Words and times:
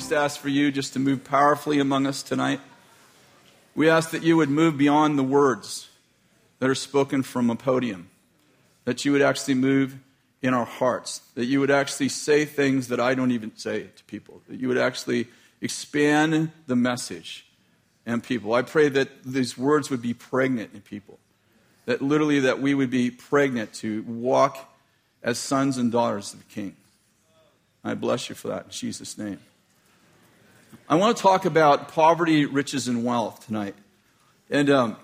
just 0.00 0.12
ask 0.12 0.40
for 0.40 0.48
you 0.48 0.72
just 0.72 0.94
to 0.94 0.98
move 0.98 1.24
powerfully 1.24 1.78
among 1.78 2.06
us 2.06 2.22
tonight. 2.22 2.58
We 3.74 3.90
ask 3.90 4.12
that 4.12 4.22
you 4.22 4.38
would 4.38 4.48
move 4.48 4.78
beyond 4.78 5.18
the 5.18 5.22
words 5.22 5.90
that 6.58 6.70
are 6.70 6.74
spoken 6.74 7.22
from 7.22 7.50
a 7.50 7.54
podium, 7.54 8.08
that 8.86 9.04
you 9.04 9.12
would 9.12 9.20
actually 9.20 9.56
move 9.56 9.98
in 10.40 10.54
our 10.54 10.64
hearts, 10.64 11.18
that 11.34 11.44
you 11.44 11.60
would 11.60 11.70
actually 11.70 12.08
say 12.08 12.46
things 12.46 12.88
that 12.88 12.98
I 12.98 13.14
don't 13.14 13.30
even 13.30 13.54
say 13.58 13.88
to 13.94 14.04
people, 14.04 14.40
that 14.48 14.58
you 14.58 14.68
would 14.68 14.78
actually 14.78 15.26
expand 15.60 16.50
the 16.66 16.76
message 16.76 17.44
and 18.06 18.22
people. 18.22 18.54
I 18.54 18.62
pray 18.62 18.88
that 18.88 19.22
these 19.22 19.58
words 19.58 19.90
would 19.90 20.00
be 20.00 20.14
pregnant 20.14 20.72
in 20.72 20.80
people, 20.80 21.18
that 21.84 22.00
literally 22.00 22.40
that 22.40 22.58
we 22.58 22.72
would 22.72 22.90
be 22.90 23.10
pregnant 23.10 23.74
to 23.74 24.02
walk 24.04 24.66
as 25.22 25.38
sons 25.38 25.76
and 25.76 25.92
daughters 25.92 26.32
of 26.32 26.38
the 26.38 26.46
King. 26.46 26.74
I 27.84 27.92
bless 27.92 28.30
you 28.30 28.34
for 28.34 28.48
that 28.48 28.64
in 28.64 28.70
Jesus' 28.70 29.18
name. 29.18 29.40
I 30.90 30.96
want 30.96 31.16
to 31.16 31.22
talk 31.22 31.44
about 31.44 31.90
poverty, 31.90 32.46
riches, 32.46 32.88
and 32.88 33.04
wealth 33.04 33.46
tonight. 33.46 33.76
And 34.50 34.68
um, 34.68 34.96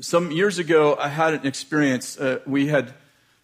some 0.00 0.30
years 0.30 0.58
ago, 0.58 0.96
I 0.98 1.08
had 1.08 1.34
an 1.34 1.46
experience. 1.46 2.18
Uh, 2.18 2.38
we 2.46 2.68
had 2.68 2.94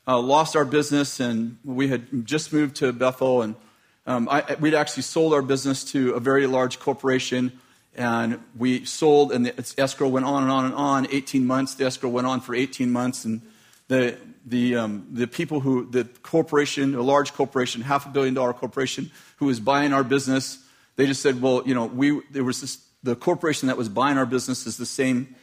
uh, 0.09 0.19
lost 0.21 0.57
our 0.57 0.65
business, 0.65 1.21
and 1.21 1.59
we 1.63 1.89
had 1.89 2.27
just 2.27 2.51
moved 2.51 2.77
to 2.77 2.95
Bethel, 2.95 3.43
and 3.43 3.57
um, 4.07 4.27
I, 4.31 4.57
we'd 4.59 4.73
actually 4.73 5.03
sold 5.03 5.35
our 5.35 5.43
business 5.43 5.85
to 5.93 6.13
a 6.13 6.19
very 6.19 6.47
large 6.47 6.81
corporation, 6.81 7.53
and 7.95 8.43
we 8.57 8.87
sold, 8.87 9.31
and 9.31 9.45
the 9.45 9.75
escrow 9.77 10.09
went 10.09 10.25
on 10.25 10.45
and 10.45 10.51
on 10.51 10.65
and 10.65 10.75
on. 10.75 11.07
18 11.11 11.47
months, 11.47 11.75
the 11.75 11.85
escrow 11.85 12.09
went 12.09 12.27
on 12.27 12.41
for 12.41 12.55
18 12.55 12.91
months, 12.91 13.27
and 13.27 13.43
the 13.89 14.17
the 14.47 14.77
um, 14.77 15.07
the 15.13 15.27
people 15.27 15.61
who 15.61 15.91
the 15.91 16.05
corporation, 16.23 16.95
a 16.95 17.03
large 17.03 17.35
corporation, 17.35 17.83
half 17.83 18.07
a 18.07 18.09
billion 18.09 18.33
dollar 18.33 18.55
corporation, 18.55 19.11
who 19.37 19.45
was 19.45 19.61
buying 19.61 19.93
our 19.93 20.05
business, 20.05 20.64
they 20.97 21.07
just 21.07 21.23
said, 21.23 21.41
well, 21.41 21.63
you 21.67 21.75
know, 21.75 21.87
we 21.87 22.21
there 22.31 22.45
was 22.45 22.61
this 22.61 22.85
the 23.03 23.15
corporation 23.15 23.69
that 23.69 23.77
was 23.77 23.89
buying 23.89 24.19
our 24.19 24.27
business 24.27 24.67
is 24.67 24.77
the 24.77 24.87
same. 24.87 25.35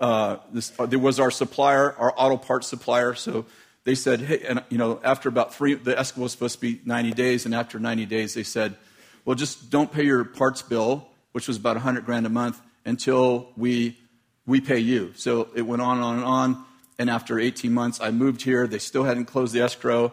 Uh, 0.00 0.36
this, 0.52 0.72
uh, 0.78 0.86
there 0.86 1.00
was 1.00 1.18
our 1.18 1.30
supplier, 1.30 1.92
our 1.98 2.14
auto 2.16 2.36
parts 2.36 2.68
supplier, 2.68 3.14
so 3.14 3.44
they 3.82 3.96
said, 3.96 4.20
hey, 4.20 4.40
and 4.48 4.62
you 4.68 4.78
know, 4.78 5.00
after 5.02 5.28
about 5.28 5.52
three, 5.52 5.74
the 5.74 5.98
escrow 5.98 6.22
was 6.22 6.32
supposed 6.32 6.54
to 6.54 6.60
be 6.60 6.80
90 6.84 7.12
days, 7.12 7.44
and 7.44 7.54
after 7.54 7.80
90 7.80 8.06
days, 8.06 8.34
they 8.34 8.44
said, 8.44 8.76
well, 9.24 9.34
just 9.34 9.70
don't 9.70 9.92
pay 9.92 10.04
your 10.04 10.24
parts 10.24 10.62
bill, 10.62 11.08
which 11.32 11.48
was 11.48 11.56
about 11.56 11.74
100 11.74 12.04
grand 12.04 12.24
a 12.24 12.28
month, 12.28 12.60
until 12.84 13.48
we 13.56 13.98
we 14.46 14.60
pay 14.60 14.78
you. 14.78 15.12
So 15.14 15.48
it 15.54 15.62
went 15.62 15.82
on 15.82 15.96
and 15.96 16.04
on 16.04 16.14
and 16.16 16.24
on. 16.24 16.64
And 16.98 17.10
after 17.10 17.38
18 17.38 17.72
months, 17.72 18.00
I 18.00 18.10
moved 18.10 18.42
here. 18.42 18.66
They 18.66 18.78
still 18.78 19.04
hadn't 19.04 19.26
closed 19.26 19.52
the 19.52 19.60
escrow, 19.60 20.12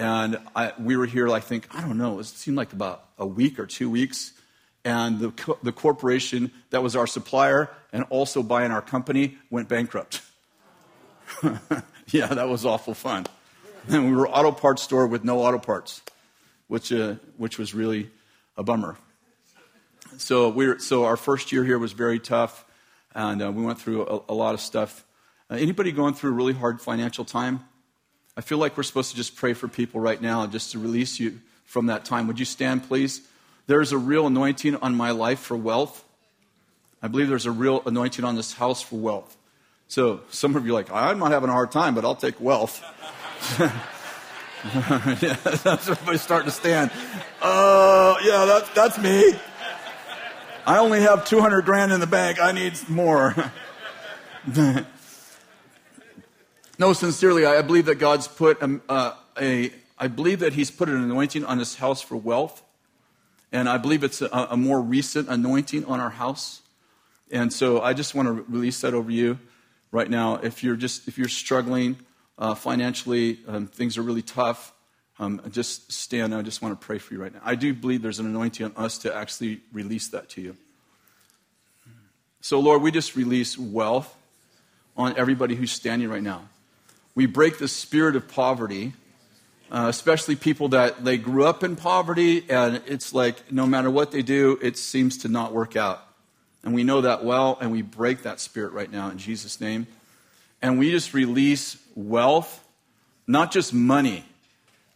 and 0.00 0.38
I, 0.56 0.72
we 0.78 0.96
were 0.96 1.04
here. 1.04 1.28
I 1.28 1.40
think 1.40 1.68
I 1.74 1.82
don't 1.82 1.98
know. 1.98 2.18
It 2.20 2.24
seemed 2.24 2.56
like 2.56 2.72
about 2.72 3.04
a 3.18 3.26
week 3.26 3.58
or 3.58 3.66
two 3.66 3.90
weeks. 3.90 4.32
And 4.82 5.18
the, 5.18 5.30
co- 5.30 5.58
the 5.62 5.72
corporation 5.72 6.50
that 6.70 6.82
was 6.82 6.96
our 6.96 7.06
supplier 7.06 7.68
and 7.92 8.06
also 8.08 8.42
buying 8.42 8.72
our 8.72 8.80
company 8.80 9.36
went 9.50 9.68
bankrupt. 9.68 10.22
yeah, 12.08 12.28
that 12.28 12.48
was 12.48 12.64
awful 12.64 12.94
fun. 12.94 13.26
And 13.88 14.08
we 14.08 14.16
were 14.16 14.26
auto 14.26 14.52
parts 14.52 14.82
store 14.82 15.06
with 15.06 15.22
no 15.22 15.40
auto 15.40 15.58
parts, 15.58 16.00
which, 16.68 16.90
uh, 16.94 17.16
which 17.36 17.58
was 17.58 17.74
really 17.74 18.10
a 18.56 18.62
bummer. 18.62 18.96
So, 20.16 20.48
we 20.48 20.66
were, 20.66 20.78
so 20.78 21.04
our 21.04 21.16
first 21.18 21.52
year 21.52 21.62
here 21.62 21.78
was 21.78 21.92
very 21.92 22.18
tough, 22.18 22.64
and 23.14 23.42
uh, 23.42 23.52
we 23.52 23.62
went 23.62 23.78
through 23.78 24.06
a, 24.06 24.32
a 24.32 24.34
lot 24.34 24.54
of 24.54 24.60
stuff. 24.60 25.04
Uh, 25.50 25.56
anybody 25.56 25.92
going 25.92 26.14
through 26.14 26.30
a 26.30 26.34
really 26.34 26.52
hard 26.54 26.80
financial 26.80 27.24
time? 27.24 27.64
I 28.36 28.40
feel 28.40 28.58
like 28.58 28.76
we're 28.76 28.84
supposed 28.84 29.10
to 29.10 29.16
just 29.16 29.36
pray 29.36 29.52
for 29.52 29.68
people 29.68 30.00
right 30.00 30.20
now 30.20 30.46
just 30.46 30.72
to 30.72 30.78
release 30.78 31.18
you 31.20 31.40
from 31.64 31.86
that 31.86 32.04
time. 32.04 32.26
Would 32.26 32.38
you 32.38 32.44
stand, 32.44 32.86
please? 32.86 33.22
There's 33.66 33.92
a 33.92 33.98
real 33.98 34.26
anointing 34.26 34.76
on 34.76 34.94
my 34.94 35.10
life 35.10 35.40
for 35.40 35.56
wealth. 35.56 36.04
I 37.02 37.08
believe 37.08 37.28
there's 37.28 37.46
a 37.46 37.52
real 37.52 37.82
anointing 37.86 38.24
on 38.24 38.36
this 38.36 38.54
house 38.54 38.82
for 38.82 38.96
wealth. 38.96 39.36
So 39.88 40.20
some 40.30 40.54
of 40.56 40.66
you 40.66 40.72
are 40.72 40.74
like, 40.74 40.90
I'm 40.92 41.18
not 41.18 41.32
having 41.32 41.48
a 41.48 41.52
hard 41.52 41.72
time, 41.72 41.94
but 41.94 42.04
I'll 42.04 42.14
take 42.14 42.40
wealth. 42.40 42.82
yeah, 43.58 45.36
that's 45.44 45.88
everybody's 45.88 46.22
starting 46.22 46.46
to 46.46 46.54
stand. 46.54 46.90
Uh, 47.40 48.16
yeah, 48.22 48.44
that's, 48.44 48.68
that's 48.70 48.98
me. 48.98 49.34
I 50.66 50.78
only 50.78 51.00
have 51.00 51.24
200 51.24 51.64
grand 51.64 51.92
in 51.92 52.00
the 52.00 52.06
bank. 52.06 52.40
I 52.40 52.52
need 52.52 52.74
more. 52.88 53.34
no, 56.80 56.94
sincerely, 56.94 57.44
I 57.44 57.60
believe 57.60 57.84
that 57.84 57.96
God's 57.96 58.26
put 58.26 58.62
a, 58.62 58.80
uh, 58.88 59.12
a, 59.38 59.70
I 59.98 60.08
believe 60.08 60.40
that 60.40 60.54
He's 60.54 60.70
put 60.70 60.88
an 60.88 60.96
anointing 60.96 61.44
on 61.44 61.58
His 61.58 61.74
house 61.74 62.00
for 62.00 62.16
wealth. 62.16 62.62
And 63.52 63.68
I 63.68 63.76
believe 63.76 64.02
it's 64.02 64.22
a, 64.22 64.28
a 64.50 64.56
more 64.56 64.80
recent 64.80 65.28
anointing 65.28 65.84
on 65.84 66.00
our 66.00 66.08
house. 66.08 66.62
And 67.30 67.52
so 67.52 67.82
I 67.82 67.92
just 67.92 68.14
want 68.14 68.28
to 68.28 68.32
release 68.50 68.80
that 68.80 68.94
over 68.94 69.10
you 69.10 69.38
right 69.92 70.08
now. 70.08 70.36
If 70.36 70.64
you're 70.64 70.74
just 70.74 71.06
if 71.06 71.18
you're 71.18 71.28
struggling 71.28 71.98
uh, 72.38 72.54
financially, 72.54 73.40
um, 73.46 73.66
things 73.66 73.98
are 73.98 74.02
really 74.02 74.22
tough. 74.22 74.72
Um, 75.18 75.42
just 75.50 75.92
stand. 75.92 76.34
I 76.34 76.40
just 76.40 76.62
want 76.62 76.80
to 76.80 76.86
pray 76.86 76.96
for 76.96 77.12
you 77.12 77.20
right 77.20 77.34
now. 77.34 77.42
I 77.44 77.56
do 77.56 77.74
believe 77.74 78.00
there's 78.00 78.20
an 78.20 78.26
anointing 78.26 78.64
on 78.64 78.72
us 78.82 78.96
to 78.98 79.14
actually 79.14 79.60
release 79.70 80.08
that 80.08 80.30
to 80.30 80.40
you. 80.40 80.56
So, 82.40 82.58
Lord, 82.58 82.80
we 82.80 82.90
just 82.90 83.16
release 83.16 83.58
wealth 83.58 84.16
on 84.96 85.14
everybody 85.18 85.56
who's 85.56 85.72
standing 85.72 86.08
right 86.08 86.22
now. 86.22 86.48
We 87.14 87.26
break 87.26 87.58
the 87.58 87.68
spirit 87.68 88.16
of 88.16 88.28
poverty, 88.28 88.94
uh, 89.70 89.86
especially 89.88 90.36
people 90.36 90.68
that 90.68 91.04
they 91.04 91.16
grew 91.16 91.44
up 91.44 91.62
in 91.64 91.76
poverty, 91.76 92.48
and 92.48 92.82
it's 92.86 93.12
like 93.12 93.52
no 93.52 93.66
matter 93.66 93.90
what 93.90 94.10
they 94.10 94.22
do, 94.22 94.58
it 94.62 94.76
seems 94.76 95.18
to 95.18 95.28
not 95.28 95.52
work 95.52 95.76
out. 95.76 96.06
And 96.62 96.74
we 96.74 96.84
know 96.84 97.00
that 97.00 97.24
well, 97.24 97.58
and 97.60 97.72
we 97.72 97.82
break 97.82 98.22
that 98.22 98.40
spirit 98.40 98.72
right 98.72 98.90
now 98.90 99.10
in 99.10 99.18
Jesus' 99.18 99.60
name. 99.60 99.86
And 100.62 100.78
we 100.78 100.90
just 100.90 101.14
release 101.14 101.78
wealth, 101.94 102.64
not 103.26 103.50
just 103.50 103.72
money, 103.72 104.24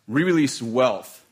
we 0.06 0.22
release 0.22 0.60
wealth. 0.60 1.24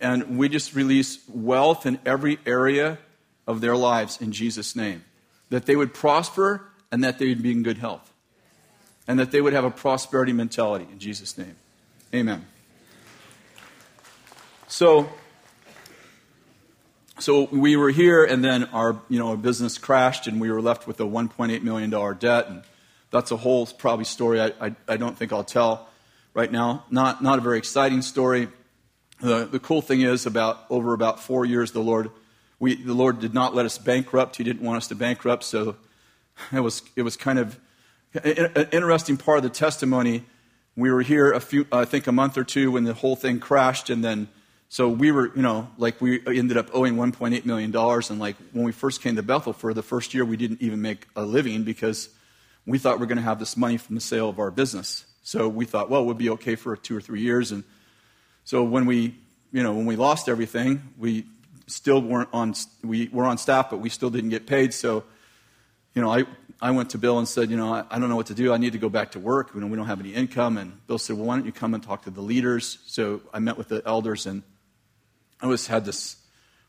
And 0.00 0.36
we 0.36 0.48
just 0.48 0.74
release 0.74 1.18
wealth 1.28 1.86
in 1.86 1.98
every 2.04 2.38
area 2.44 2.98
of 3.46 3.60
their 3.60 3.76
lives 3.76 4.20
in 4.20 4.32
Jesus' 4.32 4.74
name. 4.74 5.04
That 5.50 5.66
they 5.66 5.76
would 5.76 5.94
prosper 5.94 6.66
and 6.90 7.04
that 7.04 7.18
they 7.18 7.28
would 7.28 7.42
be 7.42 7.52
in 7.52 7.62
good 7.62 7.78
health. 7.78 8.11
And 9.12 9.20
that 9.20 9.30
they 9.30 9.42
would 9.42 9.52
have 9.52 9.64
a 9.64 9.70
prosperity 9.70 10.32
mentality 10.32 10.86
in 10.90 10.98
Jesus' 10.98 11.36
name. 11.36 11.54
Amen. 12.14 12.46
So, 14.68 15.10
so 17.18 17.46
we 17.52 17.76
were 17.76 17.90
here, 17.90 18.24
and 18.24 18.42
then 18.42 18.64
our, 18.72 18.98
you 19.10 19.18
know, 19.18 19.28
our 19.28 19.36
business 19.36 19.76
crashed, 19.76 20.28
and 20.28 20.40
we 20.40 20.50
were 20.50 20.62
left 20.62 20.86
with 20.86 20.98
a 20.98 21.02
$1.8 21.02 21.60
million 21.60 21.90
debt. 21.90 22.48
And 22.48 22.62
that's 23.10 23.30
a 23.30 23.36
whole 23.36 23.66
probably 23.66 24.06
story 24.06 24.40
I, 24.40 24.46
I, 24.58 24.74
I, 24.88 24.96
don't 24.96 25.14
think 25.14 25.30
I'll 25.30 25.44
tell 25.44 25.90
right 26.32 26.50
now. 26.50 26.86
Not, 26.90 27.22
not 27.22 27.36
a 27.36 27.42
very 27.42 27.58
exciting 27.58 28.00
story. 28.00 28.48
The, 29.20 29.44
the 29.44 29.60
cool 29.60 29.82
thing 29.82 30.00
is, 30.00 30.24
about 30.24 30.64
over 30.70 30.94
about 30.94 31.20
four 31.20 31.44
years, 31.44 31.72
the 31.72 31.82
Lord, 31.82 32.10
we, 32.58 32.82
the 32.82 32.94
Lord 32.94 33.20
did 33.20 33.34
not 33.34 33.54
let 33.54 33.66
us 33.66 33.76
bankrupt. 33.76 34.36
He 34.36 34.44
didn't 34.44 34.62
want 34.62 34.78
us 34.78 34.88
to 34.88 34.94
bankrupt, 34.94 35.44
so 35.44 35.76
it 36.50 36.60
was, 36.60 36.80
it 36.96 37.02
was 37.02 37.18
kind 37.18 37.38
of 37.38 37.58
an 38.14 38.68
interesting 38.72 39.16
part 39.16 39.38
of 39.38 39.44
the 39.44 39.50
testimony. 39.50 40.24
We 40.76 40.90
were 40.90 41.02
here 41.02 41.32
a 41.32 41.40
few, 41.40 41.66
I 41.70 41.84
think, 41.84 42.06
a 42.06 42.12
month 42.12 42.38
or 42.38 42.44
two 42.44 42.72
when 42.72 42.84
the 42.84 42.94
whole 42.94 43.16
thing 43.16 43.40
crashed, 43.40 43.90
and 43.90 44.02
then 44.02 44.28
so 44.72 44.88
we 44.88 45.12
were, 45.12 45.30
you 45.36 45.42
know, 45.42 45.68
like 45.76 46.00
we 46.00 46.22
ended 46.26 46.56
up 46.56 46.70
owing 46.72 46.94
$1.8 46.94 47.44
million. 47.44 47.76
And 47.76 48.18
like 48.18 48.36
when 48.52 48.64
we 48.64 48.72
first 48.72 49.02
came 49.02 49.16
to 49.16 49.22
Bethel 49.22 49.52
for 49.52 49.74
the 49.74 49.82
first 49.82 50.14
year, 50.14 50.24
we 50.24 50.38
didn't 50.38 50.62
even 50.62 50.80
make 50.80 51.06
a 51.14 51.24
living 51.24 51.62
because 51.62 52.08
we 52.64 52.78
thought 52.78 52.98
we 52.98 53.04
are 53.04 53.06
going 53.06 53.18
to 53.18 53.22
have 53.22 53.38
this 53.38 53.54
money 53.54 53.76
from 53.76 53.96
the 53.96 54.00
sale 54.00 54.30
of 54.30 54.38
our 54.38 54.50
business. 54.50 55.04
So 55.22 55.46
we 55.46 55.66
thought, 55.66 55.90
well, 55.90 56.06
we'll 56.06 56.14
be 56.14 56.30
okay 56.30 56.54
for 56.54 56.74
two 56.74 56.96
or 56.96 57.02
three 57.02 57.20
years. 57.20 57.52
And 57.52 57.64
so 58.44 58.64
when 58.64 58.86
we, 58.86 59.14
you 59.52 59.62
know, 59.62 59.74
when 59.74 59.84
we 59.84 59.96
lost 59.96 60.26
everything, 60.26 60.94
we 60.96 61.26
still 61.66 62.00
weren't 62.00 62.30
on, 62.32 62.54
we 62.82 63.08
were 63.08 63.26
on 63.26 63.36
staff, 63.36 63.68
but 63.68 63.76
we 63.76 63.90
still 63.90 64.08
didn't 64.08 64.30
get 64.30 64.46
paid. 64.46 64.72
So, 64.72 65.04
you 65.94 66.00
know, 66.00 66.10
I, 66.10 66.24
I 66.62 66.70
went 66.70 66.90
to 66.90 66.98
Bill 66.98 67.18
and 67.18 67.26
said, 67.26 67.50
you 67.50 67.56
know, 67.56 67.74
I, 67.74 67.84
I 67.90 67.98
don't 67.98 68.08
know 68.08 68.14
what 68.14 68.26
to 68.26 68.34
do. 68.34 68.52
I 68.52 68.56
need 68.56 68.72
to 68.74 68.78
go 68.78 68.88
back 68.88 69.10
to 69.10 69.18
work. 69.18 69.50
You 69.52 69.60
know, 69.60 69.66
we 69.66 69.76
don't 69.76 69.88
have 69.88 69.98
any 69.98 70.14
income. 70.14 70.56
And 70.56 70.86
Bill 70.86 70.96
said, 70.96 71.16
well, 71.16 71.26
why 71.26 71.34
don't 71.34 71.44
you 71.44 71.50
come 71.50 71.74
and 71.74 71.82
talk 71.82 72.04
to 72.04 72.10
the 72.10 72.20
leaders? 72.20 72.78
So 72.86 73.20
I 73.34 73.40
met 73.40 73.58
with 73.58 73.66
the 73.66 73.82
elders 73.84 74.26
and 74.26 74.44
I 75.40 75.48
was 75.48 75.66
had 75.66 75.84
this 75.84 76.18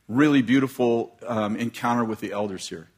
really 0.08 0.42
beautiful 0.42 1.16
um, 1.28 1.56
encounter 1.58 2.04
with 2.04 2.22
the 2.22 2.32
elders 2.32 2.68
here. 2.68 2.90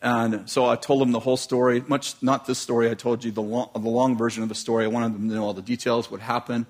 And 0.00 0.48
so 0.48 0.66
I 0.66 0.76
told 0.76 1.00
them 1.00 1.10
the 1.10 1.18
whole 1.18 1.36
story, 1.36 1.82
much 1.88 2.14
not 2.22 2.46
this 2.46 2.60
story. 2.60 2.88
I 2.88 2.94
told 2.94 3.24
you 3.24 3.32
the 3.32 3.42
long, 3.42 3.70
the 3.72 3.80
long 3.80 4.16
version 4.16 4.44
of 4.44 4.48
the 4.48 4.54
story. 4.54 4.84
I 4.84 4.88
wanted 4.88 5.12
them 5.12 5.28
to 5.28 5.34
know 5.34 5.42
all 5.42 5.54
the 5.54 5.60
details, 5.60 6.08
what 6.08 6.20
happened. 6.20 6.66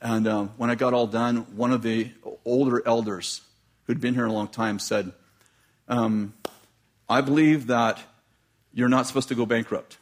And 0.00 0.26
um, 0.26 0.52
when 0.56 0.70
I 0.70 0.76
got 0.76 0.94
all 0.94 1.06
done, 1.06 1.56
one 1.56 1.72
of 1.72 1.82
the 1.82 2.10
older 2.46 2.82
elders 2.86 3.42
who'd 3.84 4.00
been 4.00 4.14
here 4.14 4.24
a 4.24 4.32
long 4.32 4.48
time 4.48 4.78
said, 4.78 5.12
um, 5.88 6.32
I 7.06 7.20
believe 7.20 7.66
that 7.66 8.02
you're 8.72 8.88
not 8.88 9.06
supposed 9.06 9.28
to 9.28 9.34
go 9.34 9.46
bankrupt. 9.46 9.98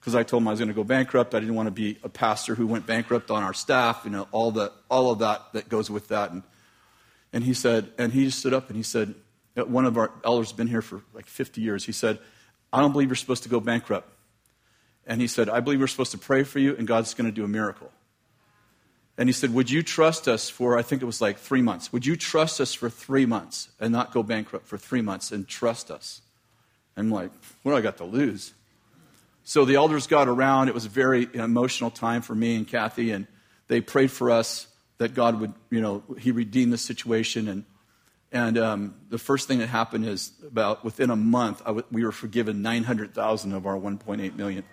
Because 0.00 0.14
I 0.14 0.22
told 0.22 0.42
him 0.42 0.48
I 0.48 0.52
was 0.52 0.60
going 0.60 0.68
to 0.68 0.74
go 0.74 0.84
bankrupt. 0.84 1.34
I 1.34 1.40
didn't 1.40 1.56
want 1.56 1.66
to 1.66 1.72
be 1.72 1.98
a 2.02 2.08
pastor 2.08 2.54
who 2.54 2.66
went 2.66 2.86
bankrupt 2.86 3.30
on 3.30 3.42
our 3.42 3.52
staff, 3.52 4.02
you 4.04 4.10
know, 4.10 4.28
all, 4.30 4.52
the, 4.52 4.72
all 4.88 5.10
of 5.10 5.18
that 5.18 5.52
that 5.54 5.68
goes 5.68 5.90
with 5.90 6.08
that. 6.08 6.30
And 6.30 6.42
And 7.32 7.44
he 7.44 7.52
said, 7.52 7.90
and 7.98 8.12
he 8.12 8.30
stood 8.30 8.54
up 8.54 8.68
and 8.68 8.76
he 8.76 8.82
said, 8.82 9.14
uh, 9.56 9.64
one 9.64 9.84
of 9.84 9.98
our 9.98 10.12
elders 10.24 10.50
has 10.50 10.56
been 10.56 10.68
here 10.68 10.82
for 10.82 11.02
like 11.12 11.26
50 11.26 11.60
years. 11.60 11.84
He 11.84 11.92
said, 11.92 12.18
I 12.72 12.80
don't 12.80 12.92
believe 12.92 13.08
you're 13.08 13.16
supposed 13.16 13.42
to 13.42 13.48
go 13.48 13.60
bankrupt. 13.60 14.08
And 15.06 15.20
he 15.20 15.26
said, 15.26 15.48
I 15.48 15.60
believe 15.60 15.80
we're 15.80 15.86
supposed 15.88 16.12
to 16.12 16.18
pray 16.18 16.44
for 16.44 16.58
you 16.58 16.76
and 16.76 16.86
God's 16.86 17.14
going 17.14 17.28
to 17.28 17.34
do 17.34 17.44
a 17.44 17.48
miracle. 17.48 17.90
And 19.16 19.28
he 19.28 19.32
said, 19.32 19.52
Would 19.52 19.68
you 19.68 19.82
trust 19.82 20.28
us 20.28 20.48
for, 20.48 20.78
I 20.78 20.82
think 20.82 21.02
it 21.02 21.06
was 21.06 21.20
like 21.20 21.38
three 21.38 21.62
months? 21.62 21.92
Would 21.92 22.06
you 22.06 22.14
trust 22.14 22.60
us 22.60 22.72
for 22.72 22.88
three 22.88 23.26
months 23.26 23.70
and 23.80 23.92
not 23.92 24.12
go 24.12 24.22
bankrupt 24.22 24.66
for 24.66 24.78
three 24.78 25.02
months 25.02 25.32
and 25.32 25.48
trust 25.48 25.90
us? 25.90 26.20
I'm 27.00 27.10
like, 27.10 27.30
What 27.62 27.72
do 27.72 27.78
I 27.78 27.80
got 27.80 27.98
to 27.98 28.04
lose? 28.04 28.52
So 29.44 29.64
the 29.64 29.76
elders 29.76 30.06
got 30.06 30.28
around. 30.28 30.68
It 30.68 30.74
was 30.74 30.84
a 30.84 30.90
very 30.90 31.28
emotional 31.32 31.90
time 31.90 32.22
for 32.22 32.34
me 32.34 32.56
and 32.56 32.68
Kathy, 32.68 33.12
and 33.12 33.26
they 33.68 33.80
prayed 33.80 34.10
for 34.10 34.30
us 34.30 34.66
that 34.98 35.14
God 35.14 35.40
would, 35.40 35.54
you 35.70 35.80
know, 35.80 36.02
He 36.18 36.32
redeem 36.32 36.70
the 36.70 36.78
situation. 36.78 37.48
And, 37.48 37.64
and 38.30 38.58
um, 38.58 38.94
the 39.08 39.18
first 39.18 39.48
thing 39.48 39.60
that 39.60 39.68
happened 39.68 40.04
is 40.04 40.32
about 40.46 40.84
within 40.84 41.10
a 41.10 41.16
month, 41.16 41.62
we 41.90 42.04
were 42.04 42.12
forgiven 42.12 42.60
900,000 42.60 43.52
of 43.52 43.66
our 43.66 43.76
1.8 43.76 44.36
million. 44.36 44.64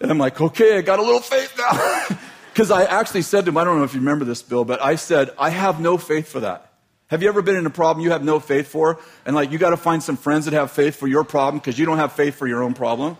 And 0.00 0.10
I'm 0.10 0.18
like, 0.18 0.40
okay, 0.40 0.78
I 0.78 0.82
got 0.82 0.98
a 0.98 1.02
little 1.02 1.20
faith 1.20 1.54
now. 1.58 2.18
Because 2.52 2.70
I 2.70 2.84
actually 2.84 3.22
said 3.22 3.46
to 3.46 3.48
him, 3.48 3.56
I 3.56 3.64
don't 3.64 3.78
know 3.78 3.84
if 3.84 3.94
you 3.94 4.00
remember 4.00 4.26
this, 4.26 4.42
Bill, 4.42 4.66
but 4.66 4.82
I 4.82 4.96
said, 4.96 5.30
I 5.38 5.48
have 5.48 5.80
no 5.80 5.96
faith 5.96 6.28
for 6.28 6.40
that. 6.40 6.71
Have 7.12 7.22
you 7.22 7.28
ever 7.28 7.42
been 7.42 7.56
in 7.56 7.66
a 7.66 7.70
problem 7.70 8.02
you 8.02 8.12
have 8.12 8.24
no 8.24 8.40
faith 8.40 8.68
for? 8.68 8.98
And 9.26 9.36
like, 9.36 9.52
you 9.52 9.58
got 9.58 9.68
to 9.68 9.76
find 9.76 10.02
some 10.02 10.16
friends 10.16 10.46
that 10.46 10.54
have 10.54 10.70
faith 10.70 10.96
for 10.96 11.06
your 11.06 11.24
problem 11.24 11.58
because 11.58 11.78
you 11.78 11.84
don't 11.84 11.98
have 11.98 12.12
faith 12.12 12.36
for 12.36 12.46
your 12.46 12.62
own 12.62 12.72
problem. 12.72 13.18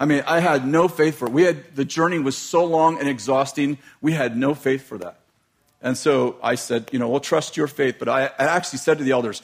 I 0.00 0.06
mean, 0.06 0.24
I 0.26 0.40
had 0.40 0.66
no 0.66 0.88
faith 0.88 1.18
for 1.18 1.26
it. 1.26 1.32
We 1.32 1.42
had, 1.42 1.76
the 1.76 1.84
journey 1.84 2.18
was 2.18 2.38
so 2.38 2.64
long 2.64 2.98
and 2.98 3.06
exhausting, 3.06 3.76
we 4.00 4.12
had 4.12 4.34
no 4.34 4.54
faith 4.54 4.84
for 4.86 4.96
that. 4.96 5.18
And 5.82 5.94
so 5.94 6.36
I 6.42 6.54
said, 6.54 6.88
you 6.90 6.98
know, 6.98 7.06
we'll 7.10 7.20
trust 7.20 7.58
your 7.58 7.66
faith. 7.66 7.96
But 7.98 8.08
I, 8.08 8.24
I 8.28 8.44
actually 8.44 8.78
said 8.78 8.96
to 8.96 9.04
the 9.04 9.10
elders, 9.10 9.42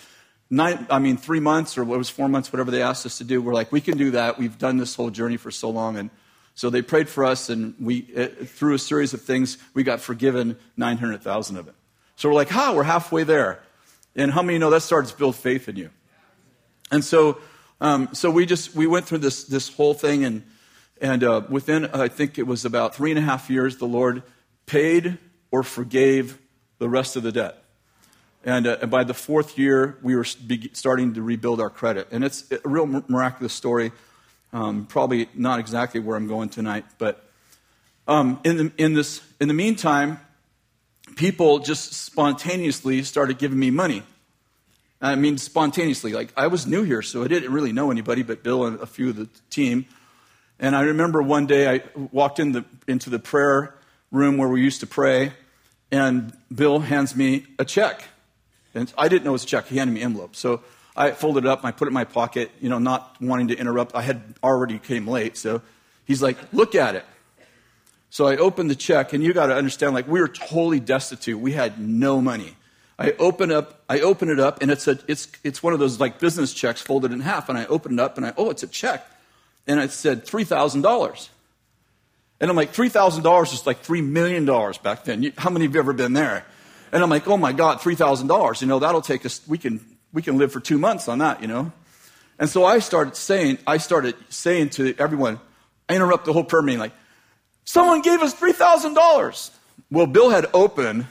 nine, 0.48 0.86
I 0.88 0.98
mean, 0.98 1.18
three 1.18 1.38
months 1.38 1.76
or 1.76 1.84
what 1.84 1.98
was 1.98 2.08
four 2.08 2.26
months, 2.26 2.50
whatever 2.54 2.70
they 2.70 2.80
asked 2.80 3.04
us 3.04 3.18
to 3.18 3.24
do, 3.24 3.42
we're 3.42 3.52
like, 3.52 3.70
we 3.70 3.82
can 3.82 3.98
do 3.98 4.12
that. 4.12 4.38
We've 4.38 4.56
done 4.56 4.78
this 4.78 4.94
whole 4.94 5.10
journey 5.10 5.36
for 5.36 5.50
so 5.50 5.68
long. 5.68 5.98
And 5.98 6.08
so 6.54 6.70
they 6.70 6.80
prayed 6.80 7.10
for 7.10 7.26
us, 7.26 7.50
and 7.50 7.74
we, 7.78 8.08
eh, 8.14 8.28
through 8.46 8.72
a 8.72 8.78
series 8.78 9.12
of 9.12 9.20
things, 9.20 9.58
we 9.74 9.82
got 9.82 10.00
forgiven 10.00 10.56
900,000 10.78 11.58
of 11.58 11.68
it. 11.68 11.74
So 12.16 12.30
we're 12.30 12.34
like, 12.34 12.48
ha, 12.48 12.72
we're 12.74 12.84
halfway 12.84 13.24
there. 13.24 13.60
And 14.16 14.32
how 14.32 14.42
many 14.42 14.58
know 14.58 14.70
that 14.70 14.82
starts 14.82 15.12
to 15.12 15.18
build 15.18 15.36
faith 15.36 15.68
in 15.68 15.76
you? 15.76 15.90
And 16.90 17.04
so, 17.04 17.38
um, 17.80 18.08
so 18.12 18.30
we 18.30 18.46
just, 18.46 18.74
we 18.74 18.86
went 18.86 19.06
through 19.06 19.18
this, 19.18 19.44
this 19.44 19.72
whole 19.72 19.94
thing, 19.94 20.24
and, 20.24 20.42
and 21.00 21.22
uh, 21.22 21.42
within, 21.48 21.86
I 21.86 22.08
think 22.08 22.38
it 22.38 22.46
was 22.46 22.64
about 22.64 22.94
three 22.94 23.10
and 23.10 23.18
a 23.18 23.22
half 23.22 23.48
years, 23.48 23.76
the 23.76 23.86
Lord 23.86 24.22
paid 24.66 25.18
or 25.50 25.62
forgave 25.62 26.38
the 26.78 26.88
rest 26.88 27.16
of 27.16 27.22
the 27.22 27.32
debt. 27.32 27.62
And, 28.44 28.66
uh, 28.66 28.78
and 28.82 28.90
by 28.90 29.04
the 29.04 29.14
fourth 29.14 29.58
year, 29.58 29.98
we 30.02 30.16
were 30.16 30.24
starting 30.24 31.14
to 31.14 31.22
rebuild 31.22 31.60
our 31.60 31.70
credit. 31.70 32.08
And 32.10 32.24
it's 32.24 32.50
a 32.50 32.60
real 32.64 32.86
miraculous 32.86 33.52
story. 33.52 33.92
Um, 34.52 34.86
probably 34.86 35.28
not 35.34 35.60
exactly 35.60 36.00
where 36.00 36.16
I'm 36.16 36.26
going 36.26 36.48
tonight, 36.48 36.84
but 36.98 37.24
um, 38.08 38.40
in, 38.42 38.56
the, 38.56 38.72
in, 38.78 38.94
this, 38.94 39.22
in 39.40 39.46
the 39.46 39.54
meantime, 39.54 40.18
people 41.20 41.58
just 41.58 41.92
spontaneously 41.92 43.02
started 43.02 43.36
giving 43.36 43.58
me 43.58 43.70
money. 43.70 44.02
I 45.02 45.16
mean, 45.16 45.36
spontaneously. 45.36 46.14
Like, 46.14 46.32
I 46.34 46.46
was 46.46 46.66
new 46.66 46.82
here, 46.82 47.02
so 47.02 47.22
I 47.22 47.28
didn't 47.28 47.52
really 47.52 47.72
know 47.72 47.90
anybody 47.90 48.22
but 48.22 48.42
Bill 48.42 48.64
and 48.64 48.80
a 48.80 48.86
few 48.86 49.10
of 49.10 49.16
the 49.16 49.28
team. 49.50 49.84
And 50.58 50.74
I 50.74 50.80
remember 50.80 51.20
one 51.20 51.46
day 51.46 51.68
I 51.68 51.82
walked 52.10 52.38
in 52.38 52.52
the, 52.52 52.64
into 52.88 53.10
the 53.10 53.18
prayer 53.18 53.74
room 54.10 54.38
where 54.38 54.48
we 54.48 54.62
used 54.62 54.80
to 54.80 54.86
pray, 54.86 55.32
and 55.92 56.32
Bill 56.54 56.78
hands 56.80 57.14
me 57.14 57.44
a 57.58 57.66
check. 57.66 58.02
And 58.74 58.90
I 58.96 59.08
didn't 59.08 59.24
know 59.24 59.32
it 59.32 59.40
was 59.40 59.44
a 59.44 59.46
check. 59.46 59.66
He 59.66 59.76
handed 59.76 59.92
me 59.92 60.00
an 60.00 60.06
envelope. 60.06 60.34
So 60.34 60.62
I 60.96 61.10
folded 61.10 61.44
it 61.44 61.50
up 61.50 61.58
and 61.58 61.68
I 61.68 61.72
put 61.72 61.84
it 61.86 61.90
in 61.90 61.94
my 61.94 62.04
pocket, 62.04 62.50
you 62.62 62.70
know, 62.70 62.78
not 62.78 63.16
wanting 63.20 63.48
to 63.48 63.58
interrupt. 63.58 63.94
I 63.94 64.00
had 64.00 64.22
already 64.42 64.78
came 64.78 65.06
late. 65.06 65.36
So 65.36 65.60
he's 66.06 66.22
like, 66.22 66.38
look 66.54 66.74
at 66.74 66.94
it. 66.94 67.04
So 68.10 68.26
I 68.26 68.36
opened 68.36 68.70
the 68.70 68.76
check, 68.76 69.12
and 69.12 69.22
you 69.22 69.32
got 69.32 69.46
to 69.46 69.54
understand, 69.54 69.94
like, 69.94 70.08
we 70.08 70.20
were 70.20 70.28
totally 70.28 70.80
destitute. 70.80 71.38
We 71.38 71.52
had 71.52 71.78
no 71.78 72.20
money. 72.20 72.56
I 72.98 73.12
open 73.12 73.50
up, 73.50 73.82
I 73.88 74.00
open 74.00 74.28
it 74.28 74.38
up, 74.38 74.60
and 74.60 74.70
it's 74.70 74.86
a, 74.86 74.98
it's, 75.08 75.28
it's 75.42 75.62
one 75.62 75.72
of 75.72 75.78
those 75.78 75.98
like 75.98 76.18
business 76.18 76.52
checks 76.52 76.82
folded 76.82 77.12
in 77.12 77.20
half. 77.20 77.48
And 77.48 77.56
I 77.56 77.64
open 77.66 77.94
it 77.94 78.00
up, 78.00 78.18
and 78.18 78.26
I, 78.26 78.34
oh, 78.36 78.50
it's 78.50 78.62
a 78.62 78.66
check, 78.66 79.06
and 79.66 79.80
it 79.80 79.90
said 79.90 80.26
three 80.26 80.44
thousand 80.44 80.82
dollars. 80.82 81.30
And 82.40 82.50
I'm 82.50 82.56
like, 82.56 82.72
three 82.72 82.90
thousand 82.90 83.22
dollars 83.22 83.54
is 83.54 83.66
like 83.66 83.80
three 83.80 84.02
million 84.02 84.44
dollars 84.44 84.76
back 84.76 85.04
then. 85.04 85.32
How 85.38 85.48
many 85.48 85.64
of 85.64 85.72
you 85.72 85.80
ever 85.80 85.94
been 85.94 86.12
there? 86.12 86.44
And 86.92 87.02
I'm 87.02 87.08
like, 87.08 87.26
oh 87.26 87.38
my 87.38 87.52
God, 87.52 87.80
three 87.80 87.94
thousand 87.94 88.26
dollars. 88.26 88.60
You 88.60 88.66
know, 88.66 88.80
that'll 88.80 89.00
take 89.00 89.24
us. 89.24 89.40
We 89.48 89.56
can 89.56 89.80
we 90.12 90.20
can 90.20 90.36
live 90.36 90.52
for 90.52 90.60
two 90.60 90.76
months 90.76 91.08
on 91.08 91.18
that, 91.20 91.40
you 91.40 91.48
know? 91.48 91.72
And 92.38 92.50
so 92.50 92.64
I 92.64 92.80
started 92.80 93.16
saying, 93.16 93.58
I 93.66 93.78
started 93.78 94.14
saying 94.28 94.70
to 94.70 94.94
everyone, 94.98 95.40
I 95.88 95.96
interrupt 95.96 96.24
the 96.24 96.32
whole 96.32 96.44
prayer 96.44 96.62
meeting, 96.62 96.80
like, 96.80 96.92
someone 97.64 98.02
gave 98.02 98.20
us 98.22 98.34
$3,000. 98.34 99.50
Well, 99.90 100.06
Bill 100.06 100.30
had 100.30 100.46
opened, 100.54 101.06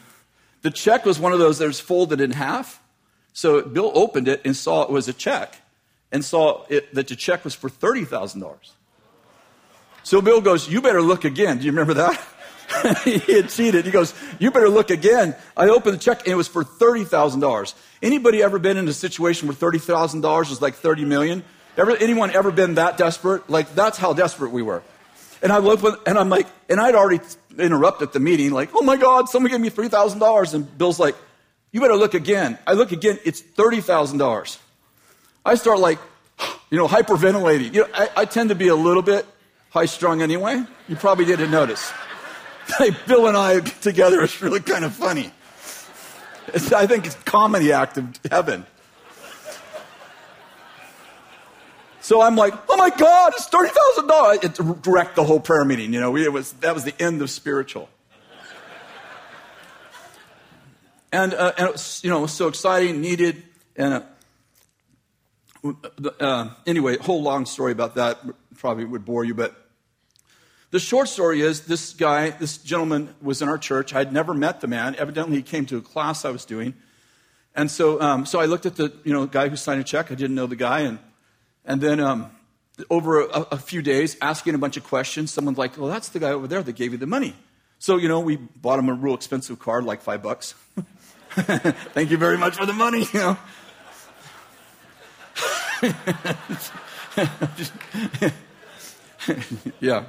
the 0.62 0.72
check 0.72 1.06
was 1.06 1.19
one 1.19 1.34
of 1.34 1.40
those 1.40 1.57
that 1.60 1.68
was 1.68 1.80
folded 1.80 2.22
in 2.22 2.31
half. 2.31 2.81
So 3.34 3.62
Bill 3.62 3.92
opened 3.94 4.28
it 4.28 4.42
and 4.46 4.56
saw 4.56 4.84
it 4.84 4.90
was 4.90 5.07
a 5.07 5.13
check 5.13 5.56
and 6.12 6.24
saw 6.24 6.66
it, 6.69 6.94
that 6.96 7.07
the 7.07 7.16
check 7.16 7.44
was 7.44 7.54
for 7.54 7.69
$30,000. 7.69 8.56
So 10.04 10.22
Bill 10.22 10.42
goes, 10.42 10.68
You 10.68 10.81
better 10.81 11.01
look 11.01 11.25
again. 11.25 11.60
Do 11.60 11.66
you 11.66 11.72
remember 11.72 11.94
that? 11.96 12.19
he 13.04 13.19
had 13.19 13.50
cheated. 13.50 13.86
He 13.86 13.92
goes, 13.92 14.13
You 14.40 14.51
better 14.51 14.69
look 14.69 14.90
again. 14.90 15.36
I 15.56 15.69
opened 15.69 15.96
the 15.96 16.00
check 16.00 16.19
and 16.19 16.30
it 16.30 16.36
was 16.36 16.48
for 16.48 16.63
$30,000. 16.63 17.74
Anybody 18.01 18.42
ever 18.42 18.60
been 18.60 18.78
in 18.78 18.88
a 18.88 18.94
situation 18.94 19.48
where 19.48 19.56
$30,000 19.56 20.50
was 20.50 20.62
like 20.62 20.75
30 20.75 21.06
million? 21.06 21.44
Ever, 21.78 21.96
anyone 21.96 22.31
ever 22.31 22.51
been 22.51 22.75
that 22.75 22.98
desperate? 22.98 23.50
Like, 23.50 23.74
that's 23.75 23.98
how 23.98 24.13
desperate 24.13 24.51
we 24.51 24.62
were. 24.62 24.84
And 25.41 25.51
I 25.51 25.57
look 25.59 25.81
and 26.06 26.18
I'm 26.18 26.30
like, 26.30 26.47
and 26.69 26.80
I'd 26.80 26.95
already 26.95 27.24
interrupted 27.57 28.13
the 28.13 28.19
meeting, 28.19 28.51
like, 28.51 28.69
oh 28.74 28.81
my 28.81 28.97
God, 28.97 29.30
someone 29.30 29.51
gave 29.51 29.62
me 29.62 29.69
$3,000. 29.69 30.53
And 30.53 30.77
Bill's 30.77 31.00
like, 31.00 31.15
you 31.72 31.81
better 31.81 31.96
look 31.96 32.13
again. 32.13 32.58
I 32.65 32.74
look 32.74 32.91
again, 32.91 33.19
it's 33.25 33.41
$30,000. 33.41 34.58
I 35.46 35.55
start 35.55 35.79
like, 35.79 36.00
you 36.69 36.77
know, 36.77 36.88
hyperventilating. 36.88 37.74
You 37.74 37.81
know, 37.81 37.89
I, 37.93 38.10
I 38.17 38.25
tend 38.25 38.50
to 38.50 38.55
be 38.55 38.67
a 38.67 38.75
little 38.75 39.01
bit 39.01 39.25
high 39.69 39.86
strung 39.86 40.22
anyway. 40.22 40.63
You 40.88 40.96
probably 40.96 41.25
didn't 41.25 41.51
notice. 41.51 41.91
like 42.79 43.05
Bill 43.05 43.27
and 43.27 43.38
I 43.38 43.60
together 43.60 44.22
is 44.24 44.41
really 44.41 44.60
kind 44.60 44.86
of 44.86 44.93
funny. 44.93 45.31
It's, 46.53 46.72
I 46.72 46.88
think 46.88 47.05
it's 47.05 47.15
comedy 47.24 47.72
act 47.72 47.98
of 47.98 48.19
heaven. 48.29 48.65
So 52.10 52.22
I'm 52.22 52.36
like, 52.36 52.56
oh 52.68 52.75
my 52.75 52.89
God, 52.89 53.34
it's 53.36 53.46
thirty 53.46 53.70
thousand 53.70 54.08
dollars. 54.08 54.39
It 54.42 54.58
wrecked 54.88 55.16
the 55.16 55.24
whole 55.24 55.39
prayer 55.39 55.63
meeting. 55.63 55.94
You 55.94 56.00
know, 56.00 56.16
it 56.16 56.34
was 56.34 56.54
that 56.54 56.74
was 56.74 56.84
the 56.84 57.00
end 57.00 57.22
of 57.22 57.30
spiritual. 57.30 57.88
And, 61.12 61.36
uh, 61.36 61.54
and 61.56 61.68
it 61.68 61.72
was, 61.74 62.04
you 62.04 62.10
know, 62.10 62.18
it 62.18 62.22
was 62.24 62.32
so 62.32 62.48
exciting, 62.48 63.00
needed, 63.00 63.44
and 63.75 64.04
uh, 65.63 65.72
uh, 66.20 66.50
anyway, 66.66 66.98
whole 66.98 67.22
long 67.22 67.46
story 67.46 67.74
about 67.74 67.94
that 67.94 68.18
probably 68.58 68.86
would 68.86 69.06
bore 69.06 69.24
you, 69.24 69.36
but 69.36 69.70
the 70.72 70.80
short 70.80 71.10
story 71.10 71.42
is 71.42 71.68
this 71.68 71.94
guy, 71.94 72.32
this 72.32 72.58
gentleman 72.58 73.13
was 73.22 73.44
in 73.44 73.48
our 73.48 73.60
church. 73.60 73.94
I 73.94 74.00
had 74.00 74.12
never 74.12 74.34
met 74.34 74.62
the 74.62 74.68
man. 74.68 74.96
Evidently, 74.96 75.36
he 75.36 75.44
came 75.44 75.68
to 75.68 75.78
a 75.78 75.82
class 75.82 76.25
I 76.25 76.32
was 76.32 76.44
doing. 76.44 76.74
And 77.56 77.70
so, 77.70 78.01
um, 78.01 78.25
so 78.25 78.39
I 78.39 78.46
looked 78.46 78.66
at 78.66 78.78
the 78.78 78.94
you 79.04 79.13
know, 79.13 79.28
guy 79.28 79.48
who 79.50 79.56
signed 79.56 79.80
a 79.80 79.84
check. 79.84 80.12
I 80.12 80.16
didn't 80.16 80.36
know 80.36 80.48
the 80.48 80.56
guy. 80.56 80.80
And, 80.80 80.98
and 81.69 81.79
then 81.79 81.99
um, 81.99 82.31
over 82.89 83.21
a, 83.21 83.45
a, 83.51 83.57
few 83.57 83.83
days, 83.83 84.17
asking 84.23 84.55
a 84.55 84.57
bunch 84.57 84.75
of 84.75 84.83
questions, 84.83 85.31
someone's 85.31 85.59
like, 85.59 85.77
well, 85.77 85.88
that's 85.88 86.09
the 86.09 86.19
guy 86.19 86.31
over 86.31 86.47
there 86.47 86.63
that 86.63 86.73
gave 86.73 86.93
you 86.93 86.97
the 86.97 87.05
money. 87.05 87.35
So, 87.77 87.97
you 87.97 88.07
know, 88.07 88.19
we 88.19 88.38
bought 88.38 88.79
him 88.79 88.89
a 88.89 88.93
real 88.93 89.13
expensive 89.13 89.59
card, 89.59 89.85
like 89.85 90.01
five 90.01 90.23
bucks. 90.23 90.55
Thank 91.29 92.09
you 92.09 92.17
very 92.17 92.39
much 92.39 92.55
for 92.55 92.65
the 92.65 92.73
money, 92.73 93.07
you 93.13 93.19
know. 93.19 93.38
yeah. 99.79 100.05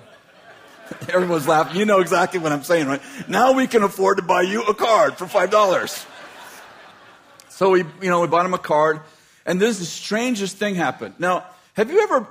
Everyone's 1.12 1.46
laughing. 1.46 1.78
You 1.78 1.84
know 1.84 2.00
exactly 2.00 2.40
what 2.40 2.52
I'm 2.52 2.62
saying, 2.62 2.86
right? 2.86 3.02
Now 3.28 3.52
we 3.52 3.66
can 3.66 3.82
afford 3.82 4.16
to 4.16 4.24
buy 4.24 4.40
you 4.42 4.62
a 4.62 4.74
card 4.74 5.18
for 5.18 5.26
$5. 5.26 6.06
So 7.50 7.70
we, 7.70 7.84
you 8.00 8.08
know, 8.08 8.22
we 8.22 8.28
bought 8.28 8.46
him 8.46 8.54
a 8.54 8.58
card, 8.58 9.02
and 9.50 9.61
this 9.61 9.80
the 9.80 9.85
strangest 9.85 10.59
thing 10.59 10.76
happened. 10.76 11.14
Now, 11.19 11.45
have 11.75 11.90
you 11.90 12.04
ever 12.04 12.25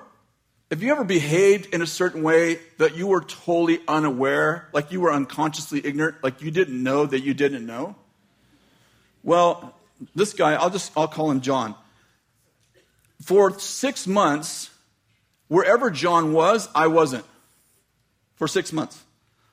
have 0.72 0.82
you 0.82 0.90
ever 0.94 1.04
behaved 1.04 1.74
in 1.74 1.82
a 1.82 1.86
certain 1.86 2.24
way 2.24 2.60
that 2.78 2.96
you 2.96 3.08
were 3.08 3.20
totally 3.20 3.82
unaware, 3.90 4.70
like 4.72 4.94
you 4.94 5.02
were 5.02 5.12
unconsciously 5.12 5.86
ignorant, 5.86 6.16
like 6.24 6.42
you 6.42 6.50
didn't 6.50 6.82
know 6.82 7.06
that 7.06 7.20
you 7.20 7.34
didn't 7.34 7.66
know? 7.66 7.98
Well, 9.22 9.76
this 10.16 10.32
guy, 10.32 10.54
I'll 10.54 10.70
just 10.70 10.94
I'll 10.96 11.10
call 11.10 11.30
him 11.30 11.42
John. 11.42 11.76
For 13.22 13.60
six 13.60 14.08
months, 14.08 14.70
wherever 15.50 15.92
John 15.92 16.32
was, 16.32 16.70
I 16.74 16.88
wasn't 16.88 17.26
for 18.38 18.48
six 18.48 18.72
months. 18.72 19.04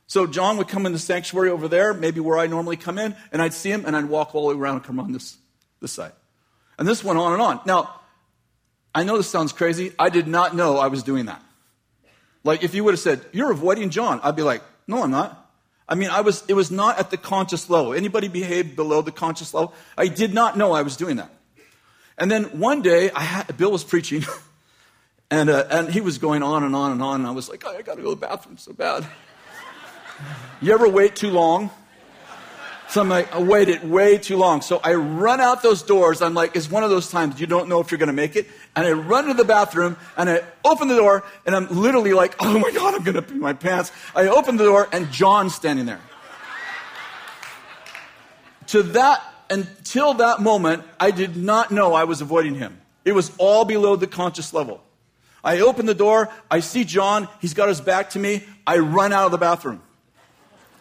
So 0.07 0.29
John 0.29 0.57
would 0.59 0.69
come 0.69 0.87
in 0.87 0.93
the 0.93 1.01
sanctuary 1.01 1.51
over 1.51 1.67
there, 1.67 1.95
maybe 1.95 2.21
where 2.21 2.39
I 2.39 2.47
normally 2.47 2.77
come 2.77 2.97
in, 2.97 3.17
and 3.33 3.43
I'd 3.43 3.55
see 3.55 3.73
him, 3.73 3.85
and 3.85 3.97
I'd 3.97 4.05
walk 4.05 4.37
all 4.37 4.49
the 4.49 4.55
way 4.55 4.61
around 4.61 4.77
and 4.77 4.85
come 4.85 5.01
on 5.01 5.11
this, 5.11 5.37
this 5.81 5.91
side. 5.91 6.13
And 6.79 6.87
this 6.87 7.03
went 7.03 7.19
on 7.19 7.33
and 7.33 7.43
on. 7.43 7.61
Now, 7.65 8.01
I 8.95 9.05
know 9.05 9.17
this 9.17 9.29
sounds 9.29 9.53
crazy. 9.53 9.93
I 9.99 10.09
did 10.09 10.27
not 10.27 10.55
know 10.55 10.79
I 10.79 10.89
was 10.89 11.03
doing 11.03 11.27
that. 11.27 11.43
Like, 12.45 12.63
if 12.63 12.75
you 12.75 12.85
would 12.85 12.95
have 12.95 13.01
said, 13.01 13.25
You're 13.33 13.51
avoiding 13.51 13.91
John, 13.91 14.21
I'd 14.23 14.37
be 14.37 14.43
like, 14.43 14.63
No, 14.87 15.03
I'm 15.03 15.11
not. 15.11 15.43
I 15.89 15.95
mean, 15.95 16.11
I 16.11 16.21
was, 16.21 16.45
it 16.49 16.55
was 16.55 16.71
not 16.71 16.99
at 16.99 17.11
the 17.11 17.17
conscious 17.17 17.71
level. 17.71 17.95
Anybody 17.95 18.29
behaved 18.29 18.75
below 18.75 19.03
the 19.03 19.13
conscious 19.13 19.55
level? 19.55 19.73
I 19.97 20.09
did 20.09 20.35
not 20.35 20.57
know 20.57 20.73
I 20.73 20.83
was 20.83 20.97
doing 20.97 21.17
that. 21.17 21.31
And 22.19 22.31
then 22.31 22.45
one 22.59 22.83
day, 22.83 23.11
I 23.11 23.21
had, 23.21 23.57
Bill 23.57 23.71
was 23.71 23.85
preaching, 23.85 24.25
and, 25.31 25.51
uh, 25.51 25.65
and 25.71 25.89
he 25.89 26.01
was 26.01 26.19
going 26.19 26.43
on 26.43 26.65
and 26.65 26.75
on 26.75 26.93
and 26.93 27.03
on, 27.03 27.21
and 27.21 27.27
I 27.27 27.31
was 27.31 27.49
like, 27.49 27.65
oh, 27.67 27.77
I 27.77 27.83
got 27.83 27.97
to 27.97 28.03
go 28.03 28.15
to 28.15 28.21
the 28.21 28.27
bathroom 28.27 28.59
so 28.59 28.73
bad. 28.73 29.07
You 30.63 30.73
ever 30.73 30.89
wait 30.89 31.15
too 31.15 31.29
long? 31.29 31.69
So 32.89 33.01
I'm 33.01 33.09
like, 33.09 33.35
I 33.35 33.41
waited 33.41 33.89
way 33.89 34.17
too 34.17 34.37
long. 34.37 34.63
So 34.63 34.81
I 34.83 34.95
run 34.95 35.41
out 35.41 35.63
those 35.63 35.83
doors. 35.83 36.23
I'm 36.23 36.35
like, 36.35 36.55
it's 36.55 36.71
one 36.71 36.85
of 36.85 36.91
those 36.91 37.11
times 37.11 37.41
you 37.41 37.47
don't 37.47 37.69
know 37.69 37.81
if 37.81 37.91
you're 37.91 37.99
going 37.99 38.07
to 38.09 38.13
make 38.13 38.37
it. 38.37 38.47
And 38.77 38.87
I 38.87 38.93
run 38.93 39.27
to 39.27 39.35
the 39.35 39.45
bathroom 39.45 39.97
and 40.17 40.31
I 40.31 40.43
open 40.65 40.89
the 40.89 40.97
door 40.97 41.25
and 41.45 41.57
I'm 41.57 41.69
literally 41.69 42.13
like, 42.13 42.37
oh 42.41 42.59
my 42.59 42.71
God, 42.71 42.95
I'm 42.95 43.03
going 43.03 43.17
to 43.17 43.23
pee 43.23 43.35
my 43.35 43.53
pants. 43.53 43.91
I 44.15 44.29
open 44.29 44.57
the 44.57 44.65
door 44.65 44.89
and 44.93 45.11
John's 45.11 45.55
standing 45.55 45.87
there. 45.87 46.01
to 48.69 48.83
that, 48.85 49.23
until 49.51 50.15
that 50.15 50.41
moment, 50.41 50.85
I 50.99 51.11
did 51.11 51.37
not 51.37 51.71
know 51.71 51.93
I 51.93 52.05
was 52.05 52.21
avoiding 52.21 52.55
him. 52.55 52.81
It 53.05 53.13
was 53.13 53.33
all 53.39 53.65
below 53.65 53.97
the 53.97 54.07
conscious 54.07 54.53
level. 54.53 54.83
I 55.45 55.61
open 55.61 55.87
the 55.87 55.95
door, 55.95 56.29
I 56.51 56.59
see 56.59 56.83
John, 56.83 57.29
he's 57.41 57.55
got 57.55 57.69
his 57.69 57.81
back 57.81 58.11
to 58.11 58.19
me, 58.19 58.43
I 58.67 58.79
run 58.79 59.13
out 59.13 59.27
of 59.27 59.31
the 59.31 59.39
bathroom. 59.39 59.81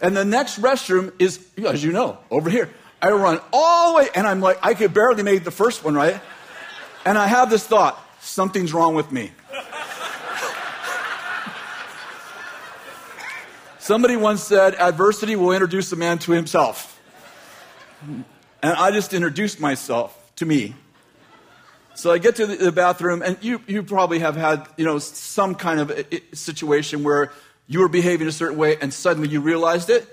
And 0.02 0.16
the 0.16 0.26
next 0.26 0.62
restroom 0.62 1.14
is, 1.20 1.46
as 1.66 1.84
you 1.84 1.92
know, 1.92 2.18
over 2.30 2.50
here. 2.50 2.70
I 3.02 3.12
run 3.12 3.40
all 3.54 3.92
the 3.92 3.98
way, 3.98 4.10
and 4.16 4.26
I'm 4.26 4.42
like, 4.42 4.60
I 4.64 4.74
could 4.74 4.94
barely 4.94 5.24
make 5.24 5.44
the 5.44 5.52
first 5.52 5.84
one, 5.84 5.94
right? 5.94 6.20
And 7.06 7.18
I 7.18 7.28
have 7.28 7.50
this 7.50 7.66
thought 7.66 8.00
something's 8.20 8.74
wrong 8.74 8.96
with 8.96 9.12
me. 9.12 9.32
Somebody 13.78 14.16
once 14.16 14.42
said, 14.42 14.74
adversity 14.76 15.36
will 15.36 15.52
introduce 15.52 15.92
a 15.92 15.96
man 15.96 16.18
to 16.20 16.32
himself. 16.32 17.00
And 18.02 18.26
I 18.64 18.90
just 18.90 19.14
introduced 19.14 19.60
myself 19.60 20.32
to 20.38 20.46
me. 20.48 20.74
So 21.94 22.12
I 22.12 22.18
get 22.18 22.36
to 22.38 22.48
the 22.48 22.72
bathroom, 22.72 23.22
and 23.22 23.38
you, 23.42 23.62
you 23.68 23.84
probably 23.84 24.20
have 24.20 24.36
had, 24.36 24.68
you 24.76 24.86
know, 24.86 24.98
some 24.98 25.54
kind 25.54 25.80
of 25.80 25.92
uh, 25.92 26.04
situation 26.34 27.04
where 27.04 27.32
you 27.68 27.80
were 27.80 27.90
behaving 27.90 28.28
a 28.28 28.32
certain 28.32 28.58
way 28.58 28.78
and 28.82 28.94
suddenly 28.94 29.30
you 29.30 29.42
realized 29.42 29.90
it. 29.90 30.08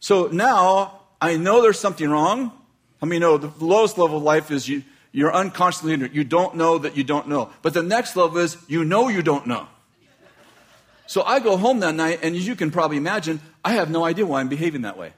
So 0.00 0.26
now 0.26 1.00
I 1.20 1.36
know 1.36 1.62
there's 1.62 1.78
something 1.78 2.08
wrong. 2.08 2.52
I 3.00 3.06
mean, 3.06 3.20
no, 3.20 3.38
the 3.38 3.52
lowest 3.64 3.98
level 3.98 4.18
of 4.18 4.22
life 4.22 4.50
is 4.50 4.68
you, 4.68 4.82
you're 5.12 5.34
unconsciously 5.34 5.92
ignorant. 5.92 6.14
You 6.14 6.24
don't 6.24 6.56
know 6.56 6.78
that 6.78 6.96
you 6.96 7.04
don't 7.04 7.28
know. 7.28 7.50
But 7.62 7.72
the 7.72 7.82
next 7.82 8.16
level 8.16 8.38
is 8.38 8.56
you 8.66 8.84
know 8.84 9.08
you 9.08 9.22
don't 9.22 9.46
know. 9.46 9.68
So 11.06 11.22
I 11.22 11.38
go 11.38 11.56
home 11.56 11.80
that 11.80 11.94
night, 11.94 12.20
and 12.22 12.34
as 12.34 12.46
you 12.46 12.56
can 12.56 12.70
probably 12.70 12.96
imagine, 12.96 13.40
I 13.64 13.74
have 13.74 13.90
no 13.90 14.04
idea 14.04 14.26
why 14.26 14.40
I'm 14.40 14.48
behaving 14.48 14.82
that 14.82 14.96
way. 14.96 15.12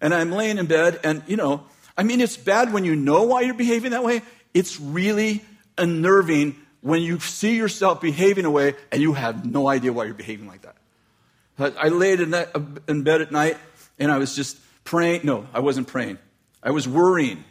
And 0.00 0.14
I'm 0.14 0.30
laying 0.30 0.58
in 0.58 0.66
bed, 0.66 1.00
and 1.04 1.22
you 1.26 1.36
know, 1.36 1.64
I 1.96 2.02
mean, 2.02 2.20
it's 2.20 2.36
bad 2.36 2.72
when 2.72 2.84
you 2.84 2.96
know 2.96 3.24
why 3.24 3.42
you're 3.42 3.54
behaving 3.54 3.90
that 3.90 4.04
way. 4.04 4.22
It's 4.52 4.80
really 4.80 5.42
unnerving 5.76 6.56
when 6.84 7.00
you 7.00 7.18
see 7.18 7.56
yourself 7.56 8.02
behaving 8.02 8.44
a 8.44 8.50
way 8.50 8.74
and 8.92 9.00
you 9.00 9.14
have 9.14 9.50
no 9.50 9.66
idea 9.66 9.90
why 9.90 10.04
you're 10.04 10.12
behaving 10.12 10.46
like 10.46 10.60
that. 10.60 10.76
I 11.78 11.88
laid 11.88 12.20
in, 12.20 12.30
bed 12.30 13.22
at 13.22 13.32
night 13.32 13.56
and 13.98 14.12
I 14.12 14.18
was 14.18 14.36
just 14.36 14.58
praying. 14.84 15.22
No, 15.24 15.46
I 15.54 15.60
wasn't 15.60 15.88
praying. 15.88 16.18
I 16.62 16.72
was 16.72 16.86
worrying. 16.86 17.42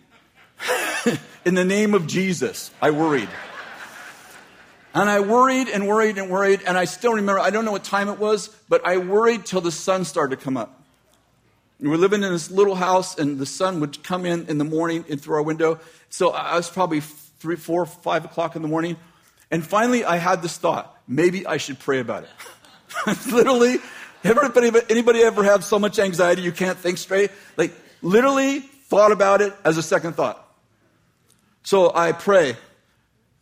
in 1.45 1.55
the 1.55 1.65
name 1.65 1.95
of 1.95 2.05
Jesus, 2.05 2.69
I 2.79 2.91
worried. 2.91 3.27
And 4.93 5.09
I 5.09 5.21
worried 5.21 5.67
and 5.67 5.87
worried 5.87 6.19
and 6.19 6.29
worried, 6.29 6.61
and 6.67 6.77
I 6.77 6.85
still 6.85 7.13
remember, 7.13 7.39
I 7.39 7.49
don't 7.49 7.65
know 7.65 7.71
what 7.71 7.83
time 7.83 8.09
it 8.09 8.19
was, 8.19 8.49
but 8.69 8.85
I 8.85 8.97
worried 8.97 9.47
till 9.47 9.61
the 9.61 9.71
sun 9.71 10.05
started 10.05 10.37
to 10.37 10.43
come 10.43 10.57
up. 10.57 10.83
We 11.79 11.89
were 11.89 11.97
living 11.97 12.21
in 12.21 12.31
this 12.31 12.51
little 12.51 12.75
house, 12.75 13.17
and 13.17 13.39
the 13.39 13.47
sun 13.47 13.79
would 13.79 14.03
come 14.03 14.27
in 14.27 14.45
in 14.45 14.59
the 14.59 14.63
morning 14.63 15.05
in 15.07 15.17
through 15.17 15.37
our 15.37 15.41
window. 15.41 15.79
So 16.09 16.29
I 16.29 16.55
was 16.55 16.69
probably 16.69 16.99
three, 16.99 17.55
four, 17.55 17.87
five 17.87 18.25
o'clock 18.25 18.55
in 18.55 18.61
the 18.61 18.67
morning. 18.67 18.95
And 19.53 19.63
finally, 19.63 20.03
I 20.03 20.17
had 20.17 20.41
this 20.41 20.57
thought 20.57 20.97
maybe 21.07 21.45
I 21.45 21.57
should 21.57 21.77
pray 21.77 21.99
about 21.99 22.23
it. 22.23 22.29
literally, 23.31 23.77
everybody, 24.23 24.71
anybody 24.89 25.21
ever 25.21 25.43
have 25.43 25.63
so 25.63 25.77
much 25.77 25.99
anxiety 25.99 26.41
you 26.41 26.51
can't 26.51 26.75
think 26.75 26.97
straight? 26.97 27.29
Like, 27.55 27.71
literally 28.01 28.61
thought 28.61 29.11
about 29.11 29.41
it 29.41 29.53
as 29.63 29.77
a 29.77 29.83
second 29.83 30.13
thought. 30.13 30.43
So 31.61 31.91
I 31.93 32.13
pray, 32.13 32.57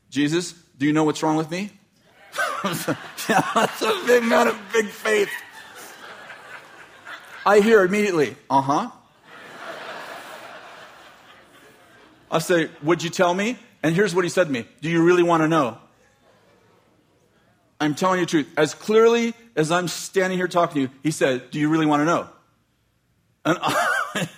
Jesus, 0.10 0.52
do 0.78 0.86
you 0.86 0.92
know 0.92 1.06
what's 1.06 1.24
wrong 1.24 1.38
with 1.38 1.50
me? 1.50 1.72
yeah, 2.66 3.48
that's 3.56 3.82
a 3.82 4.04
big 4.06 4.24
amount 4.24 4.50
of 4.50 4.60
big 4.74 4.88
faith. 4.88 5.30
I 7.46 7.62
hear 7.62 7.86
immediately, 7.86 8.36
uh 8.50 8.62
huh. 8.62 8.92
I 12.30 12.40
say, 12.40 12.70
Would 12.84 13.02
you 13.02 13.10
tell 13.10 13.34
me? 13.34 13.58
And 13.82 13.96
here's 13.96 14.14
what 14.14 14.26
he 14.26 14.30
said 14.30 14.48
to 14.48 14.52
me 14.52 14.66
Do 14.82 14.90
you 14.90 15.04
really 15.04 15.24
want 15.24 15.42
to 15.44 15.48
know? 15.48 15.78
I'm 17.82 17.96
telling 17.96 18.20
you 18.20 18.26
the 18.26 18.30
truth. 18.30 18.48
As 18.56 18.76
clearly 18.76 19.34
as 19.56 19.72
I'm 19.72 19.88
standing 19.88 20.38
here 20.38 20.48
talking 20.48 20.76
to 20.76 20.82
you, 20.82 20.90
he 21.02 21.10
said, 21.10 21.50
Do 21.50 21.60
you 21.60 21.68
really 21.68 21.88
want 21.88 22.02
to 22.02 22.06
know? 22.06 22.30
And 23.44 23.58
I, 23.60 24.30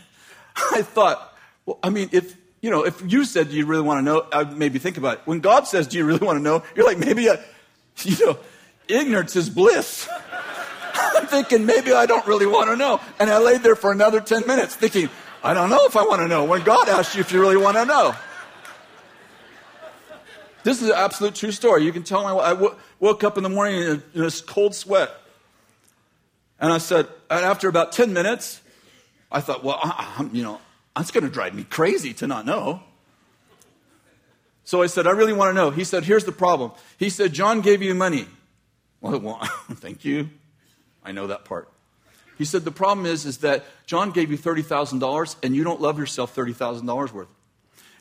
I 0.72 0.82
thought, 0.82 1.38
well, 1.66 1.78
I 1.84 1.90
mean, 1.90 2.10
if, 2.14 2.38
you 2.62 2.72
know, 2.72 2.86
if 2.86 3.04
you 3.06 3.26
said, 3.26 3.50
Do 3.50 3.56
you 3.56 3.66
really 3.66 3.84
want 3.84 4.00
to 4.00 4.02
know? 4.02 4.26
I'd 4.32 4.58
maybe 4.58 4.80
think 4.80 4.98
about 4.98 5.16
it. 5.16 5.22
When 5.26 5.42
God 5.42 5.68
says, 5.68 5.88
Do 5.88 5.98
you 5.98 6.06
really 6.06 6.26
want 6.26 6.40
to 6.40 6.44
know? 6.44 6.64
You're 6.74 6.86
like, 6.86 6.98
maybe, 6.98 7.30
I, 7.30 7.38
you 8.04 8.26
know, 8.26 8.40
ignorance 8.88 9.36
is 9.36 9.50
bliss. 9.50 10.08
I'm 10.96 11.28
thinking, 11.28 11.66
maybe 11.66 11.92
I 11.92 12.06
don't 12.06 12.26
really 12.26 12.46
want 12.46 12.70
to 12.70 12.78
know. 12.78 13.02
And 13.20 13.30
I 13.30 13.40
laid 13.40 13.62
there 13.62 13.76
for 13.76 13.92
another 13.92 14.22
10 14.22 14.48
minutes 14.48 14.76
thinking, 14.76 15.10
I 15.44 15.54
don't 15.54 15.70
know 15.70 15.86
if 15.86 15.98
I 15.98 16.04
want 16.04 16.22
to 16.22 16.30
know. 16.30 16.46
When 16.46 16.64
God 16.64 16.88
asks 16.88 17.16
you 17.16 17.22
if 17.22 17.34
you 17.34 17.42
really 17.42 17.58
want 17.58 17.76
to 17.76 17.86
know. 17.86 18.16
This 20.64 20.82
is 20.82 20.90
an 20.90 20.96
absolute 20.96 21.36
true 21.36 21.52
story. 21.52 21.84
You 21.84 21.92
can 21.92 22.04
tell 22.04 22.26
I 22.40 22.54
woke 23.00 23.24
up 23.24 23.38
in 23.38 23.44
the 23.44 23.50
morning 23.50 23.82
in 23.82 24.04
this 24.14 24.42
cold 24.42 24.74
sweat. 24.74 25.10
And 26.60 26.72
I 26.72 26.78
said, 26.78 27.08
and 27.30 27.44
after 27.44 27.68
about 27.68 27.92
10 27.92 28.14
minutes, 28.14 28.62
I 29.30 29.42
thought, 29.42 29.64
well, 29.64 29.80
I, 29.82 30.16
I'm, 30.18 30.34
you 30.34 30.44
know, 30.44 30.62
that's 30.96 31.12
going 31.12 31.26
to 31.26 31.30
drive 31.30 31.54
me 31.54 31.66
crazy 31.66 32.14
to 32.16 32.28
not 32.28 32.46
know. 32.46 32.82
So 34.64 34.82
I 34.82 34.88
said, 34.88 35.08
I 35.08 35.12
really 35.12 35.34
want 35.34 35.50
to 35.50 35.54
know. 35.54 35.72
He 35.72 35.84
said, 35.84 36.06
here's 36.06 36.24
the 36.24 36.32
problem. 36.32 36.72
He 36.98 37.10
said, 37.10 37.34
John 37.34 37.60
gave 37.60 37.82
you 37.82 37.94
money. 37.94 38.28
Well, 39.02 39.20
well 39.20 39.40
thank 39.72 40.06
you. 40.06 40.30
I 41.04 41.12
know 41.12 41.28
that 41.28 41.44
part. 41.44 41.70
He 42.38 42.46
said, 42.46 42.64
the 42.64 42.72
problem 42.72 43.06
is, 43.06 43.26
is 43.26 43.40
that 43.40 43.66
John 43.86 44.12
gave 44.12 44.32
you 44.32 44.38
$30,000 44.38 45.36
and 45.44 45.56
you 45.56 45.64
don't 45.64 45.82
love 45.82 46.00
yourself 46.00 46.34
$30,000 46.34 47.12
worth. 47.12 47.28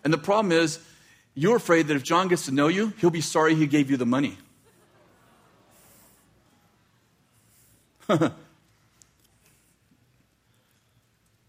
And 0.05 0.13
the 0.13 0.19
problem 0.19 0.53
is, 0.53 0.79
you're 1.35 1.57
afraid 1.57 1.89
that 1.89 1.97
if 1.97 2.03
John 2.03 2.29
gets 2.29 2.47
to 2.47 2.53
know 2.53 2.69
you, 2.69 2.93
he'll 2.99 3.11
be 3.11 3.21
sorry 3.21 3.55
he 3.55 3.67
gave 3.67 3.91
you 3.91 3.97
the 3.97 4.07
money. 4.07 4.39
I 8.09 8.33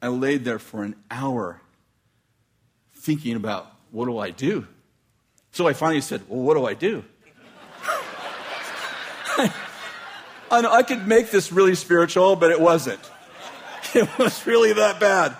laid 0.07 0.45
there 0.45 0.59
for 0.59 0.83
an 0.83 0.95
hour 1.09 1.61
thinking 2.93 3.35
about 3.35 3.71
what 3.91 4.05
do 4.05 4.17
I 4.17 4.31
do? 4.31 4.67
So 5.51 5.67
I 5.67 5.73
finally 5.73 6.01
said, 6.01 6.23
Well, 6.27 6.41
what 6.41 6.55
do 6.55 6.65
I 6.65 6.73
do? 6.73 7.03
I 10.51 10.61
know 10.61 10.71
I 10.71 10.83
could 10.83 11.07
make 11.07 11.31
this 11.31 11.51
really 11.51 11.75
spiritual, 11.75 12.35
but 12.35 12.51
it 12.51 12.59
wasn't. 12.59 12.99
It 13.95 14.09
was 14.17 14.47
really 14.47 14.73
that 14.73 14.99
bad. 14.99 15.37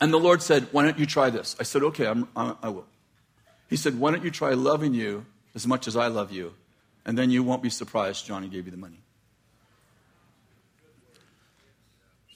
And 0.00 0.12
the 0.12 0.18
Lord 0.18 0.42
said, 0.42 0.68
Why 0.72 0.84
don't 0.84 0.98
you 0.98 1.06
try 1.06 1.30
this? 1.30 1.56
I 1.60 1.62
said, 1.62 1.82
Okay, 1.82 2.06
I'm, 2.06 2.28
I'm, 2.34 2.56
I 2.62 2.68
will. 2.70 2.86
He 3.68 3.76
said, 3.76 3.98
Why 3.98 4.10
don't 4.10 4.24
you 4.24 4.30
try 4.30 4.54
loving 4.54 4.94
you 4.94 5.26
as 5.54 5.66
much 5.66 5.86
as 5.86 5.96
I 5.96 6.08
love 6.08 6.32
you? 6.32 6.54
And 7.04 7.16
then 7.16 7.30
you 7.30 7.42
won't 7.42 7.62
be 7.62 7.70
surprised 7.70 8.26
Johnny 8.26 8.48
gave 8.48 8.66
you 8.66 8.70
the 8.70 8.76
money. 8.76 9.00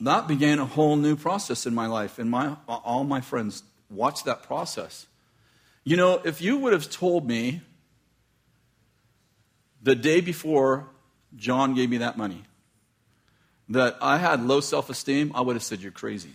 That 0.01 0.29
began 0.29 0.59
a 0.59 0.67
whole 0.67 0.97
new 0.97 1.17
process 1.17 1.67
in 1.67 1.75
my 1.75 1.87
life, 1.87 2.19
and 2.19 2.31
my, 2.31 2.57
all 2.69 3.05
my 3.05 3.21
friends 3.21 3.63
watched 3.89 4.27
that 4.27 4.43
process. 4.43 5.07
You 5.85 5.97
know, 5.97 6.21
if 6.25 6.43
you 6.43 6.59
would 6.59 6.73
have 6.73 6.91
told 6.91 7.27
me 7.27 7.63
the 9.83 9.95
day 9.95 10.21
before 10.21 10.89
John 11.37 11.75
gave 11.75 11.91
me 11.91 11.99
that 11.99 12.19
money 12.19 12.43
that 13.69 13.97
I 14.01 14.19
had 14.19 14.45
low 14.45 14.61
self 14.61 14.91
esteem, 14.91 15.33
I 15.35 15.41
would 15.41 15.57
have 15.57 15.63
said, 15.63 15.81
You're 15.81 15.93
crazy. 15.93 16.31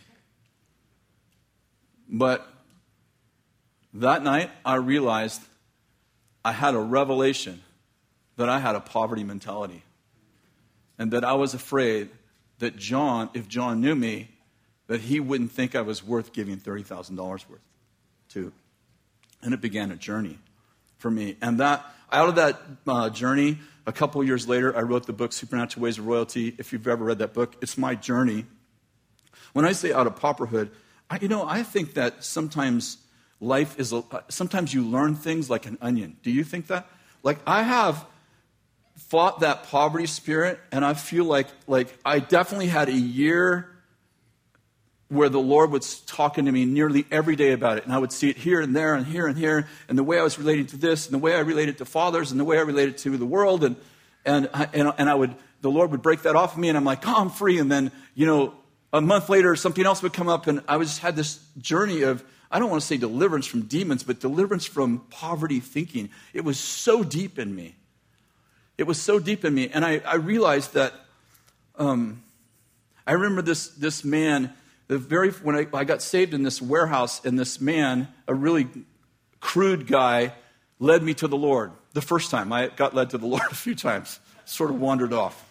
But 2.09 2.47
that 3.93 4.23
night, 4.23 4.49
I 4.65 4.75
realized 4.75 5.41
I 6.43 6.51
had 6.51 6.73
a 6.73 6.79
revelation 6.79 7.61
that 8.37 8.49
I 8.49 8.59
had 8.59 8.75
a 8.75 8.79
poverty 8.79 9.23
mentality. 9.23 9.83
and 10.97 11.11
that 11.11 11.23
I 11.23 11.33
was 11.33 11.53
afraid 11.53 12.09
that 12.59 12.75
John, 12.75 13.29
if 13.33 13.47
John 13.47 13.79
knew 13.79 13.95
me, 13.95 14.27
that 14.87 14.99
he 14.99 15.19
wouldn't 15.19 15.51
think 15.51 15.73
I 15.73 15.81
was 15.81 16.03
worth 16.03 16.33
giving 16.33 16.57
$30,000 16.57 17.17
worth 17.49 17.61
to. 18.29 18.51
And 19.41 19.53
it 19.53 19.61
began 19.61 19.91
a 19.91 19.95
journey 19.95 20.37
for 20.97 21.09
me. 21.09 21.37
And 21.41 21.59
that, 21.61 21.85
out 22.11 22.27
of 22.27 22.35
that 22.35 22.61
uh, 22.85 23.09
journey, 23.09 23.59
a 23.85 23.93
couple 23.93 24.21
years 24.23 24.47
later, 24.47 24.75
I 24.75 24.81
wrote 24.81 25.05
the 25.05 25.13
book 25.13 25.31
Supernatural 25.31 25.83
Ways 25.83 25.97
of 25.97 26.05
Royalty. 26.05 26.53
If 26.57 26.73
you've 26.73 26.87
ever 26.87 27.05
read 27.05 27.19
that 27.19 27.33
book, 27.33 27.55
it's 27.61 27.77
my 27.77 27.95
journey. 27.95 28.45
When 29.53 29.63
I 29.63 29.71
say 29.71 29.93
out 29.93 30.05
of 30.05 30.15
pauperhood, 30.15 30.69
I, 31.09 31.19
you 31.21 31.27
know, 31.27 31.45
I 31.47 31.63
think 31.63 31.95
that 31.95 32.23
sometimes 32.23 32.97
life 33.39 33.79
is, 33.79 33.93
a, 33.93 34.03
uh, 34.11 34.21
sometimes 34.29 34.73
you 34.73 34.83
learn 34.83 35.15
things 35.15 35.49
like 35.49 35.65
an 35.65 35.77
onion. 35.81 36.17
Do 36.23 36.31
you 36.31 36.43
think 36.43 36.67
that? 36.67 36.87
Like, 37.23 37.39
I 37.47 37.63
have 37.63 38.05
fought 38.97 39.39
that 39.39 39.63
poverty 39.63 40.05
spirit, 40.05 40.59
and 40.71 40.85
I 40.85 40.93
feel 40.93 41.25
like, 41.25 41.47
like 41.67 41.97
I 42.05 42.19
definitely 42.19 42.67
had 42.67 42.89
a 42.89 42.93
year 42.93 43.71
where 45.07 45.29
the 45.29 45.39
Lord 45.39 45.71
was 45.71 46.01
talking 46.01 46.45
to 46.45 46.51
me 46.51 46.65
nearly 46.65 47.05
every 47.09 47.35
day 47.35 47.53
about 47.53 47.79
it. 47.79 47.85
And 47.85 47.91
I 47.91 47.97
would 47.97 48.11
see 48.11 48.29
it 48.29 48.37
here 48.37 48.61
and 48.61 48.75
there 48.75 48.93
and 48.93 49.07
here 49.07 49.25
and 49.25 49.35
here, 49.35 49.67
and 49.87 49.97
the 49.97 50.03
way 50.03 50.19
I 50.19 50.23
was 50.23 50.37
relating 50.37 50.67
to 50.67 50.77
this, 50.77 51.07
and 51.07 51.13
the 51.13 51.17
way 51.17 51.33
I 51.33 51.39
related 51.39 51.79
to 51.79 51.85
fathers, 51.85 52.29
and 52.29 52.39
the 52.39 52.43
way 52.43 52.57
I 52.57 52.61
related 52.61 52.99
to 52.99 53.17
the 53.17 53.25
world. 53.25 53.63
And, 53.63 53.75
and, 54.23 54.49
and, 54.53 54.93
and 54.97 55.09
I 55.09 55.15
would, 55.15 55.33
the 55.61 55.71
Lord 55.71 55.89
would 55.91 56.03
break 56.03 56.21
that 56.23 56.35
off 56.35 56.53
of 56.53 56.59
me, 56.59 56.69
and 56.69 56.77
I'm 56.77 56.85
like, 56.85 57.07
oh, 57.07 57.15
I'm 57.17 57.31
free. 57.31 57.57
And 57.57 57.71
then, 57.71 57.91
you 58.13 58.27
know, 58.27 58.53
a 58.91 59.01
month 59.01 59.29
later, 59.29 59.55
something 59.55 59.85
else 59.85 60.01
would 60.01 60.13
come 60.13 60.27
up, 60.27 60.47
and 60.47 60.61
I 60.67 60.77
just 60.79 60.99
had 60.99 61.15
this 61.15 61.39
journey 61.59 62.01
of, 62.01 62.23
I 62.49 62.57
don't 62.59 62.69
want 62.69 62.81
to 62.81 62.87
say 62.87 62.97
deliverance 62.97 63.45
from 63.45 63.63
demons, 63.63 64.03
but 64.03 64.19
deliverance 64.19 64.65
from 64.65 64.99
poverty 65.11 65.59
thinking. 65.59 66.09
It 66.33 66.43
was 66.43 66.59
so 66.59 67.03
deep 67.03 67.37
in 67.37 67.55
me. 67.55 67.75
It 68.77 68.87
was 68.87 68.99
so 68.99 69.19
deep 69.19 69.45
in 69.45 69.53
me. 69.53 69.69
And 69.69 69.85
I, 69.85 70.01
I 70.05 70.15
realized 70.15 70.73
that 70.73 70.93
um, 71.77 72.23
I 73.05 73.13
remember 73.13 73.41
this, 73.41 73.67
this 73.69 74.03
man, 74.03 74.53
the 74.87 74.97
very, 74.97 75.29
when 75.31 75.55
I, 75.55 75.67
I 75.73 75.83
got 75.83 76.01
saved 76.01 76.33
in 76.33 76.41
this 76.41 76.61
warehouse, 76.61 77.23
and 77.23 77.37
this 77.37 77.61
man, 77.61 78.07
a 78.27 78.33
really 78.33 78.67
crude 79.39 79.85
guy, 79.85 80.33
led 80.79 81.03
me 81.03 81.13
to 81.15 81.27
the 81.27 81.37
Lord 81.37 81.71
the 81.93 82.01
first 82.01 82.31
time. 82.31 82.51
I 82.51 82.67
got 82.67 82.95
led 82.95 83.11
to 83.11 83.17
the 83.17 83.25
Lord 83.27 83.43
a 83.51 83.55
few 83.55 83.75
times, 83.75 84.19
sort 84.45 84.71
of 84.71 84.79
wandered 84.79 85.13
off. 85.13 85.48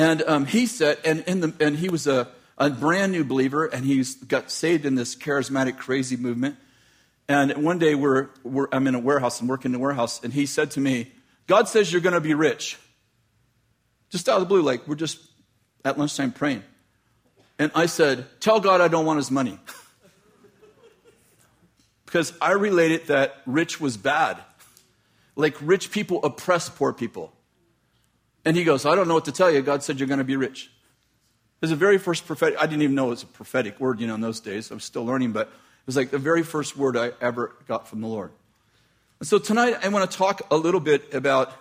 And 0.00 0.22
um, 0.22 0.46
he 0.46 0.64
said, 0.64 0.96
and, 1.04 1.20
the, 1.42 1.52
and 1.60 1.76
he 1.76 1.90
was 1.90 2.06
a, 2.06 2.26
a 2.56 2.70
brand 2.70 3.12
new 3.12 3.22
believer, 3.22 3.66
and 3.66 3.84
he 3.84 4.02
got 4.26 4.50
saved 4.50 4.86
in 4.86 4.94
this 4.94 5.14
charismatic, 5.14 5.76
crazy 5.76 6.16
movement. 6.16 6.56
And 7.28 7.62
one 7.62 7.78
day 7.78 7.94
we're, 7.94 8.30
we're, 8.42 8.66
I'm 8.72 8.86
in 8.86 8.94
a 8.94 8.98
warehouse 8.98 9.40
and 9.40 9.48
working 9.50 9.72
in 9.72 9.74
a 9.74 9.78
warehouse, 9.78 10.24
and 10.24 10.32
he 10.32 10.46
said 10.46 10.70
to 10.70 10.80
me, 10.80 11.12
God 11.46 11.68
says 11.68 11.92
you're 11.92 12.00
going 12.00 12.14
to 12.14 12.20
be 12.22 12.32
rich. 12.32 12.78
Just 14.08 14.26
out 14.26 14.36
of 14.36 14.40
the 14.40 14.46
blue, 14.46 14.62
like 14.62 14.88
we're 14.88 14.94
just 14.94 15.18
at 15.84 15.98
lunchtime 15.98 16.32
praying. 16.32 16.64
And 17.58 17.70
I 17.74 17.84
said, 17.84 18.24
Tell 18.40 18.58
God 18.58 18.80
I 18.80 18.88
don't 18.88 19.04
want 19.04 19.18
his 19.18 19.30
money. 19.30 19.58
because 22.06 22.32
I 22.40 22.52
related 22.52 23.08
that 23.08 23.42
rich 23.44 23.82
was 23.82 23.98
bad. 23.98 24.38
Like 25.36 25.58
rich 25.60 25.90
people 25.90 26.24
oppress 26.24 26.70
poor 26.70 26.94
people. 26.94 27.34
And 28.44 28.56
he 28.56 28.64
goes, 28.64 28.86
I 28.86 28.94
don't 28.94 29.08
know 29.08 29.14
what 29.14 29.26
to 29.26 29.32
tell 29.32 29.50
you. 29.50 29.60
God 29.62 29.82
said 29.82 29.98
you're 29.98 30.08
going 30.08 30.18
to 30.18 30.24
be 30.24 30.36
rich. 30.36 30.70
It 31.60 31.62
was 31.62 31.70
the 31.70 31.76
very 31.76 31.98
first 31.98 32.26
prophetic, 32.26 32.58
I 32.58 32.66
didn't 32.66 32.82
even 32.82 32.94
know 32.94 33.08
it 33.08 33.10
was 33.10 33.22
a 33.22 33.26
prophetic 33.26 33.78
word, 33.78 34.00
you 34.00 34.06
know, 34.06 34.14
in 34.14 34.22
those 34.22 34.40
days. 34.40 34.70
I 34.70 34.74
was 34.74 34.84
still 34.84 35.04
learning, 35.04 35.32
but 35.32 35.48
it 35.48 35.86
was 35.86 35.96
like 35.96 36.10
the 36.10 36.18
very 36.18 36.42
first 36.42 36.76
word 36.76 36.96
I 36.96 37.12
ever 37.20 37.54
got 37.68 37.86
from 37.86 38.00
the 38.00 38.06
Lord. 38.06 38.32
And 39.18 39.28
so 39.28 39.38
tonight 39.38 39.76
I 39.82 39.88
want 39.88 40.10
to 40.10 40.16
talk 40.16 40.40
a 40.50 40.56
little 40.56 40.80
bit 40.80 41.12
about 41.12 41.52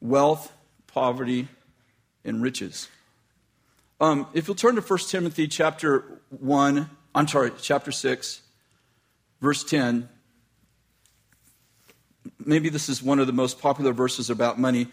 wealth, 0.00 0.52
poverty, 0.88 1.46
and 2.24 2.42
riches. 2.42 2.88
Um, 4.00 4.26
if 4.34 4.48
you'll 4.48 4.56
turn 4.56 4.74
to 4.74 4.80
1 4.80 4.98
Timothy 5.08 5.46
chapter 5.46 6.20
1, 6.30 6.90
I'm 7.14 7.28
sorry, 7.28 7.52
chapter 7.60 7.92
6, 7.92 8.42
verse 9.40 9.62
10. 9.62 10.08
Maybe 12.44 12.68
this 12.68 12.88
is 12.88 13.00
one 13.00 13.20
of 13.20 13.28
the 13.28 13.32
most 13.32 13.60
popular 13.60 13.92
verses 13.92 14.28
about 14.28 14.58
money. 14.58 14.88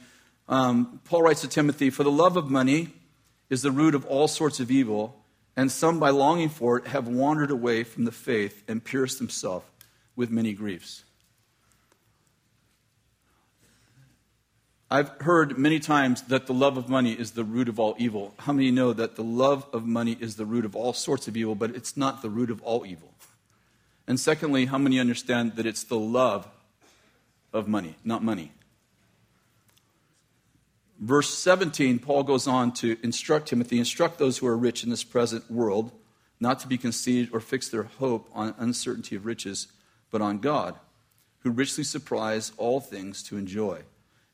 Um, 0.52 1.00
Paul 1.06 1.24
writes 1.24 1.42
to 1.42 1.48
Timothy, 1.48 1.90
For 1.90 2.04
the 2.04 2.12
love 2.12 2.36
of 2.36 2.52
money 2.52 2.90
is 3.50 3.62
the 3.62 3.72
root 3.72 3.96
of 3.96 4.06
all 4.06 4.28
sorts 4.28 4.60
of 4.60 4.70
evil, 4.70 5.16
and 5.56 5.72
some 5.72 5.98
by 5.98 6.10
longing 6.10 6.50
for 6.50 6.78
it 6.78 6.88
have 6.88 7.08
wandered 7.08 7.52
away 7.52 7.86
from 7.86 8.04
the 8.04 8.12
faith 8.12 8.62
and 8.68 8.84
pierced 8.84 9.18
themselves 9.18 9.66
with 10.18 10.30
many 10.30 10.52
griefs. 10.52 11.06
I've 14.90 15.10
heard 15.22 15.58
many 15.58 15.80
times 15.80 16.24
that 16.24 16.48
the 16.48 16.54
love 16.54 16.76
of 16.76 16.90
money 16.90 17.14
is 17.14 17.32
the 17.32 17.46
root 17.46 17.70
of 17.70 17.80
all 17.80 17.96
evil. 17.98 18.34
How 18.40 18.52
many 18.52 18.72
know 18.72 18.92
that 18.92 19.16
the 19.16 19.24
love 19.24 19.66
of 19.72 19.86
money 19.86 20.18
is 20.20 20.36
the 20.36 20.46
root 20.46 20.66
of 20.66 20.76
all 20.76 20.92
sorts 20.92 21.30
of 21.30 21.38
evil, 21.38 21.56
but 21.56 21.74
it's 21.78 21.96
not 21.96 22.22
the 22.22 22.30
root 22.30 22.52
of 22.52 22.62
all 22.62 22.86
evil? 22.86 23.14
And 24.06 24.20
secondly, 24.20 24.66
how 24.66 24.78
many 24.78 25.00
understand 25.00 25.56
that 25.56 25.66
it's 25.66 25.86
the 25.86 25.98
love 25.98 26.46
of 27.54 27.70
money, 27.70 27.96
not 28.04 28.22
money? 28.22 28.52
Verse 31.12 31.38
17, 31.40 32.00
Paul 32.00 32.24
goes 32.24 32.48
on 32.48 32.72
to 32.76 32.96
instruct 33.04 33.50
Timothy 33.50 33.80
instruct 33.80 34.18
those 34.18 34.38
who 34.38 34.48
are 34.48 34.56
rich 34.56 34.86
in 34.86 34.90
this 34.90 35.04
present 35.04 35.52
world 35.52 35.92
not 36.40 36.62
to 36.62 36.70
be 36.70 36.78
conceited 36.78 37.34
or 37.34 37.42
fix 37.42 37.68
their 37.68 37.84
hope 37.84 38.30
on 38.34 38.56
uncertainty 38.58 39.18
of 39.18 39.26
riches, 39.26 39.68
but 40.10 40.22
on 40.22 40.38
God, 40.38 40.76
who 41.40 41.52
richly 41.52 41.84
supplies 41.84 42.54
all 42.56 42.80
things 42.80 43.24
to 43.24 43.36
enjoy. 43.36 43.82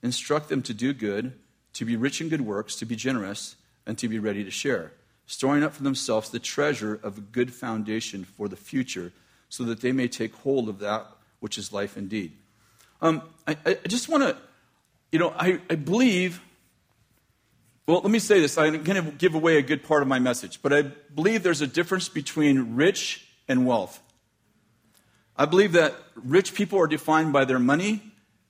Instruct 0.04 0.50
them 0.50 0.62
to 0.62 0.74
do 0.76 0.94
good, 0.94 1.34
to 1.74 1.84
be 1.84 1.96
rich 1.96 2.22
in 2.22 2.30
good 2.30 2.42
works, 2.42 2.76
to 2.76 2.86
be 2.86 2.96
generous, 2.96 3.56
and 3.88 3.98
to 3.98 4.08
be 4.08 4.20
ready 4.20 4.44
to 4.44 4.52
share, 4.52 4.92
storing 5.26 5.64
up 5.64 5.74
for 5.74 5.82
themselves 5.82 6.30
the 6.30 6.38
treasure 6.38 7.00
of 7.02 7.18
a 7.18 7.22
good 7.22 7.52
foundation 7.52 8.24
for 8.24 8.48
the 8.48 8.56
future, 8.56 9.12
so 9.50 9.64
that 9.64 9.82
they 9.82 9.92
may 9.92 10.08
take 10.08 10.36
hold 10.36 10.70
of 10.70 10.78
that 10.78 11.08
which 11.40 11.58
is 11.58 11.74
life 11.74 11.98
indeed. 11.98 12.34
Um, 13.02 13.24
I, 13.48 13.58
I, 13.66 13.74
just 13.88 14.10
want 14.10 14.22
to, 14.22 14.38
you 15.12 15.18
know, 15.18 15.34
I, 15.36 15.60
I 15.72 15.74
believe. 15.74 16.40
Well, 17.88 18.02
let 18.02 18.12
me 18.12 18.20
say 18.20 18.42
this. 18.42 18.58
I'm 18.58 18.84
going 18.84 19.02
to 19.02 19.12
give 19.12 19.34
away 19.34 19.58
a 19.58 19.62
good 19.62 19.82
part 19.82 20.02
of 20.02 20.10
my 20.10 20.20
message, 20.20 20.62
but 20.62 20.74
I 20.74 20.82
believe 20.82 21.42
there's 21.42 21.62
a 21.62 21.68
difference 21.68 22.10
between 22.10 22.76
rich 22.76 23.26
and 23.48 23.66
wealth. 23.66 24.02
I 25.38 25.46
believe 25.46 25.72
that 25.72 25.96
rich 26.16 26.54
people 26.54 26.80
are 26.80 26.88
defined 26.88 27.32
by 27.32 27.46
their 27.46 27.60
money 27.60 28.02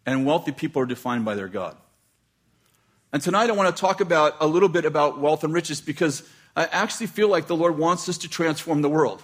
and 0.08 0.26
wealthy 0.26 0.52
people 0.52 0.82
are 0.82 0.88
defined 0.88 1.24
by 1.24 1.36
their 1.36 1.48
God. 1.48 1.78
And 3.14 3.22
tonight 3.22 3.52
I 3.52 3.54
want 3.54 3.76
to 3.76 3.80
talk 3.80 4.02
about 4.02 4.38
a 4.40 4.48
little 4.48 4.70
bit 4.70 4.86
about 4.86 5.20
wealth 5.20 5.44
and 5.44 5.54
riches 5.54 5.82
because 5.82 6.28
I 6.56 6.66
actually 6.66 7.06
feel 7.06 7.28
like 7.28 7.46
the 7.46 7.56
Lord 7.56 7.78
wants 7.78 8.10
us 8.10 8.18
to 8.20 8.28
transform 8.28 8.82
the 8.82 8.90
world. 8.90 9.22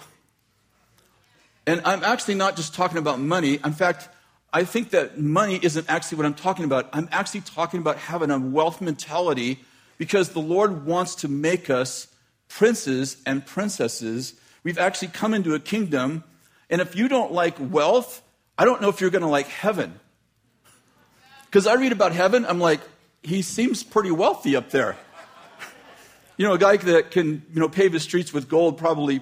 And 1.66 1.80
I'm 1.84 2.04
actually 2.04 2.36
not 2.36 2.54
just 2.54 2.72
talking 2.72 2.98
about 2.98 3.18
money. 3.18 3.58
In 3.64 3.72
fact, 3.72 4.08
I 4.52 4.62
think 4.62 4.90
that 4.90 5.18
money 5.18 5.58
isn't 5.60 5.90
actually 5.90 6.18
what 6.18 6.26
I'm 6.26 6.34
talking 6.34 6.64
about. 6.64 6.88
I'm 6.92 7.08
actually 7.10 7.40
talking 7.40 7.80
about 7.80 7.96
having 7.96 8.30
a 8.30 8.38
wealth 8.38 8.80
mentality 8.80 9.58
because 9.98 10.30
the 10.30 10.40
Lord 10.40 10.86
wants 10.86 11.14
to 11.16 11.28
make 11.28 11.70
us 11.70 12.08
princes 12.48 13.16
and 13.26 13.44
princesses. 13.44 14.34
We've 14.62 14.78
actually 14.78 15.08
come 15.08 15.34
into 15.34 15.54
a 15.54 15.60
kingdom. 15.60 16.24
And 16.70 16.80
if 16.80 16.96
you 16.96 17.08
don't 17.08 17.32
like 17.32 17.56
wealth, 17.58 18.22
I 18.56 18.64
don't 18.64 18.80
know 18.80 18.88
if 18.88 19.00
you're 19.00 19.10
going 19.10 19.22
to 19.22 19.28
like 19.28 19.48
heaven. 19.48 19.98
Because 21.46 21.66
I 21.66 21.74
read 21.74 21.92
about 21.92 22.12
heaven, 22.12 22.44
I'm 22.44 22.60
like, 22.60 22.80
he 23.22 23.42
seems 23.42 23.82
pretty 23.82 24.10
wealthy 24.10 24.56
up 24.56 24.70
there. 24.70 24.96
You 26.36 26.44
know, 26.44 26.54
a 26.54 26.58
guy 26.58 26.76
that 26.78 27.12
can, 27.12 27.46
you 27.54 27.60
know, 27.60 27.68
pave 27.68 27.92
his 27.92 28.02
streets 28.02 28.32
with 28.32 28.48
gold, 28.48 28.76
probably 28.76 29.20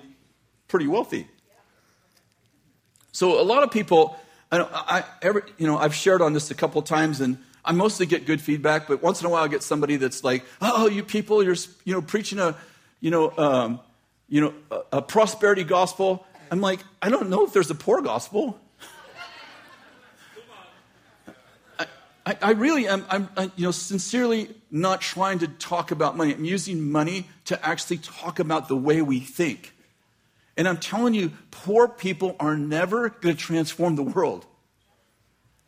pretty 0.67 0.87
wealthy. 0.87 1.29
So 3.13 3.39
a 3.39 3.45
lot 3.45 3.63
of 3.63 3.71
people, 3.71 4.19
I, 4.51 4.61
I 4.63 5.05
every, 5.21 5.43
you 5.59 5.67
know, 5.67 5.77
I've 5.77 5.95
shared 5.95 6.23
on 6.23 6.33
this 6.33 6.51
a 6.51 6.55
couple 6.55 6.81
times, 6.81 7.21
and 7.21 7.37
I 7.65 7.73
mostly 7.73 8.07
get 8.07 8.27
good 8.27 8.41
feedback. 8.41 8.89
But 8.89 9.03
once 9.03 9.21
in 9.21 9.27
a 9.27 9.31
while, 9.31 9.45
I 9.45 9.49
get 9.49 9.63
somebody 9.63 9.97
that's 9.97 10.25
like, 10.25 10.45
"Oh, 10.61 10.89
you 10.89 11.03
people, 11.05 11.43
you're, 11.43 11.57
you 11.85 11.95
know, 11.95 12.03
preaching 12.03 12.39
a, 12.39 12.57
you 13.01 13.11
know, 13.11 13.33
um, 13.37 13.81
you 14.29 14.41
know, 14.41 14.55
a, 14.71 14.99
a 14.99 15.03
prosperity 15.03 15.65
gospel." 15.65 16.27
I'm 16.51 16.61
like, 16.61 16.81
I 17.01 17.09
don't 17.09 17.31
know 17.31 17.47
if 17.47 17.53
there's 17.55 17.71
a 17.71 17.75
poor 17.75 18.03
gospel. 18.03 18.61
I, 22.25 22.37
I 22.41 22.51
really 22.53 22.87
am, 22.87 23.05
I'm, 23.09 23.29
I, 23.37 23.51
you 23.57 23.65
know, 23.65 23.71
sincerely 23.71 24.55
not 24.71 25.01
trying 25.01 25.41
to 25.41 25.49
talk 25.49 25.91
about 25.91 26.17
money. 26.17 26.35
I'm 26.35 26.45
using 26.45 26.93
money 26.93 27.27
to 27.47 27.67
actually 27.67 27.99
talk 27.99 28.39
about 28.39 28.69
the 28.69 28.77
way 28.77 29.03
we 29.03 29.19
think. 29.19 29.75
And 30.57 30.69
I'm 30.69 30.77
telling 30.77 31.15
you, 31.15 31.33
poor 31.51 31.89
people 31.89 32.37
are 32.39 32.57
never 32.57 33.09
going 33.09 33.35
to 33.35 33.41
transform 33.41 33.97
the 33.97 34.03
world. 34.03 34.47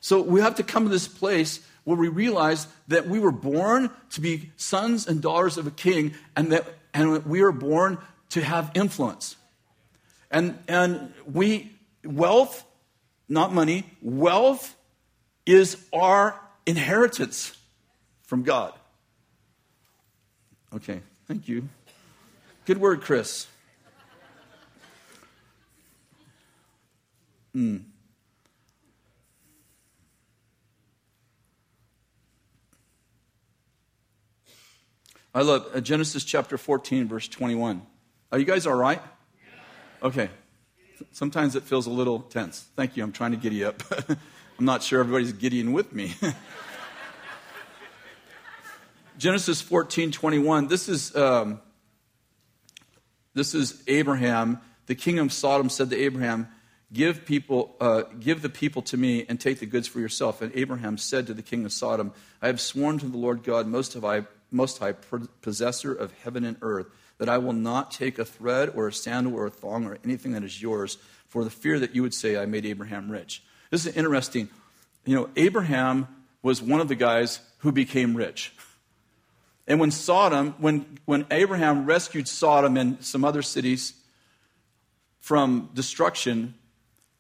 So 0.01 0.21
we 0.21 0.41
have 0.43 0.57
to 0.57 0.63
come 0.63 0.85
to 0.85 0.91
this 0.91 1.09
place 1.09 1.67
where 1.85 1.97
we 1.97 2.09
realize 2.09 2.67
that 2.89 3.07
we 3.07 3.19
were 3.19 3.33
born 3.33 3.91
to 4.11 4.21
be 4.21 4.51
sons 4.57 5.07
and 5.07 5.23
daughters 5.23 5.59
of 5.59 5.67
a 5.67 5.71
king, 5.71 6.15
and 6.35 6.53
that 6.53 6.67
and 6.93 7.25
we 7.27 7.43
are 7.43 7.53
born 7.53 7.99
to 8.31 8.43
have 8.43 8.71
influence. 8.75 9.37
And 10.31 10.59
and 10.67 11.13
we 11.31 11.73
wealth, 12.05 12.65
not 13.29 13.53
money, 13.53 13.85
wealth 14.03 14.75
is 15.47 15.77
our 15.93 16.41
inheritance 16.67 17.57
from 18.23 18.43
God. 18.43 18.73
Okay, 20.75 21.01
thank 21.27 21.47
you. 21.47 21.69
Good 22.65 22.79
word, 22.79 23.03
Chris. 23.03 23.47
Hmm. 27.53 27.77
I 35.37 35.43
love 35.43 35.69
uh, 35.75 35.81
Genesis 35.81 36.23
chapter 36.23 36.57
14, 36.57 37.09
verse 37.09 37.27
21. 37.27 37.83
Are 38.31 38.39
you 38.39 38.45
guys 38.45 38.69
all 38.69 38.75
right? 38.75 39.03
Okay. 40.01 40.31
Sometimes 41.11 41.57
it 41.57 41.65
feels 41.65 41.89
a 41.89 41.91
little 41.91 42.21
tense. 42.21 42.65
Thank 42.77 42.97
you. 42.97 43.03
I'm 43.03 43.11
trying 43.11 43.33
to 43.33 43.37
giddy 43.37 43.65
up. 43.65 43.83
I'm 44.59 44.65
not 44.65 44.85
sure 44.85 45.01
everybody's 45.01 45.33
giddying 45.33 45.73
with 45.73 45.93
me. 45.93 46.15
Genesis 49.19 49.61
14, 49.61 50.13
21. 50.13 50.69
This 50.69 50.89
is, 50.89 51.17
um, 51.17 51.61
this 53.35 53.57
is 53.57 53.83
Abraham. 53.89 54.61
The 54.87 54.95
king 54.95 55.19
of 55.19 55.33
Sodom 55.33 55.69
said 55.69 55.91
to 55.91 55.97
Abraham, 55.97 56.47
Give, 56.93 57.25
people, 57.25 57.75
uh, 57.81 58.03
give 58.21 58.41
the 58.41 58.49
people 58.49 58.83
to 58.83 58.97
me 58.97 59.27
and 59.29 59.41
take 59.41 59.59
the 59.59 59.67
goods 59.67 59.89
for 59.89 59.99
yourself. 59.99 60.43
And 60.43 60.53
Abraham 60.55 60.97
said 60.97 61.27
to 61.27 61.35
the 61.35 61.43
king 61.43 61.65
of 61.65 61.73
Sodom, 61.73 62.13
I 62.41 62.47
have 62.47 62.61
sworn 62.61 63.01
to 63.01 63.07
the 63.07 63.17
Lord 63.17 63.43
God, 63.43 63.67
most, 63.67 63.97
of 63.97 64.05
I, 64.05 64.27
most 64.55 64.79
high, 64.79 64.93
possessor 65.43 65.93
of 65.93 66.13
heaven 66.23 66.45
and 66.45 66.57
earth, 66.63 66.87
that 67.19 67.29
I 67.29 67.39
will 67.39 67.53
not 67.53 67.91
take 67.91 68.19
a 68.19 68.25
thread 68.25 68.73
or 68.75 68.89
a 68.89 68.93
sandal 68.93 69.35
or 69.35 69.47
a 69.47 69.51
thong 69.51 69.85
or 69.85 69.99
anything 70.05 70.33
that 70.33 70.43
is 70.43 70.63
yours 70.63 70.99
for 71.29 71.45
the 71.45 71.51
fear 71.51 71.79
that 71.79 71.95
you 71.95 72.03
would 72.03 72.15
say 72.15 72.37
I 72.37 72.47
made 72.47 72.65
Abraham 72.65 73.11
rich. 73.11 73.43
This 73.71 73.87
is 73.87 73.97
interesting. 73.97 74.49
You 75.05 75.17
know, 75.17 75.31
Abraham 75.37 76.09
was 76.43 76.63
one 76.63 76.81
of 76.81 76.89
the 76.89 76.95
guys 76.95 77.41
who 77.59 77.73
became 77.73 78.17
rich. 78.17 78.53
And 79.67 79.81
when 79.81 79.91
Sodom, 79.91 80.55
when, 80.59 80.99
when 81.07 81.27
Abraham 81.31 81.87
rescued 81.87 82.29
Sodom 82.29 82.77
and 82.77 83.03
some 83.03 83.25
other 83.25 83.43
cities 83.43 83.95
from 85.21 85.71
destruction, 85.73 86.55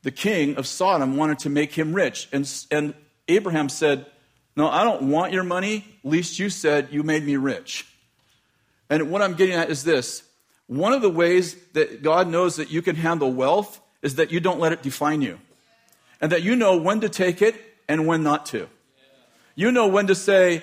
the 0.03 0.11
king 0.11 0.57
of 0.57 0.67
Sodom 0.67 1.17
wanted 1.17 1.39
to 1.41 1.51
make 1.51 1.73
him 1.73 1.95
rich. 1.95 2.29
And, 2.33 2.51
and 2.71 2.95
Abraham 3.29 3.71
said, 3.71 4.07
No, 4.57 4.69
I 4.69 4.85
don't 4.85 5.11
want 5.11 5.33
your 5.33 5.43
money. 5.43 5.85
Least 6.05 6.39
you 6.39 6.49
said 6.49 6.89
you 6.91 7.03
made 7.03 7.25
me 7.25 7.37
rich. 7.37 7.87
And 8.89 9.11
what 9.11 9.23
I'm 9.23 9.35
getting 9.35 9.55
at 9.55 9.71
is 9.71 9.85
this 9.85 10.23
one 10.67 10.93
of 10.93 11.03
the 11.03 11.11
ways 11.11 11.57
that 11.73 12.03
God 12.03 12.29
knows 12.29 12.57
that 12.57 12.71
you 12.71 12.83
can 12.83 12.97
handle 12.97 13.33
wealth 13.33 13.81
is 14.03 14.17
that 14.17 14.31
you 14.31 14.41
don't 14.41 14.61
let 14.61 14.73
it 14.73 14.83
define 14.83 15.23
you, 15.23 15.39
and 16.21 16.33
that 16.33 16.43
you 16.43 16.57
know 16.57 16.77
when 16.77 17.01
to 17.01 17.09
take 17.09 17.43
it 17.43 17.55
and 17.89 18.07
when 18.07 18.23
not 18.23 18.47
to. 18.47 18.69
You 19.55 19.73
know 19.73 19.87
when 19.87 20.07
to 20.09 20.15
say, 20.15 20.63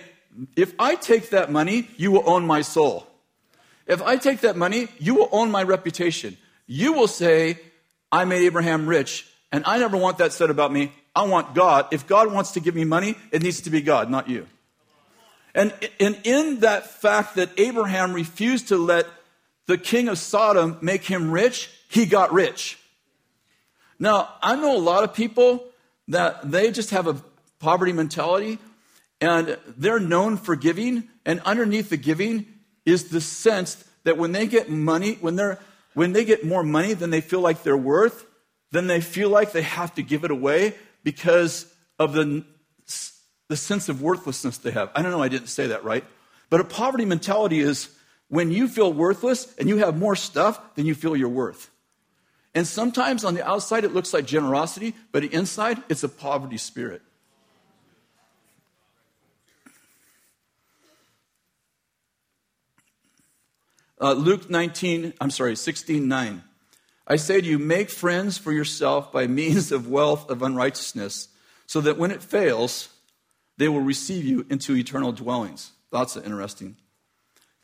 if 0.55 0.73
I 0.79 0.95
take 0.95 1.29
that 1.29 1.51
money, 1.51 1.89
you 1.97 2.11
will 2.11 2.27
own 2.29 2.45
my 2.45 2.61
soul. 2.61 3.07
If 3.87 4.01
I 4.01 4.17
take 4.17 4.41
that 4.41 4.55
money, 4.55 4.87
you 4.99 5.15
will 5.15 5.29
own 5.31 5.51
my 5.51 5.63
reputation. 5.63 6.37
You 6.67 6.93
will 6.93 7.07
say, 7.07 7.59
I 8.11 8.25
made 8.25 8.45
Abraham 8.45 8.87
rich, 8.87 9.27
and 9.51 9.63
I 9.65 9.77
never 9.77 9.97
want 9.97 10.17
that 10.19 10.33
said 10.33 10.49
about 10.49 10.71
me. 10.71 10.91
I 11.15 11.23
want 11.23 11.53
God. 11.53 11.87
If 11.91 12.07
God 12.07 12.31
wants 12.31 12.51
to 12.51 12.59
give 12.59 12.75
me 12.75 12.85
money, 12.85 13.15
it 13.31 13.41
needs 13.41 13.61
to 13.61 13.69
be 13.69 13.81
God, 13.81 14.09
not 14.09 14.29
you. 14.29 14.47
And, 15.53 15.73
and 15.99 16.17
in 16.23 16.61
that 16.61 16.85
fact 16.85 17.35
that 17.35 17.49
Abraham 17.57 18.13
refused 18.13 18.69
to 18.69 18.77
let 18.77 19.05
the 19.67 19.77
king 19.77 20.07
of 20.07 20.17
Sodom 20.17 20.77
make 20.81 21.03
him 21.03 21.31
rich, 21.31 21.69
he 21.89 22.05
got 22.05 22.31
rich. 22.31 22.79
Now, 23.99 24.29
I 24.41 24.55
know 24.55 24.75
a 24.75 24.79
lot 24.79 25.03
of 25.03 25.13
people 25.13 25.65
that 26.07 26.49
they 26.49 26.71
just 26.71 26.91
have 26.91 27.07
a 27.07 27.21
poverty 27.59 27.93
mentality 27.93 28.57
and 29.19 29.57
they're 29.67 29.99
known 29.99 30.37
for 30.37 30.55
giving, 30.55 31.07
and 31.25 31.39
underneath 31.41 31.89
the 31.89 31.97
giving 31.97 32.47
is 32.85 33.09
the 33.09 33.21
sense 33.21 33.83
that 34.03 34.17
when 34.17 34.31
they 34.31 34.47
get 34.47 34.69
money, 34.69 35.13
when 35.21 35.35
they're 35.35 35.59
when 35.93 36.13
they 36.13 36.23
get 36.23 36.45
more 36.45 36.63
money 36.63 36.93
than 36.93 37.09
they 37.09 37.21
feel 37.21 37.41
like 37.41 37.63
they're 37.63 37.77
worth, 37.77 38.25
then 38.71 38.87
they 38.87 39.01
feel 39.01 39.29
like 39.29 39.51
they 39.51 39.61
have 39.61 39.93
to 39.95 40.01
give 40.01 40.23
it 40.23 40.31
away 40.31 40.73
because 41.03 41.71
of 41.99 42.13
the, 42.13 42.45
the 43.47 43.57
sense 43.57 43.89
of 43.89 44.01
worthlessness 44.01 44.57
they 44.57 44.71
have. 44.71 44.91
I 44.95 45.01
don't 45.01 45.11
know, 45.11 45.21
I 45.21 45.27
didn't 45.27 45.47
say 45.47 45.67
that 45.67 45.83
right. 45.83 46.03
But 46.49 46.59
a 46.59 46.63
poverty 46.63 47.05
mentality 47.05 47.59
is 47.59 47.89
when 48.27 48.51
you 48.51 48.67
feel 48.67 48.91
worthless 48.91 49.53
and 49.57 49.67
you 49.69 49.77
have 49.77 49.97
more 49.97 50.15
stuff 50.15 50.75
than 50.75 50.85
you 50.85 50.95
feel 50.95 51.15
you're 51.15 51.29
worth. 51.29 51.69
And 52.53 52.67
sometimes 52.67 53.23
on 53.23 53.33
the 53.33 53.47
outside 53.47 53.83
it 53.83 53.93
looks 53.93 54.13
like 54.13 54.25
generosity, 54.25 54.95
but 55.11 55.23
inside 55.23 55.81
it's 55.89 56.03
a 56.03 56.09
poverty 56.09 56.57
spirit. 56.57 57.01
Uh, 63.99 64.13
Luke 64.13 64.49
19, 64.49 65.13
I'm 65.21 65.29
sorry, 65.29 65.55
16, 65.55 66.07
9. 66.07 66.43
I 67.11 67.17
say 67.17 67.41
to 67.41 67.45
you, 67.45 67.59
make 67.59 67.89
friends 67.89 68.37
for 68.37 68.53
yourself 68.53 69.11
by 69.11 69.27
means 69.27 69.73
of 69.73 69.89
wealth 69.89 70.29
of 70.29 70.41
unrighteousness, 70.41 71.27
so 71.67 71.81
that 71.81 71.97
when 71.97 72.09
it 72.09 72.23
fails, 72.23 72.87
they 73.57 73.67
will 73.67 73.81
receive 73.81 74.23
you 74.23 74.45
into 74.49 74.77
eternal 74.77 75.11
dwellings. 75.11 75.73
That's 75.91 76.15
interesting. 76.15 76.77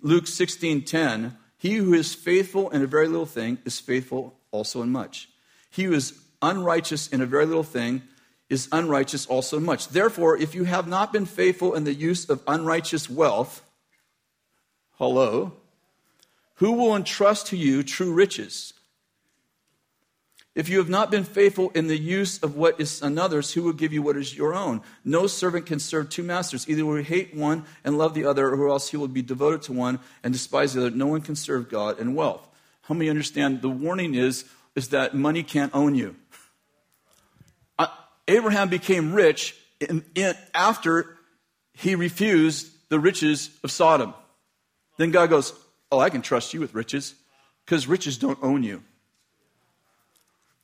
Luke 0.02 0.28
16, 0.28 0.84
10. 0.84 1.38
He 1.58 1.76
who 1.76 1.94
is 1.94 2.14
faithful 2.14 2.70
in 2.72 2.82
a 2.82 2.88
very 2.88 3.08
little 3.08 3.26
thing 3.26 3.60
is 3.64 3.80
faithful 3.80 4.38
also 4.52 4.82
in 4.82 4.92
much. 4.92 5.30
He 5.70 5.84
who 5.84 5.94
is 5.94 6.20
unrighteous 6.42 7.08
in 7.08 7.22
a 7.22 7.26
very 7.26 7.46
little 7.46 7.64
thing 7.64 8.02
is 8.50 8.68
unrighteous 8.74 9.28
also 9.28 9.56
in 9.60 9.64
much. 9.64 9.88
Therefore, 9.88 10.36
if 10.36 10.56
you 10.56 10.66
have 10.66 10.90
not 10.90 11.14
been 11.14 11.26
faithful 11.26 11.74
in 11.74 11.86
the 11.86 11.94
use 11.94 12.30
of 12.30 12.44
unrighteous 12.48 13.10
wealth, 13.10 13.64
hello, 14.98 15.54
who 16.56 16.74
will 16.74 16.98
entrust 16.98 17.48
to 17.48 17.56
you 17.56 17.82
true 17.82 18.12
riches? 18.12 18.74
If 20.58 20.70
you 20.70 20.80
have 20.80 20.90
not 20.90 21.12
been 21.12 21.24
faithful 21.24 21.70
in 21.76 21.86
the 21.86 21.96
use 21.96 22.42
of 22.42 22.56
what 22.56 22.82
is 22.82 23.04
another's, 23.04 23.54
who 23.54 23.62
will 23.62 23.74
give 23.74 23.94
you 23.94 24.02
what 24.02 24.18
is 24.18 24.36
your 24.36 24.56
own? 24.56 24.82
No 25.06 25.28
servant 25.28 25.68
can 25.68 25.78
serve 25.78 26.10
two 26.10 26.24
masters. 26.24 26.68
Either 26.68 26.84
will 26.84 27.04
hate 27.04 27.36
one 27.36 27.64
and 27.84 27.96
love 27.96 28.16
the 28.16 28.26
other, 28.26 28.50
or 28.50 28.68
else 28.68 28.90
he 28.90 28.98
will 28.98 29.08
be 29.08 29.22
devoted 29.22 29.62
to 29.62 29.74
one 29.74 30.00
and 30.24 30.34
despise 30.34 30.74
the 30.74 30.82
other. 30.82 30.90
No 30.90 31.06
one 31.06 31.22
can 31.22 31.36
serve 31.36 31.70
God 31.70 32.00
and 32.00 32.16
wealth. 32.16 32.42
How 32.82 32.96
many 32.96 33.08
understand 33.08 33.62
the 33.62 33.70
warning 33.70 34.16
is, 34.16 34.46
is 34.74 34.88
that 34.88 35.14
money 35.14 35.44
can't 35.44 35.76
own 35.76 35.94
you? 35.94 36.16
Abraham 38.28 38.68
became 38.68 39.14
rich 39.14 39.56
in, 39.80 40.04
in, 40.16 40.34
after 40.56 41.18
he 41.74 41.94
refused 41.94 42.68
the 42.90 43.00
riches 43.00 43.52
of 43.64 43.70
Sodom. 43.70 44.16
Then 44.98 45.12
God 45.12 45.30
goes, 45.30 45.54
Oh, 45.92 46.00
I 46.00 46.10
can 46.10 46.24
trust 46.24 46.56
you 46.56 46.60
with 46.60 46.74
riches 46.74 47.14
because 47.64 47.88
riches 47.88 48.18
don't 48.18 48.40
own 48.42 48.64
you. 48.64 48.82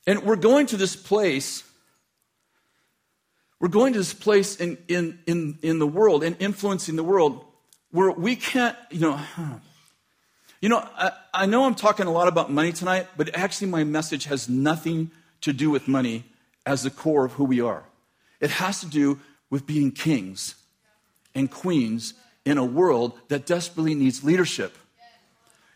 And 0.06 0.22
we're 0.24 0.36
going 0.36 0.66
to 0.66 0.76
this 0.76 0.96
place. 0.96 1.62
We're 3.60 3.68
going 3.68 3.94
to 3.94 3.98
this 3.98 4.14
place 4.14 4.56
in, 4.56 4.78
in, 4.88 5.18
in, 5.26 5.58
in 5.62 5.78
the 5.78 5.86
world 5.86 6.22
and 6.22 6.36
influencing 6.38 6.96
the 6.96 7.04
world 7.04 7.44
where 7.90 8.10
we 8.10 8.36
can't, 8.36 8.76
you 8.90 9.00
know. 9.00 9.20
You 10.60 10.70
know, 10.70 10.78
I, 10.96 11.12
I 11.34 11.44
know 11.44 11.66
I'm 11.66 11.74
talking 11.74 12.06
a 12.06 12.10
lot 12.10 12.26
about 12.26 12.50
money 12.50 12.72
tonight, 12.72 13.08
but 13.18 13.36
actually, 13.36 13.66
my 13.66 13.84
message 13.84 14.24
has 14.24 14.48
nothing 14.48 15.10
to 15.42 15.52
do 15.52 15.68
with 15.68 15.86
money 15.86 16.24
as 16.64 16.84
the 16.84 16.90
core 16.90 17.26
of 17.26 17.32
who 17.32 17.44
we 17.44 17.60
are. 17.60 17.84
It 18.40 18.48
has 18.48 18.80
to 18.80 18.86
do 18.86 19.20
with 19.50 19.66
being 19.66 19.90
kings 19.90 20.54
and 21.34 21.50
queens 21.50 22.14
in 22.44 22.56
a 22.56 22.64
world 22.64 23.12
that 23.28 23.44
desperately 23.44 23.94
needs 23.94 24.24
leadership. 24.24 24.76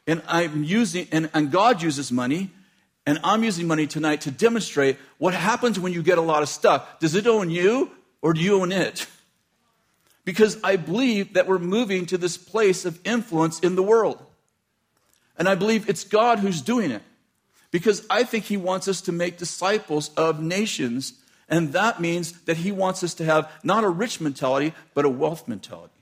And 0.07 0.23
I'm 0.27 0.65
using, 0.65 1.07
and, 1.13 1.29
and 1.35 1.51
God 1.51 1.83
uses 1.83 2.11
money, 2.11 2.51
and 3.09 3.19
I'm 3.25 3.43
using 3.43 3.67
money 3.67 3.87
tonight 3.87 4.21
to 4.23 4.31
demonstrate 4.31 4.99
what 5.17 5.33
happens 5.33 5.81
when 5.81 5.95
you 5.95 6.03
get 6.03 6.19
a 6.19 6.21
lot 6.21 6.43
of 6.43 6.49
stuff. 6.51 6.99
Does 6.99 7.15
it 7.15 7.27
own 7.27 7.49
you 7.49 7.91
or 8.21 8.35
do 8.35 8.41
you 8.43 8.61
own 8.61 8.71
it? 8.71 9.07
Because 10.27 10.59
I 10.63 10.77
believe 10.77 11.33
that 11.33 11.47
we're 11.47 11.59
moving 11.59 12.05
to 12.05 12.19
this 12.19 12.37
place 12.37 12.85
of 12.85 13.01
influence 13.07 13.61
in 13.61 13.77
the 13.77 13.83
world. 13.83 14.23
And 15.39 15.49
I 15.49 15.55
believe 15.55 15.89
it's 15.89 16.05
God 16.05 16.41
who's 16.41 16.61
doing 16.61 16.91
it. 16.91 17.01
Because 17.71 18.07
I 18.11 18.25
think 18.25 18.45
He 18.45 18.59
wants 18.59 18.89
us 18.89 19.01
to 19.01 19.13
make 19.13 19.39
disciples 19.39 20.11
of 20.15 20.43
nations. 20.43 21.15
And 21.49 21.73
that 21.73 22.03
means 22.03 22.33
that 22.43 22.59
He 22.59 22.73
wants 22.73 23.03
us 23.03 23.15
to 23.15 23.25
have 23.25 23.51
not 23.65 23.85
a 23.85 23.89
rich 23.89 24.21
mentality, 24.21 24.75
but 24.93 25.07
a 25.07 25.09
wealth 25.09 25.49
mentality. 25.49 25.95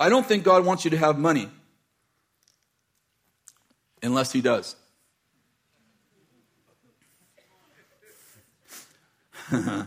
I 0.00 0.08
don't 0.08 0.24
think 0.24 0.44
God 0.44 0.64
wants 0.64 0.86
you 0.86 0.92
to 0.92 0.96
have 0.96 1.18
money 1.18 1.50
unless 4.02 4.32
He 4.32 4.40
does. 4.40 4.76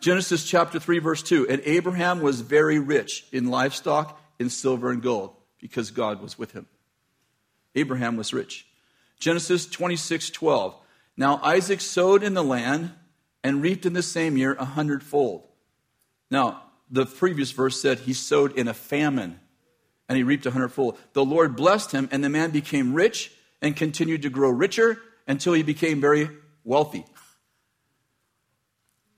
Genesis 0.00 0.44
chapter 0.44 0.78
3, 0.78 0.98
verse 0.98 1.22
2. 1.22 1.48
And 1.48 1.62
Abraham 1.64 2.20
was 2.20 2.40
very 2.40 2.78
rich 2.78 3.26
in 3.32 3.50
livestock, 3.50 4.20
in 4.38 4.50
silver 4.50 4.90
and 4.90 5.02
gold, 5.02 5.34
because 5.60 5.90
God 5.90 6.22
was 6.22 6.38
with 6.38 6.52
him. 6.52 6.66
Abraham 7.74 8.16
was 8.16 8.32
rich. 8.32 8.66
Genesis 9.18 9.66
26, 9.66 10.30
12. 10.30 10.74
Now 11.16 11.40
Isaac 11.42 11.80
sowed 11.80 12.22
in 12.22 12.34
the 12.34 12.42
land 12.42 12.92
and 13.44 13.62
reaped 13.62 13.86
in 13.86 13.92
the 13.92 14.02
same 14.02 14.36
year 14.36 14.54
a 14.54 14.64
hundredfold. 14.64 15.46
Now, 16.30 16.62
the 16.90 17.06
previous 17.06 17.52
verse 17.52 17.80
said 17.80 18.00
he 18.00 18.12
sowed 18.12 18.56
in 18.56 18.66
a 18.68 18.74
famine 18.74 19.38
and 20.10 20.16
he 20.16 20.24
reaped 20.24 20.44
a 20.44 20.50
hundredfold. 20.50 20.98
The 21.12 21.24
Lord 21.24 21.54
blessed 21.54 21.92
him, 21.92 22.08
and 22.10 22.24
the 22.24 22.28
man 22.28 22.50
became 22.50 22.94
rich 22.94 23.30
and 23.62 23.76
continued 23.76 24.22
to 24.22 24.28
grow 24.28 24.50
richer 24.50 25.00
until 25.28 25.52
he 25.52 25.62
became 25.62 26.00
very 26.00 26.28
wealthy. 26.64 27.04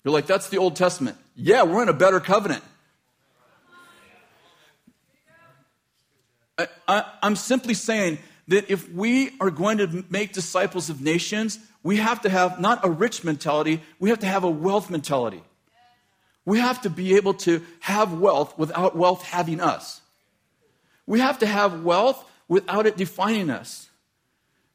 You're 0.05 0.13
like, 0.13 0.27
that's 0.27 0.51
the 0.51 0.59
Old 0.59 0.77
Testament. 0.77 1.17
Yeah, 1.35 1.63
we're 1.63 1.83
in 1.83 1.89
a 1.89 1.95
better 1.95 2.21
covenant. 2.21 2.63
I, 6.87 7.07
am 7.23 7.37
simply 7.37 7.73
saying 7.73 8.19
that 8.49 8.71
if 8.71 8.87
we 8.93 9.31
are 9.41 9.51
going 9.51 9.79
to 9.79 10.05
make 10.11 10.35
disciples 10.35 10.91
of 10.91 11.01
nations, 11.01 11.59
we 11.83 11.97
have 11.97 12.21
to 12.21 12.29
have 12.29 12.61
not 12.61 12.85
a 12.85 12.91
rich 12.91 13.25
mentality, 13.25 13.81
we 13.99 14.11
have 14.11 14.19
to 14.19 14.27
have 14.27 14.45
a 14.45 14.51
wealth 14.51 14.91
mentality. 14.91 15.43
We 16.45 16.59
have 16.59 16.83
to 16.83 16.91
be 16.91 17.17
able 17.17 17.33
to 17.35 17.63
have 17.81 18.13
wealth 18.13 18.59
without 18.59 18.95
wealth 18.95 19.23
having 19.23 19.59
us. 19.59 20.02
We 21.07 21.21
have 21.21 21.39
to 21.41 21.47
have 21.47 21.85
wealth 21.85 22.25
without 22.49 22.87
it 22.87 22.97
defining 22.97 23.51
us. 23.51 23.89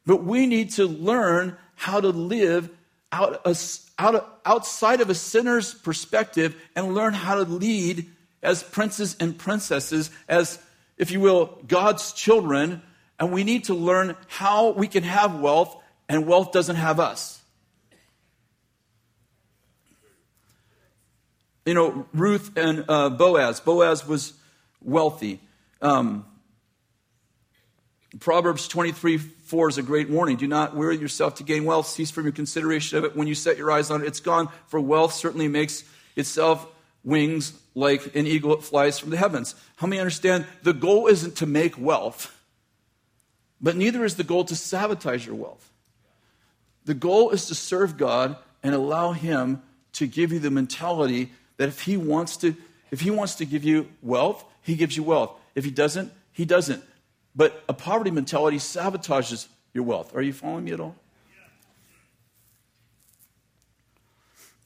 But 0.05 0.23
we 0.23 0.45
need 0.45 0.71
to 0.71 0.85
learn 0.85 1.57
how 1.75 1.99
to 1.99 2.09
live 2.09 2.69
out, 3.11 3.45
out, 3.99 4.39
outside 4.45 5.01
of 5.01 5.09
a 5.09 5.15
sinner's 5.15 5.73
perspective 5.73 6.55
and 6.75 6.95
learn 6.95 7.13
how 7.13 7.35
to 7.35 7.43
lead 7.43 8.09
as 8.41 8.63
princes 8.63 9.15
and 9.19 9.37
princesses, 9.37 10.09
as, 10.27 10.59
if 10.97 11.11
you 11.11 11.19
will, 11.19 11.61
God's 11.67 12.13
children. 12.13 12.81
And 13.19 13.31
we 13.31 13.43
need 13.43 13.65
to 13.65 13.73
learn 13.73 14.15
how 14.27 14.71
we 14.71 14.87
can 14.87 15.03
have 15.03 15.39
wealth 15.39 15.75
and 16.09 16.25
wealth 16.25 16.51
doesn't 16.51 16.75
have 16.75 16.99
us. 16.99 17.41
You 21.65 21.73
know, 21.73 22.05
Ruth 22.13 22.55
and 22.55 22.85
uh, 22.87 23.09
Boaz. 23.09 23.59
Boaz 23.59 24.07
was 24.07 24.33
wealthy. 24.81 25.41
Um, 25.81 26.25
Proverbs 28.19 28.67
23 28.67 29.17
4 29.17 29.69
is 29.69 29.77
a 29.77 29.83
great 29.83 30.09
warning. 30.09 30.37
Do 30.37 30.47
not 30.47 30.75
weary 30.75 30.97
yourself 30.97 31.35
to 31.35 31.43
gain 31.43 31.65
wealth. 31.65 31.87
Cease 31.87 32.11
from 32.11 32.23
your 32.23 32.33
consideration 32.33 32.97
of 32.97 33.05
it. 33.05 33.15
When 33.15 33.27
you 33.27 33.35
set 33.35 33.57
your 33.57 33.71
eyes 33.71 33.91
on 33.91 34.01
it, 34.01 34.07
it's 34.07 34.19
gone. 34.19 34.49
For 34.67 34.79
wealth 34.79 35.13
certainly 35.13 35.47
makes 35.47 35.83
itself 36.15 36.67
wings 37.03 37.53
like 37.75 38.15
an 38.15 38.27
eagle 38.27 38.55
that 38.55 38.63
flies 38.63 38.99
from 38.99 39.11
the 39.11 39.17
heavens. 39.17 39.55
How 39.77 39.87
many 39.87 39.99
understand 39.99 40.45
the 40.63 40.73
goal 40.73 41.07
isn't 41.07 41.37
to 41.37 41.45
make 41.45 41.77
wealth, 41.77 42.35
but 43.61 43.75
neither 43.75 44.03
is 44.03 44.15
the 44.15 44.23
goal 44.23 44.43
to 44.45 44.55
sabotage 44.55 45.25
your 45.25 45.35
wealth. 45.35 45.69
The 46.85 46.93
goal 46.93 47.29
is 47.31 47.45
to 47.47 47.55
serve 47.55 47.97
God 47.97 48.35
and 48.63 48.73
allow 48.73 49.11
Him 49.11 49.61
to 49.93 50.07
give 50.07 50.31
you 50.33 50.39
the 50.39 50.51
mentality 50.51 51.31
that 51.57 51.69
if 51.69 51.81
He 51.81 51.97
wants 51.97 52.37
to, 52.37 52.55
if 52.91 53.01
He 53.01 53.11
wants 53.11 53.35
to 53.35 53.45
give 53.45 53.63
you 53.63 53.89
wealth, 54.01 54.43
He 54.61 54.75
gives 54.75 54.97
you 54.97 55.03
wealth. 55.03 55.37
If 55.57 55.65
He 55.65 55.71
doesn't, 55.71 56.13
He 56.31 56.45
doesn't. 56.45 56.83
But 57.35 57.63
a 57.67 57.73
poverty 57.73 58.11
mentality 58.11 58.57
sabotages 58.57 59.47
your 59.73 59.83
wealth. 59.83 60.15
Are 60.15 60.21
you 60.21 60.31
following 60.31 60.65
me 60.65 60.71
at 60.71 60.79
all? 60.79 60.95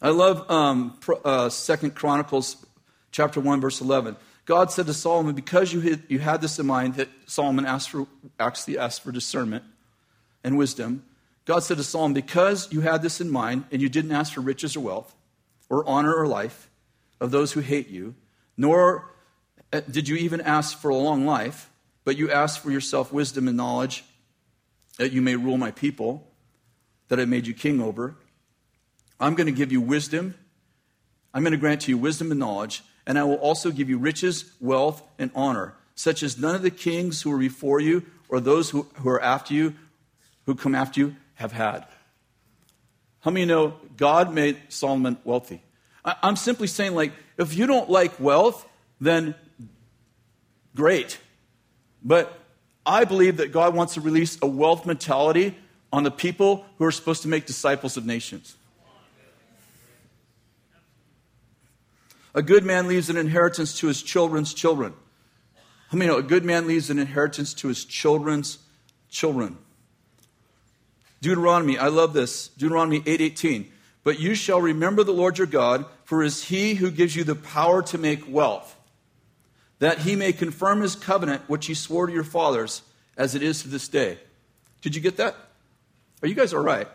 I 0.02 0.10
love 0.10 0.50
um, 0.52 1.00
uh, 1.24 1.48
Second 1.48 1.96
Chronicles 1.96 2.66
chapter 3.12 3.40
1, 3.40 3.62
verse 3.62 3.80
11. 3.80 4.18
God 4.46 4.70
said 4.70 4.88
to 4.88 4.94
Solomon, 4.94 5.34
because 5.34 5.72
you 5.72 5.80
had, 5.80 6.04
you 6.10 6.20
had 6.20 6.42
this 6.42 6.60
in 6.60 6.66
mind, 6.66 6.96
that 6.96 7.08
Solomon 7.26 7.66
asked 7.66 7.92
for, 7.92 8.06
actually 8.38 8.78
asked 8.78 9.04
for 9.04 9.14
discernment 9.14 9.64
and 10.44 10.58
wisdom. 10.58 11.06
God 11.46 11.60
said 11.60 11.78
to 11.78 11.84
Solomon, 11.84 12.14
because 12.14 12.68
you 12.74 12.82
had 12.82 13.02
this 13.02 13.22
in 13.22 13.30
mind 13.32 13.64
and 13.72 13.82
you 13.82 13.88
didn't 13.88 14.12
ask 14.12 14.34
for 14.34 14.42
riches 14.42 14.76
or 14.76 14.82
wealth 14.82 15.16
or 15.70 15.88
honor 15.88 16.14
or 16.14 16.28
life 16.28 16.70
of 17.22 17.32
those 17.32 17.54
who 17.54 17.62
hate 17.62 17.88
you, 17.88 18.16
nor 18.58 19.11
Uh, 19.74 19.82
did 19.90 20.08
you 20.08 20.18
even 20.18 20.42
ask 20.42 20.78
for 20.78 20.90
a 20.90 20.96
long 20.96 21.26
life, 21.26 21.70
but 22.04 22.18
you 22.18 22.30
asked 22.30 22.60
for 22.60 22.72
yourself 22.72 23.14
wisdom 23.14 23.48
and 23.48 23.56
knowledge 23.56 24.04
that 24.98 25.12
you 25.12 25.22
may 25.22 25.36
rule 25.36 25.58
my 25.58 25.72
people, 25.72 26.28
that 27.08 27.20
I 27.20 27.26
made 27.26 27.48
you 27.48 27.54
king 27.54 27.82
over. 27.82 28.16
I'm 29.20 29.36
going 29.36 29.48
to 29.48 29.54
give 29.54 29.72
you 29.72 29.82
wisdom. 29.82 30.36
I'm 31.34 31.44
going 31.44 31.54
to 31.54 31.58
grant 31.58 31.82
to 31.82 31.92
you 31.92 31.98
wisdom 31.98 32.32
and 32.32 32.40
knowledge, 32.40 32.84
and 33.08 33.18
I 33.18 33.24
will 33.24 33.36
also 33.36 33.72
give 33.72 33.90
you 33.90 33.98
riches, 33.98 34.52
wealth, 34.60 35.02
and 35.18 35.32
honor, 35.34 35.76
such 35.96 36.24
as 36.24 36.38
none 36.38 36.56
of 36.56 36.62
the 36.62 36.72
kings 36.72 37.22
who 37.22 37.30
were 37.30 37.38
before 37.38 37.80
you 37.80 38.06
or 38.28 38.40
those 38.40 38.70
who, 38.72 38.88
who 38.96 39.10
are 39.10 39.22
after 39.22 39.54
you, 39.54 39.76
who 40.46 40.56
come 40.56 40.76
after 40.76 41.00
you, 41.00 41.16
have 41.36 41.54
had. 41.54 41.86
How 43.22 43.32
many 43.32 43.46
know 43.46 43.76
God 43.98 44.34
made 44.34 44.58
Solomon 44.70 45.18
wealthy? 45.24 45.62
I'm 46.04 46.36
simply 46.36 46.68
saying, 46.68 46.96
like, 46.96 47.14
if 47.38 47.56
you 47.56 47.68
don't 47.68 47.90
like 47.90 48.20
wealth, 48.20 48.68
then 49.00 49.36
great. 50.76 51.20
But 52.04 52.38
I 52.86 53.06
believe 53.06 53.38
that 53.38 53.52
God 53.52 53.76
wants 53.76 53.94
to 53.96 54.02
release 54.02 54.38
a 54.42 54.48
wealth 54.48 54.86
mentality 54.86 55.56
on 55.94 56.04
the 56.04 56.12
people 56.12 56.66
who 56.78 56.86
are 56.86 56.92
supposed 56.92 57.22
to 57.24 57.28
make 57.28 57.46
disciples 57.46 57.98
of 57.98 58.06
nations. 58.06 58.56
A 62.34 62.42
good 62.42 62.64
man 62.64 62.88
leaves 62.88 63.10
an 63.10 63.18
inheritance 63.18 63.78
to 63.80 63.88
his 63.88 64.02
children's 64.02 64.54
children. 64.54 64.94
I 65.92 65.98
mean, 65.98 66.10
a 66.10 66.22
good 66.22 66.46
man 66.46 66.66
leaves 66.66 66.90
an 66.90 66.98
inheritance 66.98 67.54
to 67.56 67.68
his 67.68 67.84
children's 67.84 68.58
children. 69.10 69.58
Deuteronomy, 71.22 71.78
I 71.78 71.90
love 71.90 72.14
this. 72.14 72.48
Deuteronomy 72.48 73.02
8:18. 73.06 73.70
But 74.04 74.20
you 74.20 74.34
shall 74.34 74.62
remember 74.62 75.04
the 75.04 75.12
Lord 75.12 75.38
your 75.38 75.46
God, 75.46 75.86
for 76.06 76.24
it 76.24 76.28
is 76.28 76.46
he 76.46 76.76
who 76.76 76.90
gives 76.90 77.16
you 77.16 77.24
the 77.24 77.36
power 77.36 77.84
to 77.84 77.98
make 77.98 78.28
wealth 78.28 78.76
that 79.82 79.98
he 79.98 80.16
may 80.16 80.32
confirm 80.32 80.80
his 80.80 80.96
covenant 80.96 81.42
which 81.48 81.66
he 81.66 81.74
swore 81.74 82.06
to 82.06 82.14
your 82.14 82.24
fathers, 82.24 82.84
as 83.18 83.34
it 83.34 83.42
is 83.42 83.64
to 83.64 83.68
this 83.68 83.88
day. 83.88 84.20
Did 84.84 84.96
you 84.96 85.02
get 85.02 85.18
that? 85.18 85.36
Are 86.22 86.28
you 86.28 86.36
guys 86.36 86.54
all 86.54 86.62
right? 86.62 86.88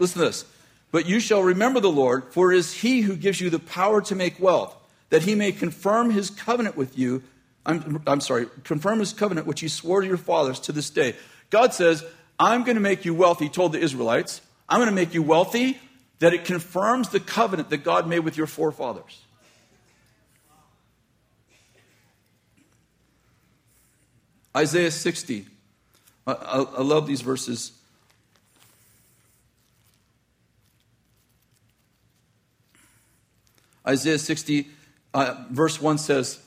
Listen 0.00 0.18
to 0.18 0.26
this. 0.26 0.44
But 0.90 1.06
you 1.06 1.20
shall 1.20 1.44
remember 1.44 1.78
the 1.78 1.92
Lord, 1.92 2.32
for 2.32 2.52
it 2.52 2.58
is 2.58 2.74
he 2.74 3.02
who 3.02 3.14
gives 3.14 3.40
you 3.40 3.50
the 3.50 3.60
power 3.60 4.00
to 4.02 4.16
make 4.16 4.40
wealth, 4.40 4.74
that 5.10 5.22
he 5.22 5.36
may 5.36 5.52
confirm 5.52 6.10
his 6.10 6.28
covenant 6.28 6.76
with 6.76 6.98
you. 6.98 7.22
I'm, 7.64 8.02
I'm 8.04 8.20
sorry, 8.20 8.46
confirm 8.64 8.98
his 8.98 9.12
covenant 9.12 9.46
which 9.46 9.60
he 9.60 9.68
swore 9.68 10.00
to 10.00 10.06
your 10.06 10.16
fathers 10.16 10.58
to 10.60 10.72
this 10.72 10.90
day. 10.90 11.14
God 11.50 11.72
says, 11.72 12.04
I'm 12.40 12.64
going 12.64 12.74
to 12.74 12.80
make 12.80 13.04
you 13.04 13.14
wealthy, 13.14 13.44
he 13.44 13.50
told 13.50 13.70
the 13.70 13.78
Israelites. 13.78 14.40
I'm 14.68 14.78
going 14.78 14.90
to 14.90 14.94
make 14.94 15.14
you 15.14 15.22
wealthy, 15.22 15.78
that 16.18 16.34
it 16.34 16.44
confirms 16.44 17.10
the 17.10 17.20
covenant 17.20 17.70
that 17.70 17.84
God 17.84 18.08
made 18.08 18.20
with 18.20 18.36
your 18.36 18.48
forefathers. 18.48 19.22
Isaiah 24.58 24.90
60. 24.90 25.46
I, 26.26 26.32
I, 26.32 26.56
I 26.62 26.82
love 26.82 27.06
these 27.06 27.20
verses. 27.20 27.70
Isaiah 33.86 34.18
60, 34.18 34.66
uh, 35.14 35.44
verse 35.50 35.80
1 35.80 35.98
says, 35.98 36.42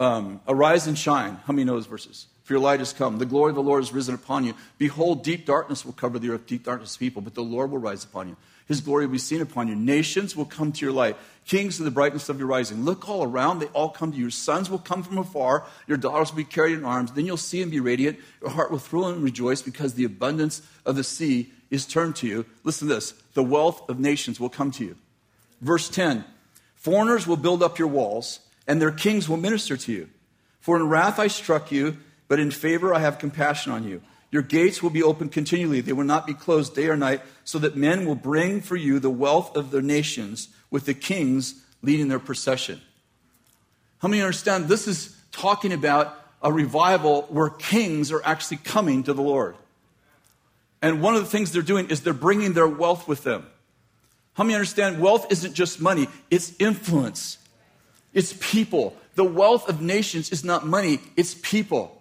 um, 0.00 0.40
Arise 0.48 0.86
and 0.86 0.96
shine. 0.98 1.38
How 1.46 1.52
many 1.52 1.64
know 1.64 1.74
those 1.74 1.86
verses? 1.86 2.28
For 2.44 2.54
your 2.54 2.62
light 2.62 2.78
has 2.78 2.94
come. 2.94 3.18
The 3.18 3.26
glory 3.26 3.50
of 3.50 3.56
the 3.56 3.62
Lord 3.62 3.82
has 3.82 3.92
risen 3.92 4.14
upon 4.14 4.44
you. 4.44 4.54
Behold, 4.78 5.22
deep 5.22 5.44
darkness 5.44 5.84
will 5.84 5.92
cover 5.92 6.18
the 6.18 6.30
earth, 6.30 6.46
deep 6.46 6.64
darkness 6.64 6.96
people, 6.96 7.20
but 7.20 7.34
the 7.34 7.42
Lord 7.42 7.70
will 7.70 7.78
rise 7.78 8.04
upon 8.04 8.28
you. 8.28 8.36
His 8.70 8.80
glory 8.80 9.04
will 9.04 9.14
be 9.14 9.18
seen 9.18 9.40
upon 9.40 9.66
you. 9.66 9.74
Nations 9.74 10.36
will 10.36 10.44
come 10.44 10.70
to 10.70 10.86
your 10.86 10.92
light. 10.92 11.16
Kings 11.44 11.78
to 11.78 11.82
the 11.82 11.90
brightness 11.90 12.28
of 12.28 12.38
your 12.38 12.46
rising. 12.46 12.84
Look 12.84 13.08
all 13.08 13.24
around. 13.24 13.58
They 13.58 13.66
all 13.66 13.88
come 13.88 14.12
to 14.12 14.16
you. 14.16 14.26
Your 14.26 14.30
sons 14.30 14.70
will 14.70 14.78
come 14.78 15.02
from 15.02 15.18
afar. 15.18 15.66
Your 15.88 15.98
daughters 15.98 16.30
will 16.30 16.36
be 16.36 16.44
carried 16.44 16.78
in 16.78 16.84
arms. 16.84 17.10
Then 17.10 17.26
you'll 17.26 17.36
see 17.36 17.62
and 17.62 17.70
be 17.72 17.80
radiant. 17.80 18.20
Your 18.40 18.50
heart 18.50 18.70
will 18.70 18.78
thrill 18.78 19.08
and 19.08 19.24
rejoice 19.24 19.60
because 19.60 19.94
the 19.94 20.04
abundance 20.04 20.62
of 20.86 20.94
the 20.94 21.02
sea 21.02 21.50
is 21.68 21.84
turned 21.84 22.14
to 22.16 22.28
you. 22.28 22.46
Listen 22.62 22.86
to 22.86 22.94
this. 22.94 23.10
The 23.34 23.42
wealth 23.42 23.90
of 23.90 23.98
nations 23.98 24.38
will 24.38 24.48
come 24.48 24.70
to 24.70 24.84
you. 24.84 24.96
Verse 25.60 25.88
10 25.88 26.24
Foreigners 26.76 27.26
will 27.26 27.36
build 27.36 27.64
up 27.64 27.76
your 27.76 27.88
walls, 27.88 28.38
and 28.68 28.80
their 28.80 28.92
kings 28.92 29.28
will 29.28 29.36
minister 29.36 29.76
to 29.78 29.92
you. 29.92 30.08
For 30.60 30.76
in 30.76 30.88
wrath 30.88 31.18
I 31.18 31.26
struck 31.26 31.72
you, 31.72 31.96
but 32.28 32.38
in 32.38 32.52
favor 32.52 32.94
I 32.94 33.00
have 33.00 33.18
compassion 33.18 33.72
on 33.72 33.82
you. 33.82 34.00
Your 34.30 34.42
gates 34.42 34.82
will 34.82 34.90
be 34.90 35.02
open 35.02 35.28
continually, 35.28 35.80
they 35.80 35.92
will 35.92 36.04
not 36.04 36.26
be 36.26 36.34
closed 36.34 36.74
day 36.74 36.86
or 36.86 36.96
night, 36.96 37.22
so 37.44 37.58
that 37.58 37.76
men 37.76 38.06
will 38.06 38.14
bring 38.14 38.60
for 38.60 38.76
you 38.76 38.98
the 39.00 39.10
wealth 39.10 39.56
of 39.56 39.70
their 39.70 39.82
nations, 39.82 40.48
with 40.70 40.86
the 40.86 40.94
kings 40.94 41.64
leading 41.82 42.08
their 42.08 42.20
procession. 42.20 42.80
How 43.98 44.08
many 44.08 44.22
understand 44.22 44.68
this 44.68 44.86
is 44.86 45.16
talking 45.32 45.72
about 45.72 46.16
a 46.42 46.52
revival 46.52 47.22
where 47.22 47.50
kings 47.50 48.12
are 48.12 48.22
actually 48.24 48.58
coming 48.58 49.02
to 49.02 49.12
the 49.12 49.22
Lord? 49.22 49.56
And 50.80 51.02
one 51.02 51.14
of 51.14 51.22
the 51.22 51.28
things 51.28 51.52
they're 51.52 51.62
doing 51.62 51.90
is 51.90 52.02
they're 52.02 52.14
bringing 52.14 52.52
their 52.52 52.68
wealth 52.68 53.06
with 53.06 53.24
them. 53.24 53.46
How 54.34 54.44
many 54.44 54.54
understand 54.54 55.00
wealth 55.00 55.30
isn't 55.30 55.54
just 55.54 55.80
money, 55.80 56.08
it's 56.30 56.54
influence, 56.58 57.38
it's 58.14 58.32
people. 58.40 58.96
The 59.16 59.24
wealth 59.24 59.68
of 59.68 59.82
nations 59.82 60.30
is 60.30 60.44
not 60.44 60.66
money, 60.66 61.00
it's 61.16 61.34
people. 61.34 61.99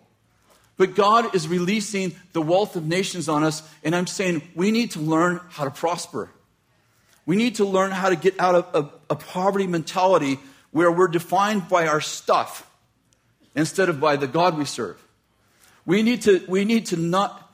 But 0.79 0.95
God 0.95 1.35
is 1.35 1.45
releasing 1.45 2.15
the 2.31 2.41
wealth 2.41 2.77
of 2.77 2.85
nations 2.85 3.27
on 3.27 3.43
us, 3.43 3.61
and 3.83 3.93
I'm 3.93 4.07
saying 4.07 4.41
we 4.55 4.71
need 4.71 4.91
to 4.91 5.01
learn 5.01 5.41
how 5.49 5.65
to 5.65 5.71
prosper. 5.71 6.31
We 7.25 7.35
need 7.35 7.55
to 7.55 7.65
learn 7.65 7.91
how 7.91 8.07
to 8.07 8.15
get 8.15 8.39
out 8.39 8.55
of 8.55 8.85
a, 9.09 9.13
a 9.13 9.15
poverty 9.17 9.67
mentality 9.67 10.39
where 10.71 10.89
we're 10.89 11.09
defined 11.09 11.67
by 11.67 11.87
our 11.87 11.99
stuff 11.99 12.65
instead 13.55 13.89
of 13.89 13.99
by 13.99 14.15
the 14.15 14.25
God 14.25 14.57
we 14.57 14.63
serve. 14.63 15.05
We 15.85 16.01
need 16.01 16.21
to, 16.21 16.45
we 16.47 16.63
need 16.63 16.85
to 16.87 16.95
not 16.95 17.51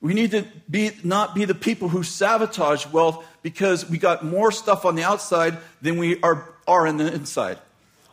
we 0.00 0.12
need 0.12 0.32
to 0.32 0.44
be, 0.68 0.90
not 1.04 1.36
be 1.36 1.44
the 1.44 1.54
people 1.54 1.88
who 1.88 2.02
sabotage 2.02 2.86
wealth 2.88 3.24
because 3.42 3.88
we 3.88 3.98
got 3.98 4.24
more 4.24 4.50
stuff 4.50 4.84
on 4.84 4.96
the 4.96 5.04
outside 5.04 5.56
than 5.80 5.98
we 5.98 6.20
are, 6.20 6.52
are 6.66 6.86
in 6.86 6.96
the 6.96 7.12
inside. 7.14 7.58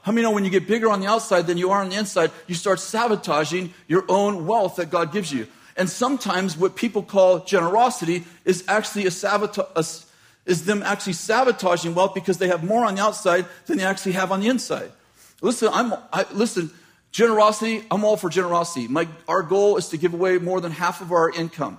How 0.04 0.12
many 0.12 0.24
know 0.24 0.32
when 0.32 0.46
you 0.46 0.52
get 0.52 0.68
bigger 0.68 0.90
on 0.90 1.00
the 1.02 1.08
outside 1.08 1.48
than 1.48 1.58
you 1.58 1.72
are 1.72 1.82
on 1.82 1.90
the 1.90 1.98
inside, 1.98 2.32
you 2.48 2.56
start 2.56 2.80
sabotaging 2.80 3.74
your 3.88 4.06
own 4.08 4.46
wealth 4.46 4.76
that 4.76 4.90
God 4.90 5.12
gives 5.12 5.32
you? 5.34 5.48
And 5.76 5.90
sometimes 5.90 6.56
what 6.56 6.76
people 6.76 7.02
call 7.02 7.40
generosity 7.40 8.24
is 8.46 8.64
actually 8.68 9.08
a 9.08 9.12
sabotage, 9.12 10.04
is 10.46 10.66
them 10.66 10.84
actually 10.84 11.14
sabotaging 11.14 11.96
wealth 11.96 12.14
because 12.14 12.38
they 12.38 12.48
have 12.48 12.64
more 12.64 12.86
on 12.86 12.96
the 12.96 13.02
outside 13.02 13.46
than 13.66 13.78
they 13.78 13.84
actually 13.84 14.12
have 14.12 14.32
on 14.32 14.40
the 14.40 14.48
inside. 14.48 14.92
Listen, 15.42 15.70
I'm, 15.74 15.94
I, 16.12 16.26
listen, 16.32 16.70
Generosity, 17.14 17.86
I'm 17.92 18.04
all 18.04 18.18
for 18.18 18.28
generosity. 18.28 18.88
My, 18.88 19.08
our 19.28 19.44
goal 19.44 19.78
is 19.78 19.90
to 19.90 19.98
give 19.98 20.16
away 20.16 20.40
more 20.40 20.60
than 20.60 20.72
half 20.72 21.00
of 21.00 21.12
our 21.12 21.30
income. 21.30 21.78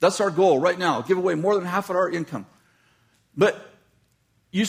That's 0.00 0.20
our 0.20 0.30
goal 0.30 0.58
right 0.58 0.76
now. 0.76 1.02
Give 1.02 1.16
away 1.16 1.36
more 1.36 1.54
than 1.54 1.64
half 1.64 1.88
of 1.88 1.94
our 1.94 2.10
income. 2.10 2.46
But 3.36 3.64
you, 4.50 4.66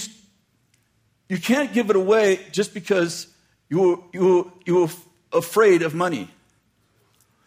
you 1.30 1.38
can't 1.38 1.74
give 1.74 1.90
it 1.90 1.96
away 1.96 2.40
just 2.52 2.74
because 2.74 3.28
you, 3.70 4.04
you, 4.14 4.52
you're 4.66 4.90
afraid 5.32 5.82
of 5.82 5.96
money. 5.96 6.30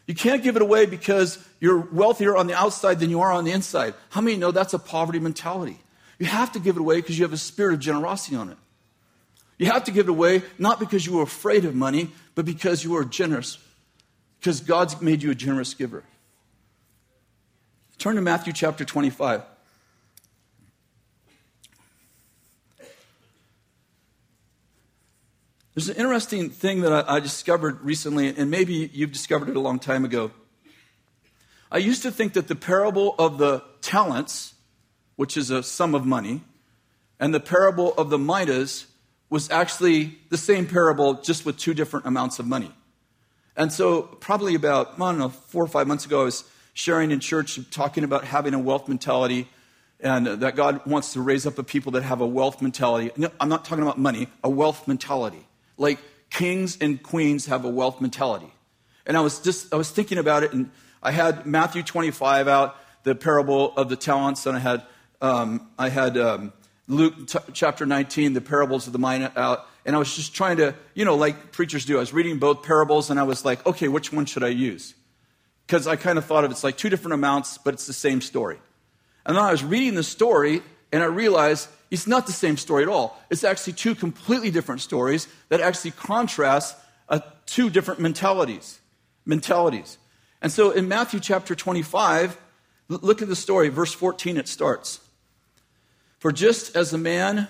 You 0.07 0.15
can't 0.15 0.43
give 0.43 0.57
it 0.57 0.63
away 0.63 0.87
because 0.87 1.45
you're 1.61 1.79
wealthier 1.79 2.37
on 2.37 2.47
the 2.47 2.55
outside 2.55 3.01
than 3.01 3.11
you 3.11 3.21
are 3.21 3.33
on 3.33 3.45
the 3.45 3.53
inside. 3.53 3.95
How 4.11 4.21
many 4.21 4.37
know 4.37 4.51
that's 4.51 4.75
a 4.75 4.79
poverty 4.79 5.19
mentality? 5.19 5.79
You 6.19 6.27
have 6.27 6.53
to 6.53 6.59
give 6.59 6.77
it 6.77 6.81
away 6.81 6.97
because 6.97 7.19
you 7.19 7.25
have 7.25 7.33
a 7.33 7.39
spirit 7.39 7.75
of 7.75 7.81
generosity 7.81 8.37
on 8.37 8.51
it. 8.51 8.57
You 9.59 9.67
have 9.67 9.85
to 9.85 9.91
give 9.91 10.07
it 10.07 10.11
away 10.11 10.43
not 10.59 10.79
because 10.79 11.07
you 11.07 11.19
are 11.21 11.23
afraid 11.23 11.65
of 11.65 11.75
money, 11.75 12.11
but 12.35 12.45
because 12.45 12.85
you 12.85 12.97
are 12.97 13.05
generous. 13.05 13.59
Because 14.39 14.61
God's 14.61 15.01
made 15.01 15.23
you 15.23 15.31
a 15.31 15.35
generous 15.35 15.75
giver. 15.75 16.05
Turn 17.99 18.17
to 18.17 18.23
Matthew 18.23 18.53
chapter 18.53 18.85
25. 18.85 19.43
There's 25.77 25.91
an 25.91 25.97
interesting 25.97 26.49
thing 26.49 26.81
that 26.81 27.07
I, 27.07 27.17
I, 27.17 27.21
discovered 27.21 27.83
recently, 27.83 28.35
and 28.35 28.51
maybe 28.51 28.89
you've 28.95 29.13
discovered 29.13 29.51
it 29.51 29.57
a 29.57 29.61
long 29.61 29.79
time 29.79 30.07
ago. 30.07 30.31
I 31.71 31.77
used 31.77 32.01
to 32.05 32.11
think 32.11 32.33
that 32.33 32.49
the 32.49 32.55
parable 32.55 33.15
of 33.19 33.37
the 33.37 33.63
talents, 33.83 34.55
which 35.17 35.37
is 35.37 35.51
a 35.51 35.63
sum 35.63 35.95
of 35.95 36.07
money, 36.07 36.41
and 37.21 37.35
the 37.35 37.41
parable 37.41 37.93
of 37.99 38.09
the 38.09 38.17
minas, 38.17 38.87
was 39.29 39.51
actually 39.51 40.17
the 40.31 40.39
same 40.39 40.67
parable, 40.67 41.21
just 41.21 41.45
with 41.45 41.59
two 41.59 41.75
different 41.75 42.07
amounts 42.07 42.39
of 42.39 42.47
money. 42.47 42.73
And 43.55 43.71
so, 43.71 44.01
probably 44.01 44.55
about, 44.55 44.95
I 44.95 45.11
don't 45.11 45.19
know, 45.19 45.29
four 45.29 45.63
or 45.63 45.69
five 45.69 45.87
months 45.87 46.07
ago, 46.07 46.23
I 46.23 46.25
was 46.25 46.45
sharing 46.73 47.11
in 47.11 47.21
church, 47.21 47.61
talking 47.71 48.03
about 48.03 48.25
having 48.25 48.55
a 48.55 48.59
wealth 48.59 48.89
mentality, 48.89 49.47
and 50.01 50.27
that 50.27 50.57
God 50.57 50.87
wants 50.87 51.13
to 51.13 51.21
raise 51.21 51.45
up 51.45 51.59
a 51.59 51.63
people 51.63 51.93
that 51.93 52.03
have 52.03 52.23
a 52.23 52.27
wealth 52.27 52.63
mentality. 52.63 53.11
No, 53.19 53.29
I'm 53.39 53.51
not 53.51 53.67
talking 53.67 53.83
about 53.83 53.99
money, 53.99 54.29
a 54.43 54.49
wealth 54.49 54.89
mentality. 54.89 55.46
Like 55.77 55.99
kings 56.31 56.79
and 56.81 57.03
queens 57.03 57.47
have 57.47 57.65
a 57.65 57.69
wealth 57.69 58.01
mentality. 58.01 58.53
And 59.07 59.17
I 59.17 59.21
was 59.21 59.39
just, 59.39 59.73
I 59.73 59.77
was 59.77 59.91
thinking 59.91 60.19
about 60.19 60.43
it, 60.43 60.53
and 60.53 60.71
I 61.03 61.13
had 61.13 61.47
Matthew 61.47 61.83
25 61.83 62.49
out, 62.49 62.77
the 63.05 63.15
parable 63.15 63.73
of 63.77 63.89
the 63.89 63.97
talents, 63.97 64.47
and 64.47 64.57
I 64.57 64.61
had, 64.61 64.83
um, 65.23 65.69
I 65.79 65.89
had 65.89 66.19
um, 66.19 66.53
Luke 66.89 67.29
t- 67.29 67.39
chapter 67.53 67.87
19, 67.87 68.33
the 68.33 68.41
parables 68.41 68.89
of 68.89 68.93
the 68.93 68.99
mina 68.99 69.33
out, 69.37 69.67
and 69.85 69.95
I 69.95 69.99
was 70.01 70.15
just 70.15 70.35
trying 70.35 70.57
to, 70.57 70.75
you 70.95 71.05
know, 71.05 71.15
like 71.15 71.53
preachers 71.53 71.85
do. 71.85 71.97
I 71.97 72.01
was 72.01 72.13
reading 72.13 72.39
both 72.39 72.65
parables, 72.65 73.11
and 73.11 73.21
I 73.21 73.23
was 73.23 73.45
like, 73.45 73.65
okay, 73.65 73.87
which 73.87 74.13
one 74.13 74.27
should 74.27 74.43
I 74.43 74.49
use? 74.49 74.95
Because 75.67 75.87
I 75.87 75.95
kind 75.95 76.19
of 76.19 76.25
thought 76.25 76.45
of 76.45 76.51
it's 76.51 76.65
like 76.65 76.77
two 76.77 76.91
different 76.91 77.15
amounts, 77.15 77.59
but 77.59 77.75
it's 77.75 77.87
the 77.87 77.93
same 77.93 78.21
story. 78.21 78.59
And 79.25 79.37
then 79.37 79.45
I 79.45 79.53
was 79.53 79.63
reading 79.63 79.95
the 79.95 80.03
story, 80.03 80.63
and 80.91 81.03
I 81.03 81.07
realized 81.07 81.69
it's 81.91 82.07
not 82.07 82.27
the 82.27 82.33
same 82.33 82.57
story 82.57 82.83
at 82.83 82.89
all. 82.89 83.21
It's 83.31 83.45
actually 83.45 83.75
two 83.75 83.95
completely 83.95 84.51
different 84.51 84.81
stories 84.81 85.29
that 85.49 85.61
actually 85.61 85.93
contrast 85.93 86.77
uh, 87.09 87.21
two 87.47 87.71
different 87.71 88.01
mentalities. 88.01 88.81
Mentalities. 89.25 89.99
And 90.43 90.51
so 90.53 90.71
in 90.71 90.89
Matthew 90.89 91.21
chapter 91.21 91.55
25, 91.55 92.39
look 92.89 93.23
at 93.23 93.29
the 93.29 93.37
story, 93.37 93.69
verse 93.69 93.93
14, 93.93 94.37
it 94.37 94.49
starts. 94.49 95.01
For 96.19 96.33
just 96.33 96.77
as 96.77 96.93
a 96.93 96.99
man, 96.99 97.49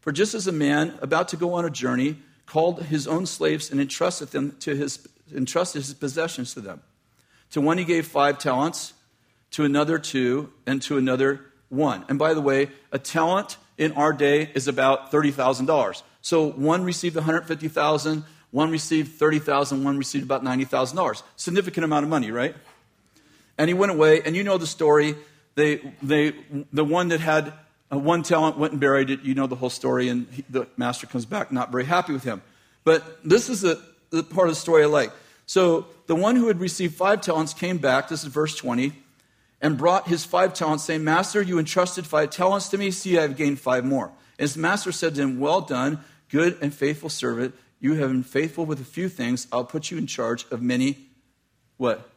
for 0.00 0.12
just 0.12 0.34
as 0.34 0.46
a 0.46 0.52
man 0.52 0.98
about 1.00 1.28
to 1.28 1.36
go 1.36 1.54
on 1.54 1.64
a 1.64 1.70
journey 1.70 2.16
called 2.44 2.84
his 2.84 3.06
own 3.06 3.26
slaves 3.26 3.70
and 3.70 3.80
entrusted 3.80 4.28
them 4.28 4.56
to 4.60 4.74
his 4.74 5.06
entrusted 5.34 5.82
his 5.82 5.94
possessions 5.94 6.54
to 6.54 6.60
them. 6.60 6.80
To 7.50 7.60
one 7.60 7.78
he 7.78 7.84
gave 7.84 8.06
five 8.06 8.38
talents, 8.38 8.92
to 9.52 9.64
another 9.64 9.98
two, 9.98 10.52
and 10.66 10.80
to 10.82 10.96
another 10.98 11.40
one. 11.68 12.04
And 12.08 12.18
by 12.18 12.34
the 12.34 12.40
way, 12.40 12.70
a 12.92 12.98
talent 12.98 13.56
in 13.78 13.92
our 13.92 14.12
day 14.12 14.50
is 14.54 14.68
about 14.68 15.12
$30,000. 15.12 16.02
So 16.22 16.50
one 16.50 16.84
received 16.84 17.16
150,000, 17.16 18.24
one 18.50 18.70
received 18.70 19.12
30,000, 19.12 19.84
one 19.84 19.98
received 19.98 20.24
about 20.24 20.44
$90,000. 20.44 21.22
Significant 21.36 21.84
amount 21.84 22.04
of 22.04 22.10
money, 22.10 22.30
right? 22.30 22.54
And 23.58 23.68
he 23.68 23.74
went 23.74 23.92
away, 23.92 24.22
and 24.22 24.36
you 24.36 24.44
know 24.44 24.58
the 24.58 24.66
story 24.66 25.14
they, 25.56 25.80
they, 26.02 26.34
the 26.72 26.84
one 26.84 27.08
that 27.08 27.20
had 27.20 27.52
uh, 27.90 27.98
one 27.98 28.22
talent 28.22 28.58
went 28.58 28.72
and 28.72 28.80
buried 28.80 29.10
it. 29.10 29.22
You 29.22 29.34
know 29.34 29.46
the 29.46 29.56
whole 29.56 29.70
story, 29.70 30.08
and 30.08 30.28
he, 30.30 30.44
the 30.48 30.66
master 30.76 31.06
comes 31.06 31.24
back 31.24 31.50
not 31.50 31.72
very 31.72 31.86
happy 31.86 32.12
with 32.12 32.24
him. 32.24 32.42
But 32.84 33.24
this 33.24 33.48
is 33.48 33.62
the, 33.62 33.82
the 34.10 34.22
part 34.22 34.48
of 34.48 34.54
the 34.54 34.60
story 34.60 34.84
I 34.84 34.86
like. 34.86 35.12
So 35.46 35.86
the 36.06 36.14
one 36.14 36.36
who 36.36 36.48
had 36.48 36.60
received 36.60 36.94
five 36.94 37.22
talents 37.22 37.54
came 37.54 37.78
back, 37.78 38.08
this 38.08 38.22
is 38.22 38.28
verse 38.28 38.54
20, 38.54 38.92
and 39.60 39.78
brought 39.78 40.08
his 40.08 40.24
five 40.24 40.54
talents, 40.54 40.84
saying, 40.84 41.04
Master, 41.04 41.40
you 41.40 41.58
entrusted 41.58 42.06
five 42.06 42.30
talents 42.30 42.68
to 42.68 42.78
me. 42.78 42.90
See, 42.90 43.18
I 43.18 43.22
have 43.22 43.36
gained 43.36 43.58
five 43.58 43.84
more. 43.84 44.06
And 44.06 44.48
his 44.48 44.56
master 44.56 44.92
said 44.92 45.14
to 45.14 45.22
him, 45.22 45.40
Well 45.40 45.60
done, 45.60 46.00
good 46.28 46.58
and 46.60 46.74
faithful 46.74 47.08
servant. 47.08 47.54
You 47.80 47.94
have 47.94 48.10
been 48.10 48.22
faithful 48.22 48.66
with 48.66 48.80
a 48.80 48.84
few 48.84 49.08
things. 49.08 49.46
I'll 49.52 49.64
put 49.64 49.90
you 49.90 49.98
in 49.98 50.06
charge 50.06 50.46
of 50.50 50.62
many 50.62 51.06
what? 51.76 52.10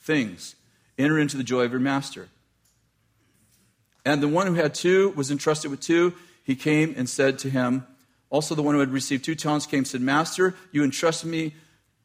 Things. 0.00 0.56
Enter 0.98 1.18
into 1.18 1.36
the 1.36 1.44
joy 1.44 1.64
of 1.64 1.70
your 1.70 1.80
master. 1.80 2.28
And 4.04 4.22
the 4.22 4.28
one 4.28 4.46
who 4.46 4.54
had 4.54 4.74
two 4.74 5.10
was 5.10 5.30
entrusted 5.30 5.70
with 5.70 5.80
two. 5.80 6.14
He 6.42 6.56
came 6.56 6.94
and 6.96 7.08
said 7.08 7.38
to 7.40 7.50
him, 7.50 7.86
also 8.30 8.54
the 8.54 8.62
one 8.62 8.74
who 8.74 8.80
had 8.80 8.92
received 8.92 9.24
two 9.24 9.34
talents 9.34 9.66
came 9.66 9.78
and 9.78 9.88
said, 9.88 10.00
Master, 10.00 10.54
you 10.70 10.84
entrusted 10.84 11.28
me, 11.28 11.54